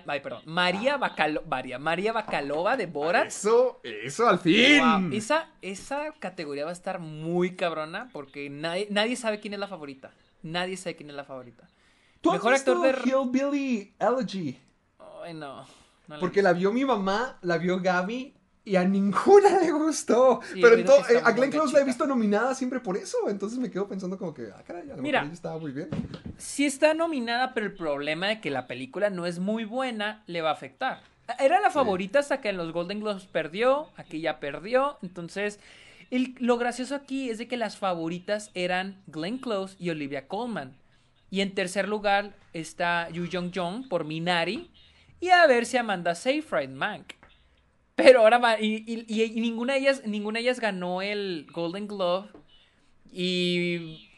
ay, 0.05 0.19
perdón, 0.19 0.41
María 0.45 0.97
Bacalo, 0.97 1.41
Varia, 1.47 1.79
María 1.79 2.11
Bacalova 2.11 2.75
de 2.75 2.85
Borat. 2.85 3.27
Eso, 3.27 3.79
eso 3.83 4.27
al 4.27 4.39
fin. 4.39 4.79
Wow, 4.79 5.13
Esa, 5.13 5.49
esa 5.61 6.11
categoría 6.19 6.65
va 6.65 6.71
a 6.71 6.73
estar 6.73 6.99
muy 6.99 7.55
cabrona 7.55 8.09
porque 8.11 8.49
nadie, 8.49 8.87
nadie 8.91 9.15
sabe 9.15 9.39
quién 9.39 9.53
es 9.53 9.59
la 9.61 9.67
favorita. 9.69 10.11
Nadie 10.43 10.75
sabe 10.75 10.97
quién 10.97 11.09
es 11.09 11.15
la 11.15 11.23
favorita. 11.23 11.65
¿Tú 12.19 12.29
has 12.31 12.35
mejor 12.35 12.53
actor 12.55 12.81
de- 12.81 12.91
visto 12.91 13.21
Hillbilly 13.23 13.93
Elegy? 13.97 14.59
Ay, 15.23 15.33
no. 15.33 15.61
no 16.07 16.15
la 16.15 16.19
Porque 16.19 16.41
vi. 16.41 16.43
la 16.43 16.51
vio 16.53 16.73
mi 16.73 16.83
mamá, 16.83 17.37
la 17.41 17.57
vio 17.57 17.79
Gaby 17.79 18.33
y 18.63 18.75
a 18.75 18.83
ninguna 18.83 19.59
le 19.61 19.71
gustó. 19.71 20.39
Sí, 20.53 20.59
Pero 20.61 20.75
está 20.75 20.97
eh, 21.11 21.21
a 21.23 21.31
Glenn 21.31 21.49
Close 21.51 21.73
la 21.73 21.79
he 21.81 21.83
visto 21.83 22.05
nominada 22.05 22.53
siempre 22.55 22.79
por 22.79 22.95
eso. 22.97 23.17
Entonces 23.29 23.57
me 23.59 23.71
quedo 23.71 23.87
pensando 23.87 24.17
como 24.17 24.33
que, 24.33 24.49
ah, 24.55 24.63
caray, 24.65 24.89
a 24.91 24.95
lo 24.95 25.01
Mira. 25.01 25.19
mejor 25.21 25.27
ella 25.27 25.33
estaba 25.33 25.57
muy 25.59 25.71
bien. 25.71 25.89
Sí 26.37 26.65
está 26.65 26.93
nominada, 26.93 27.53
pero 27.53 27.65
el 27.65 27.73
problema 27.73 28.27
de 28.27 28.39
que 28.41 28.51
la 28.51 28.67
película 28.67 29.09
no 29.09 29.25
es 29.25 29.39
muy 29.39 29.65
buena 29.65 30.23
le 30.27 30.41
va 30.41 30.49
a 30.49 30.53
afectar. 30.53 31.01
Era 31.39 31.59
la 31.61 31.69
favorita 31.71 32.19
hasta 32.19 32.41
que 32.41 32.49
en 32.49 32.57
los 32.57 32.71
Golden 32.73 32.99
Globes 32.99 33.25
perdió, 33.25 33.87
aquí 33.95 34.21
ya 34.21 34.39
perdió. 34.39 34.97
Entonces, 35.01 35.59
el- 36.09 36.35
lo 36.39 36.57
gracioso 36.57 36.93
aquí 36.93 37.29
es 37.29 37.37
de 37.37 37.47
que 37.47 37.57
las 37.57 37.77
favoritas 37.77 38.51
eran 38.53 39.01
Glenn 39.07 39.37
Close 39.37 39.75
y 39.79 39.89
Olivia 39.91 40.27
Colman. 40.27 40.75
Y 41.29 41.39
en 41.41 41.55
tercer 41.55 41.87
lugar 41.87 42.35
está 42.53 43.09
Yu 43.09 43.27
Jong 43.31 43.51
Jong 43.55 43.87
por 43.87 44.03
Minari. 44.03 44.69
Y 45.21 45.29
a 45.29 45.47
ver 45.47 45.65
si 45.65 45.77
Amanda 45.77 46.13
Seyfried, 46.15 46.69
Mank. 46.69 47.13
Pero 47.95 48.21
ahora 48.21 48.37
va, 48.37 48.59
y, 48.59 48.83
y- 48.87 49.05
y- 49.07 49.23
y 49.37 49.41
ninguna, 49.41 49.73
de 49.73 49.79
ellas, 49.79 50.03
ninguna 50.05 50.39
de 50.39 50.43
ellas 50.43 50.59
ganó 50.59 51.01
el 51.01 51.47
Golden 51.51 51.87
Glove. 51.87 52.29
Y 53.11 54.09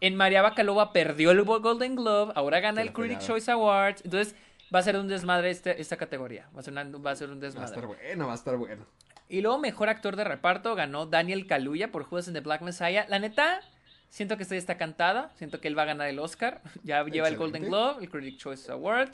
en 0.00 0.16
María 0.16 0.42
Bacalova 0.42 0.92
perdió 0.92 1.30
el 1.30 1.42
Golden 1.44 1.96
Globe, 1.96 2.32
ahora 2.34 2.60
gana 2.60 2.82
el 2.82 2.90
fregada. 2.90 3.20
Choice 3.20 3.50
Awards. 3.50 4.02
Entonces 4.04 4.34
va 4.74 4.80
a 4.80 4.82
ser 4.82 4.96
un 4.96 5.08
desmadre 5.08 5.50
este- 5.50 5.80
esta 5.80 5.96
categoría. 5.96 6.48
Va 6.54 6.60
a 6.60 6.62
ser, 6.62 6.72
una- 6.72 6.84
va 6.98 7.10
a 7.12 7.16
ser 7.16 7.28
un 7.30 7.36
Va 7.36 7.38
a 7.38 7.46
desmadre. 7.46 7.66
estar 7.74 7.86
bueno, 7.86 8.26
va 8.26 8.32
a 8.32 8.36
estar 8.36 8.56
bueno. 8.56 8.84
Y 9.28 9.40
luego 9.40 9.58
mejor 9.58 9.88
actor 9.88 10.16
de 10.16 10.24
reparto 10.24 10.74
ganó 10.74 11.06
Daniel 11.06 11.46
Kaluuya 11.46 11.90
por 11.92 12.02
Judas 12.04 12.26
and 12.28 12.36
the 12.36 12.40
Black 12.40 12.60
Messiah. 12.62 13.06
La 13.08 13.18
neta, 13.18 13.60
siento 14.08 14.36
que 14.36 14.42
esta 14.42 14.56
ya 14.56 14.58
está 14.58 14.76
cantada. 14.76 15.30
Siento 15.36 15.60
que 15.60 15.68
él 15.68 15.78
va 15.78 15.82
a 15.82 15.86
ganar 15.86 16.08
el 16.08 16.18
Oscar. 16.18 16.60
Ya 16.84 17.04
lleva 17.04 17.28
el 17.28 17.36
Golden. 17.36 17.64
Globe, 17.66 18.02
el 18.04 18.10
Critics 18.10 18.38
Choice 18.42 18.70
Award. 18.72 19.10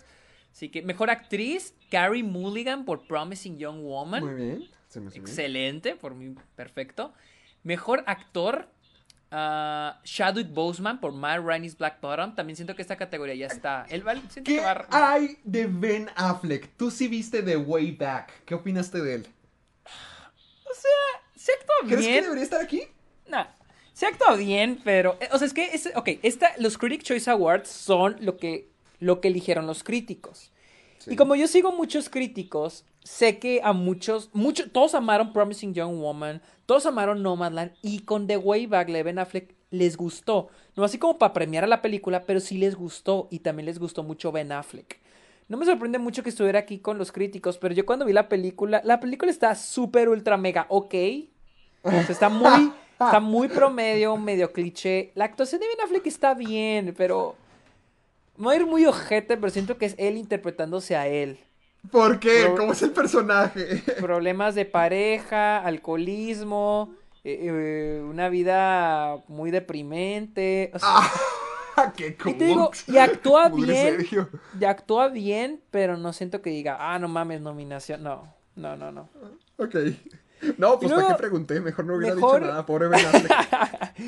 Así 0.59 0.71
que 0.71 0.83
mejor 0.83 1.09
actriz, 1.09 1.73
Carrie 1.89 2.25
Mulligan 2.25 2.85
por 2.85 3.07
Promising 3.07 3.59
Young 3.59 3.81
Woman. 3.85 4.25
Muy 4.25 4.35
bien. 4.35 4.69
Se 4.89 5.01
me. 5.01 5.09
Excelente, 5.15 5.95
por 5.95 6.17
mí 6.17 6.35
perfecto. 6.57 7.13
Mejor 7.63 8.03
actor, 8.09 8.69
ah, 9.31 10.01
Chadwick 10.03 10.49
Boseman 10.53 10.99
por 10.99 11.13
Matt 11.13 11.45
Ryan's 11.47 11.79
Black 11.79 12.01
Bottom. 12.01 12.35
También 12.35 12.57
siento 12.57 12.75
que 12.75 12.83
esta 12.83 12.97
categoría 12.97 13.37
ya 13.37 13.47
está. 13.47 13.87
Él 13.89 14.05
va, 14.05 14.15
siento 14.15 14.35
¿Qué 14.43 14.57
que 14.57 14.61
va 14.61 14.85
a- 14.91 15.13
hay 15.13 15.39
de 15.45 15.67
Ben 15.69 16.11
Affleck? 16.17 16.71
Tú 16.77 16.91
sí 16.91 17.07
viste 17.07 17.41
The 17.45 17.57
Way 17.57 17.93
Back. 17.93 18.43
¿Qué 18.45 18.57
opinaste 18.57 19.01
de 19.01 19.15
él? 19.15 19.27
Se 21.37 21.53
actúa 21.53 21.75
¿Crees 21.87 22.01
bien. 22.01 22.15
que 22.15 22.23
debería 22.23 22.43
estar 22.45 22.61
aquí? 22.61 22.83
No, 23.29 23.47
se 23.93 24.07
actúa 24.07 24.35
bien, 24.35 24.81
pero. 24.83 25.17
eh, 25.21 25.29
O 25.33 25.39
sea, 25.39 25.47
es 25.47 25.55
que. 25.55 25.67
Es, 25.67 25.89
ok, 25.95 26.09
esta, 26.23 26.53
los 26.59 26.77
Critic 26.79 27.03
Choice 27.05 27.31
Awards 27.31 27.69
son 27.69 28.17
lo 28.21 28.37
que, 28.37 28.69
lo 29.01 29.20
que 29.20 29.29
eligieron 29.29 29.66
los 29.66 29.85
críticos. 29.85 30.51
Y 31.07 31.16
como 31.16 31.35
yo 31.35 31.47
sigo 31.47 31.73
muchos 31.73 32.11
críticos, 32.11 32.85
sé 33.03 33.39
que 33.39 33.61
a 33.62 33.73
muchos. 33.73 34.31
muchos 34.33 34.70
todos 34.73 34.95
amaron 34.95 35.33
Promising 35.33 35.75
Young 35.75 36.01
Woman, 36.01 36.43
todos 36.66 36.87
amaron 36.87 37.23
Nomadland, 37.23 37.73
y 37.83 38.01
con 38.01 38.27
The 38.27 38.37
Way 38.37 38.66
Back, 38.66 38.89
de 38.89 39.03
Ben 39.03 39.19
Affleck, 39.19 39.55
les 39.70 39.97
gustó. 39.97 40.49
No 40.77 40.85
así 40.85 40.99
como 40.99 41.19
para 41.19 41.33
premiar 41.33 41.65
a 41.65 41.69
la 41.69 41.83
película, 41.83 42.25
pero 42.25 42.41
sí 42.41 42.59
les 42.59 42.75
gustó, 42.75 43.29
y 43.31 43.41
también 43.41 43.66
les 43.66 43.79
gustó 43.79 44.03
mucho 44.03 44.33
Ben 44.33 44.53
Affleck. 44.53 45.01
No 45.49 45.57
me 45.57 45.65
sorprende 45.65 45.99
mucho 45.99 46.23
que 46.23 46.29
estuviera 46.29 46.59
aquí 46.59 46.79
con 46.79 46.99
los 46.99 47.11
críticos, 47.11 47.57
pero 47.57 47.75
yo 47.75 47.87
cuando 47.87 48.05
vi 48.05 48.12
la 48.12 48.29
película, 48.29 48.83
la 48.85 49.01
película 49.01 49.31
está 49.31 49.55
súper 49.55 50.11
ultra 50.11 50.37
mega 50.37 50.66
ok. 50.69 50.95
O 51.83 51.91
sea, 51.91 52.01
está 52.03 52.29
muy, 52.29 52.70
está 52.93 53.19
muy 53.19 53.49
promedio, 53.49 54.16
medio 54.19 54.53
cliché. 54.53 55.11
La 55.15 55.25
actuación 55.25 55.62
de 55.62 55.69
Ben 55.69 55.81
Affleck 55.83 56.07
está 56.07 56.35
bien, 56.35 56.95
pero 56.99 57.37
me 58.39 58.44
voy 58.44 58.55
a 58.55 58.59
ir 58.60 58.66
muy 58.66 58.86
ojete, 58.86 59.36
pero 59.36 59.51
siento 59.51 59.78
que 59.78 59.86
es 59.86 59.94
él 59.98 60.16
interpretándose 60.16 60.97
a 60.97 61.06
él. 61.06 61.39
¿Por 61.90 62.19
qué? 62.19 62.52
¿Cómo 62.56 62.73
es 62.73 62.82
el 62.82 62.90
personaje? 62.90 63.82
Problemas 64.01 64.55
de 64.55 64.65
pareja, 64.65 65.59
alcoholismo, 65.59 66.94
eh, 67.24 67.39
eh, 67.43 68.02
una 68.02 68.28
vida 68.28 69.16
muy 69.28 69.51
deprimente. 69.51 70.70
o 70.74 70.78
sea, 70.78 70.89
Ah, 71.77 71.93
¡Qué 71.97 72.16
y 72.27 72.35
te 72.35 72.44
digo, 72.47 72.73
y 72.89 72.98
actúa 72.98 73.48
bien, 73.48 74.05
y 74.60 74.65
actúa 74.65 75.09
bien, 75.09 75.60
pero 75.70 75.97
no 75.97 76.12
siento 76.12 76.43
que 76.43 76.51
diga, 76.51 76.77
ah, 76.81 76.98
no 76.98 77.06
mames, 77.09 77.40
nominación. 77.40 78.02
No, 78.02 78.35
no, 78.56 78.77
no, 78.77 78.90
no. 78.90 79.09
Ok. 79.59 79.77
No, 80.59 80.78
pues 80.78 80.90
luego- 80.90 81.06
¿para 81.09 81.16
qué 81.16 81.20
pregunté? 81.23 81.60
Mejor 81.60 81.85
no 81.85 81.97
hubiera 81.97 82.15
Mejor- 82.15 82.40
dicho 82.40 82.51
nada. 82.52 82.66
Pobre 82.66 82.89
Ben. 82.89 83.01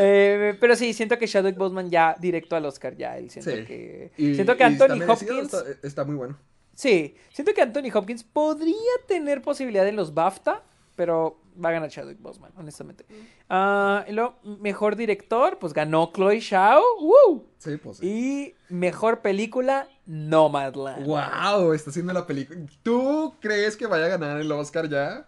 Eh, 0.00 0.56
pero 0.60 0.76
sí, 0.76 0.92
siento 0.92 1.18
que 1.18 1.26
Chadwick 1.26 1.56
Boseman 1.56 1.90
ya 1.90 2.14
directo 2.20 2.56
al 2.56 2.64
Oscar, 2.66 2.96
ya 2.96 3.16
él 3.16 3.30
siento 3.30 3.50
Sí. 3.50 3.64
que 3.64 4.12
Y- 4.16 4.34
siento 4.34 4.56
que 4.56 4.64
Anthony 4.64 5.02
Hopkins 5.08 5.52
Está, 5.54 5.64
está 5.82 6.04
muy 6.04 6.14
bueno. 6.14 6.36
sí, 6.74 7.16
siento 7.32 7.52
que 7.54 7.62
Anthony 7.62 7.90
Hopkins 7.92 8.22
podría 8.22 8.74
tener 9.06 9.42
posibilidad 9.42 9.86
en 9.88 9.96
los 9.96 10.14
BAFTA, 10.14 10.62
pero 10.94 11.40
va 11.62 11.70
a 11.70 11.72
ganar 11.72 11.90
Chadwick 11.90 12.20
Boseman, 12.20 12.52
honestamente. 12.56 13.04
Ah, 13.48 14.04
y 14.08 14.12
luego, 14.12 14.38
mejor 14.60 14.94
director, 14.94 15.58
pues 15.58 15.72
ganó 15.72 16.12
Chloe 16.14 16.40
Zhao, 16.40 16.82
¡woo! 17.00 17.46
Sí, 17.58 17.76
pues 17.78 17.98
sí. 17.98 18.06
y 18.06 18.54
mejor 18.74 19.20
película 19.20 19.88
Nomadland. 20.06 21.06
¡Wow! 21.06 21.72
Está 21.72 21.90
haciendo 21.90 22.12
la 22.12 22.26
película. 22.26 22.60
¿Tú 22.82 23.34
crees 23.40 23.76
que 23.76 23.86
vaya 23.86 24.04
a 24.06 24.08
ganar 24.08 24.40
el 24.40 24.50
Oscar 24.52 24.88
ya? 24.88 25.26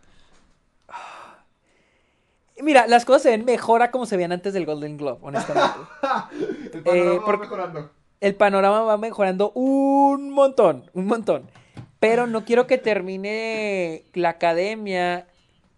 Mira, 2.63 2.87
las 2.87 3.05
cosas 3.05 3.23
se 3.23 3.31
ven 3.31 3.45
mejor 3.45 3.83
a 3.83 3.91
como 3.91 4.07
se 4.07 4.17
veían 4.17 4.33
antes 4.33 4.53
del 4.55 4.67
Golden 4.67 4.97
Globe, 4.97 5.19
honestamente. 5.23 5.79
El 6.73 6.83
panorama 6.83 7.15
va 7.19 7.25
porque- 7.25 7.41
mejorando. 7.41 7.91
el 8.21 8.35
panorama 8.35 8.83
va 8.83 8.97
mejorando 8.99 9.51
un 9.53 10.31
montón, 10.31 10.91
un 10.95 11.07
montón. 11.07 11.51
Pero 11.99 12.27
no 12.27 12.45
quiero 12.45 12.67
que 12.67 12.79
termine 12.79 14.05
la 14.15 14.31
academia. 14.31 15.27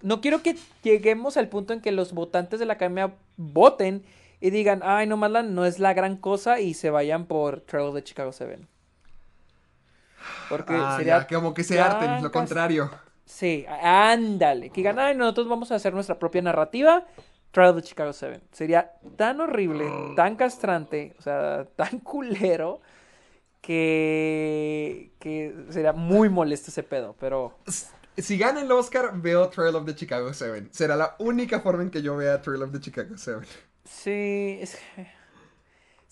No 0.03 0.21
quiero 0.21 0.43
que 0.43 0.57
lleguemos 0.83 1.37
al 1.37 1.49
punto 1.49 1.73
en 1.73 1.81
que 1.81 1.93
los 1.93 2.13
votantes 2.13 2.59
de 2.61 2.67
la 2.67 2.75
academia 2.75 3.15
voten 3.37 4.05
y 4.41 4.51
digan, 4.51 4.81
ay, 4.85 5.07
no 5.07 5.11
Nomadland 5.17 5.51
no 5.53 5.65
es 5.65 5.79
la 5.79 5.95
gran 5.95 6.17
cosa 6.17 6.59
y 6.61 6.75
se 6.75 6.91
vayan 6.91 7.27
por 7.27 7.61
Trail 7.61 7.93
de 7.95 8.03
Chicago 8.05 8.33
7. 8.33 8.59
Porque 10.49 10.75
Ah, 10.77 10.97
sería. 10.99 11.27
ya, 11.29 11.37
como 11.37 11.55
que 11.55 11.65
se 11.65 11.81
harten, 11.81 12.23
lo 12.23 12.31
contrario. 12.31 12.91
Sí, 13.33 13.65
ándale. 13.69 14.69
Que 14.69 14.83
digan, 14.83 14.99
ay, 14.99 15.17
nosotros 15.17 15.49
vamos 15.49 15.73
a 15.73 15.77
hacer 15.77 15.95
nuestra 15.95 16.19
propia 16.19 16.43
narrativa. 16.43 17.07
Trial 17.51 17.75
de 17.77 17.83
Chicago 17.83 18.13
7. 18.13 18.41
Sería 18.53 18.93
tan 19.17 19.41
horrible, 19.41 19.87
tan 20.17 20.37
castrante, 20.37 21.15
o 21.19 21.23
sea, 21.23 21.67
tan 21.77 22.01
culero, 22.01 22.83
que, 23.63 25.13
que 25.19 25.55
sería 25.71 25.93
muy 25.93 26.29
molesto 26.29 26.71
ese 26.71 26.83
pedo, 26.83 27.17
pero... 27.19 27.59
Si 28.19 28.37
gana 28.37 28.61
el 28.61 28.71
Oscar, 28.71 29.13
veo 29.15 29.49
Trail 29.49 29.75
of 29.77 29.87
the 29.87 29.95
Chicago 29.95 30.35
7. 30.35 30.69
Será 30.71 30.97
la 30.97 31.17
única 31.19 31.61
forma 31.61 31.83
en 31.83 31.91
que 31.91 32.03
yo 32.03 32.15
vea 32.17 32.43
Trail 32.43 32.63
of 32.63 32.73
the 32.73 32.81
Chicago 32.81 33.17
7. 33.17 33.47
Sí, 33.85 34.59
es 34.61 34.77
que- 34.77 35.22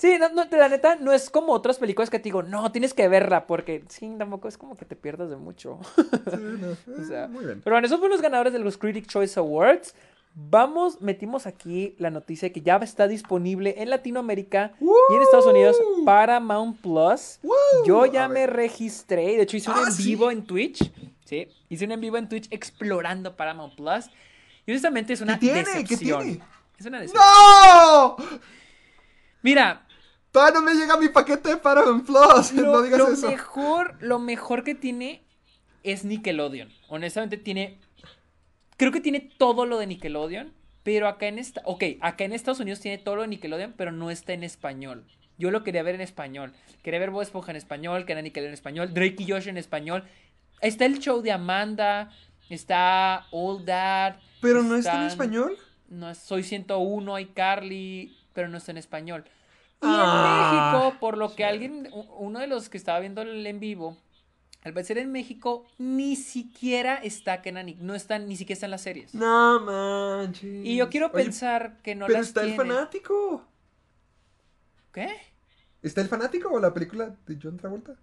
Sí, 0.00 0.16
no, 0.18 0.30
no, 0.30 0.46
la 0.50 0.68
neta, 0.70 0.96
no 0.96 1.12
es 1.12 1.28
como 1.28 1.52
otras 1.52 1.76
películas 1.78 2.08
que 2.08 2.18
te 2.18 2.24
digo, 2.24 2.42
no, 2.42 2.72
tienes 2.72 2.94
que 2.94 3.06
verla, 3.06 3.46
porque 3.46 3.84
sí, 3.88 4.10
tampoco 4.16 4.48
es 4.48 4.56
como 4.56 4.74
que 4.74 4.86
te 4.86 4.96
pierdas 4.96 5.28
de 5.28 5.36
mucho. 5.36 5.78
Sí, 6.30 6.38
no, 6.38 7.02
O 7.02 7.04
sea, 7.06 7.24
eh, 7.24 7.28
muy 7.28 7.44
bien. 7.44 7.60
Pero 7.62 7.74
bueno, 7.74 7.86
esos 7.86 7.98
fueron 7.98 8.14
los 8.14 8.22
ganadores 8.22 8.54
de 8.54 8.60
los 8.60 8.78
Critic 8.78 9.06
Choice 9.06 9.38
Awards. 9.38 9.94
Vamos, 10.34 11.02
metimos 11.02 11.46
aquí 11.46 11.96
la 11.98 12.08
noticia 12.08 12.48
de 12.48 12.52
que 12.52 12.62
ya 12.62 12.76
está 12.76 13.08
disponible 13.08 13.74
en 13.76 13.90
Latinoamérica 13.90 14.72
y 14.80 15.14
en 15.16 15.20
Estados 15.22 15.44
Unidos 15.46 15.76
Paramount 16.06 16.80
Plus. 16.80 17.38
¡Woo! 17.42 17.52
Yo 17.84 18.06
ya 18.06 18.26
me 18.28 18.46
registré, 18.46 19.36
de 19.36 19.42
hecho 19.42 19.58
hice 19.58 19.68
un 19.70 19.76
Ah, 19.76 19.82
en 19.88 19.92
¿sí? 19.92 20.04
vivo 20.04 20.30
en 20.30 20.44
Twitch. 20.46 20.90
Sí, 21.26 21.46
hice 21.68 21.84
un 21.84 21.92
en 21.92 22.00
vivo 22.00 22.16
en 22.16 22.26
Twitch 22.28 22.46
explorando 22.50 23.36
Paramount 23.36 23.74
Plus. 23.74 24.06
Y 24.64 24.70
honestamente 24.70 25.12
es 25.12 25.20
una 25.20 25.34
¿Qué 25.38 25.46
tiene? 25.46 25.64
¿Qué 25.64 25.78
decepción. 25.80 26.22
tiene? 26.22 26.44
Es 26.78 26.86
una 26.86 27.00
decepción. 27.00 27.22
¡No! 27.26 28.16
Mira, 29.42 29.86
Todavía 30.32 30.60
no 30.60 30.64
me 30.64 30.74
llega 30.74 30.96
mi 30.96 31.08
paquete 31.08 31.50
de 31.50 31.56
Paramount 31.56 32.06
Plus. 32.06 32.52
lo, 32.54 32.72
no 32.72 32.82
digas 32.82 32.98
lo 32.98 33.08
eso. 33.08 33.28
mejor, 33.28 33.96
lo 34.00 34.18
mejor 34.18 34.62
que 34.62 34.74
tiene 34.74 35.24
es 35.82 36.04
Nickelodeon. 36.04 36.72
Honestamente 36.88 37.36
tiene, 37.36 37.78
creo 38.76 38.92
que 38.92 39.00
tiene 39.00 39.20
todo 39.20 39.66
lo 39.66 39.78
de 39.78 39.86
Nickelodeon, 39.86 40.52
pero 40.82 41.08
acá 41.08 41.26
en 41.26 41.38
esta, 41.38 41.62
ok, 41.64 41.84
acá 42.00 42.24
en 42.24 42.32
Estados 42.32 42.60
Unidos 42.60 42.80
tiene 42.80 42.98
todo 42.98 43.16
lo 43.16 43.22
de 43.22 43.28
Nickelodeon, 43.28 43.74
pero 43.76 43.92
no 43.92 44.10
está 44.10 44.32
en 44.32 44.44
español. 44.44 45.04
Yo 45.36 45.50
lo 45.50 45.64
quería 45.64 45.82
ver 45.82 45.94
en 45.94 46.00
español. 46.02 46.52
Quería 46.82 47.00
ver 47.00 47.10
Bob 47.10 47.22
Esponja 47.22 47.50
en 47.50 47.56
español, 47.56 48.04
quería 48.04 48.22
Nickelodeon 48.22 48.50
en 48.50 48.54
español, 48.54 48.94
Drake 48.94 49.16
y 49.18 49.30
Josh 49.30 49.48
en 49.48 49.56
español. 49.56 50.04
Está 50.60 50.84
el 50.84 50.98
show 50.98 51.22
de 51.22 51.32
Amanda, 51.32 52.12
está 52.50 53.26
All 53.30 53.64
Dad. 53.64 54.16
¿Pero 54.40 54.62
no 54.62 54.76
está 54.76 55.00
en 55.00 55.06
español? 55.08 55.56
No, 55.88 56.14
Soy 56.14 56.44
101, 56.44 57.14
hay 57.14 57.26
Carly, 57.26 58.16
pero 58.32 58.48
no 58.48 58.58
está 58.58 58.70
en 58.70 58.78
español. 58.78 59.24
Y 59.82 59.86
Ah. 59.86 60.72
en 60.72 60.80
México, 60.82 61.00
por 61.00 61.16
lo 61.16 61.34
que 61.34 61.44
alguien, 61.44 61.88
uno 61.92 62.38
de 62.40 62.46
los 62.46 62.68
que 62.68 62.76
estaba 62.76 63.00
viendo 63.00 63.22
el 63.22 63.46
en 63.46 63.60
vivo, 63.60 63.96
al 64.62 64.74
parecer 64.74 64.98
en 64.98 65.10
México 65.10 65.64
ni 65.78 66.16
siquiera 66.16 66.96
está 66.96 67.40
Kenan 67.40 67.68
y- 67.70 67.74
no 67.76 67.94
está, 67.94 68.18
ni 68.18 68.36
siquiera 68.36 68.54
está 68.56 68.66
en 68.66 68.70
las 68.72 68.82
series. 68.82 69.14
No 69.14 69.58
manches. 69.60 70.66
Y 70.66 70.76
yo 70.76 70.90
quiero 70.90 71.06
Oye, 71.06 71.24
pensar 71.24 71.78
que 71.82 71.94
no 71.94 72.06
Pero 72.06 72.18
las 72.18 72.28
está 72.28 72.42
el 72.42 72.54
fanático. 72.56 73.42
¿Qué? 74.92 75.16
¿Está 75.82 76.02
el 76.02 76.08
fanático 76.08 76.50
o 76.50 76.60
la 76.60 76.74
película 76.74 77.16
de 77.26 77.38
John 77.42 77.56
Travolta? 77.56 77.94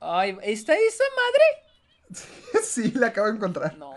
Ay, 0.00 0.38
¿está 0.42 0.74
esa 0.74 1.04
madre? 1.16 2.10
sí, 2.64 2.92
la 2.92 3.08
acabo 3.08 3.26
de 3.28 3.34
encontrar. 3.34 3.76
No. 3.76 3.94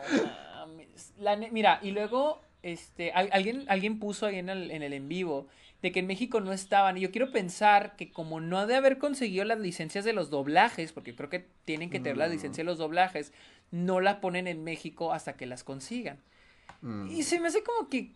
La 1.19 1.35
mira, 1.37 1.79
y 1.81 1.91
luego, 1.91 2.41
este, 2.63 3.11
al- 3.11 3.29
alguien, 3.31 3.65
alguien 3.69 3.99
puso 3.99 4.25
ahí 4.25 4.37
en 4.39 4.49
el, 4.49 4.71
en 4.71 4.83
el 4.83 4.93
en 4.93 5.07
vivo 5.07 5.47
de 5.81 5.91
que 5.91 5.99
en 5.99 6.07
México 6.07 6.41
no 6.41 6.51
estaban. 6.51 6.97
Y 6.97 7.01
yo 7.01 7.11
quiero 7.11 7.31
pensar 7.31 7.95
que 7.95 8.11
como 8.11 8.39
no 8.39 8.57
ha 8.57 8.65
de 8.65 8.75
haber 8.75 8.97
conseguido 8.97 9.45
las 9.45 9.59
licencias 9.59 10.05
de 10.05 10.13
los 10.13 10.29
doblajes, 10.29 10.91
porque 10.91 11.15
creo 11.15 11.29
que 11.29 11.47
tienen 11.65 11.89
que 11.89 11.99
tener 11.99 12.17
la 12.17 12.27
licencia 12.27 12.63
de 12.63 12.69
los 12.69 12.77
doblajes, 12.77 13.33
no 13.71 14.01
la 14.01 14.21
ponen 14.21 14.47
en 14.47 14.63
México 14.63 15.13
hasta 15.13 15.33
que 15.33 15.45
las 15.45 15.63
consigan. 15.63 16.19
Mm. 16.81 17.07
Y 17.11 17.23
se 17.23 17.39
me 17.39 17.47
hace 17.47 17.63
como 17.63 17.89
que, 17.89 18.11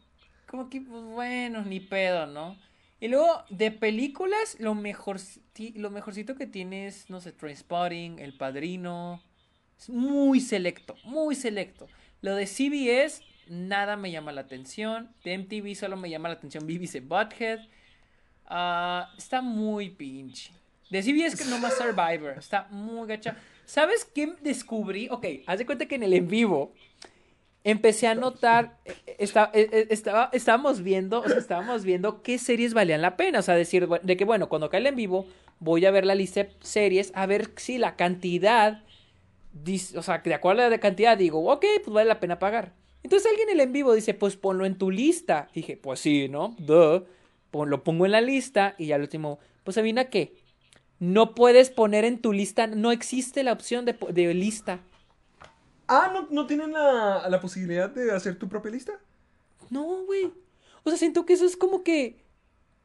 como 0.47 0.69
que, 0.69 0.81
pues 0.81 1.03
bueno, 1.03 1.61
ni 1.63 1.79
pedo, 1.79 2.27
¿no? 2.27 2.57
Y 2.99 3.09
luego, 3.09 3.43
de 3.49 3.69
películas, 3.71 4.55
lo, 4.59 4.75
mejor, 4.75 5.19
lo 5.75 5.89
mejorcito 5.91 6.35
que 6.35 6.47
tiene 6.47 6.87
es, 6.87 7.09
no 7.09 7.19
sé, 7.19 7.33
Trainspotting, 7.33 8.19
El 8.19 8.33
Padrino. 8.33 9.21
Es 9.77 9.89
muy 9.89 10.39
selecto, 10.39 10.95
muy 11.03 11.35
selecto. 11.35 11.87
Lo 12.21 12.35
de 12.35 12.47
CBS, 12.47 13.21
nada 13.47 13.95
me 13.95 14.11
llama 14.11 14.31
la 14.31 14.41
atención. 14.41 15.09
De 15.23 15.37
MTV 15.37 15.75
solo 15.75 15.97
me 15.97 16.09
llama 16.09 16.29
la 16.29 16.35
atención 16.35 16.65
BBC 16.65 17.01
Butthead. 17.01 17.59
Ah, 18.45 19.09
está 19.17 19.41
muy 19.41 19.89
pinche. 19.89 20.51
De 20.89 21.01
CBS 21.01 21.37
que 21.37 21.45
no 21.45 21.57
más 21.57 21.75
Survivor. 21.75 22.35
Está 22.37 22.67
muy 22.69 23.07
gacha. 23.07 23.37
¿Sabes 23.65 24.05
qué 24.05 24.33
descubrí? 24.41 25.07
Ok, 25.09 25.25
haz 25.47 25.57
de 25.57 25.65
cuenta 25.65 25.87
que 25.87 25.95
en 25.95 26.03
el 26.03 26.13
en 26.13 26.27
vivo 26.27 26.73
empecé 27.63 28.07
a 28.07 28.15
notar, 28.15 28.77
eh, 28.85 29.15
está, 29.19 29.49
eh, 29.53 29.69
eh, 29.71 29.87
estaba, 29.89 30.29
estábamos 30.33 30.81
viendo, 30.81 31.23
estábamos 31.25 31.83
viendo 31.83 32.21
qué 32.21 32.37
series 32.37 32.73
valían 32.73 33.01
la 33.01 33.15
pena, 33.15 33.39
o 33.39 33.41
sea, 33.41 33.55
decir, 33.55 33.87
de 33.87 34.17
que 34.17 34.25
bueno, 34.25 34.49
cuando 34.49 34.69
cae 34.69 34.81
el 34.81 34.87
en 34.87 34.95
vivo, 34.95 35.25
voy 35.59 35.85
a 35.85 35.91
ver 35.91 36.05
la 36.05 36.15
lista 36.15 36.43
de 36.43 36.51
series, 36.59 37.11
a 37.15 37.25
ver 37.25 37.51
si 37.55 37.77
la 37.77 37.95
cantidad, 37.95 38.83
o 39.95 40.03
sea, 40.03 40.17
de 40.19 40.33
acuerdo 40.33 40.63
a 40.63 40.69
la 40.69 40.79
cantidad, 40.79 41.17
digo, 41.17 41.49
ok, 41.51 41.65
pues 41.83 41.93
vale 41.93 42.09
la 42.09 42.19
pena 42.19 42.39
pagar. 42.39 42.73
Entonces 43.03 43.29
alguien 43.29 43.49
en 43.49 43.59
el 43.59 43.61
en 43.67 43.73
vivo 43.73 43.93
dice, 43.93 44.13
pues 44.13 44.37
ponlo 44.37 44.65
en 44.65 44.77
tu 44.77 44.89
lista. 44.89 45.49
dije, 45.53 45.77
pues 45.77 45.99
sí, 45.99 46.29
¿no? 46.29 46.55
Duh. 46.57 47.05
lo 47.51 47.83
pongo 47.83 48.05
en 48.05 48.13
la 48.13 48.21
lista 48.21 48.75
y 48.77 48.87
ya 48.87 48.95
al 48.95 49.01
último, 49.01 49.39
pues 49.63 49.77
adivina 49.77 50.05
qué, 50.05 50.35
no 50.99 51.35
puedes 51.35 51.69
poner 51.69 52.05
en 52.05 52.19
tu 52.19 52.31
lista, 52.31 52.65
no 52.67 52.91
existe 52.91 53.43
la 53.43 53.51
opción 53.51 53.85
de, 53.85 53.97
de 54.09 54.33
lista. 54.33 54.79
Ah, 55.87 56.09
¿no, 56.13 56.27
no 56.31 56.47
tienen 56.47 56.71
la, 56.71 57.27
la, 57.29 57.41
posibilidad 57.41 57.89
de 57.89 58.11
hacer 58.11 58.39
tu 58.39 58.47
propia 58.47 58.71
lista? 58.71 58.93
No, 59.69 60.05
güey. 60.05 60.31
O 60.83 60.89
sea, 60.89 60.97
siento 60.97 61.25
que 61.25 61.33
eso 61.33 61.45
es 61.45 61.57
como 61.57 61.83
que. 61.83 62.23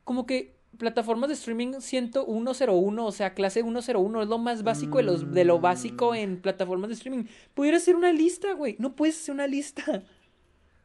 Como 0.04 0.26
que 0.26 0.57
plataformas 0.78 1.28
de 1.28 1.34
streaming 1.34 1.80
101, 1.80 3.04
o 3.04 3.12
sea, 3.12 3.34
clase 3.34 3.62
101 3.62 4.22
es 4.22 4.28
lo 4.28 4.38
más 4.38 4.62
básico 4.62 4.98
de, 4.98 5.04
los, 5.04 5.32
de 5.32 5.44
lo 5.44 5.60
básico 5.60 6.12
mm. 6.12 6.16
en 6.16 6.40
plataformas 6.40 6.88
de 6.88 6.94
streaming. 6.94 7.24
Pudiera 7.54 7.76
hacer 7.76 7.96
una 7.96 8.12
lista, 8.12 8.52
güey. 8.54 8.76
No 8.78 8.96
puedes 8.96 9.20
hacer 9.20 9.34
una 9.34 9.46
lista. 9.46 10.04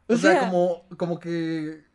O, 0.07 0.17
sea, 0.17 0.49
como, 0.49 0.83
como 0.97 1.17
que 1.17 1.85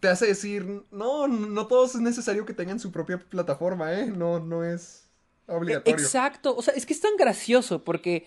te 0.00 0.08
hace 0.08 0.26
decir, 0.26 0.84
no, 0.90 1.28
no 1.28 1.66
todos 1.66 1.94
es 1.94 2.00
necesario 2.00 2.44
que 2.44 2.54
tengan 2.54 2.80
su 2.80 2.90
propia 2.90 3.18
plataforma, 3.18 3.92
¿eh? 3.94 4.06
No, 4.06 4.40
no 4.40 4.64
es 4.64 5.08
obligatorio. 5.46 5.96
Exacto, 5.96 6.56
o 6.56 6.62
sea, 6.62 6.74
es 6.74 6.86
que 6.86 6.92
es 6.92 7.00
tan 7.00 7.16
gracioso 7.16 7.84
porque, 7.84 8.26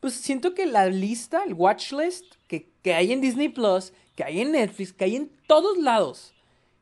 pues 0.00 0.14
siento 0.14 0.54
que 0.54 0.66
la 0.66 0.86
lista, 0.86 1.42
el 1.44 1.54
watch 1.54 1.92
list 1.92 2.34
que, 2.46 2.72
que 2.82 2.94
hay 2.94 3.12
en 3.12 3.20
Disney 3.20 3.48
Plus, 3.48 3.92
que 4.14 4.24
hay 4.24 4.40
en 4.40 4.52
Netflix, 4.52 4.92
que 4.92 5.04
hay 5.04 5.16
en 5.16 5.30
todos 5.46 5.78
lados, 5.78 6.34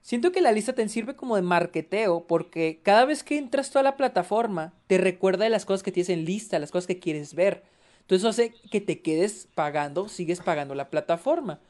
siento 0.03 0.33
que 0.33 0.41
la 0.41 0.53
lista 0.53 0.73
te 0.73 0.89
sirve 0.89 1.17
como 1.17 1.37
de 1.37 1.43
marketeo 1.43 2.27
porque 2.27 2.81
cada 2.83 3.05
vez 3.05 3.23
que 3.23 3.39
entras 3.39 3.75
a 3.77 3.83
la 3.83 3.97
plataforma 3.97 4.73
te 4.87 4.99
recuerda 4.99 5.45
de 5.45 5.51
las 5.51 5.65
cosas 5.65 5.83
que 5.83 5.93
tienes 5.93 6.11
en 6.11 6.25
lista, 6.25 6.59
las 6.59 6.71
cosas 6.71 6.87
que 6.87 6.99
quieres 6.99 7.35
ver. 7.35 7.63
Entonces 8.01 8.21
eso 8.23 8.29
hace 8.29 8.55
que 8.71 8.81
te 8.81 9.03
quedes 9.03 9.49
pagando, 9.55 10.09
sigues 10.09 10.41
pagando 10.41 10.75
la 10.75 10.89
plataforma. 10.89 11.61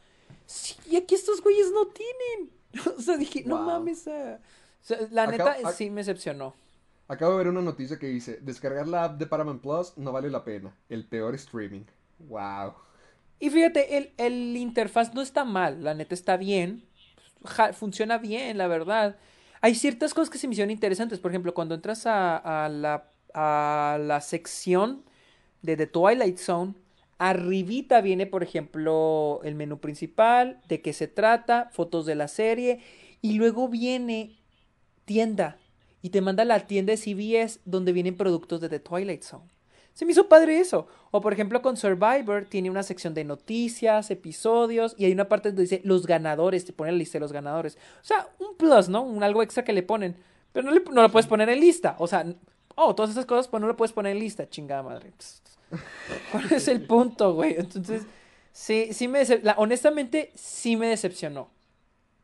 Sí, 0.46 0.76
y 0.90 0.96
aquí 0.96 1.14
estos 1.14 1.42
güeyes 1.42 1.70
no 1.72 1.86
tienen. 1.88 2.50
o 2.98 3.00
sea, 3.00 3.16
dije, 3.16 3.42
no 3.44 3.58
mames. 3.62 4.06
Ah". 4.08 4.38
la 5.10 5.26
neta 5.26 5.56
sí 5.72 5.90
me 5.90 6.00
decepcionó. 6.00 6.54
Acabo 7.08 7.32
de 7.32 7.38
ver 7.38 7.48
una 7.48 7.62
noticia 7.62 7.98
que 7.98 8.06
dice, 8.06 8.38
descargar 8.42 8.86
la 8.86 9.04
app 9.04 9.18
de 9.18 9.26
Paramount 9.26 9.62
Plus 9.62 9.96
no 9.96 10.12
vale 10.12 10.30
la 10.30 10.44
pena. 10.44 10.74
El 10.88 11.06
peor 11.06 11.34
streaming. 11.34 11.84
Wow. 12.18 12.74
Y 13.40 13.50
fíjate, 13.50 13.96
el, 13.96 14.12
el 14.16 14.56
interfaz 14.56 15.14
no 15.14 15.22
está 15.22 15.44
mal, 15.44 15.82
la 15.82 15.94
neta 15.94 16.14
está 16.14 16.36
bien. 16.36 16.87
Funciona 17.72 18.18
bien, 18.18 18.58
la 18.58 18.66
verdad. 18.66 19.16
Hay 19.60 19.74
ciertas 19.74 20.14
cosas 20.14 20.30
que 20.30 20.38
se 20.38 20.46
me 20.46 20.52
hicieron 20.52 20.70
interesantes. 20.70 21.18
Por 21.18 21.30
ejemplo, 21.30 21.54
cuando 21.54 21.74
entras 21.74 22.06
a, 22.06 22.36
a, 22.36 22.68
la, 22.68 23.10
a 23.34 23.98
la 24.00 24.20
sección 24.20 25.04
de 25.62 25.76
The 25.76 25.86
Twilight 25.86 26.38
Zone, 26.38 26.74
Arribita 27.18 28.00
viene, 28.00 28.26
por 28.26 28.44
ejemplo, 28.44 29.40
el 29.42 29.56
menú 29.56 29.80
principal, 29.80 30.60
de 30.68 30.80
qué 30.80 30.92
se 30.92 31.08
trata, 31.08 31.68
fotos 31.72 32.06
de 32.06 32.14
la 32.14 32.28
serie, 32.28 32.80
y 33.20 33.32
luego 33.34 33.68
viene 33.68 34.38
tienda, 35.04 35.58
y 36.00 36.10
te 36.10 36.20
manda 36.20 36.44
la 36.44 36.66
tienda 36.66 36.92
de 36.92 36.96
CBS 36.96 37.60
donde 37.64 37.92
vienen 37.92 38.16
productos 38.16 38.60
de 38.60 38.68
The 38.68 38.78
Twilight 38.78 39.24
Zone. 39.24 39.57
Se 39.98 40.04
me 40.04 40.12
hizo 40.12 40.28
padre 40.28 40.60
eso. 40.60 40.86
O 41.10 41.20
por 41.20 41.32
ejemplo 41.32 41.60
con 41.60 41.76
Survivor 41.76 42.44
tiene 42.44 42.70
una 42.70 42.84
sección 42.84 43.14
de 43.14 43.24
noticias, 43.24 44.12
episodios 44.12 44.94
y 44.96 45.06
hay 45.06 45.12
una 45.12 45.28
parte 45.28 45.48
donde 45.48 45.62
dice 45.62 45.80
los 45.82 46.06
ganadores, 46.06 46.64
te 46.64 46.72
pone 46.72 46.92
la 46.92 46.98
lista 46.98 47.18
de 47.18 47.20
los 47.22 47.32
ganadores. 47.32 47.76
O 48.00 48.04
sea, 48.04 48.28
un 48.38 48.56
plus, 48.56 48.88
¿no? 48.88 49.02
Un 49.02 49.24
algo 49.24 49.42
extra 49.42 49.64
que 49.64 49.72
le 49.72 49.82
ponen. 49.82 50.14
Pero 50.52 50.70
no, 50.70 50.80
no 50.92 51.02
lo 51.02 51.10
puedes 51.10 51.26
poner 51.26 51.48
en 51.48 51.58
lista. 51.58 51.96
O 51.98 52.06
sea, 52.06 52.24
oh, 52.76 52.94
todas 52.94 53.10
esas 53.10 53.26
cosas 53.26 53.48
pues 53.48 53.60
no 53.60 53.66
lo 53.66 53.76
puedes 53.76 53.92
poner 53.92 54.12
en 54.12 54.20
lista, 54.20 54.48
chingada 54.48 54.84
madre. 54.84 55.12
¿Cuál 56.30 56.52
es 56.52 56.68
el 56.68 56.86
punto, 56.86 57.34
güey? 57.34 57.56
Entonces, 57.58 58.04
sí, 58.52 58.90
sí 58.92 59.08
me 59.08 59.24
honestamente, 59.56 60.30
sí 60.36 60.76
me 60.76 60.86
decepcionó. 60.86 61.50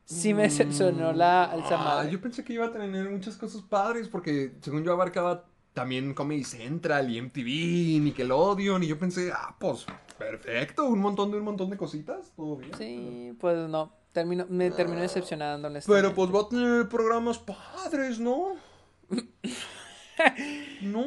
Sí 0.05 0.32
me 0.32 0.42
decepcionó 0.42 1.12
la 1.12 1.46
alza 1.46 2.01
ah, 2.01 2.06
Yo 2.09 2.20
pensé 2.20 2.44
que 2.44 2.52
iba 2.52 2.66
a 2.66 2.72
tener 2.72 3.10
muchas 3.10 3.36
cosas 3.36 3.62
padres 3.62 4.06
porque 4.06 4.52
según 4.60 4.84
yo 4.84 4.92
abarcaba 4.92 5.46
también 5.74 6.14
Comedy 6.14 6.44
Central 6.44 7.10
y 7.10 7.20
MTV, 7.20 8.01
Nickelodeon 8.01 8.82
y 8.84 8.86
yo 8.86 8.98
pensé, 8.98 9.32
ah, 9.34 9.55
pues 9.59 9.84
perfecto, 10.16 10.86
un 10.86 11.01
montón 11.01 11.32
de 11.32 11.38
un 11.38 11.44
montón 11.44 11.68
de 11.68 11.76
cositas, 11.76 12.32
todo 12.36 12.56
bien. 12.56 12.72
Sí, 12.78 13.36
pues 13.40 13.68
no, 13.68 13.92
termino, 14.12 14.46
me 14.48 14.70
terminó 14.70 15.02
decepcionando. 15.02 15.68
Pero 15.86 16.14
pues 16.14 16.32
va 16.32 16.40
a 16.42 16.48
tener 16.48 16.88
programas 16.88 17.38
padres, 17.38 18.20
¿no? 18.20 18.52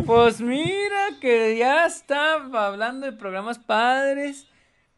Pues 0.06 0.41
mira 0.41 1.07
que 1.22 1.57
ya 1.57 1.85
estaba 1.85 2.68
hablando 2.68 3.06
de 3.06 3.14
programas 3.14 3.57
padres 3.57 4.48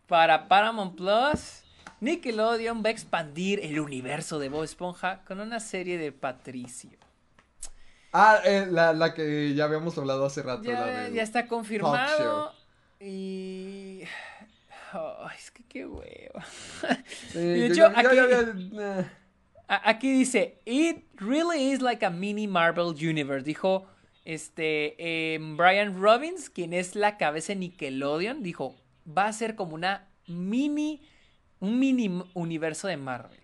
para 0.08 0.48
Paramount 0.48 0.96
Plus. 0.96 1.64
Nickelodeon 2.02 2.84
va 2.84 2.88
a 2.88 2.92
expandir 2.92 3.60
el 3.62 3.80
universo 3.80 4.40
de 4.40 4.50
Bob 4.50 4.64
Esponja 4.64 5.24
con 5.26 5.40
una 5.40 5.60
serie 5.60 6.00
de 6.00 6.12
Patricio. 6.12 6.98
Ah, 8.12 8.40
eh, 8.44 8.68
la, 8.70 9.14
que 9.14 9.54
ya 9.54 9.66
habíamos 9.66 9.98
hablado 9.98 10.26
hace 10.26 10.42
rato. 10.42 10.64
Ya, 10.64 11.08
está 11.22 11.48
confirmado. 11.48 12.54
Y. 13.00 14.04
es 15.38 15.52
que 15.52 15.64
qué 15.64 15.86
huevo. 15.86 16.40
de 17.34 17.68
hecho, 17.68 17.86
aquí, 17.86 18.18
aquí 19.68 20.12
dice: 20.12 20.60
It 20.66 21.06
really 21.18 21.72
is 21.72 21.82
like 21.82 22.04
a 22.06 22.10
mini 22.10 22.48
Marvel 22.48 22.96
Universe. 22.96 23.46
Dijo 23.46 23.88
este, 24.30 25.34
em, 25.34 25.58
Brian 25.58 26.00
Robbins, 26.00 26.52
quien 26.52 26.74
es 26.74 26.96
la 26.96 27.18
cabeza 27.18 27.54
de 27.54 27.60
Nickelodeon, 27.62 28.44
dijo, 28.44 28.76
va 29.06 29.26
a 29.26 29.34
ser 29.34 29.56
como 29.56 29.74
una 29.74 30.08
mini, 30.28 31.02
un 31.60 31.80
mini 31.80 32.24
universo 32.36 32.88
de 32.88 32.98
Marvel. 32.98 33.39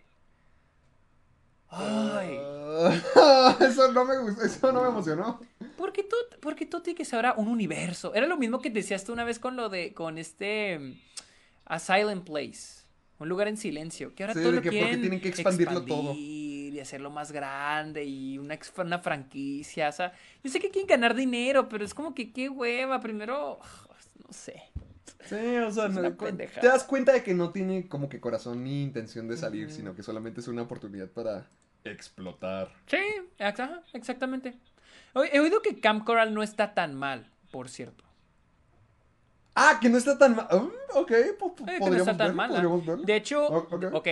Ay. 1.75 2.39
eso 3.61 3.91
no 3.91 4.05
me 4.05 4.17
gustó, 4.17 4.43
eso 4.43 4.71
no 4.71 4.81
me 4.81 4.89
emocionó. 4.89 5.39
Porque 5.77 6.03
tú, 6.03 6.15
porque 6.39 6.65
tú 6.65 6.81
tienes 6.81 7.13
ahora 7.13 7.33
un 7.37 7.47
universo. 7.47 8.13
Era 8.13 8.27
lo 8.27 8.37
mismo 8.37 8.59
que 8.61 8.69
decías 8.69 9.03
tú 9.03 9.13
una 9.13 9.23
vez 9.23 9.39
con 9.39 9.55
lo 9.55 9.69
de, 9.69 9.93
con 9.93 10.17
este, 10.17 10.97
A 11.65 11.79
Silent 11.79 12.25
Place. 12.25 12.85
Un 13.17 13.29
lugar 13.29 13.47
en 13.47 13.57
silencio. 13.57 14.13
Que 14.13 14.23
ahora 14.23 14.33
todo 14.33 14.51
lo 14.51 14.61
que 14.61 14.69
tienen 14.69 15.21
que 15.21 15.29
expandirlo 15.29 15.85
todo 15.85 16.13
y 16.13 16.79
hacerlo 16.79 17.09
más 17.09 17.31
grande 17.31 18.03
y 18.03 18.37
una, 18.37 18.59
una 18.77 18.99
franquicia. 18.99 19.89
O 19.89 19.91
sea, 19.91 20.13
yo 20.43 20.51
sé 20.51 20.59
que 20.59 20.69
quieren 20.69 20.87
ganar 20.87 21.15
dinero, 21.15 21.69
pero 21.69 21.85
es 21.85 21.93
como 21.93 22.13
que 22.13 22.33
qué 22.33 22.49
hueva. 22.49 22.99
Primero, 22.99 23.59
no 24.27 24.33
sé. 24.33 24.63
Sí, 25.25 25.57
o 25.57 25.71
sea, 25.71 25.89
te 25.89 26.67
das 26.67 26.83
cuenta 26.83 27.11
de 27.11 27.23
que 27.23 27.33
no 27.33 27.51
tiene 27.51 27.87
como 27.87 28.09
que 28.09 28.19
corazón 28.19 28.63
ni 28.63 28.83
intención 28.83 29.27
de 29.27 29.37
salir, 29.37 29.71
sino 29.71 29.95
que 29.95 30.03
solamente 30.03 30.39
es 30.39 30.47
una 30.47 30.61
oportunidad 30.61 31.09
para 31.09 31.47
explotar. 31.91 32.71
Sí, 32.87 32.97
exactamente. 33.93 34.55
He 35.31 35.39
oído 35.39 35.61
que 35.61 35.79
Camp 35.79 36.03
Coral 36.03 36.33
no 36.33 36.43
está 36.43 36.73
tan 36.73 36.95
mal, 36.95 37.29
por 37.51 37.69
cierto. 37.69 38.03
Ah, 39.55 39.79
que 39.81 39.87
no 39.89 39.97
está 39.97 40.17
tan 40.17 40.35
mal. 40.35 40.47
Mm, 40.51 40.97
ok, 40.97 41.11
no 41.79 41.95
está 41.95 42.17
tan 42.17 42.35
mal. 42.35 43.05
De 43.05 43.15
hecho, 43.15 43.45
ok, 43.47 44.07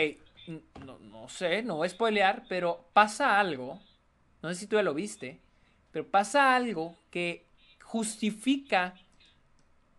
no, 0.85 0.97
no 0.99 1.27
sé, 1.27 1.61
no 1.61 1.75
voy 1.75 1.87
a 1.87 1.89
spoilear, 1.89 2.43
pero 2.47 2.85
pasa 2.93 3.39
algo, 3.39 3.79
no 4.41 4.49
sé 4.49 4.55
si 4.55 4.67
tú 4.67 4.77
ya 4.77 4.83
lo 4.83 4.93
viste, 4.93 5.41
pero 5.91 6.07
pasa 6.07 6.55
algo 6.55 6.97
que 7.09 7.45
justifica 7.81 8.95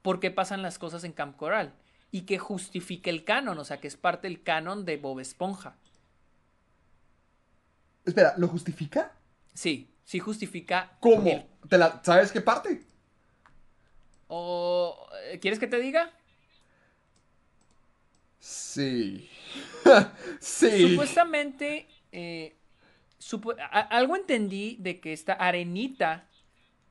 por 0.03 0.21
qué 0.21 0.31
pasan 0.31 0.63
las 0.63 0.79
cosas 0.79 1.05
en 1.05 1.13
Camp 1.13 1.37
Coral 1.37 1.73
y 2.11 2.23
que 2.23 2.39
justifica 2.39 3.11
el 3.11 3.25
canon, 3.25 3.59
o 3.59 3.65
sea, 3.65 3.79
que 3.81 3.89
es 3.89 3.97
parte 3.97 4.29
del 4.29 4.43
canon 4.43 4.85
de 4.85 4.97
Bob 4.97 5.21
Esponja. 5.21 5.77
Espera, 8.05 8.35
¿lo 8.37 8.49
justifica? 8.49 9.13
Sí, 9.55 9.89
sí 10.05 10.19
justifica. 10.19 10.93
¿Cómo? 11.01 11.47
¿Te 11.69 11.79
la, 11.79 12.01
¿Sabes 12.05 12.31
qué 12.33 12.41
parte? 12.41 12.83
¿O 14.29 15.07
quieres 15.41 15.59
que 15.59 15.67
te 15.67 15.79
diga? 15.79 16.11
Sí. 18.39 19.29
sí. 20.41 20.89
Supuestamente, 20.91 21.89
eh, 22.13 22.57
supo- 23.19 23.55
algo 23.71 24.17
entendí 24.17 24.77
de 24.81 25.01
que 25.01 25.13
esta 25.13 25.33
arenita 25.35 26.29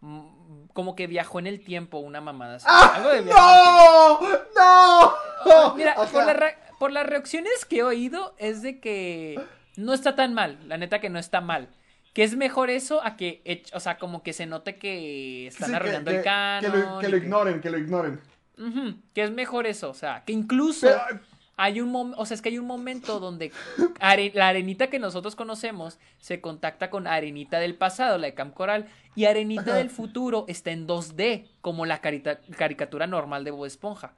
mm, 0.02 0.66
como 0.74 0.96
que 0.96 1.06
viajó 1.08 1.40
en 1.40 1.48
el 1.48 1.64
tiempo, 1.64 2.00
una 2.00 2.22
mamada 2.22 2.56
así. 2.56 2.66
Algo 2.68 3.10
de. 3.10 3.22
¡No! 3.24 4.20
¡No! 4.56 5.76
Mira, 5.76 5.92
Ajá. 5.98 6.06
por, 6.12 6.26
la 6.26 6.34
re- 6.34 6.58
por 6.80 6.92
las 6.92 7.06
reacciones 7.06 7.66
que 7.66 7.78
he 7.80 7.84
oído 7.84 8.34
es 8.40 8.62
de 8.64 8.80
que 8.80 9.40
no 9.76 9.94
está 9.94 10.16
tan 10.16 10.34
mal, 10.34 10.58
la 10.68 10.78
neta 10.78 11.00
que 11.00 11.10
no 11.10 11.20
está 11.20 11.42
mal. 11.42 11.68
Que 12.14 12.24
es 12.24 12.36
mejor 12.36 12.70
eso 12.70 13.04
a 13.04 13.16
que, 13.18 13.64
o 13.74 13.80
sea, 13.80 13.98
como 13.98 14.22
que 14.22 14.34
se 14.34 14.46
note 14.46 14.76
que 14.76 15.48
están 15.48 15.70
Sí, 15.70 15.76
arruinando 15.76 16.12
que- 16.12 16.18
el 16.18 16.24
canon. 16.24 16.72
Que 16.72 16.78
lo, 16.78 17.00
que 17.00 17.10
lo 17.10 17.18
ignoren, 17.18 17.62
que 17.62 17.70
lo 17.72 17.78
ignoren. 17.80 18.20
Ujú, 18.60 18.96
que 19.16 19.24
es 19.24 19.32
mejor 19.32 19.66
eso, 19.66 19.90
o 19.90 19.94
sea, 19.96 20.24
que 20.24 20.32
incluso 20.32 20.86
Pero, 20.88 21.20
hay 21.58 21.82
un 21.82 21.90
momento, 21.92 22.22
o 22.22 22.26
sea, 22.28 22.36
es 22.36 22.42
que 22.44 22.50
hay 22.50 22.60
un 22.60 22.68
momento 22.68 23.20
donde 23.20 23.52
are- 24.00 24.32
la 24.36 24.48
arenita 24.50 24.88
que 24.92 25.00
nosotros 25.00 25.36
conocemos 25.36 25.98
se 26.20 26.40
contacta 26.40 26.92
con 26.92 27.08
arenita 27.08 27.58
del 27.58 27.74
pasado, 27.74 28.20
la 28.20 28.28
de 28.28 28.36
Camp 28.36 28.54
Coral, 28.54 28.86
y 29.16 29.26
arenita 29.26 29.62
Ajá. 29.72 29.74
del 29.76 29.90
futuro 29.90 30.46
está 30.48 30.70
en 30.70 30.86
2D, 30.86 31.48
como 31.62 31.88
la 31.88 32.00
caricatura 32.00 33.08
normal 33.08 33.44
de 33.44 33.50
Bob 33.52 33.66
Esponja. 33.66 34.14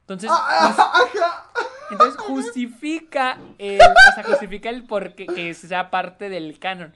Entonces, 0.00 0.30
ah, 0.32 0.72
jus- 0.74 1.20
ajá. 1.20 1.50
Entonces 1.90 2.20
justifica 2.20 3.38
el, 3.58 3.80
o 3.80 4.14
sea, 4.14 4.24
justifica 4.24 4.68
el 4.70 4.84
por 4.84 5.14
qué 5.14 5.26
que 5.26 5.54
sea 5.54 5.90
parte 5.90 6.28
del 6.28 6.58
canon. 6.58 6.92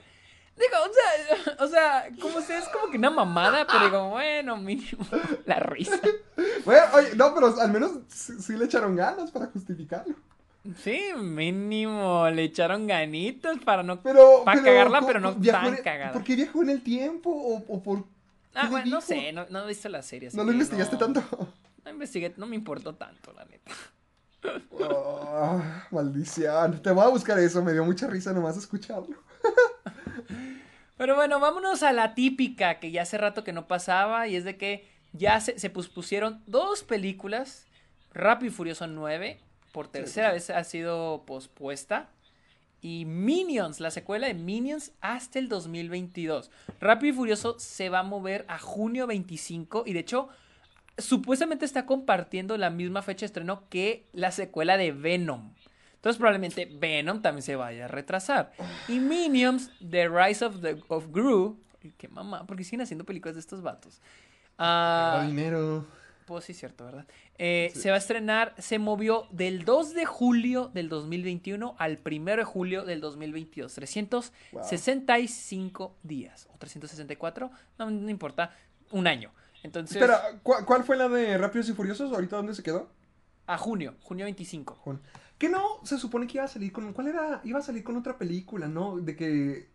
Digo, 0.57 0.77
o 0.85 0.93
sea, 0.93 1.55
o 1.65 1.69
sea, 1.69 2.09
como 2.21 2.41
sea, 2.43 2.59
es 2.59 2.69
como 2.69 2.91
que 2.91 2.99
una 2.99 3.09
mamada, 3.11 3.67
pero 3.67 3.85
digo, 3.85 4.11
bueno, 4.11 4.57
mínimo 4.59 5.07
la 5.47 5.57
risa. 5.61 5.99
Bueno, 6.65 6.83
oye, 6.93 7.15
no, 7.17 7.35
pero 7.35 7.59
al 7.61 7.73
menos 7.73 7.93
sí, 8.09 8.35
sí 8.41 8.53
le 8.57 8.67
echaron 8.67 8.95
ganas 8.95 9.31
para 9.31 9.47
justificarlo. 9.47 10.15
Sí, 10.83 11.01
mínimo, 11.17 12.29
le 12.29 12.43
echaron 12.45 12.87
ganitas 12.87 13.59
para 13.65 13.83
no 13.83 14.01
Pero. 14.03 14.43
para 14.45 14.61
pero, 14.61 14.73
cagarla, 14.73 14.99
¿cómo- 14.99 15.07
pero 15.07 15.21
no 15.21 15.35
tan 15.41 15.77
cagada. 15.77 16.13
¿Por 16.13 16.23
qué 16.25 16.37
viajó 16.37 16.63
en 16.63 16.69
el 16.69 16.83
tiempo? 16.83 17.31
¿O, 17.31 17.65
o 17.67 17.83
por.? 17.83 18.05
Ah, 18.55 18.67
bueno, 18.69 18.91
no 18.91 19.01
sé, 19.01 19.33
no, 19.33 19.47
no 19.49 19.65
he 19.65 19.69
visto 19.69 19.89
la 19.89 20.03
serie. 20.03 20.29
así 20.29 20.37
¿No 20.37 20.45
lo 20.45 20.53
investigaste 20.53 20.97
no- 20.97 20.99
tanto? 20.99 21.23
No 21.85 21.91
investigué, 21.91 22.35
no 22.37 22.45
me 22.45 22.57
importó 22.57 22.95
tanto, 22.95 23.33
la 23.33 23.47
neta. 23.47 23.73
Ah, 24.83 25.87
maldición. 25.91 26.83
Te 26.83 26.91
voy 26.91 27.05
a 27.05 27.09
buscar 27.09 27.39
eso, 27.39 27.63
me 27.63 27.73
dio 27.73 27.85
mucha 27.85 28.07
risa 28.07 28.33
nomás 28.33 28.57
escucharlo. 28.57 29.17
Pero 30.97 31.15
bueno, 31.15 31.41
vámonos 31.41 31.83
a 31.83 31.93
la 31.93 32.15
típica 32.15 32.79
que 32.79 32.91
ya 32.91 33.03
hace 33.03 33.19
rato 33.19 33.45
que 33.45 33.53
no 33.53 33.67
pasaba 33.67 34.29
y 34.29 34.37
es 34.37 34.45
de 34.45 34.57
que 34.57 34.89
ya 35.13 35.41
se, 35.41 35.59
se 35.59 35.71
pospusieron 35.71 36.43
dos 36.47 36.83
películas. 36.83 37.67
Rápido 38.13 38.51
y 38.51 38.55
Furioso 38.55 38.87
9, 38.87 39.41
por 39.73 39.89
tercera 39.89 40.33
vez 40.33 40.51
ha 40.51 40.65
sido 40.65 41.25
pospuesta. 41.27 42.11
Y 42.83 43.05
Minions, 43.05 43.79
la 43.79 43.91
secuela 43.91 44.27
de 44.27 44.35
Minions 44.35 44.93
hasta 45.01 45.39
el 45.39 45.49
2022. 45.49 46.51
Rápido 46.81 47.13
y 47.13 47.17
Furioso 47.17 47.59
se 47.59 47.89
va 47.89 48.01
a 48.01 48.05
mover 48.05 48.45
a 48.49 48.59
junio 48.59 49.07
25 49.07 49.85
y 49.87 49.93
de 49.93 50.01
hecho 50.01 50.29
supuestamente 50.99 51.65
está 51.65 51.87
compartiendo 51.87 52.57
la 52.57 52.71
misma 52.71 53.03
fecha 53.03 53.21
de 53.21 53.27
estreno 53.27 53.69
que 53.69 54.07
la 54.13 54.31
secuela 54.33 54.77
de 54.77 54.93
Venom. 54.93 55.53
Entonces 55.95 56.19
probablemente 56.19 56.67
Venom 56.67 57.21
también 57.21 57.43
se 57.43 57.57
vaya 57.57 57.85
a 57.85 57.89
retrasar. 57.89 58.53
Y 58.89 58.99
Minions, 59.01 59.71
The 59.87 60.09
Rise 60.09 60.45
of, 60.45 60.61
the, 60.63 60.81
of 60.89 61.09
Gru, 61.11 61.59
qué 61.99 62.09
mamá, 62.09 62.47
porque 62.47 62.65
siguen 62.65 62.81
haciendo 62.83 63.05
películas 63.05 63.35
de 63.35 63.41
estos 63.41 63.61
vatos. 63.63 64.01
Ah, 64.59 65.25
dinero. 65.27 65.87
pues 66.27 66.45
sí, 66.45 66.55
cierto, 66.55 66.85
¿verdad? 66.85 67.07
Eh, 67.39 67.73
Se 67.75 67.91
va 67.91 67.97
a 67.97 67.99
estrenar, 67.99 68.55
se 68.59 68.79
movió 68.79 69.27
del 69.31 69.65
2 69.65 69.95
de 69.95 70.05
julio 70.07 70.71
del 70.73 70.89
2021 70.89 71.75
al 71.79 71.99
1 72.05 72.37
de 72.37 72.45
julio 72.45 72.85
del 72.85 73.01
2022. 73.01 73.75
365 73.75 75.97
días. 76.03 76.49
¿O 76.55 76.59
364? 76.59 77.51
No, 77.79 77.91
no 77.91 78.11
importa. 78.11 78.55
Un 78.91 79.07
año. 79.07 79.33
Entonces, 79.63 79.97
Espera, 79.97 80.23
¿cu- 80.43 80.65
¿cuál 80.67 80.85
fue 80.85 80.97
la 80.97 81.09
de 81.09 81.37
Rápidos 81.39 81.69
y 81.69 81.73
Furiosos? 81.73 82.13
¿Ahorita 82.13 82.37
dónde 82.37 82.55
se 82.55 82.63
quedó? 82.63 82.89
a 83.47 83.59
junio, 83.59 83.95
junio 84.03 84.25
25. 84.27 84.77
Con- 84.85 85.01
Que 85.37 85.49
no, 85.49 85.65
se 85.85 85.99
supone 85.99 86.27
que 86.29 86.39
iba 86.39 86.45
a 86.45 86.49
salir 86.49 86.73
con. 86.73 86.93
¿Cuál 86.93 87.09
era? 87.09 87.41
Iba 87.45 87.59
a 87.59 87.63
salir 87.63 87.83
con 87.83 87.97
otra 87.97 88.17
película, 88.17 88.69
¿no? 88.69 88.99
De 88.99 89.17
que. 89.17 89.69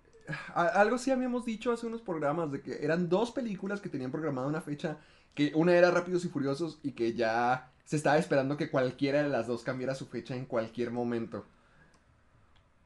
a- 0.54 0.68
algo 0.68 0.98
sí 0.98 1.12
habíamos 1.12 1.44
dicho 1.46 1.72
hace 1.72 1.86
unos 1.86 2.02
programas, 2.02 2.52
de 2.52 2.62
que 2.62 2.84
eran 2.86 3.10
dos 3.10 3.32
películas 3.32 3.82
que 3.82 3.90
tenían 3.90 4.12
programada 4.12 4.48
una 4.48 4.62
fecha. 4.62 4.98
Que 5.34 5.52
una 5.56 5.74
era 5.76 5.92
Rápidos 5.92 6.24
y 6.24 6.30
Furiosos 6.30 6.80
y 6.84 6.94
que 6.94 7.14
ya 7.14 7.70
se 7.84 7.98
estaba 7.98 8.18
esperando 8.18 8.56
que 8.56 8.72
cualquiera 8.72 9.22
de 9.22 9.28
las 9.30 9.48
dos 9.48 9.64
cambiara 9.64 9.94
su 9.94 10.06
fecha 10.06 10.36
en 10.36 10.46
cualquier 10.46 10.92
momento. 10.92 11.46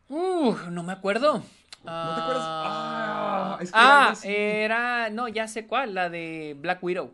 Uh, 0.10 0.56
no 0.72 0.82
me 0.84 0.94
acuerdo. 0.94 1.44
¿No 1.84 2.16
te 2.16 2.22
acuerdas? 2.22 2.44
Ah, 2.46 3.58
es 3.62 3.72
que 3.72 3.78
Ah, 3.80 4.14
era. 4.24 5.10
No, 5.10 5.28
ya 5.28 5.48
sé 5.48 5.66
cuál, 5.68 5.94
la 5.96 6.10
de 6.10 6.56
Black 6.60 6.84
Widow. 6.84 7.14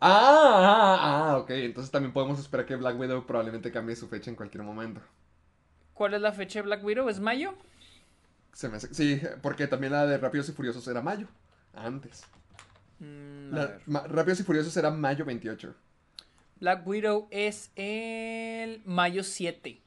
Ah, 0.00 0.98
ah, 1.00 1.30
ah, 1.32 1.36
ok. 1.38 1.50
Entonces 1.50 1.90
también 1.90 2.12
podemos 2.12 2.38
esperar 2.40 2.66
que 2.66 2.76
Black 2.76 2.98
Widow 2.98 3.26
probablemente 3.26 3.70
cambie 3.70 3.96
su 3.96 4.08
fecha 4.08 4.30
en 4.30 4.36
cualquier 4.36 4.62
momento. 4.64 5.00
¿Cuál 5.94 6.14
es 6.14 6.20
la 6.22 6.32
fecha 6.32 6.60
de 6.60 6.62
Black 6.64 6.82
Widow? 6.84 7.08
¿Es 7.08 7.20
mayo? 7.20 7.54
Se 8.52 8.68
me 8.68 8.78
hace- 8.78 8.92
Sí, 8.94 9.20
porque 9.42 9.66
también 9.66 9.92
la 9.92 10.06
de 10.06 10.16
Rápidos 10.18 10.48
y 10.48 10.52
Furiosos 10.52 10.86
era 10.88 11.02
mayo. 11.02 11.28
Antes. 11.74 12.24
Mm, 12.98 13.54
La- 13.54 13.78
Rápidos 14.08 14.40
y 14.40 14.42
Furiosos 14.42 14.76
era 14.76 14.90
mayo 14.90 15.24
28. 15.24 15.74
Black 16.58 16.86
Widow 16.86 17.28
es 17.30 17.70
el 17.76 18.82
mayo 18.86 19.22
7. 19.22 19.80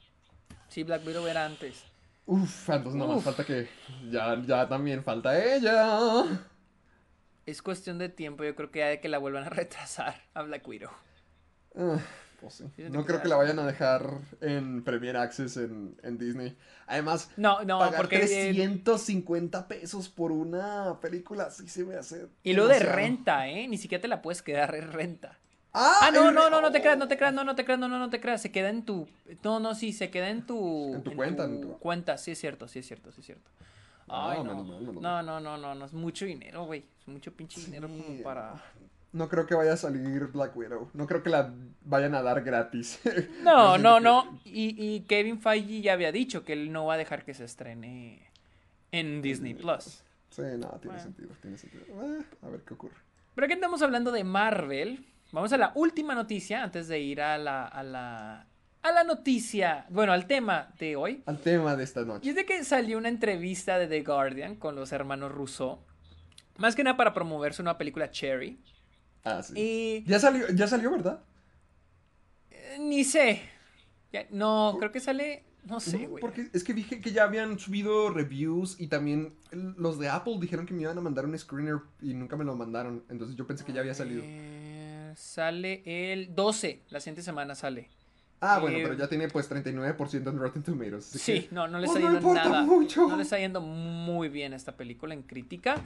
Sí, 0.68 0.84
Black 0.84 1.06
Widow 1.06 1.28
era 1.28 1.46
antes. 1.46 1.84
Uf, 2.26 2.70
entonces 2.70 2.98
nomás 3.00 3.20
Uf. 3.20 3.24
falta 3.24 3.46
que. 3.46 3.70
Ya, 4.12 4.42
ya 4.46 4.68
también 4.68 5.04
falta 5.04 5.38
ella. 5.56 6.26
Es 7.46 7.62
cuestión 7.62 8.00
de 8.00 8.10
tiempo, 8.10 8.44
yo 8.44 8.54
creo 8.54 8.70
que 8.72 8.80
ya 8.80 8.88
de 8.88 9.00
que 9.00 9.08
la 9.08 9.18
vuelvan 9.18 9.46
a 9.46 9.50
retrasar 9.50 10.24
a 10.34 10.44
Black 10.44 10.68
Widow. 10.68 10.92
Ah, 11.76 12.00
pues 12.40 12.56
sí. 12.56 12.66
No 12.90 13.06
que 13.06 13.08
creo 13.08 13.22
que 13.22 13.28
la 13.28 13.36
vayan 13.38 13.60
a 13.60 13.66
dejar 13.66 14.20
en 14.42 14.84
Premier 14.84 15.18
Access 15.18 15.58
en, 15.58 15.98
en 16.04 16.18
Disney. 16.18 16.58
Además, 16.88 17.30
No, 17.36 17.64
no, 17.64 17.80
pagar 17.80 17.98
porque... 18.02 18.18
eh, 18.18 18.54
350 18.54 19.68
pesos 19.68 20.10
por 20.10 20.32
una 20.32 21.00
película 21.02 21.50
sí 21.52 21.68
se 21.68 21.84
me 21.86 21.96
hace. 21.96 22.28
y 22.44 22.54
lo 22.54 22.68
de 22.68 22.80
renta, 22.80 23.48
¿eh? 23.50 23.68
Ni 23.68 23.78
siquiera 23.78 24.02
te 24.02 24.08
la 24.08 24.22
puedes 24.22 24.42
quedar, 24.42 24.76
es 24.76 24.88
renta. 24.92 25.40
Ah, 25.74 26.00
Ah, 26.04 26.12
no, 26.12 26.30
el- 26.30 26.36
no, 26.36 26.50
no, 26.50 26.62
no 26.62 26.72
te 26.72 26.82
creas, 26.82 26.98
no 26.98 27.08
te 27.08 27.16
oh. 27.16 27.18
creas, 27.18 27.34
no, 27.34 27.44
no 27.44 27.56
te 27.56 27.66
creas, 27.66 27.80
no, 27.80 27.88
no, 27.88 27.98
no 28.00 28.10
te 28.10 28.20
creas. 28.22 28.42
Se 28.42 28.52
queda 28.52 28.70
en 28.70 28.84
tu. 28.86 29.08
No, 29.44 29.60
no, 29.60 29.74
sí, 29.74 29.92
se 29.92 30.10
queda 30.12 30.30
en 30.30 30.46
tu. 30.46 30.94
En 30.94 31.04
tu 31.04 31.16
cuenta, 31.16 31.46
en 31.46 31.62
tu- 31.62 31.78
cuenta, 31.80 32.18
sí 32.18 32.32
es 32.32 32.40
cierto, 32.40 32.68
sí 32.68 32.80
es 32.80 32.86
cierto, 32.88 33.12
sí 33.12 33.22
es 33.22 33.26
cierto. 33.26 33.50
Ah, 34.08 34.32
Ay, 34.34 34.44
no. 34.44 34.64
menos 34.64 34.68
No, 34.84 35.02
mal. 35.02 35.26
no, 35.26 35.40
no, 35.40 35.58
no, 35.58 35.76
no, 35.76 35.86
es 35.86 35.94
mucho 35.94 36.26
dinero, 36.26 36.66
güey. 36.66 36.84
Es 37.02 37.08
mucho 37.08 37.32
pinche 37.34 37.60
dinero 37.62 37.88
como 37.88 38.22
para. 38.24 38.54
No 39.14 39.30
creo 39.30 39.46
que 39.46 39.54
vaya 39.56 39.74
a 39.74 39.78
salir 39.78 40.26
Black 40.28 40.56
Widow. 40.58 40.90
No 40.94 41.06
creo 41.08 41.22
que 41.24 41.30
la 41.30 41.54
vayan 41.86 42.14
a 42.16 42.22
dar 42.24 42.44
gratis. 42.44 43.00
No, 43.44 43.78
no, 43.78 44.00
no. 44.00 44.40
Y, 44.46 44.76
y 44.78 45.02
Kevin 45.02 45.40
Feige 45.40 45.82
ya 45.82 45.94
había 45.94 46.12
dicho 46.12 46.44
que 46.44 46.54
él 46.54 46.72
no 46.72 46.86
va 46.86 46.96
a 46.96 46.98
dejar 46.98 47.24
que 47.24 47.34
se 47.34 47.44
estrene 47.46 48.28
en 48.92 49.22
Disney 49.22 49.54
Plus. 49.54 50.04
Sí, 50.32 50.42
no, 50.58 50.68
tiene 50.82 50.98
Bueno. 50.98 51.00
sentido, 51.04 51.30
tiene 51.42 51.58
sentido. 51.58 51.84
Eh, 51.90 52.24
a 52.42 52.50
ver 52.50 52.62
qué 52.62 52.74
ocurre. 52.74 52.96
Pero 53.36 53.46
aquí 53.46 53.54
estamos 53.54 53.82
hablando 53.84 54.12
de 54.12 54.24
Marvel. 54.24 55.06
Vamos 55.34 55.52
a 55.52 55.58
la 55.58 55.72
última 55.76 56.14
noticia 56.16 56.64
antes 56.64 56.88
de 56.88 57.00
ir 57.00 57.20
a 57.22 57.38
la, 57.38 57.66
a 57.66 57.82
la, 57.84 58.48
a 58.84 58.92
la 58.92 59.04
noticia, 59.04 59.86
bueno, 59.90 60.14
al 60.14 60.28
tema 60.28 60.72
de 60.80 60.96
hoy. 60.96 61.24
Al 61.26 61.40
tema 61.40 61.76
de 61.76 61.84
esta 61.84 62.02
Y 62.02 62.06
noche. 62.06 62.30
es 62.30 62.36
de 62.36 62.46
que 62.46 62.64
salió 62.64 62.98
una 63.00 63.10
entrevista 63.10 63.80
de 63.80 63.88
The 63.88 64.04
Guardian 64.04 64.56
con 64.58 64.76
los 64.76 64.92
hermanos 64.92 65.32
Rousseau. 65.32 65.80
Más 66.58 66.76
que 66.76 66.84
nada 66.84 66.96
para 66.96 67.14
promover 67.16 67.54
su 67.56 67.64
nueva 67.64 67.80
película 67.80 68.12
Cherry. 68.12 68.60
Ah, 69.24 69.42
sí. 69.42 69.54
Y 69.56 70.04
Ya 70.08 70.20
salió, 70.20 70.48
ya 70.52 70.68
salió, 70.68 70.92
¿verdad? 70.92 71.24
eh, 72.52 72.78
ni 72.80 73.04
sé. 73.04 73.42
Ya- 74.12 74.28
no, 74.30 74.76
creo 74.78 74.92
que 74.92 75.00
sale. 75.00 75.44
No 75.66 75.80
sé, 75.80 75.98
No, 76.04 76.10
güey. 76.10 76.22
Porque 76.22 76.50
es 76.54 76.64
que 76.64 76.74
dije 76.74 77.00
que 77.02 77.12
ya 77.12 77.24
habían 77.24 77.58
subido 77.58 78.10
reviews 78.10 78.80
y 78.80 78.88
también 78.88 79.34
los 79.52 79.98
de 79.98 80.10
Apple 80.10 80.36
dijeron 80.42 80.66
que 80.66 80.74
me 80.74 80.82
iban 80.84 80.98
a 80.98 81.02
mandar 81.02 81.26
un 81.26 81.40
screener 81.40 81.78
y 82.02 82.14
nunca 82.14 82.36
me 82.36 82.44
lo 82.44 82.54
mandaron. 82.56 83.04
Entonces 83.10 83.36
yo 83.38 83.48
pensé 83.48 83.64
que 83.64 83.72
ya 83.74 83.80
había 83.80 83.94
salido. 83.94 84.22
Eh, 84.26 84.73
sale 85.16 85.82
el 85.86 86.34
12. 86.36 86.82
La 86.90 87.00
siguiente 87.00 87.22
semana 87.22 87.56
sale. 87.56 87.90
Ah, 88.42 88.60
bueno, 88.60 88.78
eh, 88.78 88.82
pero 88.84 88.96
ya 88.96 89.08
tiene 89.08 89.30
pues 89.30 89.50
39% 89.50 90.30
en 90.30 90.38
Rotten 90.38 90.64
Tomatoes. 90.64 91.06
Sí, 91.06 91.44
que- 91.44 91.56
no, 91.56 91.68
no 91.68 91.80
le 91.80 91.88
pues, 91.88 91.98
está 91.98 92.12
yendo 92.12 92.34
nada. 92.34 92.62
mucho. 92.64 93.08
No 93.08 93.16
le 93.16 93.24
está 93.24 93.40
yendo 93.40 93.62
muy 93.62 94.28
bien 94.28 94.54
esta 94.54 94.74
película 94.74 95.14
en 95.14 95.24
crítica. 95.24 95.78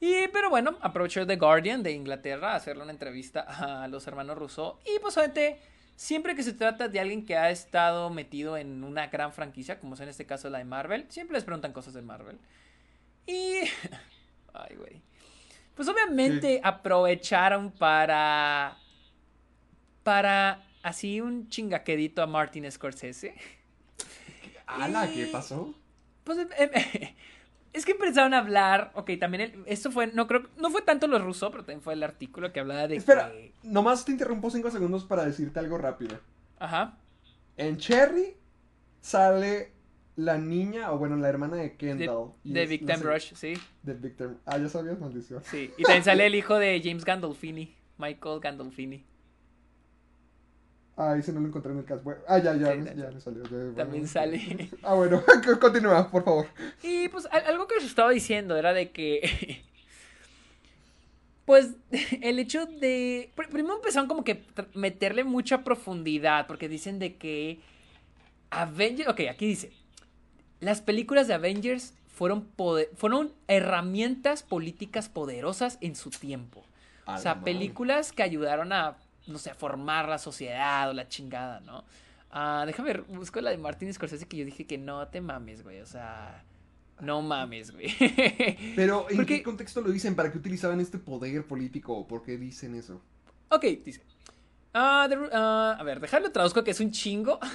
Y, 0.00 0.26
pero 0.32 0.50
bueno, 0.50 0.76
aprovechó 0.80 1.26
The 1.26 1.36
Guardian 1.36 1.82
de 1.82 1.92
Inglaterra 1.92 2.52
a 2.52 2.56
hacerle 2.56 2.82
una 2.82 2.92
entrevista 2.92 3.40
a 3.42 3.86
los 3.86 4.06
hermanos 4.06 4.38
Rousseau. 4.38 4.78
Y 4.84 4.98
pues 4.98 5.16
obviamente, 5.18 5.58
siempre 5.94 6.34
que 6.34 6.42
se 6.42 6.54
trata 6.54 6.88
de 6.88 6.98
alguien 6.98 7.24
que 7.24 7.36
ha 7.36 7.50
estado 7.50 8.10
metido 8.10 8.56
en 8.56 8.82
una 8.82 9.06
gran 9.08 9.32
franquicia, 9.32 9.78
como 9.78 9.94
es 9.94 10.00
en 10.00 10.08
este 10.08 10.26
caso 10.26 10.50
la 10.50 10.58
de 10.58 10.64
Marvel, 10.64 11.06
siempre 11.10 11.34
les 11.34 11.44
preguntan 11.44 11.72
cosas 11.72 11.94
de 11.94 12.02
Marvel. 12.02 12.38
Y... 13.26 13.58
Ay, 14.54 14.74
güey. 14.76 15.00
Pues 15.80 15.88
obviamente 15.88 16.60
aprovecharon 16.62 17.70
para... 17.70 18.76
Para 20.02 20.62
así 20.82 21.22
un 21.22 21.48
chingaquedito 21.48 22.20
a 22.22 22.26
Martin 22.26 22.70
Scorsese. 22.70 23.34
¡Hala! 24.66 25.10
¿Qué 25.10 25.30
pasó? 25.32 25.74
Pues 26.22 26.36
em, 26.36 26.48
em, 26.58 26.70
es 27.72 27.86
que 27.86 27.92
empezaron 27.92 28.34
a 28.34 28.40
hablar, 28.40 28.92
ok, 28.94 29.12
también 29.18 29.40
el- 29.40 29.62
esto 29.64 29.90
fue, 29.90 30.08
no 30.08 30.26
creo, 30.26 30.50
no 30.58 30.70
fue 30.70 30.82
tanto 30.82 31.06
lo 31.06 31.18
ruso, 31.18 31.50
pero 31.50 31.64
también 31.64 31.80
fue 31.80 31.94
el 31.94 32.02
artículo 32.02 32.52
que 32.52 32.60
hablaba 32.60 32.86
de 32.86 32.96
Espera, 32.96 33.30
que, 33.30 33.54
nomás 33.62 34.04
te 34.04 34.12
interrumpo 34.12 34.50
cinco 34.50 34.70
segundos 34.70 35.06
para 35.06 35.24
decirte 35.24 35.60
algo 35.60 35.78
rápido. 35.78 36.18
ajá, 36.58 36.98
En 37.56 37.78
Cherry 37.78 38.36
sale 39.00 39.72
la 40.24 40.38
niña, 40.38 40.92
o 40.92 40.98
bueno, 40.98 41.16
la 41.16 41.28
hermana 41.28 41.56
de 41.56 41.62
de, 41.64 41.76
Kendall. 41.76 42.32
de 42.44 42.62
es- 42.62 42.68
Big 42.70 42.82
no 42.82 42.86
Time 42.88 42.98
sé, 42.98 43.04
Rush, 43.12 43.34
sí, 43.34 43.54
De 43.82 43.94
Big 43.94 44.16
Time. 44.16 44.34
Ah, 44.46 44.58
ya 44.58 44.68
sabías, 44.68 44.98
maldición. 44.98 45.42
sí, 45.44 45.70
y 45.78 45.82
también 45.82 46.04
sale 46.04 46.26
el 46.26 46.34
hijo 46.40 46.56
de 46.58 46.80
James 46.84 47.04
Gandolfini, 47.04 47.74
Michael 47.98 48.40
Gandolfini, 48.40 49.04
Ah, 50.96 51.16
ese 51.16 51.32
no 51.32 51.40
lo 51.40 51.46
encontré 51.48 51.72
en 51.72 51.78
el 51.78 51.84
cast. 51.86 52.04
Bueno, 52.04 52.20
ah, 52.28 52.36
ya, 52.38 52.54
ya, 52.56 52.72
Sí, 52.74 52.80
de 52.80 52.94
ya 52.94 53.10
me 53.10 53.20
salió. 53.20 53.42
ya, 53.44 53.48
bueno. 53.50 53.72
también 53.74 54.06
sale. 54.06 54.68
Ah, 54.82 54.92
bueno, 54.94 55.22
continúa, 55.60 56.10
por 56.10 56.24
favor. 56.24 56.46
Y 56.82 57.08
pues 57.08 57.26
al- 57.30 57.46
algo 57.46 57.66
que 57.66 57.76
os 57.76 57.84
estaba 57.84 58.10
diciendo 58.10 58.54
era 58.56 58.74
de 58.74 58.90
que. 58.90 59.62
Pues 61.46 61.70
el 62.20 62.38
hecho 62.38 62.66
de. 62.66 63.30
pr- 63.34 63.48
Primero 63.48 63.76
empezaron 63.76 64.08
como 64.08 64.24
que 64.24 64.44
meterle 64.74 65.24
mucha 65.24 65.64
profundidad. 65.64 66.46
Porque 66.46 66.68
dicen 66.68 66.98
de 66.98 67.16
que. 67.16 67.60
Avengers. 68.50 69.08
Ok, 69.08 69.20
aquí 69.30 69.46
dice. 69.46 69.72
Las 70.60 70.82
películas 70.82 71.26
de 71.28 71.34
Avengers 71.34 71.94
fueron, 72.08 72.48
fueron 72.96 73.32
herramientas 73.48 74.42
políticas 74.42 75.08
poderosas 75.08 75.78
en 75.80 75.96
su 75.96 76.10
tiempo. 76.10 76.64
A 77.06 77.16
O 77.16 77.18
sea, 77.18 77.40
películas 77.40 78.12
que 78.12 78.22
ayudaron 78.22 78.72
a, 78.72 78.98
no 79.26 79.38
sé, 79.38 79.50
a 79.50 79.54
formar 79.54 80.08
la 80.08 80.18
sociedad 80.18 80.90
o 80.90 80.92
la 80.92 81.08
chingada, 81.08 81.60
¿no? 81.60 81.84
Ah, 82.30 82.64
déjame 82.66 82.88
ver, 82.92 83.02
busco 83.02 83.40
la 83.40 83.50
de 83.50 83.58
Martin 83.58 83.92
Scorsese 83.92 84.26
que 84.28 84.36
yo 84.36 84.44
dije 84.44 84.66
que 84.66 84.78
no 84.78 85.08
te 85.08 85.20
mames, 85.20 85.64
güey. 85.64 85.80
O 85.80 85.86
sea, 85.86 86.44
no 87.00 87.22
mames, 87.22 87.72
güey. 87.72 87.88
Pero, 88.76 89.06
¿en 89.10 89.16
Porque- 89.16 89.38
qué 89.38 89.42
contexto 89.42 89.80
lo 89.80 89.90
dicen? 89.90 90.14
¿Para 90.14 90.30
qué 90.30 90.38
utilizaban 90.38 90.80
este 90.80 90.98
poder 90.98 91.46
político? 91.46 91.96
¿O 91.96 92.06
por 92.06 92.22
qué 92.22 92.36
dicen 92.36 92.74
eso? 92.74 93.00
ok, 93.48 93.64
dice. 93.84 94.02
The 94.72 94.78
ah, 94.78 95.76
a 95.78 95.82
ver, 95.82 95.98
déjalo 95.98 96.30
traduzco 96.30 96.62
que 96.62 96.70
es 96.70 96.80
un 96.80 96.90
chingo. 96.90 97.40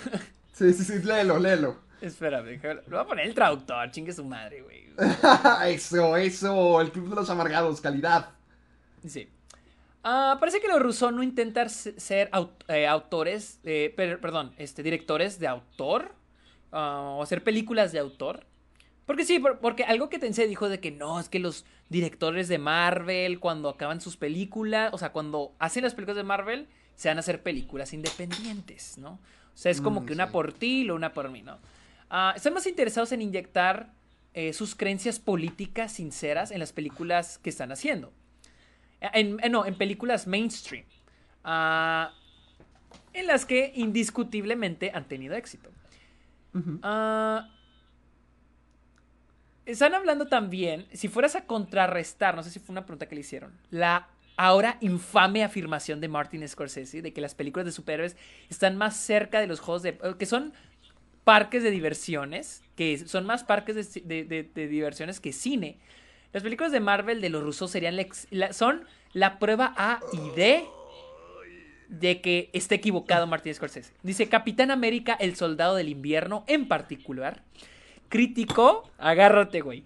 Sí, 0.55 0.71
sí, 0.71 0.85
sí, 0.85 1.03
léelo, 1.03 1.37
léelo. 1.37 1.81
Espérame, 2.01 2.59
lo 2.61 2.81
voy 2.97 2.99
a 2.99 3.05
poner 3.05 3.25
el 3.27 3.33
traductor, 3.33 3.89
chingue 3.91 4.13
su 4.13 4.23
madre, 4.25 4.61
güey. 4.61 4.85
eso, 5.73 6.15
eso, 6.17 6.81
el 6.81 6.91
Club 6.91 7.09
de 7.09 7.15
los 7.15 7.29
Amargados, 7.29 7.81
calidad. 7.81 8.29
Dice. 9.01 9.29
ah, 10.03 10.37
parece 10.39 10.59
que 10.61 10.67
los 10.67 10.81
rusos 10.81 11.11
no 11.13 11.23
intentan 11.23 11.69
se- 11.69 11.99
ser 11.99 12.29
au- 12.31 12.51
eh, 12.67 12.87
autores, 12.87 13.59
eh, 13.63 13.93
per- 13.95 14.19
perdón, 14.19 14.53
este, 14.57 14.83
directores 14.83 15.39
de 15.39 15.47
autor 15.47 16.13
ah, 16.71 17.15
o 17.17 17.23
hacer 17.23 17.43
películas 17.43 17.91
de 17.91 17.99
autor. 17.99 18.45
Porque 19.05 19.23
sí, 19.23 19.39
por- 19.39 19.59
porque 19.59 19.83
algo 19.83 20.09
que 20.09 20.19
Tensei 20.19 20.47
dijo 20.47 20.67
de 20.69 20.79
que 20.79 20.91
no, 20.91 21.19
es 21.19 21.29
que 21.29 21.39
los 21.39 21.65
directores 21.89 22.47
de 22.47 22.57
Marvel, 22.57 23.39
cuando 23.39 23.69
acaban 23.69 24.01
sus 24.01 24.17
películas, 24.17 24.91
o 24.93 24.97
sea, 24.97 25.11
cuando 25.11 25.53
hacen 25.59 25.83
las 25.83 25.93
películas 25.93 26.17
de 26.17 26.23
Marvel, 26.23 26.67
se 26.95 27.07
van 27.09 27.17
a 27.17 27.19
hacer 27.19 27.43
películas 27.43 27.93
independientes, 27.93 28.97
¿no? 28.97 29.11
O 29.53 29.57
sea, 29.57 29.71
es 29.71 29.79
como 29.81 30.01
Mm, 30.01 30.05
que 30.07 30.13
una 30.13 30.25
sí. 30.25 30.31
por 30.33 30.51
ti 30.53 30.89
o 30.89 30.95
una 30.95 31.13
por 31.13 31.29
mí, 31.29 31.41
¿no? 31.43 31.59
Ah, 32.09 32.33
están 32.35 32.53
más 32.53 32.67
interesados 32.67 33.11
en 33.11 33.21
inyectar 33.21 33.93
eh, 34.33 34.53
sus 34.53 34.75
creencias 34.75 35.19
políticas 35.19 35.93
sinceras 35.93 36.51
en 36.51 36.59
las 36.59 36.71
películas 36.73 37.37
que 37.39 37.49
están 37.49 37.71
haciendo. 37.71 38.13
En, 39.01 39.37
en- 39.41 39.51
no, 39.51 39.65
en 39.65 39.75
películas 39.77 40.27
mainstream. 40.27 40.85
ah, 41.43 42.11
en 43.13 43.27
las 43.27 43.45
que 43.45 43.71
indiscutiblemente 43.75 44.91
han 44.93 45.07
tenido 45.07 45.35
éxito. 45.35 45.69
Ah, 46.83 47.49
están 49.65 49.93
hablando 49.95 50.27
también, 50.27 50.85
si 50.93 51.07
fueras 51.07 51.35
a 51.35 51.45
contrarrestar, 51.45 52.35
no 52.35 52.43
sé 52.43 52.49
si 52.51 52.59
fue 52.59 52.73
una 52.73 52.85
pregunta 52.85 53.07
que 53.07 53.15
le 53.15 53.21
hicieron, 53.21 53.51
la 53.71 54.09
ahora 54.37 54.77
infame 54.81 55.43
afirmación 55.43 56.01
de 56.01 56.07
Martin 56.09 56.47
Scorsese 56.47 57.01
de 57.01 57.13
que 57.13 57.21
las 57.21 57.35
películas 57.35 57.65
de 57.65 57.71
superhéroes 57.71 58.15
están 58.49 58.75
más 58.77 58.95
cerca 58.97 59.39
de 59.39 59.47
los 59.47 59.59
juegos 59.61 59.81
de... 59.81 59.89
eh, 59.91 60.15
que 60.19 60.25
son 60.25 60.53
parques 61.25 61.61
de 61.63 61.71
diversiones, 61.71 62.63
que 62.77 62.97
son 62.99 63.25
más 63.25 63.43
parques 63.43 63.75
de, 63.75 63.81
ci- 63.81 64.03
de- 64.03 64.23
de- 64.23 64.43
de 64.43 64.67
diversiones 64.67 65.19
que 65.19 65.33
cine. 65.33 65.77
Las 66.31 66.43
películas 66.43 66.71
de 66.71 66.79
Marvel 66.79 67.19
de 67.19 67.29
los 67.29 67.43
rusos 67.43 67.71
serían 67.71 67.97
la 68.29 68.53
son 68.53 68.85
la 69.11 69.39
prueba 69.39 69.73
A 69.77 69.99
y 70.13 70.29
D 70.35 70.63
de 71.89 72.21
que 72.21 72.49
esté 72.53 72.75
equivocado 72.75 73.27
Martin 73.27 73.53
Scorsese. 73.53 73.93
Dice 74.03 74.27
Capitán 74.27 74.71
América, 74.71 75.15
el 75.19 75.35
soldado 75.35 75.75
del 75.75 75.89
invierno, 75.89 76.43
en 76.47 76.67
particular, 76.67 77.41
criticó, 78.09 78.89
agárrate, 78.97 79.61
güey. 79.61 79.83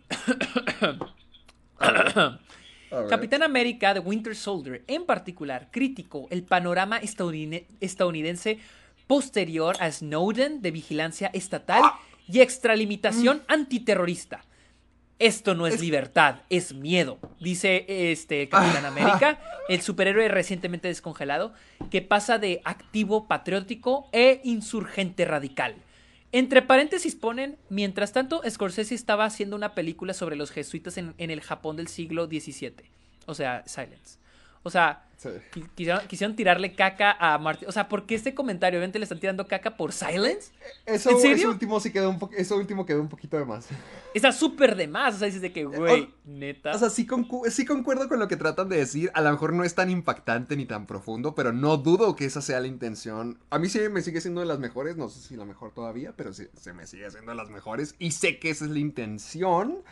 Capitán 3.09 3.43
América 3.43 3.93
de 3.93 3.99
Winter 3.99 4.35
Soldier, 4.35 4.83
en 4.87 5.05
particular, 5.05 5.67
criticó 5.71 6.27
el 6.31 6.41
panorama 6.43 6.99
estadounidense 7.81 8.59
posterior 9.09 9.75
a 9.79 9.91
Snowden 9.91 10.61
de 10.61 10.69
vigilancia 10.69 11.31
estatal 11.33 11.81
y 12.27 12.41
extralimitación 12.41 13.41
antiterrorista. 13.47 14.45
Esto 15.17 15.55
no 15.55 15.65
es, 15.65 15.81
libertad, 15.81 16.41
es 16.51 16.75
miedo, 16.75 17.17
dice 17.41 17.85
este 17.87 18.47
Capitán 18.49 18.85
América, 18.85 19.39
el 19.67 19.81
superhéroe 19.81 20.27
recientemente 20.27 20.89
descongelado, 20.89 21.55
que 21.89 22.03
pasa 22.03 22.37
de 22.37 22.61
activo 22.65 23.27
patriótico 23.27 24.09
e 24.11 24.41
insurgente 24.43 25.25
radical. 25.25 25.73
Entre 26.31 26.61
paréntesis 26.61 27.15
ponen, 27.15 27.57
mientras 27.67 28.13
tanto, 28.13 28.43
Scorsese 28.47 28.93
estaba 28.93 29.25
haciendo 29.25 29.55
una 29.55 29.73
película 29.73 30.13
sobre 30.13 30.35
los 30.35 30.51
jesuitas 30.51 30.99
en, 30.99 31.15
en 31.17 31.31
el 31.31 31.41
Japón 31.41 31.77
del 31.77 31.87
siglo 31.87 32.27
XVII. 32.27 32.75
O 33.25 33.33
sea, 33.33 33.63
Silence. 33.65 34.19
O 34.63 34.69
sea, 34.69 35.05
Sí. 35.17 35.29
quisieron, 35.75 36.07
quisieron 36.07 36.33
tirarle 36.37 36.75
caca 36.75 37.11
a 37.11 37.37
Martin. 37.39 37.67
O 37.67 37.73
sea, 37.73 37.89
¿por 37.89 38.05
qué 38.05 38.15
este 38.15 38.33
comentario? 38.33 38.79
Obviamente 38.79 38.99
le 38.99 39.03
están 39.03 39.19
tirando 39.19 39.45
caca 39.49 39.75
por 39.75 39.91
Silence. 39.91 40.53
Eso, 40.85 41.09
¿En 41.09 41.19
serio? 41.19 41.35
eso 41.35 41.49
último 41.49 41.77
sí 41.81 41.91
quedó 41.91 42.09
un 42.09 42.19
po- 42.19 42.29
eso 42.37 42.55
último 42.55 42.85
quedó 42.85 43.01
un 43.01 43.09
poquito 43.09 43.37
de 43.37 43.43
más. 43.43 43.67
Está 44.13 44.31
súper 44.31 44.77
de 44.77 44.87
más. 44.87 45.15
O 45.15 45.17
sea, 45.17 45.25
dices 45.25 45.41
de 45.41 45.51
que, 45.51 45.65
güey, 45.65 46.13
neta. 46.23 46.71
O 46.73 46.79
sea, 46.79 46.89
sí, 46.89 47.05
concu- 47.05 47.49
sí 47.49 47.65
concuerdo 47.65 48.07
con 48.07 48.17
lo 48.17 48.29
que 48.29 48.37
tratan 48.37 48.69
de 48.69 48.77
decir. 48.77 49.11
A 49.13 49.19
lo 49.19 49.29
mejor 49.31 49.51
no 49.51 49.65
es 49.65 49.75
tan 49.75 49.89
impactante 49.89 50.55
ni 50.55 50.65
tan 50.65 50.87
profundo, 50.87 51.35
pero 51.35 51.51
no 51.51 51.75
dudo 51.75 52.15
que 52.15 52.23
esa 52.23 52.41
sea 52.41 52.61
la 52.61 52.67
intención. 52.67 53.39
A 53.49 53.59
mí 53.59 53.67
sí 53.67 53.79
me 53.91 54.01
sigue 54.01 54.21
siendo 54.21 54.39
de 54.39 54.47
las 54.47 54.59
mejores, 54.59 54.95
no 54.95 55.09
sé 55.09 55.19
si 55.19 55.35
la 55.35 55.43
mejor 55.43 55.73
todavía, 55.73 56.13
pero 56.15 56.31
sí, 56.31 56.47
se 56.53 56.71
me 56.71 56.87
sigue 56.87 57.11
siendo 57.11 57.31
de 57.31 57.35
las 57.37 57.49
mejores. 57.49 57.93
Y 57.99 58.11
sé 58.11 58.39
que 58.39 58.51
esa 58.51 58.63
es 58.63 58.71
la 58.71 58.79
intención. 58.79 59.83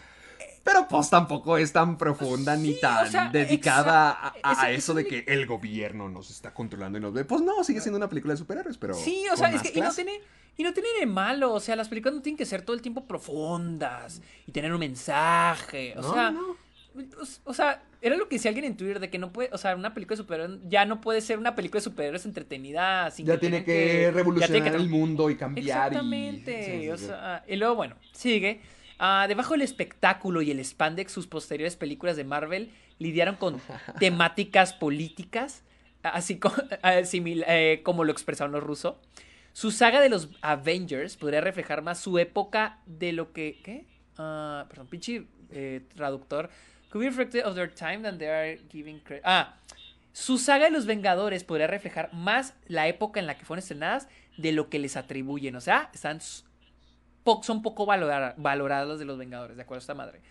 Pero 0.67 0.87
pues 0.89 1.09
tampoco 1.09 1.57
es 1.57 1.71
tan 1.71 1.97
profunda 1.97 2.55
ni 2.57 2.73
tan 2.79 3.07
o 3.07 3.09
sea, 3.09 3.29
dedicada 3.29 4.33
a, 4.43 4.51
Ese- 4.53 4.75
eso 4.75 4.93
de 4.93 5.07
que 5.07 5.23
el 5.27 5.45
gobierno 5.45 6.09
nos 6.09 6.29
está 6.29 6.53
controlando 6.53 6.97
y 6.97 7.01
nos 7.01 7.13
ve. 7.13 7.23
Pues 7.25 7.41
no, 7.41 7.63
sigue 7.63 7.79
siendo 7.79 7.97
una 7.97 8.09
película 8.09 8.33
de 8.33 8.37
superhéroes, 8.37 8.77
pero. 8.77 8.93
Sí, 8.93 9.23
o 9.31 9.37
sea, 9.37 9.49
es 9.49 9.61
que 9.61 9.77
y 9.77 9.81
no 9.81 9.91
tiene, 9.93 10.19
y 10.57 10.63
no 10.63 10.73
tiene 10.73 10.89
de 10.99 11.05
malo. 11.05 11.53
O 11.53 11.59
sea, 11.61 11.75
las 11.77 11.87
películas 11.87 12.15
no 12.15 12.21
tienen 12.21 12.37
que 12.37 12.45
ser 12.45 12.63
todo 12.63 12.75
el 12.75 12.81
tiempo 12.81 13.05
profundas 13.05 14.21
y 14.45 14.51
tener 14.51 14.73
un 14.73 14.79
mensaje. 14.79 15.93
O 15.97 16.01
No, 16.01 16.13
sea, 16.13 16.31
no. 16.31 16.41
o, 16.51 17.25
o 17.45 17.53
sea, 17.53 17.81
era 18.01 18.15
lo 18.17 18.27
que 18.27 18.35
decía 18.35 18.49
alguien 18.49 18.65
en 18.65 18.75
Twitter 18.77 18.99
de 18.99 19.09
que 19.09 19.17
no 19.19 19.31
puede, 19.31 19.49
o 19.53 19.57
sea, 19.57 19.75
una 19.75 19.93
película 19.93 20.15
de 20.17 20.23
superhéroes 20.23 20.59
ya 20.67 20.85
no 20.85 20.99
puede 21.01 21.21
ser 21.21 21.39
una 21.39 21.55
película 21.55 21.79
de 21.79 21.83
superhéroes 21.85 22.25
entretenida 22.25 23.09
sin 23.11 23.25
Ya 23.25 23.39
tiene 23.39 23.63
que 23.63 24.01
ya 24.03 24.11
revolucionar 24.11 24.51
tiene 24.63 24.69
que 24.71 24.83
el 24.83 24.89
mundo 24.89 25.29
y 25.29 25.35
cambiar. 25.35 25.65
y- 25.65 25.69
Exactamente. 25.69 26.65
sí, 26.65 26.81
sí, 26.83 26.89
o 26.89 26.97
sea, 26.97 27.43
y 27.47 27.55
luego, 27.55 27.75
bueno, 27.75 27.95
sigue. 28.11 28.61
Ah, 28.99 29.25
debajo 29.27 29.53
del 29.53 29.61
espectáculo 29.61 30.41
y 30.41 30.51
el 30.51 30.59
spandex, 30.63 31.11
sus 31.11 31.27
posteriores 31.27 31.75
películas 31.75 32.15
de 32.17 32.23
Marvel 32.23 32.71
lidiaron 32.99 33.35
con 33.35 33.61
temáticas 33.99 34.73
políticas, 34.73 35.63
así 36.03 36.39
co- 36.39 36.53
ah, 36.81 36.93
simil- 37.01 37.43
eh, 37.47 37.81
como 37.83 38.03
lo 38.03 38.11
expresaron 38.11 38.51
los 38.51 38.63
rusos. 38.63 38.95
Su 39.53 39.71
saga 39.71 40.01
de 40.01 40.09
los 40.09 40.29
Avengers 40.41 41.17
podría 41.17 41.41
reflejar 41.41 41.81
más 41.81 41.99
su 41.99 42.19
época 42.19 42.79
de 42.85 43.11
lo 43.13 43.33
que. 43.33 43.59
¿Qué? 43.63 43.85
Ah, 44.17 44.65
perdón, 44.69 44.87
pinche 44.87 45.25
eh, 45.51 45.81
traductor. 45.95 46.49
Could 46.91 47.03
be 47.03 47.09
reflected 47.09 47.43
of 47.45 47.55
their 47.55 47.73
time 47.73 47.99
than 48.03 48.17
they 48.17 48.27
are 48.27 48.59
giving 48.71 48.99
credit. 48.99 49.23
Ah, 49.25 49.57
su 50.13 50.37
saga 50.37 50.65
de 50.65 50.71
los 50.71 50.85
Vengadores 50.85 51.43
podría 51.43 51.67
reflejar 51.67 52.11
más 52.13 52.55
la 52.67 52.87
época 52.87 53.19
en 53.19 53.27
la 53.27 53.37
que 53.37 53.45
fueron 53.45 53.59
estrenadas 53.59 54.07
de 54.37 54.51
lo 54.51 54.69
que 54.69 54.79
les 54.79 54.95
atribuyen. 54.95 55.55
O 55.55 55.61
sea, 55.61 55.89
están 55.93 56.19
po- 57.27 57.43
son 57.43 57.61
poco 57.61 57.85
valora- 57.85 58.33
valoradas 58.37 58.87
las 58.87 58.99
de 58.99 59.03
los 59.05 59.17
Vengadores, 59.17 59.57
¿de 59.57 59.63
acuerdo 59.63 59.79
a 59.79 59.83
esta 59.83 59.93
madre? 59.93 60.21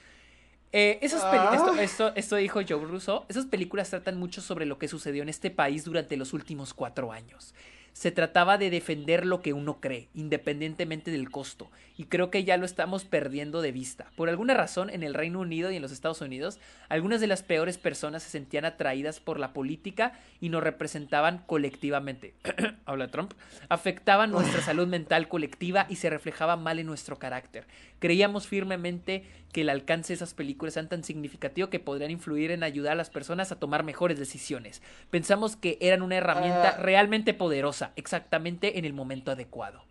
Eh, 0.72 0.98
esas 1.02 1.22
Ah. 1.24 1.52
esto, 1.54 1.74
esto, 1.74 2.12
esto 2.16 2.36
dijo 2.36 2.60
Joe 2.66 2.84
Russo. 2.86 3.26
Esas 3.28 3.44
películas 3.44 3.90
tratan 3.90 4.18
mucho 4.18 4.40
sobre 4.40 4.64
lo 4.64 4.78
que 4.78 4.88
sucedió 4.88 5.22
en 5.22 5.28
este 5.28 5.50
país 5.50 5.84
durante 5.84 6.16
los 6.16 6.32
últimos 6.32 6.72
cuatro 6.72 7.12
años. 7.12 7.54
Se 7.96 8.12
trataba 8.12 8.58
de 8.58 8.68
defender 8.68 9.24
lo 9.24 9.40
que 9.40 9.54
uno 9.54 9.80
cree, 9.80 10.10
independientemente 10.12 11.10
del 11.10 11.30
costo. 11.30 11.70
Y 11.96 12.04
creo 12.04 12.30
que 12.30 12.44
ya 12.44 12.58
lo 12.58 12.66
estamos 12.66 13.06
perdiendo 13.06 13.62
de 13.62 13.72
vista. 13.72 14.12
Por 14.16 14.28
alguna 14.28 14.52
razón, 14.52 14.90
en 14.90 15.02
el 15.02 15.14
Reino 15.14 15.40
Unido 15.40 15.70
y 15.70 15.76
en 15.76 15.82
los 15.82 15.92
Estados 15.92 16.20
Unidos, 16.20 16.60
algunas 16.90 17.22
de 17.22 17.26
las 17.26 17.42
peores 17.42 17.78
personas 17.78 18.22
se 18.22 18.28
sentían 18.28 18.66
atraídas 18.66 19.18
por 19.18 19.40
la 19.40 19.54
política 19.54 20.12
y 20.42 20.50
nos 20.50 20.62
representaban 20.62 21.42
colectivamente. 21.46 22.34
Habla 22.84 23.10
Trump. 23.10 23.32
Afectaban 23.70 24.30
nuestra 24.30 24.60
salud 24.60 24.86
mental 24.86 25.28
colectiva 25.28 25.86
y 25.88 25.96
se 25.96 26.10
reflejaba 26.10 26.56
mal 26.56 26.78
en 26.78 26.86
nuestro 26.86 27.18
carácter. 27.18 27.64
Creíamos 27.98 28.46
firmemente 28.46 29.24
que 29.52 29.62
el 29.62 29.70
alcance 29.70 30.08
de 30.08 30.14
esas 30.16 30.34
películas 30.34 30.76
eran 30.76 30.88
tan 30.88 31.02
significativo 31.04 31.70
que 31.70 31.80
podrían 31.80 32.10
influir 32.10 32.50
en 32.50 32.62
ayudar 32.62 32.92
a 32.92 32.96
las 32.96 33.08
personas 33.10 33.52
a 33.52 33.58
tomar 33.58 33.84
mejores 33.84 34.18
decisiones. 34.18 34.82
Pensamos 35.10 35.56
que 35.56 35.78
eran 35.80 36.02
una 36.02 36.16
herramienta 36.16 36.74
Ah. 36.76 36.80
realmente 36.80 37.32
poderosa, 37.34 37.92
exactamente 37.96 38.78
en 38.78 38.84
el 38.84 38.92
momento 38.92 39.30
adecuado. 39.30 39.82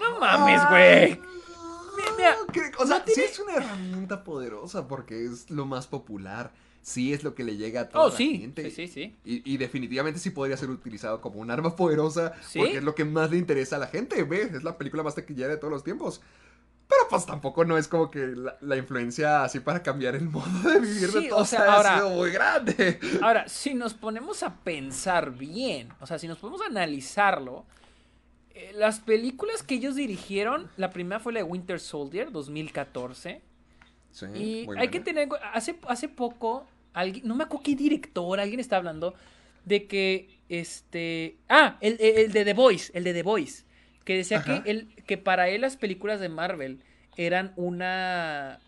No 0.00 0.18
mames, 0.20 0.60
güey. 0.68 1.20
Ah, 2.28 2.34
que- 2.52 2.72
o 2.78 2.86
sea, 2.86 3.02
sí 3.06 3.20
es 3.22 3.38
una 3.38 3.54
herramienta 3.56 4.24
poderosa 4.24 4.86
porque 4.88 5.24
es 5.24 5.48
lo 5.50 5.66
más 5.66 5.86
popular. 5.86 6.50
Sí 6.86 7.12
es 7.12 7.24
lo 7.24 7.34
que 7.34 7.42
le 7.42 7.56
llega 7.56 7.80
a 7.80 7.88
toda 7.88 8.04
Oh, 8.04 8.10
la 8.10 8.16
sí. 8.16 8.38
gente. 8.38 8.70
Sí, 8.70 8.86
sí, 8.86 8.88
sí. 8.88 9.16
Y, 9.24 9.54
y 9.54 9.56
definitivamente 9.56 10.20
sí 10.20 10.30
podría 10.30 10.56
ser 10.56 10.70
utilizado 10.70 11.20
como 11.20 11.40
un 11.40 11.50
arma 11.50 11.74
poderosa 11.74 12.32
Sí. 12.48 12.60
porque 12.60 12.76
es 12.76 12.84
lo 12.84 12.94
que 12.94 13.04
más 13.04 13.28
le 13.32 13.38
interesa 13.38 13.74
a 13.74 13.78
la 13.80 13.88
gente. 13.88 14.24
Es 14.54 14.62
la 14.62 14.78
película 14.78 15.02
más 15.02 15.16
taquillera 15.16 15.48
de 15.48 15.56
todos 15.56 15.72
los 15.72 15.82
tiempos. 15.82 16.20
Pero 16.88 17.00
pues 17.10 17.26
tampoco 17.26 17.64
no 17.64 17.76
es 17.76 17.88
como 17.88 18.08
que 18.08 18.24
la, 18.28 18.56
la 18.60 18.76
influencia 18.76 19.42
así 19.42 19.58
para 19.58 19.82
cambiar 19.82 20.14
el 20.14 20.28
modo 20.28 20.46
de 20.70 20.78
vivir 20.78 21.08
Sí, 21.08 21.20
de 21.22 21.26
o 21.26 21.28
todos 21.30 21.48
sea, 21.48 21.62
ha 21.62 21.74
ahora- 21.74 21.94
sido 21.96 22.10
muy 22.10 22.30
grande. 22.30 23.00
Ahora, 23.20 23.48
si 23.48 23.74
nos 23.74 23.92
ponemos 23.92 24.44
a 24.44 24.54
pensar 24.54 25.32
bien, 25.32 25.88
o 25.98 26.06
sea, 26.06 26.20
si 26.20 26.28
nos 26.28 26.38
ponemos 26.38 26.62
a 26.62 26.66
analizarlo, 26.66 27.64
eh, 28.54 28.70
las 28.76 29.00
películas 29.00 29.64
que 29.64 29.74
ellos 29.74 29.96
dirigieron, 29.96 30.70
la 30.76 30.90
primera 30.90 31.18
fue 31.18 31.32
la 31.32 31.40
de 31.40 31.44
Winter 31.44 31.80
Soldier, 31.80 32.30
2014. 32.30 33.42
Sí, 34.12 34.26
Y 34.36 34.66
hay 34.78 34.88
que 34.88 35.00
tener, 35.00 35.28
hace, 35.52 35.76
hace 35.88 36.08
poco, 36.08 36.66
alguien, 36.96 37.26
no 37.28 37.34
me 37.36 37.44
acuerdo 37.44 37.64
qué 37.64 37.76
director, 37.76 38.40
alguien 38.40 38.60
está 38.60 38.76
hablando 38.78 39.14
de 39.64 39.86
que, 39.86 40.28
este, 40.48 41.36
ah, 41.48 41.76
el, 41.80 41.96
el- 42.00 42.18
el 42.18 42.32
de 42.32 42.44
The 42.44 42.54
Voice, 42.54 42.90
el 42.94 43.04
de 43.04 43.14
The 43.14 43.22
Voice, 43.22 43.64
que 44.04 44.16
decía 44.16 44.38
Ajá. 44.38 44.62
que, 44.64 44.86
que 45.06 45.18
para 45.18 45.48
él 45.48 45.60
las 45.62 45.76
películas 45.76 46.20
de 46.20 46.28
Marvel 46.28 46.80
eran 47.16 47.52
una... 47.56 48.60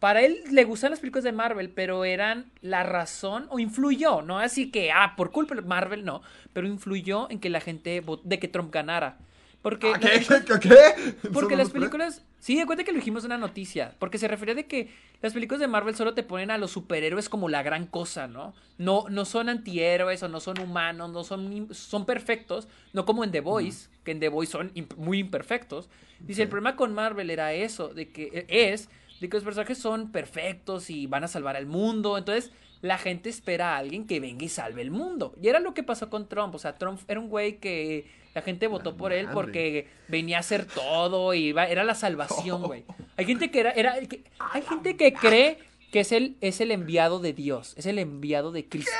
Para 0.00 0.20
él 0.20 0.42
le 0.50 0.64
gustan 0.64 0.90
las 0.90 1.00
películas 1.00 1.24
de 1.24 1.32
Marvel, 1.32 1.70
pero 1.70 2.04
eran 2.04 2.50
la 2.60 2.82
razón, 2.82 3.46
o 3.48 3.58
influyó, 3.58 4.20
¿no? 4.20 4.38
Así 4.38 4.70
que, 4.70 4.92
ah, 4.92 5.14
por 5.16 5.30
culpa 5.32 5.54
de 5.54 5.62
Marvel, 5.62 6.04
no, 6.04 6.20
pero 6.52 6.66
influyó 6.66 7.30
en 7.30 7.38
que 7.40 7.48
la 7.48 7.60
gente, 7.60 8.02
de 8.24 8.38
que 8.38 8.48
Trump 8.48 8.70
ganara. 8.72 9.16
Porque... 9.64 9.90
Ah, 9.94 9.98
¿Qué? 9.98 10.20
¿Qué? 10.20 10.44
¿Qué? 10.44 10.68
¿Qué? 10.68 11.28
Porque 11.32 11.56
las 11.56 11.70
películas. 11.70 12.22
Sí, 12.38 12.54
de 12.54 12.66
cuenta 12.66 12.84
que 12.84 12.92
lo 12.92 12.98
dijimos 12.98 13.24
en 13.24 13.30
una 13.30 13.38
noticia. 13.38 13.94
Porque 13.98 14.18
se 14.18 14.28
refería 14.28 14.54
de 14.54 14.66
que 14.66 14.90
las 15.22 15.32
películas 15.32 15.58
de 15.58 15.68
Marvel 15.68 15.96
solo 15.96 16.12
te 16.12 16.22
ponen 16.22 16.50
a 16.50 16.58
los 16.58 16.70
superhéroes 16.72 17.30
como 17.30 17.48
la 17.48 17.62
gran 17.62 17.86
cosa, 17.86 18.28
¿no? 18.28 18.54
No, 18.76 19.06
no 19.08 19.24
son 19.24 19.48
antihéroes 19.48 20.22
o 20.22 20.28
no 20.28 20.40
son 20.40 20.60
humanos, 20.60 21.10
no 21.10 21.24
son, 21.24 21.68
son 21.72 22.04
perfectos. 22.04 22.68
No 22.92 23.06
como 23.06 23.24
en 23.24 23.30
The 23.32 23.40
Voice, 23.40 23.88
que 24.04 24.10
en 24.10 24.20
The 24.20 24.28
Voice 24.28 24.52
son 24.52 24.70
imp- 24.74 24.96
muy 24.96 25.20
imperfectos. 25.20 25.88
Dice, 26.20 26.42
el 26.42 26.48
problema 26.50 26.76
con 26.76 26.92
Marvel 26.92 27.30
era 27.30 27.54
eso, 27.54 27.88
de 27.88 28.10
que 28.12 28.46
e, 28.46 28.72
es 28.72 28.90
de 29.20 29.30
que 29.30 29.36
los 29.38 29.44
personajes 29.44 29.78
son 29.78 30.12
perfectos 30.12 30.90
y 30.90 31.06
van 31.06 31.24
a 31.24 31.28
salvar 31.28 31.56
al 31.56 31.64
mundo. 31.64 32.18
Entonces, 32.18 32.52
la 32.84 32.98
gente 32.98 33.30
espera 33.30 33.74
a 33.74 33.78
alguien 33.78 34.06
que 34.06 34.20
venga 34.20 34.44
y 34.44 34.48
salve 34.50 34.82
el 34.82 34.90
mundo. 34.90 35.34
Y 35.40 35.48
era 35.48 35.58
lo 35.58 35.72
que 35.72 35.82
pasó 35.82 36.10
con 36.10 36.28
Trump. 36.28 36.54
O 36.54 36.58
sea, 36.58 36.74
Trump 36.76 37.00
era 37.08 37.18
un 37.18 37.30
güey 37.30 37.58
que 37.58 38.06
la 38.34 38.42
gente 38.42 38.66
votó 38.66 38.94
por 38.94 39.14
él 39.14 39.26
porque 39.32 39.88
venía 40.08 40.36
a 40.36 40.40
hacer 40.40 40.66
todo 40.66 41.32
y 41.32 41.46
iba- 41.46 41.66
era 41.66 41.82
la 41.82 41.94
salvación, 41.94 42.62
güey. 42.62 42.84
Hay 43.16 43.24
gente 43.24 43.50
que 43.50 43.60
era, 43.60 43.70
era 43.70 43.98
que- 44.02 44.24
hay 44.38 44.60
gente 44.60 44.98
que 44.98 45.14
cree 45.14 45.58
que 45.92 46.00
es 46.00 46.12
el, 46.12 46.36
es 46.42 46.60
el 46.60 46.70
enviado 46.72 47.20
de 47.20 47.32
Dios, 47.32 47.72
es 47.78 47.86
el 47.86 47.98
enviado 47.98 48.52
de 48.52 48.68
Cristo. 48.68 48.90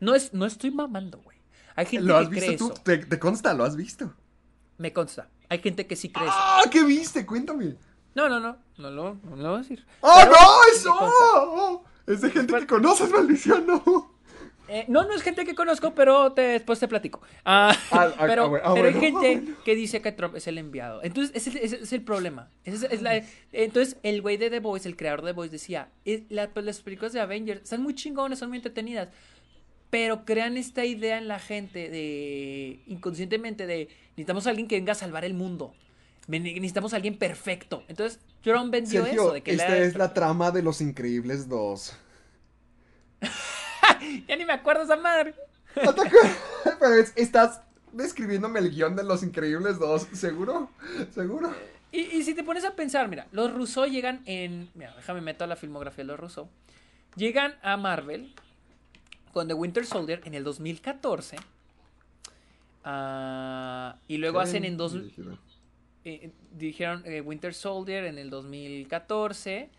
No 0.00 0.14
es, 0.14 0.32
no 0.32 0.46
estoy 0.46 0.70
mamando, 0.70 1.18
güey. 1.18 1.36
Hay 1.76 1.84
gente 1.84 2.06
¿Lo 2.06 2.16
has 2.16 2.28
que 2.28 2.34
visto 2.36 2.46
cree 2.46 2.56
tú? 2.58 2.72
eso. 2.72 2.82
¿Te, 2.84 2.98
te 2.98 3.18
consta? 3.18 3.52
¿Lo 3.52 3.64
has 3.64 3.76
visto? 3.76 4.14
Me 4.78 4.94
consta. 4.94 5.28
Hay 5.50 5.58
gente 5.58 5.86
que 5.86 5.94
sí 5.96 6.08
cree 6.10 6.26
eso. 6.26 6.34
¡Ah! 6.38 6.62
¿Qué 6.70 6.82
viste? 6.84 7.26
Cuéntame. 7.26 7.74
No, 8.14 8.28
no, 8.30 8.40
no. 8.40 8.56
No 8.78 8.90
lo, 8.90 9.14
no 9.24 9.36
lo 9.36 9.48
voy 9.50 9.54
a 9.56 9.62
decir. 9.62 9.84
¡Oh, 10.00 10.14
Pero 10.20 10.30
no! 10.30 10.48
¡Eso! 10.72 11.84
Es 12.06 12.20
de 12.20 12.30
gente 12.30 12.52
que 12.54 12.66
conoces, 12.66 13.10
maldición, 13.10 13.66
no. 13.66 14.12
Eh, 14.66 14.86
no, 14.88 15.04
no 15.04 15.12
es 15.14 15.22
gente 15.22 15.44
que 15.44 15.54
conozco, 15.54 15.94
pero 15.94 16.32
te- 16.32 16.40
después 16.42 16.78
te 16.80 16.88
platico. 16.88 17.20
Ah, 17.44 17.76
Ah, 17.90 18.12
ah, 18.18 18.24
pero 18.26 18.44
ah, 18.44 18.48
bueno, 18.48 18.74
pero 18.74 18.88
hay 18.88 18.94
bueno. 18.94 19.20
gente 19.20 19.52
que 19.64 19.74
dice 19.74 20.00
que 20.00 20.10
Trump 20.12 20.36
es 20.36 20.46
el 20.46 20.56
enviado. 20.56 21.02
Entonces, 21.02 21.36
ese, 21.36 21.50
es- 21.58 21.72
ese 21.74 21.84
es 21.84 21.92
el 21.92 22.02
problema. 22.02 22.48
Ese 22.64 22.86
es- 22.86 22.92
es 22.92 23.02
la- 23.02 23.22
entonces, 23.52 23.98
el 24.02 24.22
güey 24.22 24.36
de 24.38 24.48
The 24.50 24.60
Voice, 24.60 24.88
el 24.88 24.96
creador 24.96 25.20
de 25.22 25.28
The 25.32 25.36
Voice, 25.36 25.52
decía: 25.52 25.90
"Es- 26.06 26.22
la- 26.30 26.48
pues, 26.50 26.64
las 26.64 26.80
películas 26.80 27.12
de 27.12 27.20
Avengers 27.20 27.62
están 27.62 27.82
muy 27.82 27.94
chingones, 27.94 28.38
son 28.38 28.48
muy 28.48 28.56
entretenidas. 28.58 29.08
Pero 29.90 30.24
crean 30.24 30.56
esta 30.56 30.84
idea 30.84 31.18
en 31.18 31.28
la 31.28 31.38
gente 31.38 31.88
de 31.90 32.80
inconscientemente 32.86 33.66
de 33.66 33.88
necesitamos 34.10 34.46
a 34.46 34.50
alguien 34.50 34.66
que 34.66 34.76
venga 34.76 34.92
a 34.92 34.96
salvar 34.96 35.24
el 35.24 35.34
mundo. 35.34 35.72
Necesitamos 36.26 36.92
a 36.92 36.96
alguien 36.96 37.18
perfecto. 37.18 37.84
Entonces, 37.88 38.18
Trump 38.42 38.72
vendió 38.72 39.04
Sergio, 39.04 39.22
eso 39.24 39.32
de 39.34 39.42
que 39.42 39.52
esta 39.52 39.76
es 39.78 39.94
la 39.96 40.14
trama 40.14 40.50
de 40.50 40.62
Los 40.62 40.80
Increíbles 40.80 41.48
2. 41.48 41.96
Ya 44.28 44.36
ni 44.36 44.44
me 44.44 44.52
acuerdo 44.52 44.82
esa 44.84 44.96
madre. 44.96 45.34
¿No 45.82 45.94
te 45.94 46.02
acuerdas? 46.02 46.36
Pero 46.80 46.94
es- 46.94 47.12
estás 47.16 47.60
describiéndome 47.92 48.58
el 48.60 48.70
guion 48.70 48.96
de 48.96 49.04
Los 49.04 49.22
Increíbles 49.22 49.78
2, 49.78 50.08
¿seguro? 50.12 50.70
¿Seguro? 51.14 51.54
Y, 51.92 52.00
y 52.16 52.22
si 52.24 52.34
te 52.34 52.42
pones 52.42 52.64
a 52.64 52.74
pensar, 52.74 53.08
mira, 53.08 53.26
los 53.32 53.52
Russo 53.52 53.86
llegan 53.86 54.22
en. 54.26 54.68
Mira, 54.74 54.94
déjame 54.96 55.20
meter 55.20 55.48
la 55.48 55.56
filmografía 55.56 56.04
de 56.04 56.08
los 56.08 56.18
Russo. 56.20 56.48
Llegan 57.16 57.54
a 57.62 57.76
Marvel 57.76 58.34
con 59.32 59.46
The 59.48 59.54
Winter 59.54 59.86
Soldier 59.86 60.20
en 60.24 60.34
el 60.34 60.44
2014. 60.44 61.36
ah, 62.84 63.96
y 64.08 64.16
luego 64.18 64.40
hacen 64.40 64.64
en 64.64 64.76
dos. 64.76 64.94
Dirigido. 64.94 65.38
Eh, 66.04 66.32
dirigieron 66.52 67.02
eh, 67.06 67.20
Winter 67.20 67.54
Soldier 67.54 68.04
en 68.04 68.18
el 68.18 68.30
2014. 68.30 69.70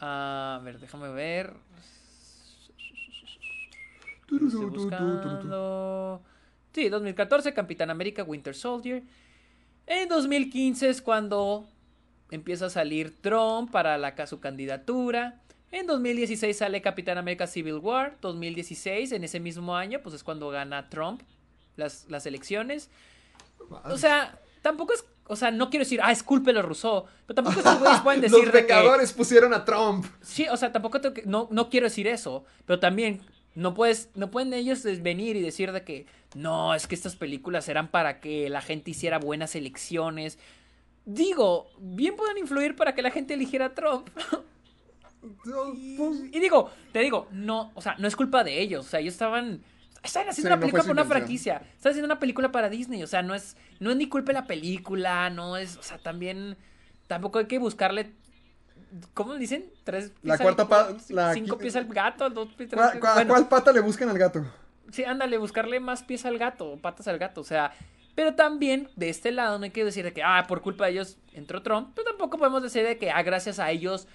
Ah, 0.00 0.58
a 0.60 0.64
ver, 0.64 0.78
déjame 0.78 1.08
ver. 1.10 1.52
Estoy 4.30 4.66
buscando. 4.66 6.22
Sí, 6.72 6.88
2014, 6.88 7.54
Capitán 7.54 7.90
América, 7.90 8.22
Winter 8.22 8.54
Soldier. 8.54 9.02
En 9.86 10.08
2015 10.08 10.90
es 10.90 11.02
cuando 11.02 11.66
empieza 12.30 12.66
a 12.66 12.70
salir 12.70 13.20
Trump 13.20 13.70
para 13.70 13.96
la, 13.98 14.26
su 14.26 14.38
candidatura. 14.38 15.40
En 15.70 15.86
2016 15.86 16.56
sale 16.56 16.80
Capitán 16.82 17.18
América 17.18 17.46
Civil 17.46 17.74
War. 17.74 18.16
2016, 18.20 19.12
en 19.12 19.24
ese 19.24 19.40
mismo 19.40 19.76
año, 19.76 20.00
pues 20.02 20.14
es 20.14 20.22
cuando 20.22 20.50
gana 20.50 20.88
Trump 20.88 21.22
las, 21.76 22.06
las 22.08 22.26
elecciones. 22.26 22.90
O 23.84 23.98
sea, 23.98 24.38
tampoco 24.62 24.92
es. 24.92 25.04
O 25.28 25.36
sea, 25.36 25.50
no 25.50 25.70
quiero 25.70 25.84
decir, 25.84 26.00
ah, 26.02 26.10
es 26.10 26.22
culpa 26.22 26.52
de 26.52 26.62
Rousseau. 26.62 27.04
Pero 27.26 27.34
tampoco 27.36 27.58
estos 27.58 27.78
güeyes 27.78 28.00
pueden 28.00 28.20
decir 28.22 28.44
Los 28.44 28.52
de 28.52 28.66
que. 28.66 28.72
Vengadores 28.74 29.12
pusieron 29.12 29.54
a 29.54 29.64
Trump. 29.64 30.06
Sí, 30.22 30.46
o 30.50 30.56
sea, 30.56 30.72
tampoco 30.72 31.00
te- 31.00 31.22
no, 31.26 31.48
no 31.50 31.68
quiero 31.68 31.84
decir 31.86 32.06
eso, 32.06 32.44
pero 32.66 32.80
también 32.80 33.20
no 33.54 33.74
puedes, 33.74 34.10
no 34.14 34.30
pueden 34.30 34.52
ellos 34.54 34.82
venir 35.02 35.36
y 35.36 35.40
decir 35.42 35.72
de 35.72 35.82
que 35.84 36.06
no, 36.34 36.74
es 36.74 36.86
que 36.86 36.94
estas 36.94 37.16
películas 37.16 37.68
eran 37.68 37.88
para 37.88 38.20
que 38.20 38.48
la 38.50 38.60
gente 38.60 38.90
hiciera 38.90 39.18
buenas 39.18 39.54
elecciones. 39.54 40.38
Digo, 41.04 41.68
bien 41.78 42.16
pueden 42.16 42.38
influir 42.38 42.76
para 42.76 42.94
que 42.94 43.02
la 43.02 43.10
gente 43.10 43.34
eligiera 43.34 43.66
a 43.66 43.74
Trump. 43.74 44.08
Y 46.32 46.38
digo, 46.40 46.70
te 46.92 47.00
digo, 47.00 47.26
no, 47.32 47.72
o 47.74 47.82
sea, 47.82 47.96
no 47.98 48.06
es 48.06 48.14
culpa 48.14 48.44
de 48.44 48.60
ellos, 48.60 48.86
o 48.86 48.88
sea, 48.88 49.00
ellos 49.00 49.14
estaban 49.14 49.62
estaban 50.02 50.28
haciendo 50.28 50.48
Sí, 50.48 50.52
una 50.52 50.60
película 50.60 50.82
para 50.82 50.92
una 50.92 51.04
franquicia, 51.04 51.54
estaban 51.74 51.92
haciendo 51.92 52.06
una 52.06 52.18
película 52.18 52.52
para 52.52 52.68
Disney, 52.68 53.02
o 53.02 53.06
sea, 53.06 53.22
no 53.22 53.34
es 53.34 53.56
no 53.80 53.90
es 53.90 53.96
ni 53.96 54.08
culpa 54.08 54.28
de 54.28 54.40
la 54.40 54.46
película, 54.46 55.30
no 55.30 55.56
es, 55.56 55.76
o 55.76 55.82
sea, 55.82 55.98
también 55.98 56.56
tampoco 57.06 57.38
hay 57.38 57.46
que 57.46 57.58
buscarle 57.58 58.12
¿Cómo 59.12 59.34
dicen? 59.34 59.66
Tres 59.84 60.12
La 60.22 60.38
cuarta 60.38 60.66
pa- 60.66 60.96
la 61.10 61.34
cinco 61.34 61.58
pies 61.58 61.76
al 61.76 61.84
gato, 61.86 62.30
dos 62.30 62.48
pies 62.54 62.70
¿Cuál, 62.72 62.90
tres- 62.90 63.00
cuál- 63.00 63.14
bueno, 63.14 63.34
cuál 63.34 63.48
pata 63.48 63.70
le 63.72 63.80
buscan 63.80 64.08
al 64.08 64.16
gato? 64.18 64.44
Sí, 64.90 65.04
ándale, 65.04 65.36
buscarle 65.36 65.78
más 65.80 66.02
pies 66.02 66.24
al 66.24 66.38
gato, 66.38 66.78
patas 66.80 67.06
al 67.08 67.18
gato, 67.18 67.42
o 67.42 67.44
sea, 67.44 67.72
pero 68.14 68.34
también 68.34 68.88
de 68.96 69.10
este 69.10 69.30
lado 69.30 69.58
no 69.58 69.64
hay 69.64 69.70
que 69.72 69.84
decir 69.84 70.04
de 70.04 70.14
que, 70.14 70.22
ah, 70.22 70.46
por 70.48 70.62
culpa 70.62 70.86
de 70.86 70.92
ellos 70.92 71.18
entró 71.34 71.62
Trump, 71.62 71.90
pero 71.94 72.08
tampoco 72.08 72.38
podemos 72.38 72.62
decir 72.62 72.82
de 72.86 72.96
que, 72.96 73.10
ah, 73.10 73.22
gracias 73.22 73.58
a 73.58 73.70
ellos 73.70 74.08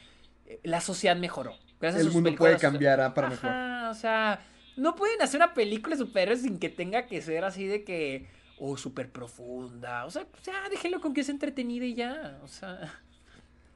eh, 0.48 0.60
la 0.64 0.82
sociedad 0.82 1.16
mejoró. 1.16 1.54
Gracias 1.80 1.98
a 1.98 2.00
El 2.00 2.06
sus 2.08 2.16
mundo 2.16 2.36
puede 2.36 2.58
cambiar 2.58 3.00
ah, 3.00 3.14
para 3.14 3.30
mejor. 3.30 3.52
O 3.92 3.94
sea, 3.94 4.40
no 4.76 4.96
pueden 4.96 5.22
hacer 5.22 5.40
una 5.40 5.54
película 5.54 5.96
de 5.96 6.04
superhéroes 6.04 6.42
sin 6.42 6.60
que 6.60 6.70
tenga 6.70 7.06
que 7.08 7.22
ser 7.22 7.44
así 7.46 7.66
de 7.68 7.84
que, 7.84 8.28
oh, 8.58 8.78
súper 8.78 9.12
profunda, 9.12 10.06
o 10.06 10.12
sea, 10.12 10.26
ya, 10.44 10.70
déjenlo 10.70 11.02
con 11.02 11.14
que 11.14 11.22
es 11.22 11.30
entretenida 11.30 11.86
y 11.86 11.96
ya, 11.96 12.40
o 12.44 12.48
sea, 12.48 12.78
de 12.78 12.92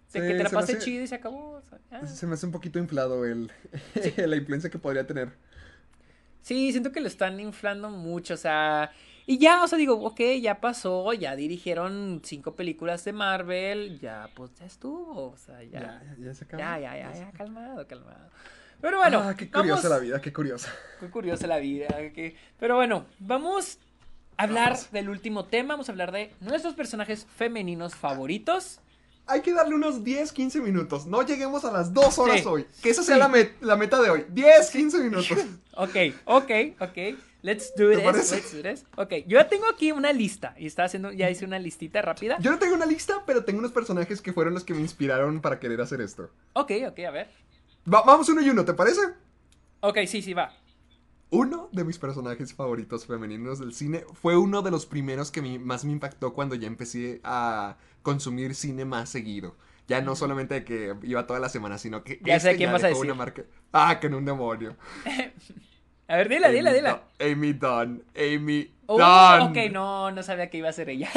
Sí, 0.07 0.19
que 0.21 0.33
te 0.35 0.43
la 0.43 0.49
pase 0.49 0.73
hace- 0.73 0.83
chido 0.85 1.03
y 1.03 1.07
se 1.07 1.15
acabó, 1.15 1.53
o 1.53 1.61
sea, 1.61 1.79
ya. 1.91 2.05
Se 2.07 2.25
me 2.27 2.33
hace 2.35 2.45
un 2.45 2.51
poquito 2.51 2.79
inflado 2.79 3.25
el, 3.25 3.51
la 4.17 4.35
influencia 4.35 4.69
que 4.69 4.79
podría 4.79 5.05
tener. 5.05 5.33
Sí, 6.41 6.71
siento 6.71 6.91
que 6.91 7.01
lo 7.01 7.07
están 7.07 7.39
inflando 7.39 7.89
mucho, 7.89 8.35
o 8.35 8.37
sea, 8.37 8.91
y 9.25 9.37
ya, 9.37 9.63
o 9.63 9.67
sea, 9.67 9.77
digo, 9.77 9.95
ok, 10.05 10.21
ya 10.41 10.61
pasó, 10.61 11.11
ya 11.13 11.35
dirigieron 11.35 12.21
cinco 12.23 12.55
películas 12.55 13.03
de 13.03 13.11
Marvel, 13.13 13.99
ya, 13.99 14.31
pues 14.33 14.53
ya 14.55 14.65
estuvo, 14.65 15.31
o 15.31 15.37
sea, 15.37 15.61
ya, 15.63 15.69
Ya, 15.81 16.01
ya, 16.03 16.15
ya 16.17 16.33
se 16.33 16.45
acabó. 16.45 16.61
ya, 16.61 16.79
ya, 16.79 16.97
ya, 16.97 17.13
ya, 17.13 17.31
calmado, 17.33 17.85
calmado. 17.87 18.29
Pero 18.81 18.97
bueno, 18.97 19.19
ah, 19.19 19.35
qué 19.35 19.49
curiosa 19.49 19.83
vamos- 19.89 19.97
la 19.97 19.99
vida, 19.99 20.21
qué 20.21 20.31
curiosa. 20.33 20.73
Qué 20.99 21.07
curiosa 21.09 21.47
la 21.47 21.57
vida. 21.57 21.87
Pero 22.59 22.75
bueno, 22.75 23.05
vamos 23.19 23.79
a 24.37 24.43
hablar 24.43 24.77
del 24.91 25.09
último 25.09 25.45
tema. 25.45 25.73
Vamos 25.73 25.89
a 25.89 25.91
hablar 25.91 26.11
de 26.11 26.31
nuestros 26.41 26.75
personajes 26.75 27.25
femeninos 27.35 27.95
favoritos. 27.95 28.79
Hay 29.29 29.41
que 29.41 29.51
darle 29.51 29.75
unos 29.75 30.03
10, 30.05 30.31
15 30.31 30.61
minutos. 30.61 31.05
No 31.05 31.21
lleguemos 31.21 31.65
a 31.65 31.71
las 31.71 31.93
2 31.93 32.17
horas 32.17 32.39
Sí. 32.41 32.45
hoy. 32.47 32.65
Que 32.81 32.91
esa 32.91 33.03
sea 33.03 33.15
Sí. 33.15 33.19
la, 33.19 33.27
met- 33.29 33.51
la 33.61 33.75
meta 33.75 34.01
de 34.01 34.09
hoy. 34.09 34.25
10, 34.29 34.69
15 34.71 34.99
minutos. 34.99 35.27
Ok, 35.79 35.95
ok, 36.25 36.51
ok. 36.79 36.97
Let's 37.43 37.71
do 37.75 37.89
¿Te 37.89 37.97
this. 37.97 38.03
parece? 38.03 38.35
Let's 38.37 38.51
do 38.55 38.63
this. 38.63 38.85
Ok, 38.95 39.11
yo 39.27 39.37
ya 39.37 39.47
tengo 39.47 39.65
aquí 39.69 39.91
una 39.91 40.11
lista. 40.11 40.55
Y 40.57 40.65
estaba 40.65 40.87
haciendo, 40.87 41.11
ya 41.11 41.29
hice 41.29 41.45
una 41.45 41.59
listita 41.59 42.01
rápida. 42.01 42.37
Yo 42.39 42.49
no 42.49 42.57
tengo 42.57 42.73
una 42.73 42.87
lista, 42.87 43.21
pero 43.27 43.43
tengo 43.43 43.59
unos 43.59 43.71
personajes 43.71 44.19
que 44.21 44.33
fueron 44.33 44.55
los 44.55 44.63
que 44.63 44.73
me 44.73 44.81
inspiraron 44.81 45.39
para 45.39 45.59
querer 45.59 45.79
hacer 45.81 46.01
esto. 46.01 46.31
Ok, 46.53 46.71
ok, 46.87 46.99
a 47.07 47.11
ver. 47.11 47.27
Va- 47.91 48.03
vamos 48.05 48.27
uno 48.29 48.41
y 48.41 48.49
uno, 48.49 48.65
¿te 48.65 48.73
parece? 48.73 49.01
Ok, 49.81 49.99
sí, 50.07 50.21
sí, 50.21 50.33
va. 50.33 50.51
Uno 51.29 51.69
de 51.73 51.83
mis 51.83 51.97
personajes 51.99 52.53
favoritos 52.53 53.05
femeninos 53.05 53.59
del 53.59 53.73
cine 53.73 54.05
fue 54.21 54.37
uno 54.37 54.61
de 54.61 54.71
los 54.71 54.85
primeros 54.85 55.29
que 55.31 55.41
me- 55.41 55.59
más 55.59 55.83
me 55.85 55.91
impactó 55.91 56.33
cuando 56.33 56.55
ya 56.55 56.67
empecé 56.67 57.19
a 57.23 57.77
consumir 58.01 58.55
cine 58.55 58.85
más 58.85 59.09
seguido. 59.09 59.55
Ya 59.87 60.01
no 60.01 60.15
solamente 60.17 60.55
de 60.55 60.63
que 60.65 60.95
iba 61.03 61.25
toda 61.27 61.39
la 61.39 61.47
semana, 61.49 61.77
sino 61.77 62.03
que 62.03 62.19
Ya 62.23 62.39
sé 62.39 62.55
quién 62.57 62.71
vas 62.73 62.83
a 62.83 62.87
decir. 62.87 63.05
una 63.05 63.13
marca. 63.13 63.43
Ah, 63.71 63.99
que 63.99 64.07
en 64.07 64.15
un 64.15 64.25
demonio. 64.25 64.75
A 66.09 66.15
ver, 66.15 66.29
dila, 66.29 66.47
dila, 66.49 66.71
dila. 66.73 67.03
Amy 67.19 67.51
Dunn. 67.53 68.03
Amy 68.15 68.73
Oh, 68.85 68.97
Dunn. 68.97 69.49
ok, 69.51 69.57
no, 69.71 70.11
no 70.11 70.23
sabía 70.23 70.49
que 70.49 70.57
iba 70.59 70.69
a 70.69 70.73
ser 70.73 70.89
ella. 70.89 71.09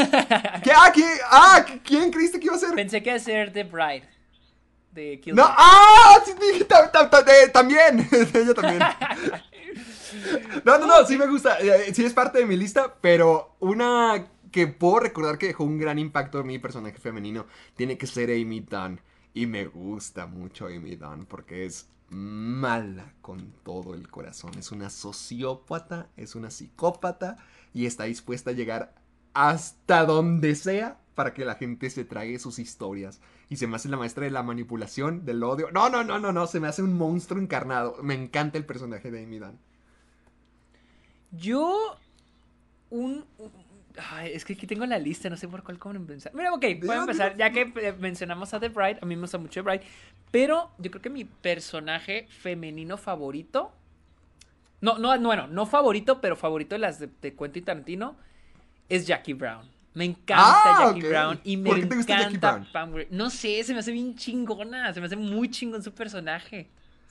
¿Qué? 0.64 0.72
Ah, 0.74 0.90
¿quién? 0.92 1.08
Ah, 1.30 1.64
¿quién 1.84 2.10
creíste 2.10 2.40
que 2.40 2.46
iba 2.46 2.56
a 2.56 2.58
ser? 2.58 2.74
Pensé 2.74 3.00
que 3.00 3.10
iba 3.10 3.16
a 3.16 3.20
ser 3.20 3.52
The 3.52 3.62
Bride. 3.64 4.08
De 4.92 5.20
Kill 5.20 5.34
No, 5.34 5.44
Bill. 5.44 5.54
ah, 5.56 6.14
sí, 6.24 6.32
eh, 6.60 7.48
también, 7.52 8.08
ella 8.34 8.54
también. 8.54 8.82
No, 10.64 10.76
no, 10.76 10.86
no, 10.86 11.06
sí 11.06 11.16
me 11.16 11.26
gusta, 11.28 11.58
eh, 11.60 11.94
sí 11.94 12.04
es 12.04 12.12
parte 12.12 12.38
de 12.38 12.46
mi 12.46 12.56
lista, 12.56 12.96
pero 13.00 13.54
una 13.60 14.26
que 14.50 14.66
puedo 14.66 15.00
recordar 15.00 15.38
que 15.38 15.46
dejó 15.46 15.64
un 15.64 15.78
gran 15.78 15.98
impacto 15.98 16.40
en 16.40 16.48
mi 16.48 16.58
personaje 16.58 16.98
femenino 16.98 17.46
tiene 17.76 17.96
que 17.96 18.06
ser 18.06 18.30
Amy 18.30 18.60
Dunn. 18.60 19.00
Y 19.32 19.46
me 19.46 19.66
gusta 19.66 20.26
mucho 20.26 20.66
Amy 20.66 20.96
Dunn 20.96 21.26
porque 21.26 21.64
es 21.64 21.88
mala 22.08 23.12
con 23.22 23.52
todo 23.62 23.94
el 23.94 24.08
corazón. 24.08 24.50
Es 24.58 24.72
una 24.72 24.90
sociópata, 24.90 26.08
es 26.16 26.34
una 26.34 26.50
psicópata 26.50 27.36
y 27.72 27.86
está 27.86 28.04
dispuesta 28.04 28.50
a 28.50 28.54
llegar 28.54 28.92
hasta 29.34 30.04
donde 30.04 30.54
sea 30.54 30.98
para 31.14 31.34
que 31.34 31.44
la 31.44 31.54
gente 31.56 31.90
se 31.90 32.04
trague 32.04 32.38
sus 32.38 32.58
historias. 32.58 33.20
Y 33.48 33.56
se 33.56 33.66
me 33.66 33.76
hace 33.76 33.88
la 33.88 33.96
maestra 33.96 34.24
de 34.24 34.30
la 34.30 34.42
manipulación, 34.42 35.24
del 35.24 35.42
odio. 35.42 35.70
No, 35.72 35.90
no, 35.90 36.04
no, 36.04 36.18
no, 36.18 36.32
no, 36.32 36.46
se 36.46 36.60
me 36.60 36.68
hace 36.68 36.82
un 36.82 36.94
monstruo 36.96 37.40
encarnado. 37.42 37.96
Me 38.02 38.14
encanta 38.14 38.58
el 38.58 38.64
personaje 38.64 39.10
de 39.10 39.24
Amy 39.24 39.38
Dunn. 39.38 39.58
Yo. 41.32 41.96
Un. 42.90 43.24
un- 43.38 43.52
Ay, 44.12 44.30
es 44.32 44.44
que 44.44 44.52
aquí 44.52 44.66
tengo 44.68 44.86
la 44.86 44.98
lista, 44.98 45.28
no 45.28 45.36
sé 45.36 45.48
por 45.48 45.62
cuál 45.64 45.78
cómo 45.78 45.96
empezar. 45.96 46.32
Mira, 46.34 46.52
ok, 46.54 46.64
voy 46.80 46.96
a 46.96 47.00
empezar. 47.00 47.36
Ya 47.36 47.50
que 47.50 47.72
eh, 47.76 47.92
mencionamos 47.98 48.54
a 48.54 48.60
The 48.60 48.68
Bride, 48.68 48.98
a 49.02 49.04
mí 49.06 49.16
me 49.16 49.22
gusta 49.22 49.36
mucho 49.36 49.62
The 49.62 49.68
Bride. 49.68 49.82
Pero 50.30 50.70
yo 50.78 50.90
creo 50.90 51.02
que 51.02 51.10
mi 51.10 51.24
personaje 51.24 52.26
femenino 52.30 52.96
favorito. 52.96 53.72
No, 54.80 54.96
no, 54.98 55.16
no, 55.18 55.28
bueno, 55.28 55.48
no 55.48 55.66
favorito, 55.66 56.20
pero 56.20 56.36
favorito 56.36 56.76
de 56.76 56.78
las 56.78 57.00
de, 57.00 57.08
de 57.20 57.34
Quentin 57.34 57.64
Tarantino 57.64 58.16
es 58.90 59.06
Jackie 59.06 59.32
Brown. 59.32 59.66
Me 59.94 60.04
encanta 60.04 60.36
Ah, 60.36 60.92
Jackie. 60.94 61.08
Brown 61.08 61.40
y 61.44 61.56
me 61.56 61.70
¿Por 61.70 61.80
qué 61.80 61.86
te 61.86 61.96
gusta 61.96 62.12
Jackie 62.18 62.36
encanta 62.36 62.52
Brown? 62.52 62.68
Pam 62.72 62.92
Grier. 62.92 63.08
No 63.10 63.30
sé, 63.30 63.64
se 63.64 63.72
me 63.72 63.80
hace 63.80 63.90
bien 63.92 64.14
chingona, 64.16 64.92
se 64.92 65.00
me 65.00 65.06
hace 65.06 65.16
muy 65.16 65.50
chingón 65.50 65.82
su 65.82 65.92
personaje. 65.92 66.68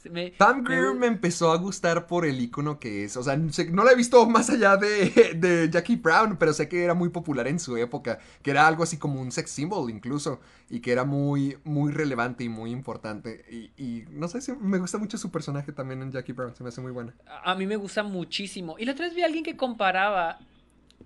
Me- 0.09 0.31
Pam 0.31 0.63
Grier 0.63 0.93
me 0.93 1.07
empezó 1.07 1.51
a 1.51 1.57
gustar 1.57 2.07
por 2.07 2.25
el 2.25 2.39
icono 2.39 2.79
que 2.79 3.03
es. 3.03 3.17
O 3.17 3.23
sea, 3.23 3.35
no 3.35 3.83
la 3.83 3.91
he 3.91 3.95
visto 3.95 4.25
más 4.29 4.49
allá 4.49 4.77
de, 4.77 5.33
de 5.35 5.69
Jackie 5.69 5.97
Brown, 5.97 6.37
pero 6.37 6.53
sé 6.53 6.69
que 6.69 6.81
era 6.85 6.93
muy 6.93 7.09
popular 7.09 7.49
en 7.49 7.59
su 7.59 7.75
época. 7.75 8.17
Que 8.41 8.51
era 8.51 8.65
algo 8.65 8.81
así 8.83 8.95
como 8.95 9.19
un 9.19 9.29
sex 9.33 9.51
symbol 9.51 9.89
incluso. 9.89 10.39
Y 10.69 10.79
que 10.79 10.93
era 10.93 11.03
muy, 11.03 11.57
muy 11.65 11.91
relevante 11.91 12.45
y 12.45 12.49
muy 12.49 12.71
importante. 12.71 13.43
Y, 13.51 13.71
y 13.75 14.05
no 14.11 14.29
sé 14.29 14.39
si 14.39 14.53
me 14.53 14.77
gusta 14.77 14.97
mucho 14.99 15.17
su 15.17 15.31
personaje 15.31 15.73
también 15.73 16.01
en 16.01 16.13
Jackie 16.13 16.31
Brown. 16.31 16.55
Se 16.55 16.63
me 16.63 16.69
hace 16.69 16.79
muy 16.79 16.93
buena. 16.93 17.13
A 17.43 17.51
a 17.51 17.55
mí 17.55 17.67
me 17.67 17.75
gusta 17.75 18.01
muchísimo. 18.01 18.77
Y 18.79 18.85
la 18.85 18.93
otra 18.93 19.05
vez 19.05 19.13
vi 19.15 19.23
a 19.23 19.25
alguien 19.25 19.43
que 19.43 19.57
comparaba 19.57 20.39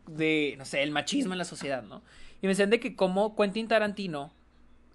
de, 0.07 0.55
no 0.57 0.65
sé, 0.65 0.83
el 0.83 0.91
machismo 0.91 1.33
en 1.33 1.37
la 1.37 1.45
sociedad, 1.45 1.83
¿no? 1.83 2.01
Y 2.41 2.47
me 2.47 2.49
decían 2.49 2.69
de 2.69 2.79
que 2.79 2.95
como 2.95 3.35
Quentin 3.35 3.67
Tarantino 3.67 4.33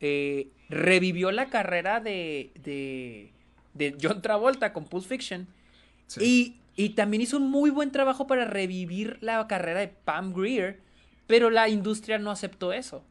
eh, 0.00 0.48
revivió 0.68 1.30
la 1.32 1.46
carrera 1.48 2.00
de, 2.00 2.52
de, 2.62 3.32
de 3.74 3.96
John 4.00 4.20
Travolta 4.22 4.72
con 4.72 4.84
Pulp 4.84 5.04
Fiction. 5.06 5.46
Sí. 6.06 6.56
Y, 6.76 6.82
y 6.84 6.90
también 6.90 7.22
hizo 7.22 7.36
un 7.38 7.50
muy 7.50 7.70
buen 7.70 7.90
trabajo 7.90 8.26
para 8.26 8.44
revivir 8.44 9.18
la 9.20 9.46
carrera 9.48 9.80
de 9.80 9.88
Pam 9.88 10.32
Grier, 10.34 10.80
pero 11.26 11.50
la 11.50 11.68
industria 11.68 12.18
no 12.18 12.30
aceptó 12.30 12.72
eso. 12.72 13.02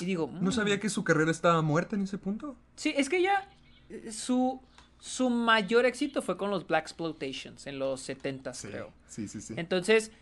Y 0.00 0.04
digo, 0.04 0.30
No 0.40 0.50
"Mm". 0.50 0.52
sabía 0.52 0.78
que 0.78 0.88
su 0.88 1.02
carrera 1.02 1.30
estaba 1.30 1.60
muerta 1.62 1.96
en 1.96 2.02
ese 2.02 2.18
punto. 2.18 2.54
Sí, 2.76 2.94
es 2.96 3.08
que 3.08 3.20
ya 3.22 3.48
eh, 3.90 4.12
su, 4.12 4.60
su 5.00 5.28
mayor 5.30 5.86
éxito 5.86 6.22
fue 6.22 6.36
con 6.36 6.50
los 6.50 6.66
Black 6.66 6.84
Exploitations 6.84 7.66
en 7.66 7.78
los 7.78 8.00
70 8.02 8.52
creo. 8.62 8.92
Sí, 9.08 9.26
sí, 9.26 9.40
sí. 9.40 9.54
Entonces, 9.56 10.12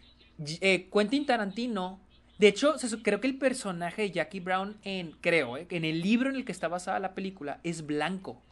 eh, 0.60 0.88
Quentin 0.92 1.26
Tarantino, 1.26 2.00
de 2.38 2.48
hecho, 2.48 2.74
creo 3.02 3.20
que 3.20 3.26
el 3.28 3.38
personaje 3.38 4.02
de 4.02 4.10
Jackie 4.10 4.40
Brown 4.40 4.76
en, 4.84 5.12
creo, 5.20 5.56
eh, 5.56 5.66
en 5.70 5.84
el 5.84 6.02
libro 6.02 6.28
en 6.30 6.36
el 6.36 6.44
que 6.44 6.52
está 6.52 6.68
basada 6.68 6.98
la 6.98 7.14
película 7.14 7.60
es 7.64 7.86
blanco. 7.86 8.42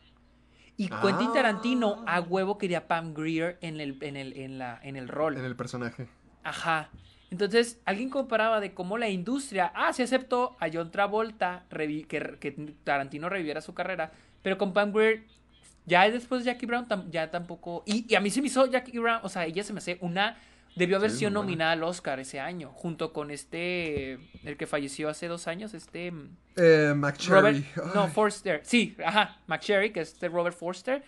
Y 0.77 0.89
Quentin 0.89 1.29
Ah. 1.29 1.33
Tarantino 1.35 2.03
a 2.07 2.21
huevo 2.21 2.59
quería 2.59 2.89
Pam 2.89 3.15
Grier 3.15 3.59
en 3.61 3.81
el, 3.81 3.97
en 4.01 4.17
el, 4.17 4.37
en 4.37 4.59
la, 4.59 4.81
en 4.83 4.97
el 4.97 5.09
rol. 5.09 5.37
En 5.37 5.45
el 5.45 5.55
personaje. 5.55 6.09
Ajá. 6.43 6.89
Entonces, 7.31 7.81
alguien 7.85 8.11
comparaba 8.11 8.61
de 8.61 8.75
cómo 8.75 8.97
la 8.99 9.09
industria, 9.09 9.73
ah, 9.75 9.93
se 9.93 10.03
aceptó 10.03 10.57
a 10.61 10.69
John 10.73 10.91
Travolta 10.91 11.65
que, 11.69 12.37
que 12.41 12.75
Tarantino 12.85 13.29
reviviera 13.29 13.61
su 13.61 13.75
carrera, 13.75 14.13
pero 14.43 14.57
con 14.59 14.73
Pam 14.73 14.93
Grier, 14.93 15.25
ya 15.87 16.09
después 16.11 16.45
de 16.45 16.53
Jackie 16.53 16.67
Brown, 16.67 16.87
tam- 16.89 17.11
ya 17.11 17.31
tampoco, 17.31 17.83
y, 17.87 18.07
y 18.09 18.15
a 18.15 18.21
mí 18.21 18.31
se 18.31 18.41
me 18.41 18.47
hizo 18.49 18.67
Jackie 18.67 18.99
Brown, 18.99 19.21
o 19.23 19.29
sea, 19.29 19.47
ella 19.47 19.63
se 19.65 19.73
me 19.73 19.79
hace 19.79 19.99
una, 20.01 20.37
debió 20.77 20.97
haber 20.97 21.11
Sí, 21.11 21.19
sido 21.19 21.31
nominada 21.31 21.73
al 21.73 21.83
Oscar 21.85 22.19
ese 22.21 22.41
año, 22.41 22.71
junto 22.75 23.13
con 23.13 23.31
este, 23.31 24.15
el 24.45 24.57
que 24.57 24.67
falleció 24.67 25.09
hace 25.09 25.29
dos 25.29 25.47
años, 25.47 25.75
este, 25.75 26.13
Eh, 26.57 26.93
McCherry. 26.97 27.65
Robert, 27.77 27.95
no. 27.95 28.09
Forster, 28.09 28.61
sí, 28.65 28.97
ajá, 29.05 29.39
McSherry, 29.47 29.93
que 29.93 30.01
es 30.01 30.13
este 30.13 30.29
Robert 30.29 30.57
Forster, 30.57 31.05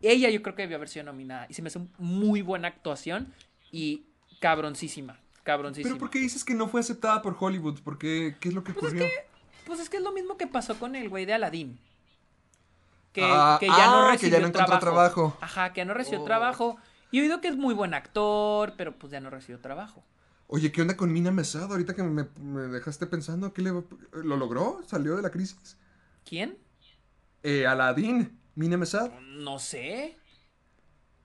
ella 0.00 0.28
yo 0.30 0.42
creo 0.42 0.54
que 0.54 0.62
debió 0.62 0.76
haber 0.76 0.88
sido 0.88 1.04
nominada, 1.04 1.46
y 1.48 1.54
se 1.54 1.62
me 1.62 1.68
hace 1.68 1.80
muy 1.98 2.42
buena 2.42 2.68
actuación, 2.68 3.32
y 3.72 4.04
cabroncísima. 4.40 5.18
Cabroncísima. 5.42 5.90
Pero 5.94 5.98
¿por 6.00 6.10
qué 6.10 6.18
dices 6.20 6.44
que 6.44 6.54
no 6.54 6.68
fue 6.68 6.80
aceptada 6.80 7.20
por 7.22 7.36
Hollywood? 7.38 7.80
¿Por 7.80 7.98
qué? 7.98 8.36
¿Qué 8.40 8.48
es 8.48 8.54
lo 8.54 8.64
que 8.64 8.72
Pues 8.72 8.92
es 8.94 9.00
ocurrió? 9.00 9.06
Pues 9.66 9.80
es 9.80 9.88
que 9.90 9.96
es 9.98 10.02
lo 10.02 10.12
mismo 10.12 10.36
que 10.36 10.46
pasó 10.46 10.78
con 10.78 10.94
el 10.96 11.08
güey 11.08 11.24
de 11.26 11.34
Aladdin. 11.34 11.78
Que, 13.12 13.22
Ah, 13.24 13.56
que 13.60 13.66
ya 13.66 13.86
no 13.86 14.02
ah, 14.02 14.06
que 14.06 14.12
recibió 14.12 14.36
ya 14.38 14.40
no 14.42 14.48
encontró 14.48 14.78
trabajo. 14.78 15.36
Ajá, 15.40 15.72
que 15.72 15.80
ya 15.80 15.84
no 15.84 15.94
recibió 15.94 16.20
Oh. 16.22 16.24
trabajo. 16.24 16.76
Y 17.14 17.20
he 17.20 17.22
oído 17.22 17.40
que 17.40 17.46
es 17.46 17.56
muy 17.56 17.74
buen 17.74 17.94
actor, 17.94 18.74
pero 18.76 18.98
pues 18.98 19.12
ya 19.12 19.20
no 19.20 19.30
recibió 19.30 19.60
trabajo. 19.60 20.02
Oye, 20.48 20.72
¿qué 20.72 20.82
onda 20.82 20.96
con 20.96 21.12
Mina 21.12 21.30
Mesado? 21.30 21.66
Ahorita 21.66 21.94
que 21.94 22.02
me, 22.02 22.26
me 22.40 22.62
dejaste 22.62 23.06
pensando, 23.06 23.52
¿qué 23.52 23.62
le, 23.62 23.70
¿lo 23.70 24.36
logró? 24.36 24.82
¿Salió 24.88 25.14
de 25.14 25.22
la 25.22 25.30
crisis? 25.30 25.76
¿Quién? 26.28 26.58
Eh, 27.44 27.68
Aladdin, 27.68 28.36
Mina 28.56 28.76
Mesado. 28.76 29.12
No 29.20 29.60
sé. 29.60 30.16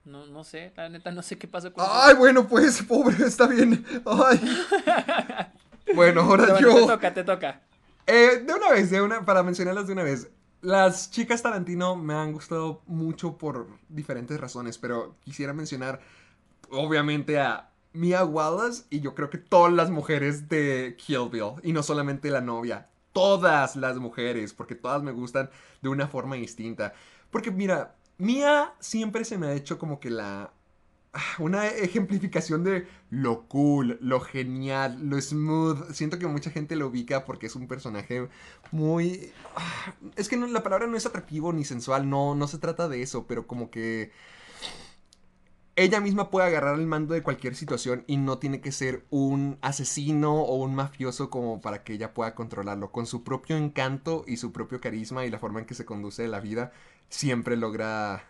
No, 0.04 0.26
no 0.26 0.44
sé, 0.44 0.72
la 0.76 0.88
neta 0.88 1.10
no 1.10 1.22
sé 1.22 1.38
qué 1.38 1.48
pasó 1.48 1.72
con 1.72 1.84
Ay, 1.84 2.14
bueno, 2.14 2.46
pues, 2.46 2.80
pobre, 2.84 3.26
está 3.26 3.48
bien. 3.48 3.84
Ay. 4.06 4.40
Bueno, 5.92 6.20
ahora 6.20 6.52
bueno, 6.52 6.60
yo. 6.60 6.74
Te 6.82 6.86
toca, 6.86 7.14
te 7.14 7.24
toca. 7.24 7.62
Eh, 8.06 8.44
de 8.46 8.54
una 8.54 8.70
vez, 8.70 8.90
de 8.92 9.02
una, 9.02 9.24
para 9.24 9.42
mencionarlas 9.42 9.88
de 9.88 9.94
una 9.94 10.04
vez. 10.04 10.30
Las 10.62 11.10
chicas 11.10 11.42
Tarantino 11.42 11.96
me 11.96 12.14
han 12.14 12.32
gustado 12.32 12.82
mucho 12.86 13.38
por 13.38 13.66
diferentes 13.88 14.38
razones, 14.38 14.76
pero 14.76 15.16
quisiera 15.24 15.54
mencionar, 15.54 16.00
obviamente, 16.70 17.40
a 17.40 17.70
Mia 17.94 18.24
Wallace 18.24 18.84
y 18.90 19.00
yo 19.00 19.14
creo 19.14 19.30
que 19.30 19.38
todas 19.38 19.72
las 19.72 19.90
mujeres 19.90 20.48
de 20.50 20.96
Kill 20.98 21.30
Bill, 21.30 21.54
y 21.62 21.72
no 21.72 21.82
solamente 21.82 22.30
la 22.30 22.42
novia, 22.42 22.88
todas 23.12 23.74
las 23.74 23.96
mujeres, 23.96 24.52
porque 24.52 24.74
todas 24.74 25.02
me 25.02 25.12
gustan 25.12 25.48
de 25.80 25.88
una 25.88 26.08
forma 26.08 26.36
distinta. 26.36 26.92
Porque 27.30 27.50
mira, 27.50 27.96
Mia 28.18 28.74
siempre 28.80 29.24
se 29.24 29.38
me 29.38 29.46
ha 29.46 29.54
hecho 29.54 29.78
como 29.78 29.98
que 29.98 30.10
la 30.10 30.52
una 31.38 31.66
ejemplificación 31.68 32.64
de 32.64 32.86
lo 33.10 33.46
cool, 33.48 33.98
lo 34.00 34.20
genial, 34.20 35.08
lo 35.08 35.20
smooth. 35.20 35.92
Siento 35.92 36.18
que 36.18 36.26
mucha 36.26 36.50
gente 36.50 36.76
lo 36.76 36.88
ubica 36.88 37.24
porque 37.24 37.46
es 37.46 37.56
un 37.56 37.66
personaje 37.68 38.28
muy... 38.70 39.32
ah, 39.56 39.94
Es 40.16 40.28
que 40.28 40.36
la 40.36 40.62
palabra 40.62 40.86
no 40.86 40.96
es 40.96 41.06
atractivo 41.06 41.52
ni 41.52 41.64
sensual, 41.64 42.08
no, 42.08 42.34
no 42.34 42.46
se 42.48 42.58
trata 42.58 42.88
de 42.88 43.02
eso, 43.02 43.26
pero 43.26 43.46
como 43.46 43.70
que... 43.70 44.12
ella 45.76 46.00
misma 46.00 46.30
puede 46.30 46.46
agarrar 46.46 46.78
el 46.78 46.86
mando 46.86 47.14
de 47.14 47.22
cualquier 47.22 47.54
situación 47.56 48.04
y 48.06 48.16
no 48.18 48.38
tiene 48.38 48.60
que 48.60 48.72
ser 48.72 49.06
un 49.10 49.58
asesino 49.62 50.42
o 50.42 50.56
un 50.56 50.74
mafioso 50.74 51.30
como 51.30 51.60
para 51.60 51.82
que 51.84 51.94
ella 51.94 52.12
pueda 52.14 52.34
controlarlo. 52.34 52.92
Con 52.92 53.06
su 53.06 53.24
propio 53.24 53.56
encanto 53.56 54.24
y 54.26 54.36
su 54.36 54.52
propio 54.52 54.80
carisma 54.80 55.24
y 55.24 55.30
la 55.30 55.38
forma 55.38 55.60
en 55.60 55.66
que 55.66 55.74
se 55.74 55.86
conduce 55.86 56.28
la 56.28 56.40
vida, 56.40 56.72
siempre 57.08 57.56
logra 57.56 58.29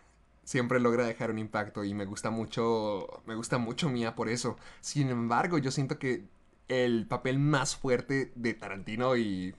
siempre 0.51 0.81
logra 0.81 1.07
dejar 1.07 1.31
un 1.31 1.39
impacto 1.39 1.85
y 1.85 1.95
me 1.95 2.05
gusta 2.07 2.31
mucho 2.31 3.23
me 3.25 3.37
gusta 3.37 3.59
mucho 3.59 3.89
Mia 3.89 4.17
por 4.17 4.29
eso. 4.29 4.57
Sin 4.81 5.09
embargo, 5.09 5.59
yo 5.59 5.71
siento 5.71 6.01
que 6.01 6.25
el 6.67 7.07
papel 7.07 7.39
más 7.39 7.77
fuerte 7.77 8.33
de 8.35 8.55
Tarantino 8.55 9.17
y 9.17 9.55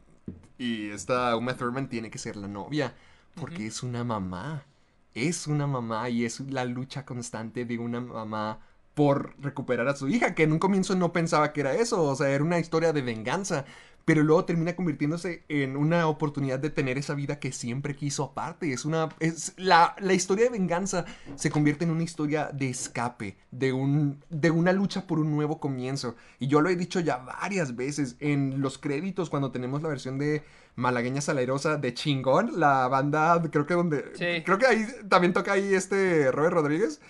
y 0.57 0.89
esta 0.89 1.37
Uma 1.37 1.55
Thurman 1.55 1.87
tiene 1.87 2.11
que 2.11 2.17
ser 2.17 2.35
la 2.35 2.49
novia 2.49 2.93
porque 3.35 3.67
es 3.67 3.83
una 3.83 4.03
mamá 4.03 4.65
es 5.13 5.47
una 5.47 5.65
mamá 5.65 6.09
y 6.09 6.25
es 6.25 6.41
la 6.41 6.65
lucha 6.65 7.05
constante 7.05 7.63
de 7.63 7.79
una 7.79 8.01
mamá 8.01 8.59
por 8.93 9.35
recuperar 9.41 9.87
a 9.87 9.95
su 9.95 10.09
hija, 10.09 10.35
que 10.35 10.43
en 10.43 10.51
un 10.51 10.59
comienzo 10.59 10.95
no 10.95 11.13
pensaba 11.13 11.53
que 11.53 11.61
era 11.61 11.73
eso, 11.73 12.03
o 12.03 12.15
sea, 12.15 12.29
era 12.29 12.43
una 12.43 12.59
historia 12.59 12.91
de 12.91 13.01
venganza, 13.01 13.65
pero 14.05 14.23
luego 14.23 14.45
termina 14.45 14.75
convirtiéndose 14.75 15.43
en 15.47 15.77
una 15.77 16.07
oportunidad 16.07 16.59
de 16.59 16.69
tener 16.69 16.97
esa 16.97 17.13
vida 17.13 17.39
que 17.39 17.51
siempre 17.51 17.95
quiso 17.95 18.23
aparte. 18.23 18.73
Es 18.73 18.85
una. 18.85 19.09
Es 19.19 19.53
la, 19.57 19.95
la 19.99 20.13
historia 20.13 20.45
de 20.45 20.51
venganza 20.51 21.05
se 21.35 21.49
convierte 21.51 21.85
en 21.85 21.91
una 21.91 22.03
historia 22.03 22.49
de 22.53 22.69
escape, 22.69 23.37
de, 23.51 23.73
un, 23.73 24.23
de 24.29 24.51
una 24.51 24.71
lucha 24.73 25.07
por 25.07 25.19
un 25.19 25.31
nuevo 25.31 25.59
comienzo. 25.59 26.15
Y 26.39 26.47
yo 26.47 26.61
lo 26.61 26.69
he 26.69 26.75
dicho 26.75 26.99
ya 26.99 27.17
varias 27.17 27.75
veces 27.75 28.15
en 28.19 28.61
los 28.61 28.77
créditos 28.77 29.29
cuando 29.29 29.51
tenemos 29.51 29.81
la 29.81 29.89
versión 29.89 30.17
de 30.17 30.43
Malagueña 30.75 31.21
Salerosa 31.21 31.77
de 31.77 31.93
Chingón, 31.93 32.59
la 32.59 32.87
banda, 32.87 33.41
creo 33.51 33.65
que 33.65 33.73
donde. 33.73 34.11
Sí. 34.15 34.43
Creo 34.43 34.57
que 34.57 34.65
ahí 34.65 34.87
también 35.09 35.33
toca 35.33 35.53
ahí 35.53 35.73
este 35.73 36.31
Robert 36.31 36.53
Rodríguez. 36.53 37.01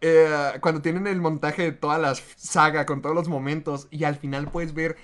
Eh, 0.00 0.52
cuando 0.60 0.80
tienen 0.80 1.08
el 1.08 1.20
montaje 1.20 1.62
de 1.62 1.72
toda 1.72 1.98
la 1.98 2.14
saga 2.14 2.86
con 2.86 3.02
todos 3.02 3.16
los 3.16 3.28
momentos 3.28 3.88
y 3.90 4.04
al 4.04 4.14
final 4.14 4.48
puedes 4.48 4.72
ver 4.72 4.96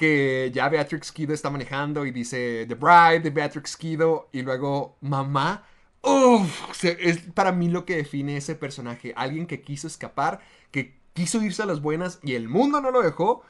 que 0.00 0.50
ya 0.54 0.66
Beatrix 0.70 1.12
Kido 1.12 1.34
está 1.34 1.50
manejando 1.50 2.06
y 2.06 2.10
dice 2.10 2.64
The 2.66 2.74
Bride 2.74 3.20
de 3.20 3.28
Beatrix 3.28 3.76
Kido 3.76 4.30
y 4.32 4.40
luego 4.40 4.96
mamá. 5.02 5.66
Uf, 6.00 6.82
es 6.84 7.18
para 7.34 7.52
mí 7.52 7.68
lo 7.68 7.84
que 7.84 7.96
define 7.96 8.38
ese 8.38 8.54
personaje. 8.54 9.12
Alguien 9.14 9.46
que 9.46 9.60
quiso 9.60 9.86
escapar, 9.86 10.40
que 10.70 10.98
quiso 11.12 11.42
irse 11.42 11.62
a 11.62 11.66
las 11.66 11.82
buenas 11.82 12.18
y 12.22 12.32
el 12.32 12.48
mundo 12.48 12.80
no 12.80 12.90
lo 12.90 13.02
dejó. 13.02 13.42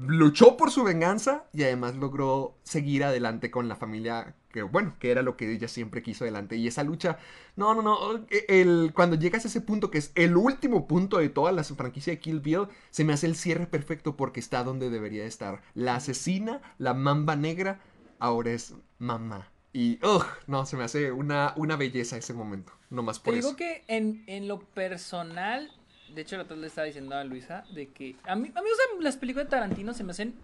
Luchó 0.00 0.56
por 0.56 0.70
su 0.70 0.84
venganza 0.84 1.46
y 1.52 1.64
además 1.64 1.96
logró 1.96 2.56
seguir 2.62 3.02
adelante 3.02 3.50
con 3.50 3.68
la 3.68 3.74
familia 3.74 4.36
que, 4.50 4.62
bueno, 4.62 4.94
que 5.00 5.10
era 5.10 5.22
lo 5.22 5.36
que 5.36 5.52
ella 5.52 5.66
siempre 5.66 6.02
quiso 6.02 6.24
adelante. 6.24 6.56
Y 6.56 6.68
esa 6.68 6.84
lucha, 6.84 7.18
no, 7.56 7.74
no, 7.74 7.82
no, 7.82 8.26
el, 8.48 8.92
cuando 8.94 9.16
llegas 9.16 9.44
a 9.44 9.48
ese 9.48 9.60
punto 9.60 9.90
que 9.90 9.98
es 9.98 10.12
el 10.14 10.36
último 10.36 10.86
punto 10.86 11.18
de 11.18 11.28
toda 11.30 11.50
la 11.52 11.64
franquicia 11.64 12.12
de 12.12 12.20
Kill 12.20 12.40
Bill, 12.40 12.68
se 12.90 13.04
me 13.04 13.12
hace 13.12 13.26
el 13.26 13.34
cierre 13.34 13.66
perfecto 13.66 14.16
porque 14.16 14.40
está 14.40 14.62
donde 14.62 14.90
debería 14.90 15.24
estar. 15.24 15.62
La 15.74 15.96
asesina, 15.96 16.60
la 16.78 16.94
mamba 16.94 17.34
negra, 17.34 17.80
ahora 18.20 18.52
es 18.52 18.74
mamá. 18.98 19.50
Y, 19.72 19.98
ugh, 20.04 20.24
no, 20.46 20.64
se 20.66 20.76
me 20.76 20.84
hace 20.84 21.10
una, 21.12 21.54
una 21.56 21.76
belleza 21.76 22.16
ese 22.16 22.34
momento. 22.34 22.72
No 22.90 23.02
más 23.02 23.18
por 23.18 23.34
Te 23.34 23.40
eso. 23.40 23.48
digo 23.48 23.56
que 23.56 23.84
en, 23.88 24.24
en 24.26 24.48
lo 24.48 24.60
personal, 24.60 25.70
de 26.14 26.22
hecho, 26.22 26.34
el 26.36 26.42
otro 26.42 26.56
le 26.56 26.66
estaba 26.66 26.86
diciendo 26.86 27.14
a 27.16 27.24
Luisa 27.24 27.64
de 27.72 27.88
que 27.88 28.16
a 28.24 28.34
mí, 28.36 28.50
a 28.54 28.60
mí 28.62 28.68
o 28.72 28.76
sea, 28.76 29.02
las 29.02 29.16
películas 29.16 29.46
de 29.46 29.50
Tarantino 29.50 29.94
se 29.94 30.04
me 30.04 30.12
hacen 30.12 30.34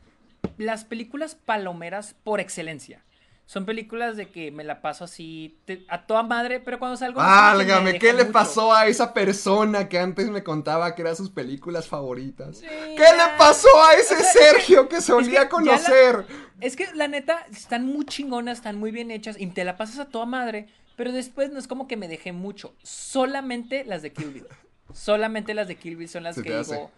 las 0.58 0.84
películas 0.84 1.34
palomeras 1.34 2.14
por 2.24 2.40
excelencia. 2.40 3.02
Son 3.46 3.66
películas 3.66 4.16
de 4.16 4.30
que 4.30 4.50
me 4.50 4.64
la 4.64 4.80
paso 4.80 5.04
así 5.04 5.58
te- 5.66 5.84
a 5.88 6.06
toda 6.06 6.22
madre, 6.22 6.60
pero 6.60 6.78
cuando 6.78 6.96
salgo. 6.96 7.20
es 7.20 7.26
Válgame, 7.26 7.98
¿qué 7.98 8.14
le 8.14 8.20
mucho. 8.22 8.32
pasó 8.32 8.72
a 8.74 8.86
esa 8.86 9.12
persona 9.12 9.86
que 9.86 9.98
antes 9.98 10.30
me 10.30 10.42
contaba 10.42 10.94
que 10.94 11.02
eran 11.02 11.14
sus 11.14 11.28
películas 11.28 11.86
favoritas? 11.86 12.58
Sí, 12.60 12.66
¿Qué 12.66 13.02
le 13.02 13.36
pasó 13.36 13.68
a 13.86 13.92
ese 13.94 14.14
O 14.14 14.18
sea, 14.18 14.32
Sergio 14.32 14.88
que 14.88 14.96
es 14.96 15.04
solía 15.04 15.26
que 15.26 15.34
ya 15.34 15.42
la- 15.42 15.48
conocer? 15.50 16.26
Es 16.62 16.74
que 16.74 16.86
la 16.94 17.06
neta, 17.06 17.44
están 17.50 17.84
muy 17.84 18.06
chingonas, 18.06 18.58
están 18.58 18.78
muy 18.78 18.90
bien 18.90 19.10
hechas 19.10 19.38
y 19.38 19.46
te 19.48 19.64
la 19.64 19.76
pasas 19.76 19.98
a 19.98 20.06
toda 20.06 20.24
madre, 20.24 20.68
pero 20.96 21.12
después 21.12 21.50
no 21.52 21.58
es 21.58 21.68
como 21.68 21.86
que 21.86 21.98
me 21.98 22.08
dejé 22.08 22.32
mucho. 22.32 22.74
Solamente 22.82 23.84
las 23.84 24.00
de 24.00 24.10
Kill 24.12 24.30
Bill. 24.30 24.46
Solamente 24.94 25.52
las 25.54 25.68
de 25.68 25.76
Kill 25.76 25.96
Bill 25.96 26.08
son 26.08 26.22
las 26.22 26.36
Se 26.36 26.42
que 26.42 26.56
digo. 26.56 26.90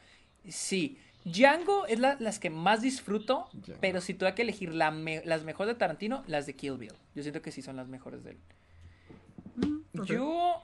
Sí. 0.49 0.99
Django 1.25 1.87
es 1.87 1.99
la- 1.99 2.17
las 2.21 2.39
que 2.39 2.51
más 2.51 2.83
disfruto, 2.83 3.49
Django. 3.53 3.81
pero 3.81 4.01
si 4.01 4.15
tuve 4.15 4.33
que 4.37 4.43
elegir 4.43 4.73
la 4.73 4.93
me- 4.93 5.25
las 5.25 5.43
mejores 5.43 5.75
de 5.75 5.79
Tarantino, 5.79 6.23
las 6.29 6.47
de 6.47 6.55
Kill 6.55 6.77
Bill. 6.79 6.93
Yo 7.17 7.23
siento 7.23 7.43
que 7.43 7.51
sí 7.51 7.63
son 7.63 7.75
las 7.75 7.89
mejores 7.89 8.23
de 8.23 8.31
él. 8.33 8.39
Yo, 10.05 10.63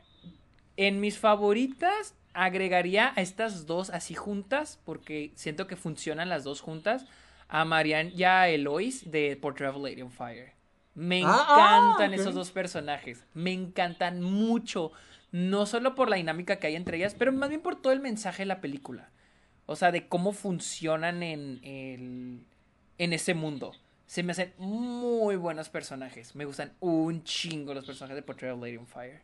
en 0.77 1.01
mis 1.01 1.19
favoritas, 1.19 2.15
agregaría 2.35 3.13
a 3.17 3.21
estas 3.23 3.67
dos 3.67 3.91
así 3.91 4.15
juntas, 4.15 4.79
porque 4.85 5.33
siento 5.35 5.67
que 5.67 5.77
funcionan 5.77 6.29
las 6.29 6.45
dos 6.45 6.61
juntas, 6.61 7.07
a 7.49 7.65
Marianne 7.65 8.11
y 8.15 8.25
a 8.25 8.49
Eloise 8.49 9.09
de 9.11 9.37
Portrait 9.37 9.71
of 9.75 9.83
Lady 9.83 10.01
on 10.03 10.11
Fire. 10.11 10.53
Me 10.95 11.23
Ah, 11.25 11.47
ah, 11.49 11.95
encantan 11.97 12.15
esos 12.15 12.35
dos 12.35 12.51
personajes, 12.51 13.25
me 13.35 13.53
encantan 13.53 14.23
mucho, 14.23 14.93
no 15.33 15.67
solo 15.67 15.95
por 15.95 16.09
la 16.09 16.17
dinámica 16.17 16.57
que 16.57 16.69
hay 16.69 16.77
entre 16.77 16.99
ellas, 16.99 17.15
pero 17.19 17.33
más 17.33 17.49
bien 17.49 17.61
por 17.63 17.81
todo 17.81 17.93
el 17.93 18.01
mensaje 18.01 18.43
de 18.43 18.47
la 18.47 18.61
película. 18.61 19.11
O 19.67 19.77
sea, 19.77 19.91
de 19.93 20.07
cómo 20.09 20.33
funcionan 20.33 21.23
en, 21.23 21.61
el, 21.65 22.45
en 22.99 23.13
ese 23.13 23.35
mundo. 23.35 23.73
Se 24.07 24.23
me 24.23 24.33
hacen 24.33 24.53
muy 24.59 25.37
buenos 25.37 25.69
personajes. 25.71 26.35
Me 26.35 26.45
gustan 26.45 26.73
un 26.81 27.25
chingo 27.25 27.73
los 27.73 27.87
personajes 27.87 28.17
de 28.17 28.23
Portrait 28.23 28.53
of 28.53 28.61
Lady 28.61 28.77
on 28.77 28.87
Fire. 28.87 29.23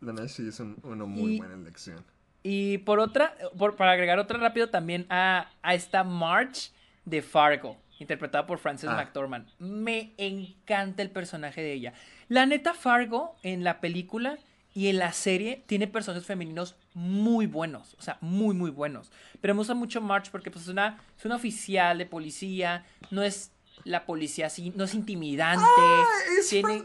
La 0.00 0.12
neta 0.12 0.28
sí 0.28 0.48
es 0.48 0.58
un- 0.60 0.78
una 0.82 1.04
muy 1.04 1.22
muy 1.22 1.34
Y- 1.34 1.38
buena 1.38 1.54
elección. 1.54 2.02
Y 2.42 2.78
por 2.78 3.00
otra, 3.00 3.34
por- 3.58 3.76
para 3.76 3.92
agregar 3.92 4.18
otra 4.18 4.38
rápido 4.38 4.68
también 4.70 5.06
a, 5.10 5.50
a 5.62 5.74
esta 5.74 6.04
March 6.04 6.72
de 7.04 7.20
Fargo, 7.22 7.76
interpretada 7.98 8.46
por 8.46 8.58
Frances 8.58 8.88
Ah. 8.90 8.96
McDormand. 8.96 9.48
Me 9.58 10.12
encanta 10.18 11.02
el 11.02 11.10
personaje 11.10 11.60
de 11.62 11.72
ella. 11.72 11.92
La 12.28 12.46
neta 12.46 12.72
Fargo 12.74 13.34
en 13.42 13.64
la 13.64 13.80
película 13.80 14.38
y 14.74 14.88
en 14.88 14.98
la 14.98 15.12
serie 15.12 15.62
tiene 15.66 15.86
personajes 15.86 16.26
femeninos 16.26 16.74
muy 16.94 17.46
buenos, 17.46 17.94
o 17.98 18.02
sea, 18.02 18.18
muy 18.20 18.54
muy 18.54 18.70
buenos. 18.70 19.10
Pero 19.40 19.54
me 19.54 19.58
gusta 19.58 19.74
mucho 19.74 20.00
March 20.00 20.30
porque 20.30 20.50
pues 20.50 20.64
es 20.64 20.68
una, 20.70 21.00
es 21.18 21.24
una 21.24 21.36
oficial 21.36 21.96
de 21.98 22.06
policía, 22.06 22.84
no 23.10 23.22
es 23.22 23.52
la 23.84 24.04
policía 24.06 24.46
así, 24.46 24.72
no 24.76 24.84
es 24.84 24.94
intimidante. 24.94 25.64
es 26.38 26.48
tiene, 26.48 26.76
eh, 26.78 26.82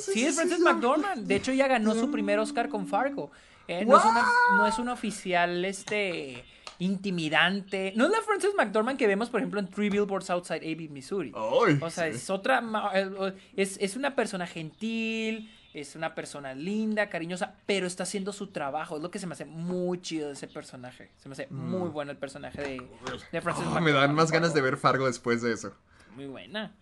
sí, 0.00 0.24
es 0.24 0.34
Frances 0.36 0.58
sí. 0.58 0.64
McDormand. 0.64 1.26
De 1.26 1.36
hecho, 1.36 1.52
ella 1.52 1.68
ganó 1.68 1.94
su 1.94 2.10
primer 2.10 2.38
Oscar 2.38 2.68
con 2.68 2.86
Fargo. 2.86 3.30
Eh, 3.68 3.84
no, 3.84 3.98
es 3.98 4.04
una, 4.04 4.26
no 4.56 4.66
es 4.66 4.78
una 4.78 4.92
oficial 4.94 5.64
este 5.64 6.42
intimidante. 6.78 7.92
No 7.96 8.06
es 8.06 8.10
la 8.10 8.20
Frances 8.22 8.52
McDormand 8.56 8.98
que 8.98 9.06
vemos, 9.06 9.30
por 9.30 9.40
ejemplo, 9.40 9.60
en 9.60 9.68
Three 9.68 9.90
Billboards 9.90 10.30
Outside 10.30 10.60
Ebbing, 10.62 10.92
Missouri. 10.92 11.32
Ay, 11.34 11.78
O 11.80 11.90
sea, 11.90 12.06
es 12.06 12.28
otra. 12.30 12.62
eh, 12.94 13.34
Es, 13.56 13.76
es 13.80 13.96
una 13.96 14.14
persona 14.14 14.46
gentil, 14.46 15.50
es 15.80 15.96
una 15.96 16.14
persona 16.14 16.54
linda, 16.54 17.08
cariñosa, 17.08 17.54
pero 17.66 17.86
está 17.86 18.02
haciendo 18.04 18.32
su 18.32 18.48
trabajo. 18.48 18.96
Es 18.96 19.02
lo 19.02 19.10
que 19.10 19.18
se 19.18 19.26
me 19.26 19.32
hace 19.34 19.44
muy 19.44 20.00
chido 20.00 20.28
de 20.28 20.34
ese 20.34 20.46
personaje. 20.48 21.10
Se 21.18 21.28
me 21.28 21.32
hace 21.32 21.46
muy 21.50 21.88
bueno 21.88 22.10
el 22.10 22.16
personaje 22.18 22.60
de, 22.62 22.88
de 23.32 23.40
Frances 23.40 23.64
Ah, 23.74 23.80
me 23.80 23.92
dan 23.92 24.14
más 24.14 24.30
ganas 24.30 24.54
de 24.54 24.60
ver 24.60 24.76
Fargo 24.76 25.06
después 25.06 25.42
de 25.42 25.52
eso. 25.52 25.72
Muy 26.14 26.26
buena. 26.26 26.74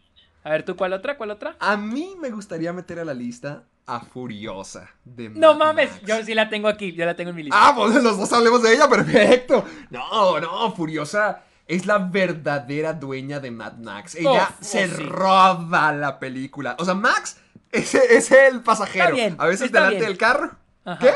A 0.45 0.51
ver, 0.51 0.65
¿tú 0.65 0.77
cuál 0.77 0.93
otra? 0.93 1.17
¿Cuál 1.17 1.31
otra? 1.33 1.57
A 1.59 1.77
mí 1.77 2.15
me 2.21 2.31
gustaría 2.31 2.73
meter 2.73 3.01
a 3.01 3.05
la 3.05 3.15
lista 3.15 3.65
a 3.85 4.01
Furiosa 4.01 4.91
de 5.05 5.29
No 5.31 5.55
Mad 5.55 5.67
mames, 5.67 5.91
Max. 5.91 6.03
yo 6.07 6.25
sí 6.25 6.35
la 6.35 6.49
tengo 6.49 6.69
aquí, 6.69 6.93
yo 6.93 7.05
la 7.05 7.15
tengo 7.17 7.31
en 7.31 7.37
mi 7.37 7.43
lista. 7.45 7.59
Ah, 7.69 7.73
pues 7.77 7.95
los 8.03 8.19
dos 8.19 8.33
hablemos 8.33 8.63
de 8.63 8.75
ella, 8.75 8.89
perfecto. 8.89 9.65
No, 9.91 10.39
no, 10.41 10.73
Furiosa 10.73 11.43
es 11.67 11.85
la 11.87 11.99
verdadera 11.99 12.93
dueña 12.93 13.41
de 13.41 13.51
Mad 13.51 13.75
Max. 13.79 14.15
Ella 14.15 14.51
Oh, 14.51 14.65
se 14.65 14.85
oh, 14.85 14.89
sí. 14.89 14.95
roba 15.03 15.93
la 15.93 16.19
película. 16.21 16.77
O 16.79 16.85
sea, 16.85 16.95
Max 16.95 17.41
es, 17.77 17.95
es 17.95 18.31
el 18.33 18.63
pasajero. 18.63 19.15
Bien, 19.15 19.37
a 19.39 19.47
veces 19.47 19.71
delante 19.71 19.97
bien. 19.97 20.09
del 20.09 20.19
carro. 20.19 20.57
Ajá. 20.85 20.99
¿Qué? 20.99 21.09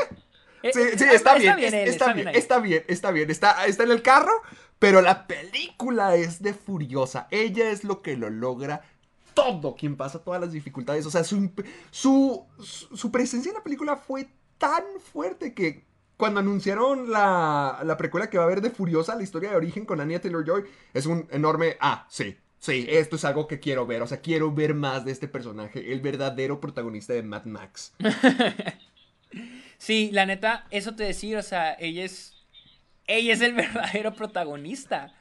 Eh, 0.63 0.71
Sí, 0.73 0.79
eh, 0.79 0.97
sí, 0.97 1.05
está 1.11 1.35
bien, 1.35 1.57
él, 1.57 1.73
está 1.73 2.13
bien, 2.13 2.27
está 2.27 2.59
bien, 2.59 2.83
está 2.87 3.11
bien, 3.11 3.31
está, 3.31 3.65
está 3.65 3.83
en 3.83 3.91
el 3.91 4.03
carro, 4.03 4.31
pero 4.77 5.01
la 5.01 5.25
película 5.25 6.15
es 6.15 6.41
de 6.41 6.53
Furiosa. 6.53 7.27
Ella 7.31 7.71
es 7.71 7.83
lo 7.83 8.01
que 8.03 8.15
lo 8.15 8.29
logra 8.29 8.81
todo, 9.33 9.75
quien 9.75 9.95
pasa 9.97 10.23
todas 10.23 10.39
las 10.39 10.51
dificultades. 10.51 11.05
O 11.05 11.11
sea, 11.11 11.23
su, 11.23 11.51
su, 11.89 12.45
su, 12.59 13.11
presencia 13.11 13.49
en 13.49 13.55
la 13.55 13.63
película 13.63 13.95
fue 13.95 14.29
tan 14.57 14.83
fuerte 15.11 15.53
que 15.53 15.85
cuando 16.17 16.39
anunciaron 16.39 17.11
la, 17.11 17.79
la 17.83 17.97
precuela 17.97 18.29
que 18.29 18.37
va 18.37 18.43
a 18.43 18.47
haber 18.47 18.61
de 18.61 18.69
Furiosa, 18.69 19.15
la 19.15 19.23
historia 19.23 19.49
de 19.49 19.55
origen 19.55 19.85
con 19.85 19.99
Anya 19.99 20.21
Taylor-Joy, 20.21 20.63
es 20.93 21.07
un 21.07 21.27
enorme, 21.31 21.77
ah, 21.79 22.05
sí. 22.09 22.37
Sí, 22.61 22.85
esto 22.87 23.15
es 23.15 23.25
algo 23.25 23.47
que 23.47 23.59
quiero 23.59 23.87
ver, 23.87 24.03
o 24.03 24.07
sea, 24.07 24.21
quiero 24.21 24.53
ver 24.53 24.75
más 24.75 25.03
de 25.03 25.11
este 25.11 25.27
personaje, 25.27 25.91
el 25.91 25.99
verdadero 25.99 26.59
protagonista 26.61 27.11
de 27.13 27.23
Mad 27.23 27.45
Max. 27.45 27.93
Sí, 29.77 30.09
la 30.11 30.27
neta, 30.27 30.67
eso 30.69 30.93
te 30.95 31.03
decir, 31.03 31.37
o 31.37 31.41
sea, 31.41 31.73
ella 31.79 32.03
es. 32.03 32.33
Ella 33.07 33.33
es 33.33 33.41
el 33.41 33.53
verdadero 33.55 34.13
protagonista. 34.13 35.11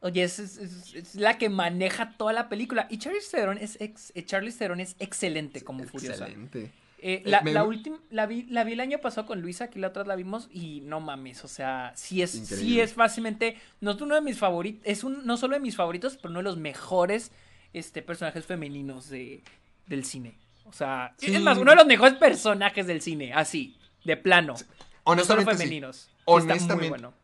Oye, 0.00 0.22
es, 0.22 0.38
es- 0.38 0.56
es- 0.58 0.94
es 0.94 1.14
la 1.16 1.36
que 1.36 1.48
maneja 1.48 2.14
toda 2.16 2.32
la 2.32 2.48
película. 2.48 2.86
Y 2.90 2.98
Charlize 2.98 3.28
Theron 3.36 3.58
es, 3.58 3.76
ex, 3.80 4.12
eh, 4.14 4.24
Charlize 4.24 4.56
Theron 4.58 4.78
es 4.78 4.94
excelente 5.00 5.62
como 5.62 5.82
Furiosa. 5.84 6.26
Excelente. 6.26 6.70
Eh, 7.00 7.22
la, 7.24 7.42
me- 7.42 7.52
la 7.52 7.62
última, 7.64 7.98
la 8.10 8.26
vi, 8.26 8.42
la 8.44 8.64
vi 8.64 8.72
el 8.72 8.80
año 8.80 8.98
pasado 8.98 9.26
con 9.26 9.40
Luisa, 9.40 9.64
aquí 9.64 9.78
la 9.78 9.88
otra 9.88 10.04
la 10.04 10.16
vimos 10.16 10.48
y 10.52 10.80
no 10.80 10.98
mames, 11.00 11.44
o 11.44 11.48
sea, 11.48 11.92
sí 11.94 12.22
es, 12.22 12.32
sí 12.32 12.80
es 12.80 12.94
fácilmente, 12.94 13.56
no 13.80 13.92
es 13.92 14.00
uno 14.00 14.16
de 14.16 14.20
mis 14.20 14.36
favoritos, 14.38 14.82
es 14.84 15.04
un, 15.04 15.24
no 15.24 15.36
solo 15.36 15.54
de 15.54 15.60
mis 15.60 15.76
favoritos, 15.76 16.16
pero 16.16 16.30
uno 16.30 16.40
de 16.40 16.42
los 16.44 16.56
mejores, 16.56 17.30
este, 17.72 18.02
personajes 18.02 18.46
femeninos 18.46 19.08
de, 19.10 19.44
del 19.86 20.04
cine. 20.04 20.36
O 20.64 20.72
sea, 20.72 21.14
Sí. 21.18 21.32
es 21.34 21.40
más, 21.40 21.56
uno 21.58 21.70
de 21.70 21.76
los 21.76 21.86
mejores 21.86 22.14
personajes 22.14 22.86
del 22.88 23.00
cine, 23.00 23.32
así, 23.32 23.76
de 24.04 24.16
plano. 24.16 24.54
no 24.54 24.58
solo 24.58 24.72
Honestamente, 25.04 25.52
sí. 25.52 25.58
femeninos. 25.58 25.96
Sí 26.26 26.52
está 26.56 26.74
muy 26.76 26.88
bueno. 26.88 27.14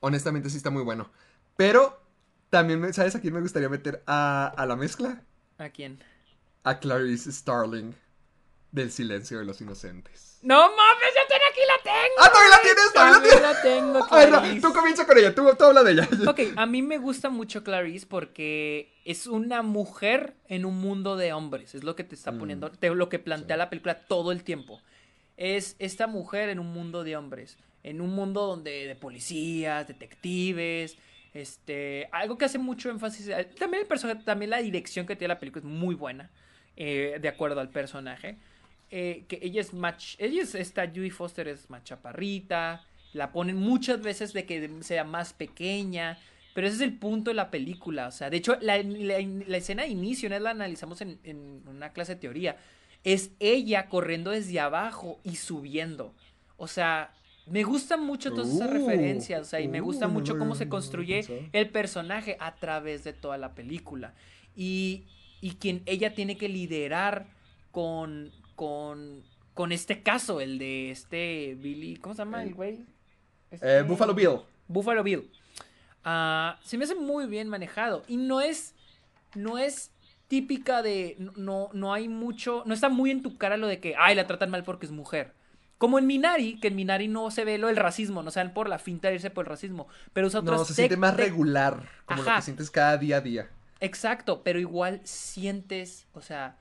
Honestamente 0.00 0.48
sí 0.50 0.56
está 0.58 0.70
muy 0.70 0.82
bueno. 0.84 1.10
Pero 1.56 2.00
también, 2.50 2.80
me- 2.80 2.92
¿sabes 2.92 3.14
a 3.16 3.20
quién 3.20 3.34
me 3.34 3.40
gustaría 3.40 3.68
meter 3.68 4.02
a, 4.06 4.46
a 4.56 4.64
la 4.66 4.76
mezcla? 4.76 5.22
¿A 5.58 5.68
quién? 5.70 5.98
A 6.62 6.78
Clarice 6.78 7.30
Starling 7.32 7.94
del 8.74 8.90
Silencio 8.90 9.38
de 9.38 9.44
los 9.44 9.60
Inocentes. 9.60 10.38
No 10.42 10.58
mames, 10.58 11.08
yo 11.14 11.22
tengo 11.28 11.44
aquí 11.50 11.60
la 11.66 11.82
tengo. 11.82 12.14
¡Ah, 12.20 12.28
todavía 12.30 12.50
la 12.50 12.60
tienes! 12.62 12.92
¡Todavía 12.92 13.12
la 13.12 13.20
También 13.20 13.34
tienes! 13.34 13.56
la 13.56 13.62
tengo, 13.62 14.50
no, 14.60 14.60
tú 14.68 14.74
comienza 14.74 15.06
con 15.06 15.16
ella, 15.16 15.34
tú, 15.34 15.48
tú 15.56 15.64
habla 15.64 15.82
de 15.84 15.92
ella. 15.92 16.08
Ok, 16.28 16.40
a 16.56 16.66
mí 16.66 16.82
me 16.82 16.98
gusta 16.98 17.30
mucho 17.30 17.62
Clarice 17.64 18.06
porque 18.06 18.92
es 19.04 19.26
una 19.26 19.62
mujer 19.62 20.34
en 20.48 20.64
un 20.64 20.78
mundo 20.80 21.16
de 21.16 21.32
hombres. 21.32 21.74
Es 21.74 21.84
lo 21.84 21.94
que 21.96 22.04
te 22.04 22.14
está 22.14 22.32
poniendo, 22.32 22.70
te- 22.70 22.90
lo 22.90 23.08
que 23.08 23.18
plantea 23.20 23.56
la 23.56 23.70
película 23.70 23.94
todo 24.06 24.32
el 24.32 24.42
tiempo. 24.44 24.82
Es 25.36 25.76
esta 25.78 26.06
mujer 26.08 26.48
en 26.48 26.58
un 26.58 26.72
mundo 26.72 27.04
de 27.04 27.16
hombres. 27.16 27.56
En 27.84 28.00
un 28.00 28.10
mundo 28.10 28.46
donde 28.46 28.86
de 28.86 28.96
policías, 28.96 29.86
detectives. 29.86 30.96
Este, 31.32 32.08
algo 32.12 32.38
que 32.38 32.44
hace 32.44 32.58
mucho 32.58 32.90
énfasis. 32.90 33.28
eh, 33.28 33.48
También 33.58 33.82
el 33.82 33.88
personaje, 33.88 34.20
también 34.24 34.50
la 34.50 34.58
dirección 34.58 35.06
que 35.06 35.16
tiene 35.16 35.32
la 35.34 35.40
película 35.40 35.60
es 35.60 35.70
muy 35.70 35.94
buena. 35.94 36.30
eh, 36.76 37.18
de 37.20 37.28
acuerdo 37.28 37.60
al 37.60 37.70
personaje. 37.70 38.36
Eh, 38.90 39.24
que 39.28 39.38
ella 39.42 39.60
es 39.60 39.72
más. 39.74 40.16
Ella 40.18 40.42
es 40.42 40.54
esta 40.54 40.86
Judy 40.86 41.10
Foster 41.10 41.48
es 41.48 41.68
más 41.70 41.84
chaparrita. 41.84 42.84
La 43.12 43.32
ponen 43.32 43.56
muchas 43.56 44.00
veces 44.02 44.32
de 44.32 44.44
que 44.46 44.70
sea 44.82 45.04
más 45.04 45.32
pequeña. 45.32 46.18
Pero 46.54 46.68
ese 46.68 46.76
es 46.76 46.82
el 46.82 46.92
punto 46.96 47.30
de 47.30 47.34
la 47.34 47.50
película. 47.50 48.06
O 48.06 48.12
sea, 48.12 48.30
de 48.30 48.36
hecho, 48.36 48.56
la, 48.60 48.80
la- 48.82 49.18
la 49.46 49.56
escena 49.56 49.82
de 49.82 49.88
inicio, 49.88 50.28
una 50.28 50.38
la 50.38 50.50
analizamos 50.50 51.00
en, 51.00 51.18
en 51.24 51.62
una 51.66 51.92
clase 51.92 52.14
de 52.14 52.20
teoría. 52.20 52.56
Es 53.02 53.32
ella 53.40 53.88
corriendo 53.88 54.30
desde 54.30 54.60
abajo 54.60 55.18
y 55.24 55.36
subiendo. 55.36 56.14
O 56.56 56.68
sea, 56.68 57.12
me 57.46 57.64
gustan 57.64 58.04
mucho 58.06 58.30
todas 58.32 58.48
esas 58.54 58.70
Uh, 58.70 58.72
referencias. 58.74 59.40
O 59.42 59.44
sea, 59.44 59.60
y 59.60 59.66
me 59.68 59.80
uh, 59.80 59.84
gusta 59.84 60.06
mucho 60.06 60.34
lo 60.34 60.38
cómo 60.38 60.54
se 60.54 60.68
construye 60.68 61.48
el 61.52 61.68
personaje 61.70 62.36
a 62.38 62.54
través 62.54 63.02
de 63.02 63.12
toda 63.12 63.36
la 63.36 63.54
película. 63.54 64.14
Y, 64.56 65.02
y 65.40 65.56
quien 65.56 65.82
ella 65.86 66.14
tiene 66.14 66.36
que 66.36 66.48
liderar 66.48 67.26
con, 67.72 68.30
con, 68.54 69.22
con 69.54 69.72
este 69.72 70.02
caso, 70.02 70.40
el 70.40 70.58
de 70.58 70.90
este 70.90 71.56
Billy, 71.60 71.96
¿cómo 71.96 72.14
se 72.14 72.22
llama 72.22 72.42
el 72.42 72.54
güey? 72.54 72.84
Este- 73.50 73.78
Eh, 73.78 73.82
Buffalo 73.82 74.14
Bill. 74.14 74.40
Buffalo 74.68 75.02
Bill. 75.02 75.30
Ah, 76.04 76.58
se 76.64 76.76
me 76.78 76.84
hace 76.84 76.94
muy 76.94 77.26
bien 77.26 77.48
manejado. 77.48 78.02
Y 78.08 78.16
no 78.16 78.40
es. 78.40 78.74
No 79.34 79.58
es 79.58 79.90
típica 80.28 80.82
de. 80.82 81.16
No, 81.36 81.70
no 81.72 81.92
hay 81.92 82.08
mucho. 82.08 82.62
No 82.66 82.74
está 82.74 82.88
muy 82.88 83.10
en 83.10 83.22
tu 83.22 83.36
cara 83.38 83.56
lo 83.56 83.66
de 83.66 83.80
que. 83.80 83.94
Ay, 83.98 84.14
la 84.14 84.26
tratan 84.26 84.50
mal 84.50 84.64
porque 84.64 84.86
es 84.86 84.92
mujer. 84.92 85.32
Como 85.78 85.98
en 85.98 86.06
Minari, 86.06 86.58
que 86.60 86.68
en 86.68 86.76
Minari 86.76 87.08
no 87.08 87.30
se 87.30 87.44
ve 87.44 87.58
lo 87.58 87.66
del 87.66 87.76
racismo, 87.76 88.22
no 88.22 88.30
sean 88.30 88.54
por 88.54 88.68
la 88.68 88.78
finta 88.78 89.08
de 89.08 89.14
irse 89.16 89.30
por 89.30 89.44
el 89.44 89.50
racismo. 89.50 89.88
Pero 90.12 90.28
usa 90.28 90.40
otras 90.40 90.60
No, 90.60 90.64
se 90.64 90.74
siente 90.74 90.96
más 90.96 91.16
regular, 91.16 91.82
como 92.06 92.22
lo 92.22 92.34
que 92.36 92.42
sientes 92.42 92.70
cada 92.70 92.96
día 92.96 93.16
a 93.16 93.20
día. 93.20 93.50
Exacto, 93.80 94.42
pero 94.44 94.60
igual 94.60 95.00
sientes, 95.04 96.06
o 96.14 96.22
sea, 96.22 96.56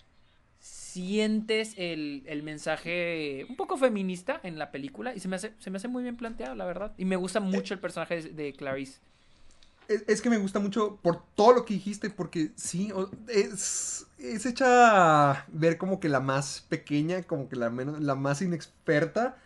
sientes 0.94 1.74
el, 1.78 2.24
el 2.28 2.44
mensaje 2.44 3.46
un 3.50 3.56
poco 3.56 3.78
feminista 3.78 4.40
en 4.44 4.60
la 4.60 4.72
película 4.72 5.16
y 5.16 5.20
se 5.20 5.28
me 5.28 5.38
hace, 5.38 5.54
se 5.58 5.72
me 5.72 5.78
hace 5.78 5.88
muy 5.88 6.04
bien 6.04 6.18
planteado, 6.18 6.54
la 6.56 6.66
verdad. 6.66 6.94
Y 6.98 7.06
me 7.06 7.16
gusta 7.16 7.40
mucho 7.40 7.74
el 7.74 7.80
personaje 7.80 8.22
de, 8.22 8.30
de 8.30 8.54
Clarice. 8.54 9.00
Es, 9.88 10.04
es 10.08 10.22
que 10.22 10.30
me 10.30 10.38
gusta 10.38 10.60
mucho 10.60 10.98
por 11.02 11.24
todo 11.36 11.54
lo 11.54 11.66
que 11.66 11.74
dijiste, 11.74 12.10
porque 12.12 12.52
sí, 12.56 12.92
es, 13.28 14.06
es 14.20 14.46
hecha 14.46 15.32
a 15.32 15.46
ver 15.52 15.78
como 15.78 16.00
que 16.00 16.10
la 16.10 16.20
más 16.20 16.66
pequeña, 16.70 17.24
como 17.24 17.50
que 17.50 17.56
la, 17.56 17.70
menos, 17.70 18.00
la 18.00 18.16
más 18.16 18.42
inexperta, 18.42 19.38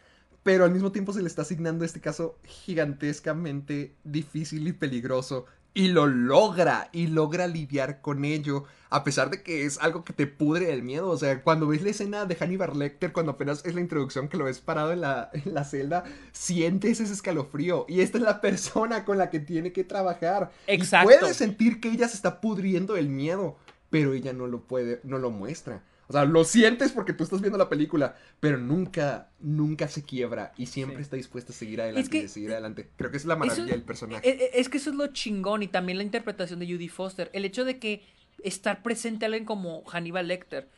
pero 0.43 0.65
al 0.65 0.71
mismo 0.71 0.91
tiempo 0.91 1.13
se 1.13 1.21
le 1.21 1.27
está 1.27 1.43
asignando 1.43 1.85
este 1.85 2.01
caso 2.01 2.37
gigantescamente 2.43 3.93
difícil 4.03 4.67
y 4.67 4.73
peligroso. 4.73 5.45
Y 5.77 5.89
lo 5.89 6.07
logra, 6.07 6.89
y 6.91 7.05
logra 7.05 7.45
lidiar 7.45 8.01
con 8.01 8.25
ello, 8.25 8.63
a 8.89 9.03
pesar 9.03 9.29
de 9.29 9.43
que 9.43 9.63
es 9.63 9.77
algo 9.77 10.03
que 10.03 10.11
te 10.11 10.25
pudre 10.25 10.73
el 10.73 10.81
miedo. 10.81 11.07
O 11.07 11.17
sea, 11.17 11.43
cuando 11.43 11.67
ves 11.67 11.83
la 11.83 11.91
escena 11.91 12.25
de 12.25 12.33
Hannibal 12.35 12.79
Lecter, 12.79 13.13
cuando 13.13 13.33
apenas 13.33 13.63
es 13.63 13.75
la 13.75 13.81
introducción 13.81 14.27
que 14.27 14.37
lo 14.37 14.45
ves 14.45 14.59
parado 14.59 14.91
en 14.91 15.01
la, 15.01 15.29
en 15.33 15.53
la 15.53 15.63
celda, 15.65 16.03
sientes 16.31 16.99
ese 16.99 17.13
escalofrío. 17.13 17.85
Y 17.87 18.01
esta 18.01 18.17
es 18.17 18.23
la 18.23 18.41
persona 18.41 19.05
con 19.05 19.19
la 19.19 19.29
que 19.29 19.39
tiene 19.39 19.71
que 19.71 19.83
trabajar. 19.83 20.49
Exacto. 20.65 21.11
Y 21.13 21.19
puedes 21.19 21.37
sentir 21.37 21.79
que 21.79 21.89
ella 21.89 22.07
se 22.07 22.15
está 22.15 22.41
pudriendo 22.41 22.97
el 22.97 23.09
miedo, 23.09 23.55
pero 23.91 24.15
ella 24.15 24.33
no 24.33 24.47
lo 24.47 24.61
puede, 24.61 24.99
no 25.03 25.19
lo 25.19 25.29
muestra. 25.29 25.83
O 26.09 26.13
sea, 26.13 26.23
lo 26.25 26.43
sientes 26.45 26.93
porque 26.93 27.11
tú 27.13 27.23
estás 27.25 27.41
viendo 27.41 27.57
la 27.57 27.67
película, 27.67 28.15
pero 28.39 28.57
nunca, 28.57 29.29
nunca 29.39 29.87
se 29.89 30.03
quiebra 30.03 30.53
y 30.57 30.67
siempre 30.67 30.97
Sí. 30.97 31.01
está 31.01 31.15
dispuesta 31.17 31.51
a 31.51 31.55
seguir 31.55 31.81
adelante 31.81 32.09
que- 32.09 32.21
y 32.21 32.25
a 32.25 32.29
seguir 32.29 32.51
adelante. 32.51 32.89
Creo 32.95 33.11
que 33.11 33.17
es 33.17 33.25
la 33.25 33.35
maravilla 33.35 33.65
Eso- 33.65 33.73
del 33.73 33.83
personaje. 33.83 34.27
e- 34.29 34.45
e- 34.45 34.51
Es 34.61 34.69
que 34.69 34.77
eso 34.77 34.89
es 34.91 34.95
lo 34.95 35.07
chingón 35.07 35.63
y 35.63 35.67
también 35.67 35.97
la 35.97 36.03
interpretación 36.05 36.59
de 36.59 36.65
Judy 36.67 36.87
Foster. 36.87 37.29
El 37.33 37.43
hecho 37.43 37.65
de 37.65 37.77
que 37.79 38.03
estar 38.43 38.83
presente 38.83 39.25
alguien 39.25 39.43
como 39.45 39.83
Hannibal 39.85 40.27
Lecter 40.29 40.69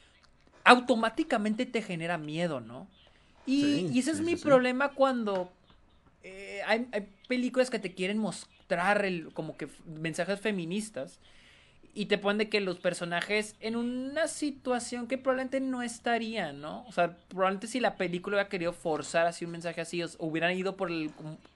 automáticamente 0.64 1.66
te 1.66 1.82
genera 1.82 2.18
miedo, 2.18 2.60
¿no? 2.60 2.88
Y, 3.46 3.62
Sí, 3.62 3.90
y 3.94 4.00
ese 4.00 4.12
es 4.12 4.18
sí, 4.18 4.24
mi 4.24 4.36
problema 4.36 4.90
cuando 4.94 5.52
eh, 6.24 6.62
hay, 6.68 6.88
hay 6.92 7.08
películas 7.28 7.70
que 7.70 7.80
te 7.80 7.94
quieren 7.94 8.18
mostrar 8.18 9.06
el, 9.06 9.32
como 9.34 9.56
que 9.58 9.68
mensajes 9.86 10.40
feministas 10.42 11.20
y 11.94 12.06
te 12.06 12.18
ponen 12.18 12.38
de 12.38 12.50
que 12.50 12.62
los 12.62 12.80
personajes 12.80 13.56
en 13.60 13.76
una 13.76 14.28
situación 14.28 15.08
que 15.08 15.18
probablemente 15.18 15.60
no 15.60 15.82
estarían, 15.82 16.62
¿no? 16.62 16.86
O 16.88 16.92
sea, 16.92 17.16
probablemente 17.28 17.68
si 17.68 17.80
la 17.80 17.96
película 17.96 18.36
hubiera 18.38 18.50
querido 18.50 18.74
forzar 18.74 19.28
así 19.28 19.46
un 19.46 19.52
mensaje 19.52 19.82
así, 19.82 20.02
os- 20.04 20.16
hubieran 20.20 20.56
ido 20.58 20.76
por 20.78 20.90
el 20.92 21.12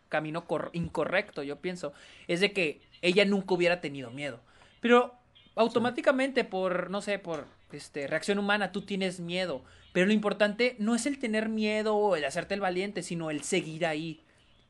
camino 0.10 0.46
cor- 0.46 0.70
incorrecto, 0.74 1.44
yo 1.44 1.58
pienso. 1.58 1.94
Es 2.28 2.40
de 2.40 2.52
que 2.54 2.82
ella 3.02 3.26
nunca 3.26 3.54
hubiera 3.56 3.82
tenido 3.82 4.12
miedo. 4.12 4.40
Pero 4.82 5.14
automáticamente 5.56 6.44
por, 6.44 6.90
no 6.90 7.02
sé, 7.02 7.20
por 7.20 7.46
este, 7.72 8.08
reacción 8.08 8.40
humana, 8.40 8.72
tú 8.72 8.82
tienes 8.82 9.20
miedo. 9.20 9.64
Pero 9.92 10.08
lo 10.08 10.14
importante 10.14 10.76
no 10.80 10.96
es 10.96 11.06
el 11.06 11.20
tener 11.20 11.50
miedo 11.50 11.96
o 11.96 12.16
el 12.16 12.26
hacerte 12.26 12.54
el 12.56 12.60
valiente, 12.62 13.02
sino 13.04 13.30
el 13.32 13.44
seguir 13.44 13.86
ahí. 13.86 14.20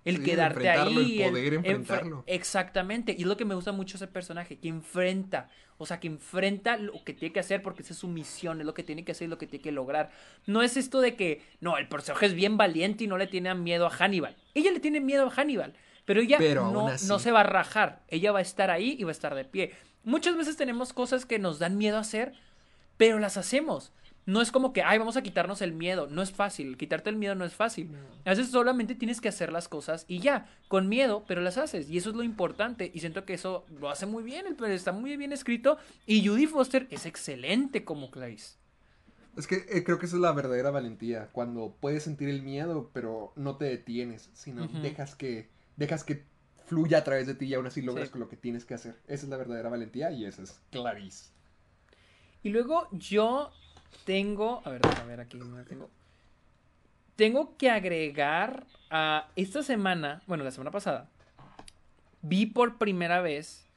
El 0.06 0.18
Sí, 0.18 0.24
quedarte 0.24 0.70
ahí. 0.70 1.22
el 1.22 1.30
poder 1.32 1.54
enfre- 1.54 1.56
enfrentarlo. 1.70 2.24
Exactamente. 2.28 3.16
Y 3.18 3.22
es 3.22 3.28
lo 3.28 3.38
que 3.38 3.46
me 3.46 3.56
gusta 3.56 3.72
mucho 3.72 3.98
ese 3.98 4.08
personaje, 4.08 4.58
que 4.58 4.68
enfrenta. 4.68 5.50
O 5.78 5.86
sea, 5.86 6.00
que 6.00 6.08
enfrenta 6.08 6.78
lo 6.78 7.04
que 7.04 7.14
tiene 7.14 7.34
que 7.34 7.40
hacer 7.40 7.62
porque 7.62 7.82
esa 7.82 7.94
es 7.94 8.00
su 8.00 8.08
misión, 8.08 8.60
es 8.60 8.66
lo 8.66 8.74
que 8.74 8.84
tiene 8.84 9.04
que 9.04 9.14
hacer 9.14 9.28
y 9.28 9.30
lo 9.30 9.38
que 9.38 9.48
tiene 9.48 9.64
que 9.64 9.72
lograr. 9.72 10.12
No 10.46 10.62
es 10.62 10.78
esto 10.78 11.02
de 11.02 11.16
que, 11.16 11.42
no, 11.62 11.78
el 11.78 11.88
personaje 11.88 12.26
es 12.28 12.34
bien 12.34 12.58
valiente 12.58 13.06
y 13.06 13.08
no 13.08 13.18
le 13.18 13.28
tiene 13.28 13.54
miedo 13.56 13.88
a 13.88 13.90
Hannibal. 13.90 14.36
Ella 14.54 14.72
le 14.72 14.80
tiene 14.80 15.00
miedo 15.02 15.26
a 15.28 15.32
Hannibal, 15.32 15.74
pero 16.06 16.22
ella 16.22 16.38
Pero 16.38 16.72
no, 16.72 16.88
así. 16.90 17.08
no 17.08 17.18
se 17.20 17.32
va 17.32 17.42
a 17.42 17.44
rajar. 17.44 18.02
Ella 18.10 18.32
va 18.32 18.40
a 18.40 18.44
estar 18.44 18.70
ahí 18.72 18.96
y 19.00 19.04
va 19.04 19.10
a 19.10 19.14
estar 19.14 19.34
de 19.36 19.46
pie. 19.46 19.72
Muchas 20.04 20.36
veces 20.38 20.58
tenemos 20.58 20.94
cosas 20.94 21.26
que 21.26 21.40
nos 21.40 21.60
dan 21.60 21.78
miedo 21.78 21.98
a 21.98 22.02
hacer, 22.02 22.34
pero 22.98 23.20
las 23.20 23.38
hacemos. 23.38 23.92
No 24.26 24.42
es 24.42 24.52
como 24.52 24.72
que, 24.72 24.82
ay, 24.84 25.00
vamos 25.00 25.18
a 25.18 25.22
quitarnos 25.24 25.62
el 25.62 25.74
miedo. 25.74 26.08
No 26.08 26.22
es 26.22 26.32
fácil. 26.32 26.78
Quitarte 26.78 27.10
el 27.10 27.18
miedo 27.18 27.36
no 27.36 27.44
es 27.44 27.54
fácil. 27.54 27.92
A 28.26 28.30
veces 28.30 28.50
solamente 28.50 28.96
tienes 28.96 29.20
que 29.20 29.28
hacer 29.30 29.52
las 29.52 29.68
cosas 29.68 30.06
y 30.08 30.20
ya, 30.20 30.50
con 30.70 30.88
miedo, 30.88 31.26
pero 31.28 31.42
las 31.42 31.58
haces. 31.58 31.90
Y 31.90 31.98
eso 31.98 32.12
es 32.12 32.16
lo 32.16 32.24
importante. 32.24 32.90
Y 32.94 33.02
siento 33.02 33.26
que 33.26 33.34
eso 33.34 33.66
lo 33.80 33.90
hace 33.90 34.06
muy 34.06 34.24
bien. 34.24 34.46
El 34.48 34.72
está 34.72 34.94
muy 34.94 35.18
bien 35.18 35.34
escrito. 35.34 35.78
Y 36.06 36.26
Judy 36.26 36.48
Foster 36.48 36.88
es 36.90 37.06
excelente 37.06 37.84
como 37.84 38.12
Clarice. 38.12 38.56
Es 39.36 39.48
que 39.48 39.66
eh, 39.70 39.84
creo 39.84 39.98
que 40.00 40.06
esa 40.06 40.16
es 40.16 40.22
la 40.22 40.32
verdadera 40.32 40.70
valentía, 40.70 41.30
cuando 41.32 41.76
puedes 41.80 42.04
sentir 42.04 42.30
el 42.30 42.44
miedo, 42.44 42.92
pero 42.94 43.34
no 43.36 43.58
te 43.58 43.66
detienes, 43.66 44.30
sino 44.34 44.68
dejas 44.68 45.16
que 45.16 45.50
dejas 45.76 46.04
que 46.04 46.24
fluya 46.66 47.00
a 47.00 47.04
través 47.04 47.26
de 47.26 47.34
ti 47.34 47.46
y 47.48 47.54
aún 47.56 47.66
así 47.66 47.82
logras 47.82 48.10
Sí. 48.10 48.12
con 48.12 48.22
lo 48.22 48.30
que 48.30 48.38
tienes 48.38 48.64
que 48.64 48.76
hacer. 48.76 48.96
Esa 49.08 49.24
es 49.26 49.30
la 49.30 49.38
verdadera 49.38 49.70
valentía 49.70 50.12
y 50.12 50.26
esa 50.26 50.44
es 50.44 50.62
Clarice. 50.70 51.32
Y 52.44 52.50
luego 52.50 52.88
yo 52.92 53.52
tengo. 54.06 54.62
A 54.66 54.70
ver, 54.70 54.82
a 54.86 55.04
ver, 55.06 55.20
aquí 55.20 55.38
tengo. 55.68 55.90
Tengo 57.16 57.58
que 57.58 57.70
agregar 57.70 58.66
a 58.90 59.28
esta 59.36 59.62
semana, 59.62 60.22
bueno, 60.28 60.44
la 60.44 60.52
semana 60.52 60.72
pasada, 60.72 61.10
vi 62.22 62.48
por 62.48 62.78
primera 62.78 63.22
vez 63.22 63.68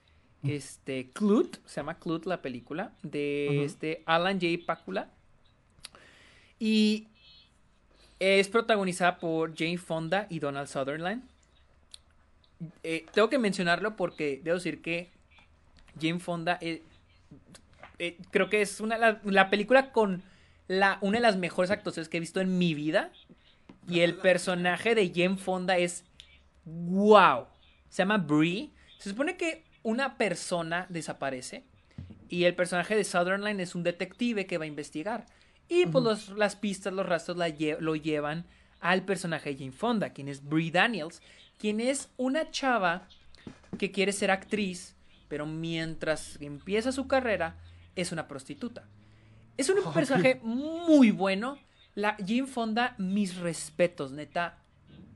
este 0.42 1.10
Clute, 1.10 1.58
se 1.66 1.76
llama 1.76 1.98
Clute 1.98 2.28
la 2.28 2.40
película, 2.40 2.92
de 3.02 3.64
este 3.64 4.02
Alan 4.06 4.40
J. 4.40 4.64
Pakula. 4.64 5.10
Y 6.58 7.08
es 8.18 8.48
protagonizada 8.48 9.18
por 9.18 9.56
Jane 9.56 9.78
Fonda 9.78 10.26
y 10.30 10.38
Donald 10.38 10.68
Sutherland. 10.68 11.22
Eh, 12.82 13.04
tengo 13.12 13.28
que 13.28 13.38
mencionarlo 13.38 13.96
porque 13.96 14.40
debo 14.42 14.56
decir 14.56 14.80
que 14.80 15.10
Jane 16.00 16.20
Fonda 16.20 16.58
eh, 16.62 16.82
eh, 17.98 18.18
creo 18.30 18.48
que 18.50 18.62
es 18.62 18.80
una 18.80 18.98
la, 18.98 19.20
la 19.24 19.50
película 19.50 19.92
con 19.92 20.22
la, 20.68 20.98
una 21.00 21.18
de 21.18 21.22
las 21.22 21.36
mejores 21.36 21.70
actuaciones 21.70 22.08
que 22.08 22.16
he 22.16 22.20
visto 22.20 22.40
en 22.40 22.58
mi 22.58 22.74
vida. 22.74 23.10
Y 23.88 24.00
el 24.00 24.16
personaje 24.16 24.94
de 24.96 25.12
Jane 25.14 25.36
Fonda 25.36 25.78
es 25.78 26.04
wow. 26.64 27.46
Se 27.88 27.98
llama 28.02 28.18
Brie. 28.18 28.70
Se 28.98 29.10
supone 29.10 29.36
que 29.36 29.64
una 29.82 30.16
persona 30.16 30.86
desaparece 30.88 31.64
y 32.28 32.44
el 32.44 32.54
personaje 32.54 32.96
de 32.96 33.04
Sutherland 33.04 33.60
es 33.60 33.74
un 33.74 33.84
detective 33.84 34.46
que 34.46 34.58
va 34.58 34.64
a 34.64 34.68
investigar. 34.68 35.26
Y 35.68 35.86
pues 35.86 36.04
los- 36.04 36.28
las 36.30 36.56
pistas, 36.56 36.92
los 36.92 37.06
rastros 37.06 37.36
la 37.36 37.48
lle- 37.48 37.78
lo 37.80 37.94
llevan 37.96 38.44
al 38.80 39.04
personaje 39.04 39.50
de 39.50 39.58
Jane 39.58 39.72
Fonda, 39.72 40.10
quien 40.10 40.28
es 40.28 40.44
Brie 40.44 40.70
Daniels, 40.70 41.22
quien 41.58 41.80
es 41.80 42.08
una 42.16 42.50
chava 42.50 43.08
que 43.78 43.90
quiere 43.92 44.12
ser 44.12 44.30
actriz, 44.30 44.94
pero 45.28 45.46
mientras 45.46 46.38
empieza 46.40 46.92
su 46.92 47.06
carrera 47.06 47.56
es 47.96 48.12
una 48.12 48.28
prostituta. 48.28 48.84
Es 49.56 49.68
un 49.68 49.76
personaje 49.92 50.40
muy 50.42 51.10
bueno. 51.10 51.58
La 51.94 52.16
Jane 52.18 52.46
Fonda, 52.46 52.94
mis 52.98 53.36
respetos, 53.36 54.12
neta. 54.12 54.58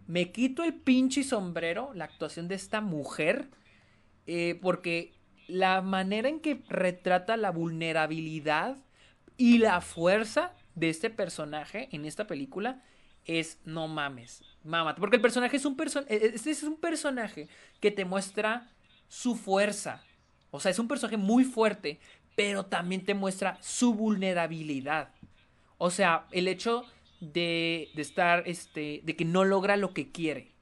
Me 0.06 0.32
quito 0.32 0.64
el 0.64 0.74
pinche 0.74 1.22
sombrero, 1.22 1.92
la 1.94 2.06
actuación 2.06 2.48
de 2.48 2.54
esta 2.54 2.80
mujer, 2.80 3.48
eh, 4.26 4.58
porque 4.60 5.12
la 5.46 5.82
manera 5.82 6.28
en 6.28 6.40
que 6.40 6.62
retrata 6.68 7.36
la 7.36 7.50
vulnerabilidad 7.50 8.76
y 9.36 9.58
la 9.58 9.80
fuerza 9.80 10.52
de 10.74 10.88
este 10.88 11.10
personaje 11.10 11.88
en 11.92 12.04
esta 12.06 12.26
película 12.26 12.82
es 13.26 13.58
no 13.64 13.86
mames, 13.86 14.42
mámate, 14.64 15.00
porque 15.00 15.16
el 15.16 15.22
personaje 15.22 15.56
es 15.56 15.64
un 15.64 15.76
person 15.76 16.04
este 16.08 16.50
es 16.50 16.62
un 16.62 16.76
personaje 16.76 17.48
que 17.80 17.90
te 17.90 18.04
muestra 18.04 18.70
su 19.08 19.36
fuerza. 19.36 20.02
O 20.50 20.58
sea, 20.58 20.70
es 20.70 20.78
un 20.78 20.88
personaje 20.88 21.16
muy 21.16 21.44
fuerte, 21.44 22.00
pero 22.36 22.66
también 22.66 23.04
te 23.04 23.14
muestra 23.14 23.58
su 23.60 23.94
vulnerabilidad. 23.94 25.10
O 25.78 25.90
sea, 25.90 26.26
el 26.30 26.48
hecho 26.48 26.84
de, 27.20 27.88
de 27.94 28.02
estar, 28.02 28.42
este, 28.46 29.00
de 29.04 29.16
que 29.16 29.24
no 29.24 29.44
logra 29.44 29.76
lo 29.76 29.92
que 29.94 30.10
quiere. 30.10 30.52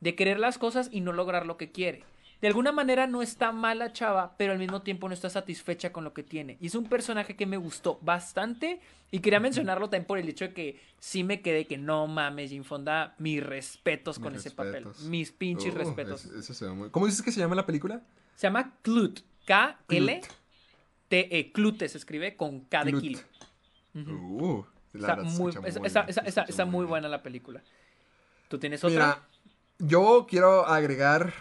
De 0.00 0.14
querer 0.14 0.38
las 0.38 0.58
cosas 0.58 0.88
y 0.92 1.00
no 1.00 1.12
lograr 1.12 1.46
lo 1.46 1.56
que 1.56 1.72
quiere. 1.72 2.04
De 2.40 2.48
alguna 2.48 2.72
manera 2.72 3.06
no 3.06 3.22
está 3.22 3.52
mala 3.52 3.92
chava, 3.94 4.36
pero 4.36 4.52
al 4.52 4.58
mismo 4.58 4.82
tiempo 4.82 5.08
no 5.08 5.14
está 5.14 5.30
satisfecha 5.30 5.92
con 5.92 6.04
lo 6.04 6.12
que 6.12 6.22
tiene. 6.22 6.58
Y 6.60 6.66
es 6.66 6.74
un 6.74 6.84
personaje 6.90 7.36
que 7.36 7.46
me 7.46 7.56
gustó 7.56 7.98
bastante. 8.02 8.80
Y 9.10 9.20
quería 9.20 9.40
mencionarlo 9.40 9.88
también 9.88 10.06
por 10.06 10.18
el 10.18 10.28
hecho 10.28 10.48
de 10.48 10.52
que 10.52 10.80
sí 10.98 11.24
me 11.24 11.40
quedé 11.40 11.66
que 11.66 11.78
no 11.78 12.06
mames, 12.06 12.50
Jim 12.50 12.64
Fonda, 12.64 13.14
mis 13.18 13.42
respetos 13.42 14.18
con 14.18 14.34
ese 14.34 14.50
papel. 14.50 14.86
Mis 15.04 15.32
pinches 15.32 15.74
Uh, 15.74 15.78
respetos. 15.78 16.26
ese 16.26 16.52
se 16.52 16.66
¿Cómo 16.90 17.06
dices 17.06 17.22
que 17.22 17.32
se 17.32 17.40
llama 17.40 17.54
la 17.54 17.64
película? 17.64 18.02
Se 18.34 18.46
llama 18.46 18.74
Clut. 18.82 19.20
K-L-T-E. 21.22 21.52
Clute 21.52 21.88
se 21.88 21.98
escribe 21.98 22.36
con 22.36 22.60
K 22.66 22.84
de 22.84 22.90
Clut. 22.90 23.02
kilo. 23.02 23.18
Uh, 23.94 24.64
Está 24.92 25.16
muy, 25.16 25.50
escucha 25.50 25.60
está, 25.66 26.00
está- 26.02 26.20
escucha 26.22 26.42
está 26.48 26.64
muy 26.64 26.84
buena 26.86 27.08
la 27.08 27.22
película. 27.22 27.62
¿Tú 28.48 28.58
tienes 28.58 28.82
otra? 28.84 28.90
Mira, 28.90 29.28
yo 29.78 30.26
quiero 30.28 30.66
agregar, 30.66 31.32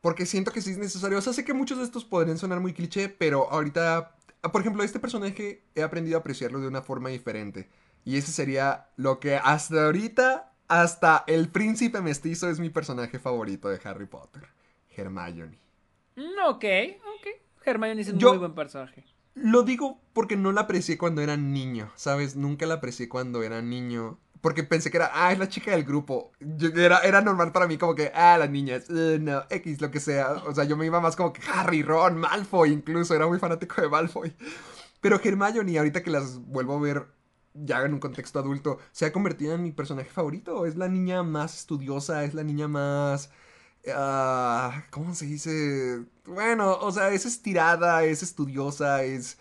porque 0.00 0.24
siento 0.26 0.52
que 0.52 0.62
sí 0.62 0.70
es 0.70 0.78
necesario. 0.78 1.18
O 1.18 1.20
sea, 1.20 1.32
sé 1.32 1.44
que 1.44 1.52
muchos 1.52 1.78
de 1.78 1.84
estos 1.84 2.04
podrían 2.04 2.38
sonar 2.38 2.60
muy 2.60 2.72
cliché, 2.72 3.08
pero 3.10 3.50
ahorita, 3.50 4.16
por 4.52 4.60
ejemplo, 4.62 4.82
este 4.82 4.98
personaje 5.00 5.64
he 5.74 5.82
aprendido 5.82 6.16
a 6.16 6.20
apreciarlo 6.20 6.60
de 6.60 6.68
una 6.68 6.80
forma 6.82 7.10
diferente. 7.10 7.68
Y 8.06 8.16
ese 8.16 8.32
sería 8.32 8.88
lo 8.96 9.20
que 9.20 9.36
hasta 9.36 9.84
ahorita, 9.86 10.52
hasta 10.68 11.24
el 11.26 11.48
príncipe 11.48 12.00
mestizo 12.00 12.48
es 12.48 12.58
mi 12.58 12.70
personaje 12.70 13.18
favorito 13.18 13.68
de 13.68 13.80
Harry 13.84 14.06
Potter, 14.06 14.44
Hermione. 14.96 15.58
Mm, 16.16 16.38
ok, 16.48 16.64
ok. 17.18 17.26
Hermione 17.66 18.00
es 18.02 18.08
un 18.08 18.18
Yo- 18.18 18.30
muy 18.30 18.38
buen 18.38 18.54
personaje. 18.54 19.04
Lo 19.34 19.62
digo 19.62 20.00
porque 20.12 20.36
no 20.36 20.52
la 20.52 20.62
aprecié 20.62 20.96
cuando 20.96 21.20
era 21.20 21.36
niño, 21.36 21.92
¿sabes? 21.96 22.36
Nunca 22.36 22.66
la 22.66 22.74
aprecié 22.74 23.08
cuando 23.08 23.42
era 23.42 23.62
niño. 23.62 24.18
Porque 24.40 24.62
pensé 24.62 24.90
que 24.90 24.98
era, 24.98 25.10
ah, 25.14 25.32
es 25.32 25.38
la 25.38 25.48
chica 25.48 25.70
del 25.72 25.84
grupo. 25.84 26.30
Era, 26.76 26.98
era 27.00 27.20
normal 27.22 27.50
para 27.52 27.66
mí 27.66 27.78
como 27.78 27.94
que, 27.94 28.12
ah, 28.14 28.36
las 28.38 28.50
niñas, 28.50 28.84
eh, 28.90 29.18
no, 29.20 29.42
X, 29.50 29.80
lo 29.80 29.90
que 29.90 30.00
sea. 30.00 30.32
O 30.46 30.54
sea, 30.54 30.64
yo 30.64 30.76
me 30.76 30.86
iba 30.86 31.00
más 31.00 31.16
como 31.16 31.32
que 31.32 31.40
Harry, 31.52 31.82
Ron, 31.82 32.18
Malfoy, 32.18 32.70
incluso. 32.72 33.14
Era 33.14 33.26
muy 33.26 33.38
fanático 33.38 33.80
de 33.80 33.88
Malfoy. 33.88 34.36
Pero 35.00 35.20
Hermione, 35.22 35.78
ahorita 35.78 36.02
que 36.02 36.10
las 36.10 36.38
vuelvo 36.38 36.76
a 36.76 36.80
ver 36.80 37.06
ya 37.54 37.82
en 37.84 37.94
un 37.94 38.00
contexto 38.00 38.38
adulto, 38.38 38.78
se 38.92 39.06
ha 39.06 39.12
convertido 39.12 39.54
en 39.54 39.62
mi 39.62 39.72
personaje 39.72 40.10
favorito. 40.10 40.66
Es 40.66 40.76
la 40.76 40.88
niña 40.88 41.22
más 41.22 41.56
estudiosa, 41.58 42.24
es 42.24 42.34
la 42.34 42.44
niña 42.44 42.68
más... 42.68 43.30
ah, 43.94 44.84
¿Cómo 44.90 45.14
se 45.14 45.26
dice? 45.26 46.04
Bueno, 46.26 46.78
o 46.80 46.90
sea, 46.90 47.10
es 47.10 47.26
estirada, 47.26 48.04
es 48.04 48.22
estudiosa, 48.22 49.02
es 49.04 49.38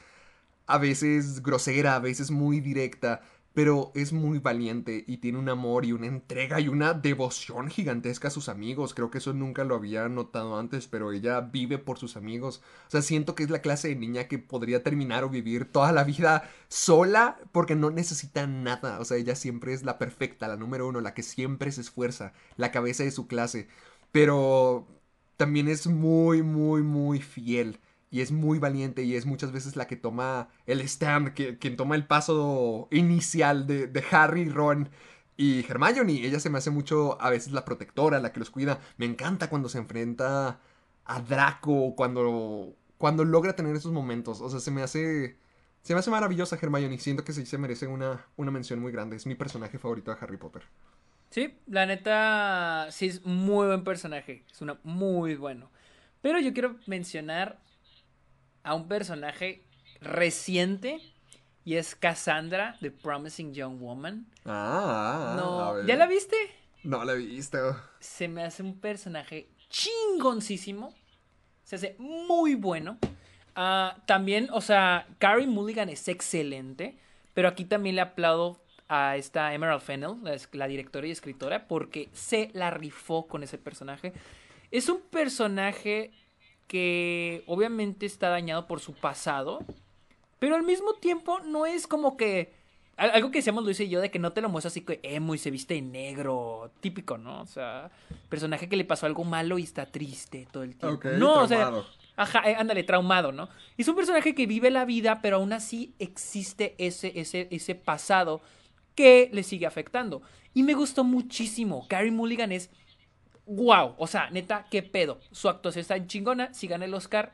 a 0.68 0.77
veces 0.80 1.43
grosera, 1.43 1.95
a 1.95 1.99
veces 1.99 2.31
muy 2.31 2.60
directa, 2.61 3.22
pero 3.53 3.91
es 3.95 4.14
muy 4.14 4.39
valiente 4.39 5.03
y 5.07 5.18
tiene 5.18 5.39
un 5.39 5.49
amor 5.49 5.85
y 5.85 5.93
una 5.93 6.07
entrega 6.07 6.60
y 6.61 6.69
una 6.69 6.93
devoción 6.93 7.69
gigantesca 7.69 8.30
a 8.30 8.31
sus 8.31 8.49
amigos. 8.49 8.93
Creo 8.95 9.11
que 9.11 9.19
eso 9.19 9.34
nunca 9.34 9.64
lo 9.65 9.76
había 9.76 10.10
notado 10.10 10.57
antes, 10.60 10.88
pero 10.88 11.11
ella 11.14 11.41
vive 11.41 11.77
por 11.80 11.99
sus 11.99 12.18
amigos. 12.18 12.61
O 12.88 12.91
sea, 12.91 13.01
siento 13.01 13.35
que 13.35 13.43
es 13.43 13.49
la 13.51 13.61
clase 13.61 13.89
de 13.89 13.95
niña 13.95 14.27
que 14.27 14.39
podría 14.39 14.84
terminar 14.84 15.23
o 15.23 15.30
vivir 15.30 15.65
toda 15.72 15.91
la 15.93 16.03
vida 16.05 16.49
sola 16.69 17.39
porque 17.53 17.76
no 17.76 17.91
necesita 17.91 18.47
nada. 18.47 18.99
O 18.99 19.05
sea, 19.05 19.18
ella 19.18 19.35
siempre 19.35 19.73
es 19.73 19.84
la 19.84 19.97
perfecta, 19.99 20.47
la 20.49 20.57
número 20.57 20.88
uno, 20.88 21.01
la 21.01 21.14
que 21.14 21.23
siempre 21.23 21.72
se 21.72 21.81
esfuerza, 21.81 22.34
la 22.57 22.72
cabeza 22.72 23.03
de 23.03 23.11
su 23.11 23.27
clase. 23.27 23.68
Pero 24.11 24.88
también 25.44 25.68
es 25.68 25.88
muy, 25.88 26.41
muy, 26.41 26.84
muy 26.84 27.20
fiel. 27.20 27.82
Y 28.10 28.22
es 28.22 28.32
muy 28.32 28.60
valiente 28.60 29.03
y 29.03 29.15
es 29.18 29.26
muchas 29.26 29.52
veces 29.52 29.76
la 29.76 29.88
que 29.88 29.98
toma 29.98 30.48
el 30.65 30.80
stand, 30.80 31.34
que, 31.34 31.57
quien 31.57 31.76
toma 31.76 31.95
el 31.95 32.07
paso 32.07 32.88
inicial 32.91 33.68
de, 33.68 34.03
Harry, 34.11 34.48
Ron 34.48 34.90
y 35.36 35.65
Hermione. 35.70 36.26
Ella 36.26 36.40
se 36.40 36.49
me 36.49 36.60
hace 36.60 36.70
mucho 36.70 37.22
a 37.22 37.30
veces 37.30 37.52
la 37.52 37.65
protectora, 37.65 38.22
la 38.22 38.32
que 38.32 38.40
los 38.40 38.52
cuida. 38.52 38.80
Me 38.95 39.06
encanta 39.06 39.49
cuando 39.49 39.68
se 39.68 39.80
enfrenta 39.80 40.61
a 41.03 41.22
Draco, 41.22 41.94
cuando, 41.98 42.74
cuando 42.98 43.26
logra 43.26 43.53
tener 43.53 43.76
esos 43.76 43.91
momentos. 43.91 44.40
O 44.40 44.49
sea, 44.49 44.61
se 44.61 44.72
me 44.72 44.82
hace... 44.82 45.38
Se 45.82 45.94
me 45.94 45.99
hace 45.99 46.10
maravillosa 46.10 46.57
Hermione. 46.61 46.99
Siento 46.99 47.26
que 47.26 47.34
sí 47.34 47.45
se 47.45 47.57
merece 47.57 47.88
una, 47.88 48.26
una 48.38 48.52
mención 48.52 48.80
muy 48.80 48.94
grande. 48.94 49.18
Es 49.18 49.26
mi 49.26 49.36
personaje 49.36 49.78
favorito 49.78 50.11
de 50.11 50.18
Harry 50.22 50.38
Potter. 50.38 50.64
Sí, 51.34 51.51
la 51.65 51.88
neta, 51.88 52.89
sí 52.91 53.07
es 53.07 53.26
muy 53.26 53.65
buen 53.65 53.84
personaje. 53.84 54.43
Es 54.51 54.61
una 54.61 54.77
muy 54.84 55.34
bueno. 55.34 55.72
Pero 56.22 56.38
yo 56.39 56.53
quiero 56.53 56.76
mencionar 56.85 57.57
a 58.61 58.76
un 58.76 58.88
personaje 58.88 59.64
reciente 59.99 60.99
y 61.65 61.77
es 61.77 61.95
Cassandra 61.95 62.77
de 62.81 62.91
Promising 62.91 63.51
Young 63.51 63.80
Woman. 63.80 64.27
Ah, 64.45 65.34
No. 65.35 65.84
¿ya 65.88 65.95
la 65.95 66.05
viste? 66.05 66.35
No 66.84 67.03
la 67.03 67.14
he 67.14 67.18
visto. 67.18 67.81
Se 67.99 68.27
me 68.27 68.43
hace 68.43 68.61
un 68.61 68.80
personaje 68.80 69.49
chingoncísimo. 69.69 70.93
Se 71.64 71.77
hace 71.77 71.95
muy 71.97 72.53
bueno. 72.53 72.99
Ah, 73.55 73.97
también, 74.05 74.49
o 74.51 74.61
sea, 74.61 75.07
Carrie 75.18 75.47
Mulligan 75.47 75.89
es 75.89 76.07
excelente. 76.07 76.99
Pero 77.34 77.47
aquí 77.47 77.65
también 77.65 77.95
le 77.95 78.01
aplaudo 78.03 78.62
a 78.95 79.18
esta 79.18 79.53
Emerald 79.53 79.82
Fennell, 79.82 80.18
la, 80.24 80.38
la 80.52 80.68
directora 80.68 81.07
y 81.07 81.11
escritora, 81.11 81.68
porque 81.68 82.10
se 82.14 82.49
la 82.53 82.70
rifó 82.70 83.26
con 83.28 83.41
ese 83.44 83.57
personaje. 83.57 84.14
Es 84.70 84.88
un 84.90 85.02
personaje 85.02 86.11
que 86.68 87.44
obviamente 87.48 88.06
está 88.06 88.30
dañado 88.30 88.68
por 88.68 88.80
su 88.80 88.94
pasado, 88.94 89.60
pero 90.40 90.56
al 90.56 90.64
mismo 90.64 90.94
tiempo 90.95 91.40
no 91.40 91.65
es 91.65 91.88
como 91.88 92.18
que... 92.18 92.53
al- 92.98 93.11
Algo 93.11 93.32
que 93.32 93.40
decíamos 93.40 93.64
Luis 93.64 93.80
y 93.80 93.90
yo 93.90 94.02
de 94.02 94.11
que 94.11 94.20
no 94.20 94.32
te 94.34 94.41
lo 94.41 94.49
muestra 94.49 94.68
así 94.70 94.82
que 94.82 94.99
emo 95.03 95.36
y 95.36 95.38
se 95.38 95.52
viste 95.52 95.74
de 95.76 95.82
negro, 95.82 96.72
típico, 96.80 97.18
¿no? 97.18 97.41
O 97.41 97.45
sea, 97.45 97.91
personaje 98.30 98.68
que 98.70 98.76
le 98.76 98.86
pasó 98.86 99.06
algo 99.06 99.24
malo 99.24 99.57
y 99.57 99.64
está 99.64 99.86
triste 99.86 100.48
todo 100.52 100.64
el 100.64 100.76
tiempo. 100.76 100.98
Ok, 100.98 101.06
no, 101.18 101.44
o 101.44 101.48
traumado. 101.48 101.84
sea, 101.84 101.91
ajá, 102.18 102.49
eh, 102.49 102.56
ándale, 102.56 102.84
traumado, 102.84 103.32
¿no? 103.32 103.49
Es 103.78 103.88
un 103.88 103.95
personaje 103.95 104.34
que 104.36 104.45
vive 104.48 104.70
la 104.70 104.86
vida, 104.86 105.20
pero 105.22 105.38
aún 105.38 105.53
así 105.53 105.94
existe 105.99 106.76
ese, 106.78 107.20
ese, 107.20 107.48
ese 107.52 107.76
pasado 107.76 108.41
que 108.95 109.30
le 109.32 109.44
sigue 109.44 109.65
afectando. 109.65 110.22
Y 110.53 110.64
me 110.64 110.74
gustó 110.74 111.03
muchísimo. 111.03 111.88
Carrie 111.88 112.11
Mulligan 112.11 112.52
es 112.52 112.70
wow. 113.45 113.95
O 113.98 114.07
sea, 114.07 114.30
neta, 114.30 114.65
qué 114.70 114.84
pedo. 114.84 115.20
Su 115.32 115.49
actuación 115.49 115.82
está 115.82 115.95
en 115.95 116.07
chingona. 116.07 116.53
Si 116.53 116.68
gana 116.68 116.86
el 116.86 116.94
Oscar, 116.94 117.34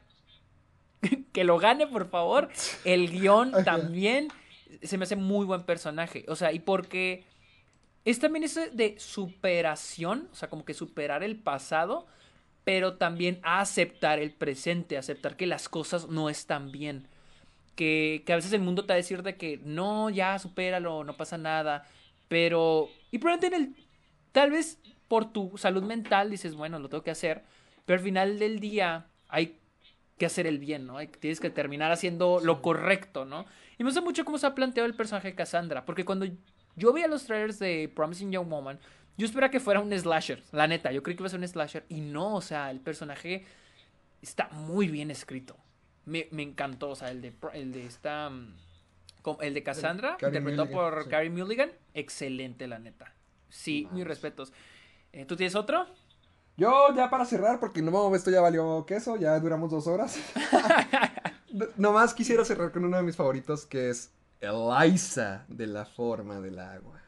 que 1.34 1.44
lo 1.44 1.58
gane, 1.58 1.88
por 1.88 2.10
favor. 2.10 2.50
El 2.86 3.10
guion 3.10 3.52
también. 3.66 4.30
Se 4.84 4.98
me 4.98 5.04
hace 5.04 5.16
muy 5.16 5.46
buen 5.46 5.64
personaje. 5.64 6.26
O 6.28 6.36
sea, 6.36 6.52
y 6.54 6.60
porque 6.60 7.26
es 8.06 8.20
también 8.20 8.44
eso 8.44 8.62
de 8.72 8.96
superación. 9.00 10.30
O 10.32 10.36
sea, 10.36 10.50
como 10.50 10.66
que 10.66 10.74
superar 10.74 11.24
el 11.24 11.38
pasado. 11.38 12.08
Pero 12.64 12.98
también 12.98 13.40
aceptar 13.44 14.20
el 14.20 14.32
presente. 14.32 14.98
Aceptar 14.98 15.36
que 15.36 15.48
las 15.48 15.68
cosas 15.70 16.08
no 16.08 16.30
están 16.30 16.72
bien. 16.72 17.08
Que, 17.80 18.24
que 18.26 18.34
a 18.34 18.36
veces 18.36 18.52
el 18.52 18.60
mundo 18.60 18.84
te 18.84 18.90
va 18.90 18.96
a 18.96 18.98
decir 18.98 19.24
de 19.24 19.38
que 19.38 19.62
no, 19.64 20.10
ya 20.10 20.38
supéralo, 20.38 21.06
no 21.06 21.16
pasa 21.16 21.38
nada. 21.38 21.88
Pero. 22.28 22.90
Y 23.10 23.20
probablemente 23.20 23.56
en 23.56 23.64
el. 23.64 23.76
Tal 24.34 24.52
vez 24.52 24.80
por 25.08 25.32
tu 25.32 25.58
salud 25.58 25.84
mental 25.84 26.30
dices, 26.30 26.56
bueno, 26.56 26.78
lo 26.78 26.90
tengo 26.90 27.04
que 27.04 27.12
hacer. 27.12 27.44
Pero 27.86 28.00
al 28.00 28.04
final 28.04 28.38
del 28.38 28.60
día 28.60 29.08
hay 29.30 29.58
que 30.18 30.26
hacer 30.26 30.46
el 30.46 30.60
bien, 30.60 30.88
¿no? 30.88 31.02
Y 31.02 31.08
tienes 31.08 31.40
que 31.40 31.50
terminar 31.50 31.94
haciendo 31.94 32.42
lo 32.44 32.62
correcto, 32.62 33.24
¿no? 33.24 33.46
Y 33.78 33.84
me 33.84 33.88
gusta 33.88 34.02
mucho 34.02 34.26
cómo 34.26 34.38
se 34.38 34.46
ha 34.46 34.54
planteado 34.54 34.86
el 34.86 34.94
personaje 34.94 35.30
de 35.30 35.36
Cassandra, 35.36 35.86
porque 35.86 36.04
cuando 36.04 36.28
yo 36.76 36.92
veía 36.92 37.08
los 37.08 37.24
trailers 37.24 37.60
de 37.60 37.90
Promising 37.96 38.34
Young 38.34 38.50
Woman, 38.50 38.78
yo 39.18 39.26
esperaba 39.26 39.50
que 39.50 39.62
fuera 39.62 39.80
un 39.80 39.98
slasher, 39.98 40.44
la 40.52 40.68
neta, 40.68 40.92
yo 40.92 41.02
creí 41.02 41.16
que 41.16 41.22
iba 41.22 41.28
a 41.28 41.30
ser 41.30 41.40
un 41.40 41.48
slasher, 41.48 41.86
y 41.88 42.02
no, 42.02 42.36
o 42.36 42.42
sea, 42.42 42.70
el 42.72 42.82
personaje 42.82 43.46
está 44.22 44.50
muy 44.50 44.90
bien 44.90 45.10
escrito. 45.12 45.56
Me, 46.10 46.28
me 46.32 46.44
encantó, 46.44 46.90
o 46.90 46.96
sea, 46.96 47.12
el 47.12 47.22
de, 47.22 47.34
el 47.54 47.72
de 47.72 47.86
esta... 47.86 48.30
mm, 48.30 48.56
El 49.42 49.54
de 49.54 49.64
Cassandra, 49.64 50.18
interpretado 50.20 50.66
Mulligan, 50.66 50.68
por 50.92 51.04
sí. 51.04 51.10
Carrie 51.10 51.30
Mulligan, 51.30 51.72
excelente, 51.94 52.68
la 52.68 52.80
neta. 52.80 53.14
Sí, 53.50 53.88
mis 53.92 54.06
respetos. 54.06 54.52
Eh, 55.14 55.26
¿Tú 55.26 55.36
tienes 55.36 55.56
otro? 55.56 55.86
Yo 56.58 56.94
ya 56.96 57.10
para 57.10 57.26
cerrar, 57.26 57.60
porque 57.60 57.82
no, 57.82 58.14
esto 58.16 58.30
ya 58.32 58.42
valió 58.42 58.86
queso, 58.86 59.16
ya 59.18 59.40
duramos 59.40 59.72
dos 59.72 59.88
horas. 59.88 60.18
No- 61.52 61.66
Nomás 61.78 62.14
quisiera 62.14 62.46
cerrar 62.46 62.72
con 62.72 62.86
uno 62.86 62.98
de 62.98 63.04
mis 63.04 63.16
favoritos, 63.16 63.66
que 63.66 63.90
es 63.90 64.12
Eliza 64.40 65.46
de 65.48 65.66
la 65.66 65.84
forma 65.86 66.40
del 66.40 66.60
agua. 66.60 67.02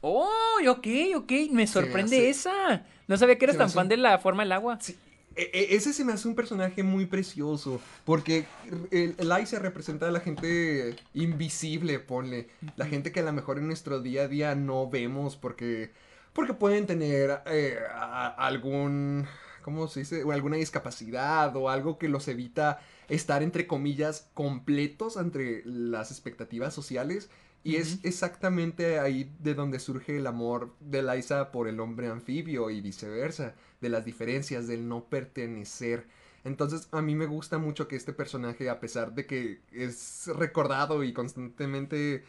Oh, 0.00 0.28
ok, 0.68 0.86
ok, 1.16 1.32
me 1.50 1.66
sorprende 1.66 2.16
hace- 2.16 2.30
esa. 2.30 2.84
No 3.08 3.16
sabía 3.16 3.36
que 3.36 3.46
me 3.48 3.54
tan 3.54 3.70
fan 3.70 3.84
un- 3.86 3.88
de 3.88 3.96
la 3.96 4.18
forma 4.18 4.44
del 4.44 4.52
agua. 4.52 4.78
Sí, 4.80 4.96
ese 5.36 5.92
se 5.92 6.04
me 6.04 6.12
hace 6.12 6.28
un 6.28 6.34
personaje 6.34 6.82
muy 6.82 7.06
precioso, 7.06 7.80
porque 8.04 8.44
el, 8.90 9.14
Eliza 9.18 9.58
representa 9.58 10.08
a 10.08 10.12
la 10.12 10.20
gente 10.20 10.96
invisible, 11.14 11.98
ponle. 11.98 12.48
La 12.76 12.86
gente 12.86 13.10
que 13.12 13.20
a 13.20 13.24
lo 13.24 13.32
mejor 13.32 13.58
en 13.58 13.66
nuestro 13.66 14.00
día 14.00 14.22
a 14.22 14.28
día 14.28 14.54
no 14.54 14.88
vemos 14.88 15.36
porque, 15.36 15.90
porque 16.32 16.54
pueden 16.54 16.86
tener 16.86 17.40
eh, 17.46 17.78
a- 17.92 18.28
algún, 18.46 19.26
¿cómo 19.62 19.88
se 19.88 20.00
dice? 20.00 20.22
O 20.24 20.32
alguna 20.32 20.56
discapacidad 20.56 21.54
o 21.56 21.68
algo 21.68 21.98
que 21.98 22.08
los 22.08 22.28
evita 22.28 22.80
estar, 23.08 23.42
entre 23.42 23.66
comillas, 23.66 24.28
completos 24.34 25.16
entre 25.16 25.62
las 25.64 26.10
expectativas 26.10 26.72
sociales. 26.74 27.28
Y 27.66 27.76
es 27.76 28.00
exactamente 28.04 28.98
ahí 28.98 29.32
de 29.40 29.54
donde 29.54 29.78
surge 29.78 30.18
el 30.18 30.26
amor 30.26 30.74
de 30.80 31.02
Liza 31.02 31.50
por 31.50 31.66
el 31.66 31.80
hombre 31.80 32.08
anfibio 32.08 32.68
y 32.68 32.82
viceversa, 32.82 33.54
de 33.84 33.90
las 33.90 34.04
diferencias, 34.06 34.66
del 34.68 34.88
no 34.88 35.04
pertenecer. 35.06 36.08
Entonces 36.44 36.88
a 36.92 37.02
mí 37.02 37.14
me 37.14 37.26
gusta 37.26 37.58
mucho 37.58 37.88
que 37.88 37.96
este 37.96 38.12
personaje, 38.12 38.68
a 38.70 38.80
pesar 38.80 39.14
de 39.14 39.26
que 39.26 39.60
es 39.72 40.26
recordado 40.34 41.04
y 41.04 41.12
constantemente 41.14 42.24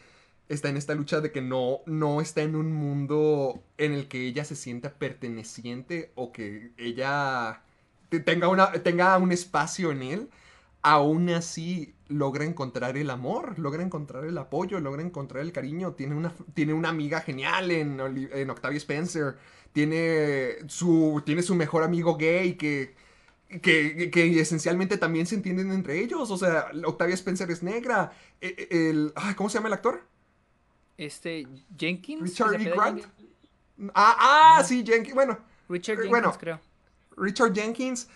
está 0.48 0.68
en 0.68 0.76
esta 0.76 0.94
lucha 0.94 1.20
de 1.20 1.32
que 1.32 1.42
no, 1.42 1.80
no 1.86 2.20
está 2.20 2.42
en 2.42 2.56
un 2.56 2.72
mundo 2.72 3.62
en 3.78 3.92
el 3.92 4.08
que 4.08 4.26
ella 4.26 4.44
se 4.44 4.56
sienta 4.56 4.94
perteneciente 4.94 6.12
o 6.14 6.32
que 6.32 6.72
ella 6.78 7.62
te- 8.08 8.20
tenga, 8.20 8.48
una, 8.48 8.72
tenga 8.72 9.16
un 9.18 9.32
espacio 9.32 9.90
en 9.92 10.02
él, 10.02 10.30
aún 10.82 11.28
así 11.30 11.94
logra 12.08 12.44
encontrar 12.44 12.96
el 12.96 13.10
amor, 13.10 13.58
logra 13.58 13.82
encontrar 13.82 14.24
el 14.24 14.38
apoyo, 14.38 14.78
logra 14.80 15.02
encontrar 15.02 15.42
el 15.42 15.52
cariño. 15.52 15.92
Tiene 15.94 16.14
una, 16.14 16.32
tiene 16.54 16.74
una 16.74 16.90
amiga 16.90 17.20
genial 17.20 17.70
en, 17.72 17.98
en 18.00 18.50
Octavia 18.50 18.78
Spencer. 18.78 19.36
Tiene 19.76 20.56
su, 20.68 21.22
tiene 21.26 21.42
su 21.42 21.54
mejor 21.54 21.82
amigo 21.82 22.16
gay 22.16 22.54
que, 22.56 22.94
que, 23.60 24.10
que 24.10 24.40
esencialmente 24.40 24.96
también 24.96 25.26
se 25.26 25.34
entienden 25.34 25.70
entre 25.70 26.00
ellos. 26.00 26.30
O 26.30 26.38
sea, 26.38 26.70
Octavia 26.86 27.14
Spencer 27.14 27.50
es 27.50 27.62
negra. 27.62 28.10
E- 28.40 28.56
e- 28.70 28.88
El, 28.90 29.12
ay, 29.16 29.34
¿Cómo 29.34 29.50
se 29.50 29.58
llama 29.58 29.68
el 29.68 29.74
actor? 29.74 30.02
Este, 30.96 31.46
Jenkins. 31.78 32.22
Richard 32.22 32.56
¿se 32.62 32.68
E. 32.68 32.70
Grant. 32.72 33.00
Jenkins? 33.02 33.30
Ah, 33.94 34.16
ah, 34.58 34.64
sí, 34.64 34.82
Jenkins. 34.86 35.14
Bueno, 35.14 35.38
Richard 35.68 35.98
Eh, 36.00 36.08
Jenkins, 36.08 36.10
bueno. 36.10 36.36
creo. 36.40 36.60
Richard 37.18 37.52
Jenkins, 37.54 38.08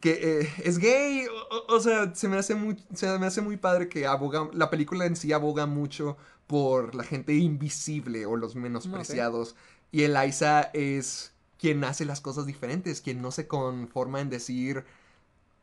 que 0.00 0.40
eh, 0.42 0.52
es 0.64 0.78
gay, 0.78 1.26
o, 1.26 1.56
o- 1.56 1.76
o 1.76 1.80
sea, 1.80 2.14
se 2.14 2.28
me, 2.28 2.36
hace 2.36 2.54
muy, 2.54 2.76
se 2.94 3.18
me 3.18 3.26
hace 3.26 3.40
muy 3.40 3.56
padre 3.56 3.88
que 3.88 4.06
aboga, 4.06 4.50
la 4.52 4.68
película 4.68 5.06
en 5.06 5.16
sí 5.16 5.32
aboga 5.32 5.64
mucho 5.66 6.18
por 6.46 6.94
la 6.94 7.04
gente 7.04 7.32
invisible 7.34 8.26
o 8.26 8.36
los 8.36 8.54
menospreciados. 8.54 9.56
Y 9.96 10.04
Eliza 10.04 10.60
es 10.74 11.32
quien 11.58 11.82
hace 11.82 12.04
las 12.04 12.20
cosas 12.20 12.44
diferentes, 12.44 13.00
quien 13.00 13.22
no 13.22 13.30
se 13.30 13.46
conforma 13.46 14.20
en 14.20 14.28
decir, 14.28 14.84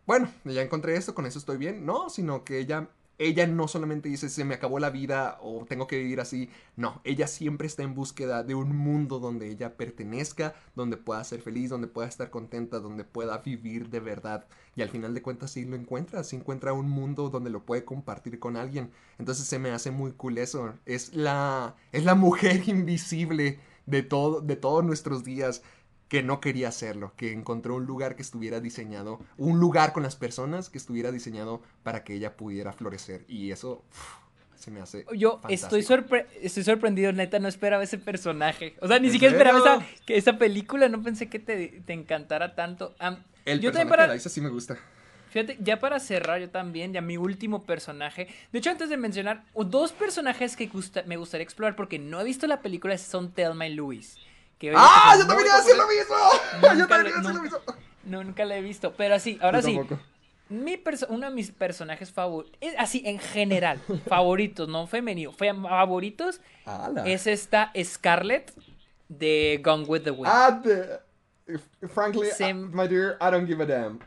bueno, 0.07 0.27
ya 0.43 0.63
encontré 0.63 0.95
esto, 0.95 1.13
con 1.13 1.27
eso 1.27 1.37
estoy 1.37 1.57
bien. 1.57 1.85
No, 1.85 2.09
sino 2.09 2.43
que 2.43 2.57
ella, 2.57 2.89
ella 3.19 3.45
no 3.45 3.67
solamente 3.67 4.09
dice, 4.09 4.29
se 4.29 4.43
me 4.43 4.55
acabó 4.55 4.79
la 4.79 4.89
vida 4.89 5.37
o 5.39 5.65
tengo 5.65 5.85
que 5.85 5.99
vivir 5.99 6.19
así. 6.19 6.49
No, 6.75 6.99
ella 7.03 7.27
siempre 7.27 7.67
está 7.67 7.83
en 7.83 7.93
búsqueda 7.93 8.41
de 8.41 8.55
un 8.55 8.75
mundo 8.75 9.19
donde 9.19 9.51
ella 9.51 9.77
pertenezca, 9.77 10.55
donde 10.73 10.97
pueda 10.97 11.23
ser 11.23 11.43
feliz, 11.43 11.69
donde 11.69 11.85
pueda 11.85 12.07
estar 12.07 12.31
contenta, 12.31 12.79
donde 12.79 13.03
pueda 13.03 13.37
vivir 13.37 13.89
de 13.91 13.99
verdad. 13.99 14.47
Y 14.75 14.81
al 14.81 14.89
final 14.89 15.13
de 15.13 15.21
cuentas 15.21 15.51
sí 15.51 15.63
lo 15.63 15.75
encuentra, 15.75 16.23
sí 16.23 16.37
encuentra 16.37 16.73
un 16.73 16.89
mundo 16.89 17.29
donde 17.29 17.51
lo 17.51 17.67
puede 17.67 17.85
compartir 17.85 18.39
con 18.39 18.57
alguien. 18.57 18.89
Entonces 19.19 19.45
se 19.45 19.59
me 19.59 19.69
hace 19.69 19.91
muy 19.91 20.13
cool 20.13 20.39
eso. 20.39 20.73
Es 20.87 21.13
la, 21.13 21.75
es 21.91 22.03
la 22.03 22.15
mujer 22.15 22.63
invisible 22.67 23.59
de, 23.85 24.03
todo, 24.03 24.41
de 24.41 24.55
todos 24.55 24.83
nuestros 24.83 25.23
días 25.23 25.61
que 26.07 26.21
no 26.21 26.39
quería 26.39 26.67
hacerlo, 26.67 27.13
que 27.17 27.31
encontró 27.31 27.75
un 27.75 27.85
lugar 27.85 28.15
que 28.15 28.21
estuviera 28.21 28.59
diseñado, 28.59 29.19
un 29.37 29.59
lugar 29.59 29.93
con 29.93 30.03
las 30.03 30.15
personas 30.15 30.69
que 30.69 30.77
estuviera 30.77 31.11
diseñado 31.11 31.61
para 31.81 32.03
que 32.03 32.13
ella 32.13 32.37
pudiera 32.37 32.71
florecer. 32.71 33.25
Y 33.27 33.51
eso 33.51 33.83
se 34.55 34.69
me 34.69 34.79
hace. 34.79 35.05
Yo 35.15 35.39
fantástico. 35.39 35.75
estoy, 35.75 35.81
sorpre- 35.81 36.27
estoy 36.41 36.63
sorprendido, 36.63 37.11
neta, 37.13 37.39
no 37.39 37.47
esperaba 37.47 37.83
ese 37.83 37.97
personaje. 37.97 38.75
O 38.79 38.87
sea, 38.87 38.99
ni 38.99 39.07
¿En 39.07 39.13
siquiera 39.13 39.33
esperaba 39.33 39.59
esa, 39.59 39.85
que 40.05 40.15
esa 40.17 40.37
película, 40.37 40.87
no 40.87 41.01
pensé 41.01 41.29
que 41.29 41.39
te, 41.39 41.81
te 41.85 41.93
encantara 41.93 42.53
tanto. 42.53 42.95
El 43.45 43.59
yo 43.59 43.71
también 43.71 43.87
personaje 43.87 43.89
para, 43.89 44.07
de 44.09 44.13
Liza 44.15 44.29
sí 44.29 44.39
me 44.41 44.49
gusta. 44.49 44.77
Fíjate, 45.33 45.57
ya 45.59 45.79
para 45.79 45.99
cerrar, 45.99 46.39
yo 46.39 46.49
también, 46.51 46.93
ya 46.93 47.01
mi 47.01 47.17
último 47.17 47.63
personaje. 47.63 48.27
De 48.51 48.59
hecho, 48.59 48.69
antes 48.69 48.87
de 48.89 48.97
mencionar, 48.97 49.43
dos 49.65 49.91
personajes 49.91 50.55
que 50.55 50.67
gusta- 50.67 51.01
me 51.07 51.17
gustaría 51.17 51.43
explorar 51.43 51.75
porque 51.75 51.97
no 51.97 52.21
he 52.21 52.23
visto 52.23 52.45
la 52.45 52.61
película 52.61 52.95
son 52.99 53.31
Thelma 53.31 53.65
y 53.65 53.73
Louise. 53.73 54.19
que 54.59 54.71
¡Ah! 54.75 55.13
ahorita 55.15 55.23
¡Yo 55.23 55.27
también 55.27 55.47
iba 55.47 55.55
a 55.55 55.61
decir 55.61 55.75
lo 55.75 55.87
mismo! 55.87 56.15
¡Yo 56.79 56.87
también 56.87 57.07
iba 57.07 57.17
a 57.17 57.21
decir 57.21 57.35
lo 57.35 57.41
mismo! 57.41 57.59
Nunca 58.03 58.45
la 58.45 58.57
he 58.57 58.61
visto. 58.61 58.93
Pero 58.95 59.19
sí, 59.19 59.39
ahora 59.41 59.61
sí. 59.63 59.79
Mi 60.49 60.77
uno 61.09 61.29
de 61.29 61.35
mis 61.35 61.49
personajes 61.51 62.11
favoritos, 62.11 62.59
así 62.77 63.01
en 63.05 63.17
general, 63.17 63.81
favoritos, 64.07 64.69
no 64.69 64.85
femenino, 64.85 65.31
fe- 65.31 65.51
favoritos, 65.53 66.41
¡Hala! 66.65 67.05
es 67.07 67.25
esta 67.25 67.71
Scarlett 67.83 68.53
de 69.09 69.59
Gone 69.63 69.85
with 69.85 70.01
the 70.03 70.11
Wind. 70.11 70.27
Ah, 70.31 70.61
frankly, 71.93 72.29
Se- 72.29 72.53
uh, 72.53 72.67
my 72.71 72.87
dear, 72.87 73.17
I 73.19 73.31
don't 73.31 73.47
give 73.47 73.61
a 73.63 73.65
damn. 73.65 73.99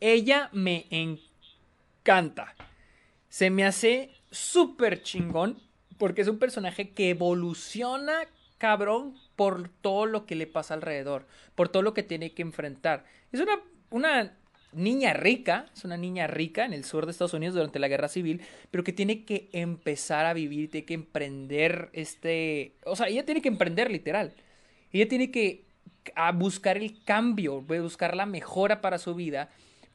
Ella 0.00 0.48
me 0.52 0.86
encanta. 0.90 2.54
Se 3.28 3.50
me 3.50 3.64
hace 3.64 4.10
súper 4.30 5.02
chingón 5.02 5.60
porque 5.98 6.22
es 6.22 6.28
un 6.28 6.38
personaje 6.38 6.90
que 6.90 7.10
evoluciona 7.10 8.22
cabrón 8.58 9.14
por 9.36 9.68
todo 9.68 10.06
lo 10.06 10.26
que 10.26 10.34
le 10.34 10.46
pasa 10.46 10.74
alrededor, 10.74 11.26
por 11.54 11.68
todo 11.68 11.82
lo 11.82 11.94
que 11.94 12.02
tiene 12.02 12.32
que 12.32 12.42
enfrentar. 12.42 13.04
Es 13.32 13.40
una, 13.40 13.60
una 13.90 14.36
niña 14.72 15.12
rica, 15.12 15.66
es 15.74 15.84
una 15.84 15.96
niña 15.96 16.26
rica 16.26 16.64
en 16.64 16.72
el 16.72 16.84
sur 16.84 17.04
de 17.04 17.12
Estados 17.12 17.34
Unidos 17.34 17.54
durante 17.54 17.78
la 17.78 17.88
guerra 17.88 18.08
civil, 18.08 18.42
pero 18.70 18.84
que 18.84 18.92
tiene 18.92 19.24
que 19.24 19.48
empezar 19.52 20.26
a 20.26 20.32
vivir, 20.32 20.70
tiene 20.70 20.86
que 20.86 20.94
emprender 20.94 21.90
este, 21.92 22.76
o 22.84 22.96
sea, 22.96 23.08
ella 23.08 23.24
tiene 23.24 23.42
que 23.42 23.48
emprender 23.48 23.90
literal. 23.90 24.34
Ella 24.92 25.08
tiene 25.08 25.30
que 25.30 25.64
a 26.14 26.32
buscar 26.32 26.76
el 26.76 27.04
cambio, 27.04 27.60
buscar 27.60 28.16
la 28.16 28.26
mejora 28.26 28.80
para 28.80 28.98
su 28.98 29.14
vida 29.14 29.50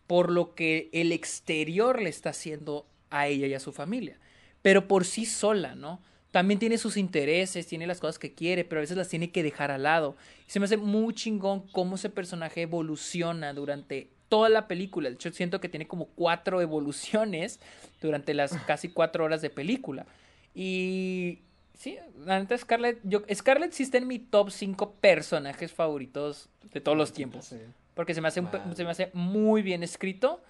por 0.07 0.32
lo 0.32 0.53
que 0.56 0.90
el 0.94 1.11
exterior 1.11 2.02
le 2.02 2.10
está 2.10 2.30
haciendo 2.30 2.86
a 3.10 3.27
ella 3.27 3.48
y 3.48 3.53
a 3.53 3.60
su 3.60 3.72
familia. 3.72 4.19
Pero 4.61 4.88
por 4.88 5.06
sí 5.06 5.26
sola, 5.26 5.76
¿no? 5.76 6.02
También 6.32 6.60
tiene 6.60 6.77
sus 6.77 6.98
intereses, 6.98 7.65
tiene 7.65 7.88
las 7.88 7.99
cosas 7.99 8.19
que 8.19 8.34
quiere, 8.34 8.65
pero 8.65 8.80
a 8.80 8.82
veces 8.82 8.98
las 8.98 9.07
tiene 9.07 9.32
que 9.32 9.41
dejar 9.41 9.72
al 9.72 9.84
lado. 9.84 10.18
Y 10.48 10.52
se 10.52 10.60
me 10.60 10.65
hace 10.65 10.76
muy 10.76 11.14
chingón 11.14 11.65
cómo 11.72 11.95
ese 11.95 12.10
personaje 12.10 12.64
evoluciona 12.64 13.53
durante 13.53 14.10
toda 14.27 14.49
la 14.49 14.68
película. 14.68 15.07
De 15.10 15.15
hecho, 15.15 15.32
siento 15.32 15.61
que 15.61 15.69
tiene 15.69 15.88
como 15.88 16.07
cuatro 16.07 16.60
evoluciones 16.61 17.60
durante 18.02 18.34
las 18.34 18.52
casi 18.68 18.90
cuatro 18.90 19.23
horas 19.23 19.41
de 19.41 19.49
película. 19.49 20.06
Y 20.53 21.40
sí, 21.73 21.98
la 22.26 22.40
neta 22.40 22.57
Scarlett, 22.57 22.99
yo, 23.03 23.22
Scarlett 23.34 23.72
sí 23.72 23.84
está 23.84 23.98
en 23.98 24.07
mi 24.07 24.19
top 24.19 24.49
5 24.52 24.95
personajes 24.95 25.72
favoritos 25.72 26.49
de 26.73 26.82
todos 26.82 26.98
los 26.98 27.14
tiempos. 27.14 27.53
Porque 27.95 28.13
se 28.13 28.22
me 28.22 28.27
hace, 28.27 28.41
un 28.41 28.76
se 28.76 28.84
me 28.84 28.91
hace 28.91 29.09
muy 29.13 29.61
bien 29.61 29.81
escrito 29.81 30.41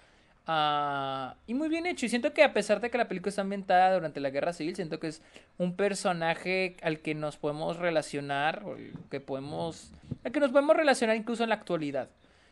ah, 0.48 1.36
y 1.48 1.54
muy 1.54 1.70
bien 1.70 1.86
hecho. 1.86 2.06
Y 2.06 2.10
siento 2.10 2.34
que 2.34 2.44
a 2.44 2.54
pesar 2.54 2.82
de 2.82 2.90
que 2.90 2.98
la 2.98 3.08
película 3.08 3.30
está 3.30 3.44
ambientada 3.44 3.94
durante 3.94 4.20
la 4.20 4.32
guerra 4.32 4.52
civil, 4.52 4.76
siento 4.76 5.00
que 5.00 5.08
es 5.08 5.22
un 5.58 5.76
personaje 5.76 6.76
al 6.82 7.00
que 7.00 7.16
nos 7.16 7.38
podemos 7.38 7.78
relacionar, 7.78 8.64
o 8.66 8.76
que 9.10 9.22
podemos, 9.22 9.94
al 10.24 10.32
que 10.32 10.40
nos 10.40 10.52
podemos 10.52 10.76
relacionar 10.76 11.16
incluso 11.16 11.44
en 11.44 11.50
la 11.50 11.56
actualidad. 11.56 12.10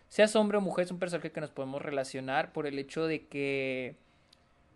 Seas 0.08 0.36
hombre 0.36 0.60
o 0.60 0.62
mujer, 0.62 0.86
es 0.86 0.92
un 0.92 1.00
personaje 1.00 1.32
que 1.32 1.42
nos 1.42 1.50
podemos 1.50 1.82
relacionar 1.82 2.54
por 2.54 2.68
el 2.68 2.78
hecho 2.78 3.08
de 3.08 3.26
que 3.26 3.96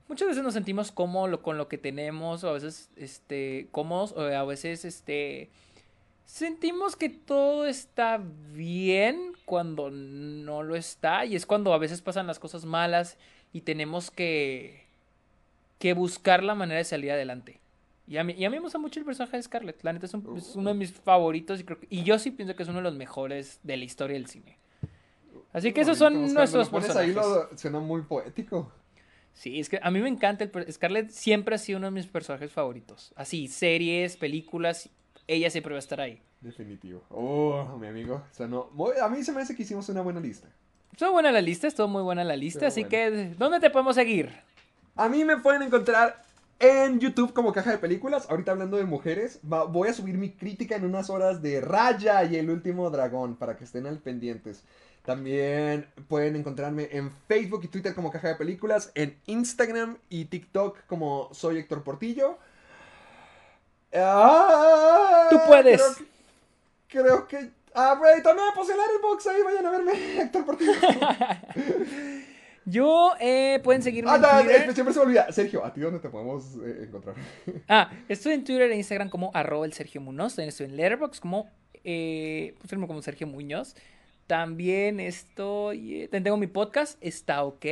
muchas 0.08 0.28
veces 0.28 0.44
nos 0.44 0.56
sentimos 0.56 0.92
cómodos 0.92 1.42
con 1.42 1.60
lo 1.60 1.68
que 1.68 1.78
tenemos, 1.78 2.44
o 2.44 2.50
a 2.50 2.54
veces 2.54 2.90
este, 2.96 3.68
cómodos, 3.72 4.14
o 4.14 4.22
a 4.22 4.44
veces 4.46 4.84
este, 4.84 5.52
Sentimos 6.28 6.98
que 6.98 7.08
todo 7.10 7.66
está 7.66 8.22
bien 8.54 9.32
cuando 9.46 9.90
no 9.90 10.62
lo 10.62 10.76
está 10.76 11.26
y 11.26 11.38
es 11.38 11.46
cuando 11.46 11.74
a 11.74 11.78
veces 11.78 12.02
pasan 12.02 12.28
las 12.28 12.38
cosas 12.38 12.66
malas 12.66 13.18
y 13.54 13.62
tenemos 13.62 14.12
que, 14.12 14.84
que 15.80 15.94
buscar 15.94 16.44
la 16.44 16.54
manera 16.54 16.80
de 16.80 16.84
salir 16.84 17.12
adelante. 17.14 17.62
Y 18.10 18.18
a, 18.18 18.26
mí, 18.26 18.34
y 18.38 18.44
a 18.44 18.50
mí 18.50 18.58
me 18.58 18.62
gusta 18.62 18.78
mucho 18.78 19.00
el 19.00 19.06
personaje 19.06 19.38
de 19.38 19.44
Scarlett. 19.44 19.82
La 19.84 19.94
neta 19.94 20.06
es, 20.06 20.14
un- 20.14 20.38
es 20.38 20.54
uno 20.56 20.70
de 20.72 20.76
mis 20.76 20.92
favoritos 20.92 21.62
y, 21.62 21.64
creo 21.64 21.80
que- 21.80 21.88
y 21.90 22.04
yo 22.04 22.20
sí 22.20 22.32
pienso 22.32 22.56
que 22.58 22.64
es 22.64 22.70
uno 22.70 22.80
de 22.80 22.84
los 22.84 22.96
mejores 22.96 23.62
de 23.64 23.78
la 23.78 23.86
historia 23.86 24.16
del 24.16 24.28
cine. 24.28 24.58
Así 25.54 25.72
que 25.72 25.80
esos 25.82 25.98
son 25.98 26.34
nuestros 26.34 26.68
pones 26.70 26.94
ahí, 26.96 27.14
personajes. 27.14 27.52
lo- 27.54 27.58
suena 27.58 27.80
muy 27.80 28.02
poético. 28.02 28.70
Sí, 29.34 29.62
es 29.62 29.70
que 29.70 29.80
a 29.82 29.92
mí 29.92 30.02
me 30.02 30.10
encanta 30.10 30.44
el 30.44 30.74
Scarlett 30.74 31.10
siempre 31.10 31.56
ha 31.56 31.58
sido 31.58 31.78
uno 31.78 31.88
de 31.88 31.92
mis 31.92 32.08
personajes 32.08 32.52
favoritos. 32.52 33.14
Así, 33.16 33.48
series, 33.48 34.18
películas, 34.18 34.90
ella 35.28 35.50
siempre 35.50 35.74
va 35.74 35.78
a 35.78 35.80
estar 35.80 36.00
ahí. 36.02 36.22
Definitivo. 36.42 37.02
Oh, 37.10 37.78
mi 37.80 37.88
amigo. 37.88 38.22
sonó 38.32 38.70
muy- 38.74 38.94
a 39.02 39.08
mí 39.10 39.24
se 39.24 39.32
me 39.32 39.42
hace 39.42 39.56
que 39.56 39.64
hicimos 39.64 39.88
una 39.90 40.02
buena 40.02 40.20
lista. 40.20 40.48
Estuvo 40.92 41.12
buena 41.12 41.32
la 41.32 41.42
lista, 41.42 41.68
estuvo 41.68 41.88
muy 41.88 42.02
buena 42.02 42.24
la 42.24 42.36
lista, 42.36 42.68
así 42.68 42.84
que 42.86 43.36
¿dónde 43.38 43.60
te 43.60 43.70
podemos 43.70 43.96
seguir? 43.96 44.32
A 44.96 45.10
mí 45.10 45.24
me 45.26 45.38
pueden 45.38 45.62
encontrar 45.62 46.24
en 46.60 47.00
YouTube 47.00 47.34
como 47.34 47.54
caja 47.54 47.70
de 47.72 47.78
películas. 47.78 48.28
Ahorita 48.30 48.52
hablando 48.54 48.78
de 48.78 48.86
mujeres, 48.86 49.40
va- 49.52 49.66
voy 49.66 49.90
a 49.90 49.94
subir 49.94 50.18
mi 50.18 50.32
crítica 50.32 50.76
en 50.76 50.86
unas 50.86 51.10
horas 51.12 51.42
de 51.44 51.62
Raya 51.62 52.24
y 52.24 52.36
el 52.38 52.50
último 52.50 52.90
dragón 52.90 53.36
para 53.36 53.56
que 53.58 53.64
estén 53.66 53.86
al 53.86 54.00
pendientes. 54.00 54.64
También 55.06 55.86
pueden 56.10 56.36
encontrarme 56.36 56.90
en 56.92 57.12
Facebook 57.28 57.62
y 57.64 57.68
Twitter 57.68 57.94
como 57.96 58.12
caja 58.12 58.30
de 58.30 58.36
películas, 58.36 58.92
en 58.96 59.16
Instagram 59.28 59.98
y 60.10 60.26
TikTok 60.26 60.80
como 60.88 61.30
soy 61.32 61.60
Héctor 61.60 61.84
Portillo. 61.84 62.38
Ah, 64.00 65.28
Tú 65.30 65.38
puedes. 65.48 65.82
Creo 65.82 65.96
que, 66.88 67.00
creo 67.04 67.28
que- 67.28 67.50
ah, 67.74 67.96
güey, 67.98 68.22
también 68.24 68.48
puse 68.56 68.74
el 68.74 68.80
box 69.02 69.28
ahí, 69.28 69.42
vayan 69.44 69.66
a 69.66 69.72
verme, 69.72 69.92
Héctor 70.22 70.46
Portillo. 70.46 70.72
Yo, 72.70 73.14
eh, 73.22 73.62
pueden 73.64 73.82
seguirme 73.82 74.12
ah, 74.12 74.16
en 74.42 74.46
Twitter. 74.46 74.74
siempre 74.74 74.94
se 74.94 75.00
me 75.00 75.06
olvida. 75.06 75.32
Sergio, 75.32 75.64
¿a 75.64 75.74
ti 75.74 75.80
dónde 75.80 76.00
te 76.00 76.10
podemos 76.10 76.56
eh, 76.66 76.84
encontrar? 76.84 77.16
Ah, 77.70 77.90
estoy 78.10 78.34
en 78.34 78.44
Twitter 78.44 78.70
e 78.70 78.76
Instagram 78.76 79.10
como 79.10 79.32
arroba 79.34 79.66
el 79.66 79.72
Sergio 79.72 80.02
Muñoz. 80.02 80.36
También 80.36 80.50
estoy 80.50 80.66
en 80.66 80.76
Letterboxd 80.76 81.22
como, 81.22 81.50
eh, 81.86 82.56
pues, 82.60 82.70
como 82.88 83.02
Sergio 83.02 83.26
Muñoz. 83.26 83.74
También 84.28 85.00
estoy, 85.00 86.02
eh, 86.02 86.08
tengo 86.10 86.36
mi 86.36 86.48
podcast, 86.48 86.98
está 87.00 87.44
ok. 87.46 87.66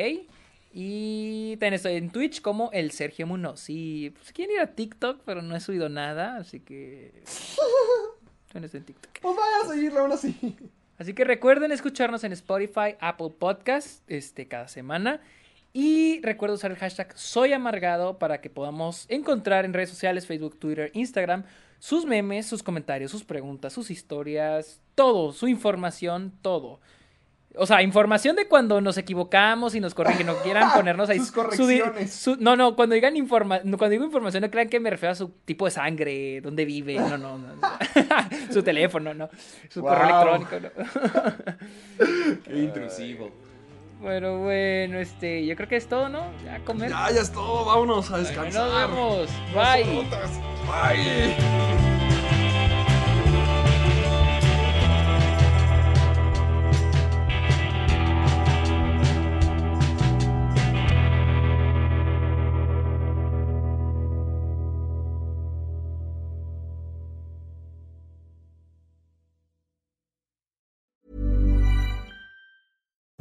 Y 0.77 1.51
también 1.53 1.75
estoy 1.75 1.93
en 1.93 2.09
Twitch 2.09 2.41
como 2.41 2.69
el 2.73 2.91
Sergio 2.91 3.25
Muñoz. 3.25 3.69
Y 3.69 4.09
pues 4.09 4.33
quieren 4.33 4.55
ir 4.55 4.61
a 4.61 4.75
TikTok, 4.75 5.21
pero 5.23 5.41
no 5.41 5.55
he 5.55 5.61
subido 5.61 5.87
nada, 5.87 6.35
así 6.35 6.59
que... 6.59 7.23
También 8.51 8.65
estoy 8.65 8.79
en 8.79 8.85
TikTok. 8.87 9.19
Pues 9.21 9.37
vaya 9.37 9.55
a 9.63 9.73
seguirlo 9.73 10.01
aún 10.01 10.11
así. 10.11 10.57
Así 10.97 11.13
que 11.13 11.23
recuerden 11.23 11.71
escucharnos 11.71 12.25
en 12.25 12.33
Spotify, 12.33 12.97
Apple 12.99 13.29
Podcast, 13.39 14.03
este, 14.11 14.49
cada 14.49 14.67
semana. 14.67 15.21
Y 15.71 16.19
recuerden 16.23 16.55
usar 16.55 16.71
el 16.71 16.77
hashtag 16.77 17.17
Soy 17.17 17.53
Amargado 17.53 18.19
para 18.19 18.41
que 18.41 18.49
podamos 18.49 19.05
encontrar 19.07 19.63
en 19.63 19.71
redes 19.71 19.91
sociales, 19.91 20.27
Facebook, 20.27 20.59
Twitter, 20.59 20.91
Instagram, 20.93 21.45
sus 21.79 22.05
memes, 22.05 22.47
sus 22.47 22.63
comentarios, 22.63 23.11
sus 23.11 23.23
preguntas, 23.23 23.71
sus 23.71 23.91
historias, 23.91 24.81
todo, 24.93 25.31
su 25.31 25.47
información, 25.47 26.33
todo. 26.41 26.81
O 27.57 27.65
sea, 27.65 27.81
información 27.81 28.35
de 28.35 28.47
cuando 28.47 28.81
nos 28.81 28.97
equivocamos 28.97 29.75
y 29.75 29.79
nos 29.79 29.93
corrigen, 29.93 30.19
que 30.19 30.23
no 30.25 30.35
quieran 30.37 30.71
ponernos 30.75 31.09
ahí. 31.09 31.19
Sus 31.19 31.31
correcciones. 31.31 32.11
su- 32.13 32.35
no, 32.39 32.55
no, 32.55 32.75
cuando 32.75 32.95
digan 32.95 33.15
informa 33.17 33.59
cuando 33.61 33.89
digo 33.89 34.03
información, 34.05 34.41
no 34.41 34.49
crean 34.51 34.69
que 34.69 34.79
me 34.79 34.89
refiero 34.89 35.11
a 35.13 35.15
su 35.15 35.29
tipo 35.45 35.65
de 35.65 35.71
sangre, 35.71 36.41
dónde 36.41 36.65
vive, 36.65 36.95
no, 36.95 37.17
no, 37.17 37.37
no. 37.37 37.53
su 38.53 38.61
teléfono, 38.63 39.13
no. 39.13 39.29
Su 39.69 39.81
correo 39.81 40.35
electrónico, 40.37 40.59
no. 40.59 42.39
Qué 42.45 42.57
intrusivo. 42.57 43.31
Bueno, 44.01 44.39
bueno, 44.39 44.99
este, 44.99 45.45
yo 45.45 45.55
creo 45.55 45.69
que 45.69 45.77
es 45.77 45.87
todo, 45.87 46.09
¿no? 46.09 46.25
Ya 46.43 46.59
comer. 46.59 46.89
Ya, 46.89 47.11
ya 47.11 47.21
es 47.21 47.31
todo. 47.31 47.65
Vámonos 47.65 48.07
a 48.11 48.17
Bueno, 48.17 48.27
descansar. 48.27 48.69
Nos 48.69 48.89
vemos. 48.89 49.29
Bye. 49.53 50.05
Bye. 50.67 51.84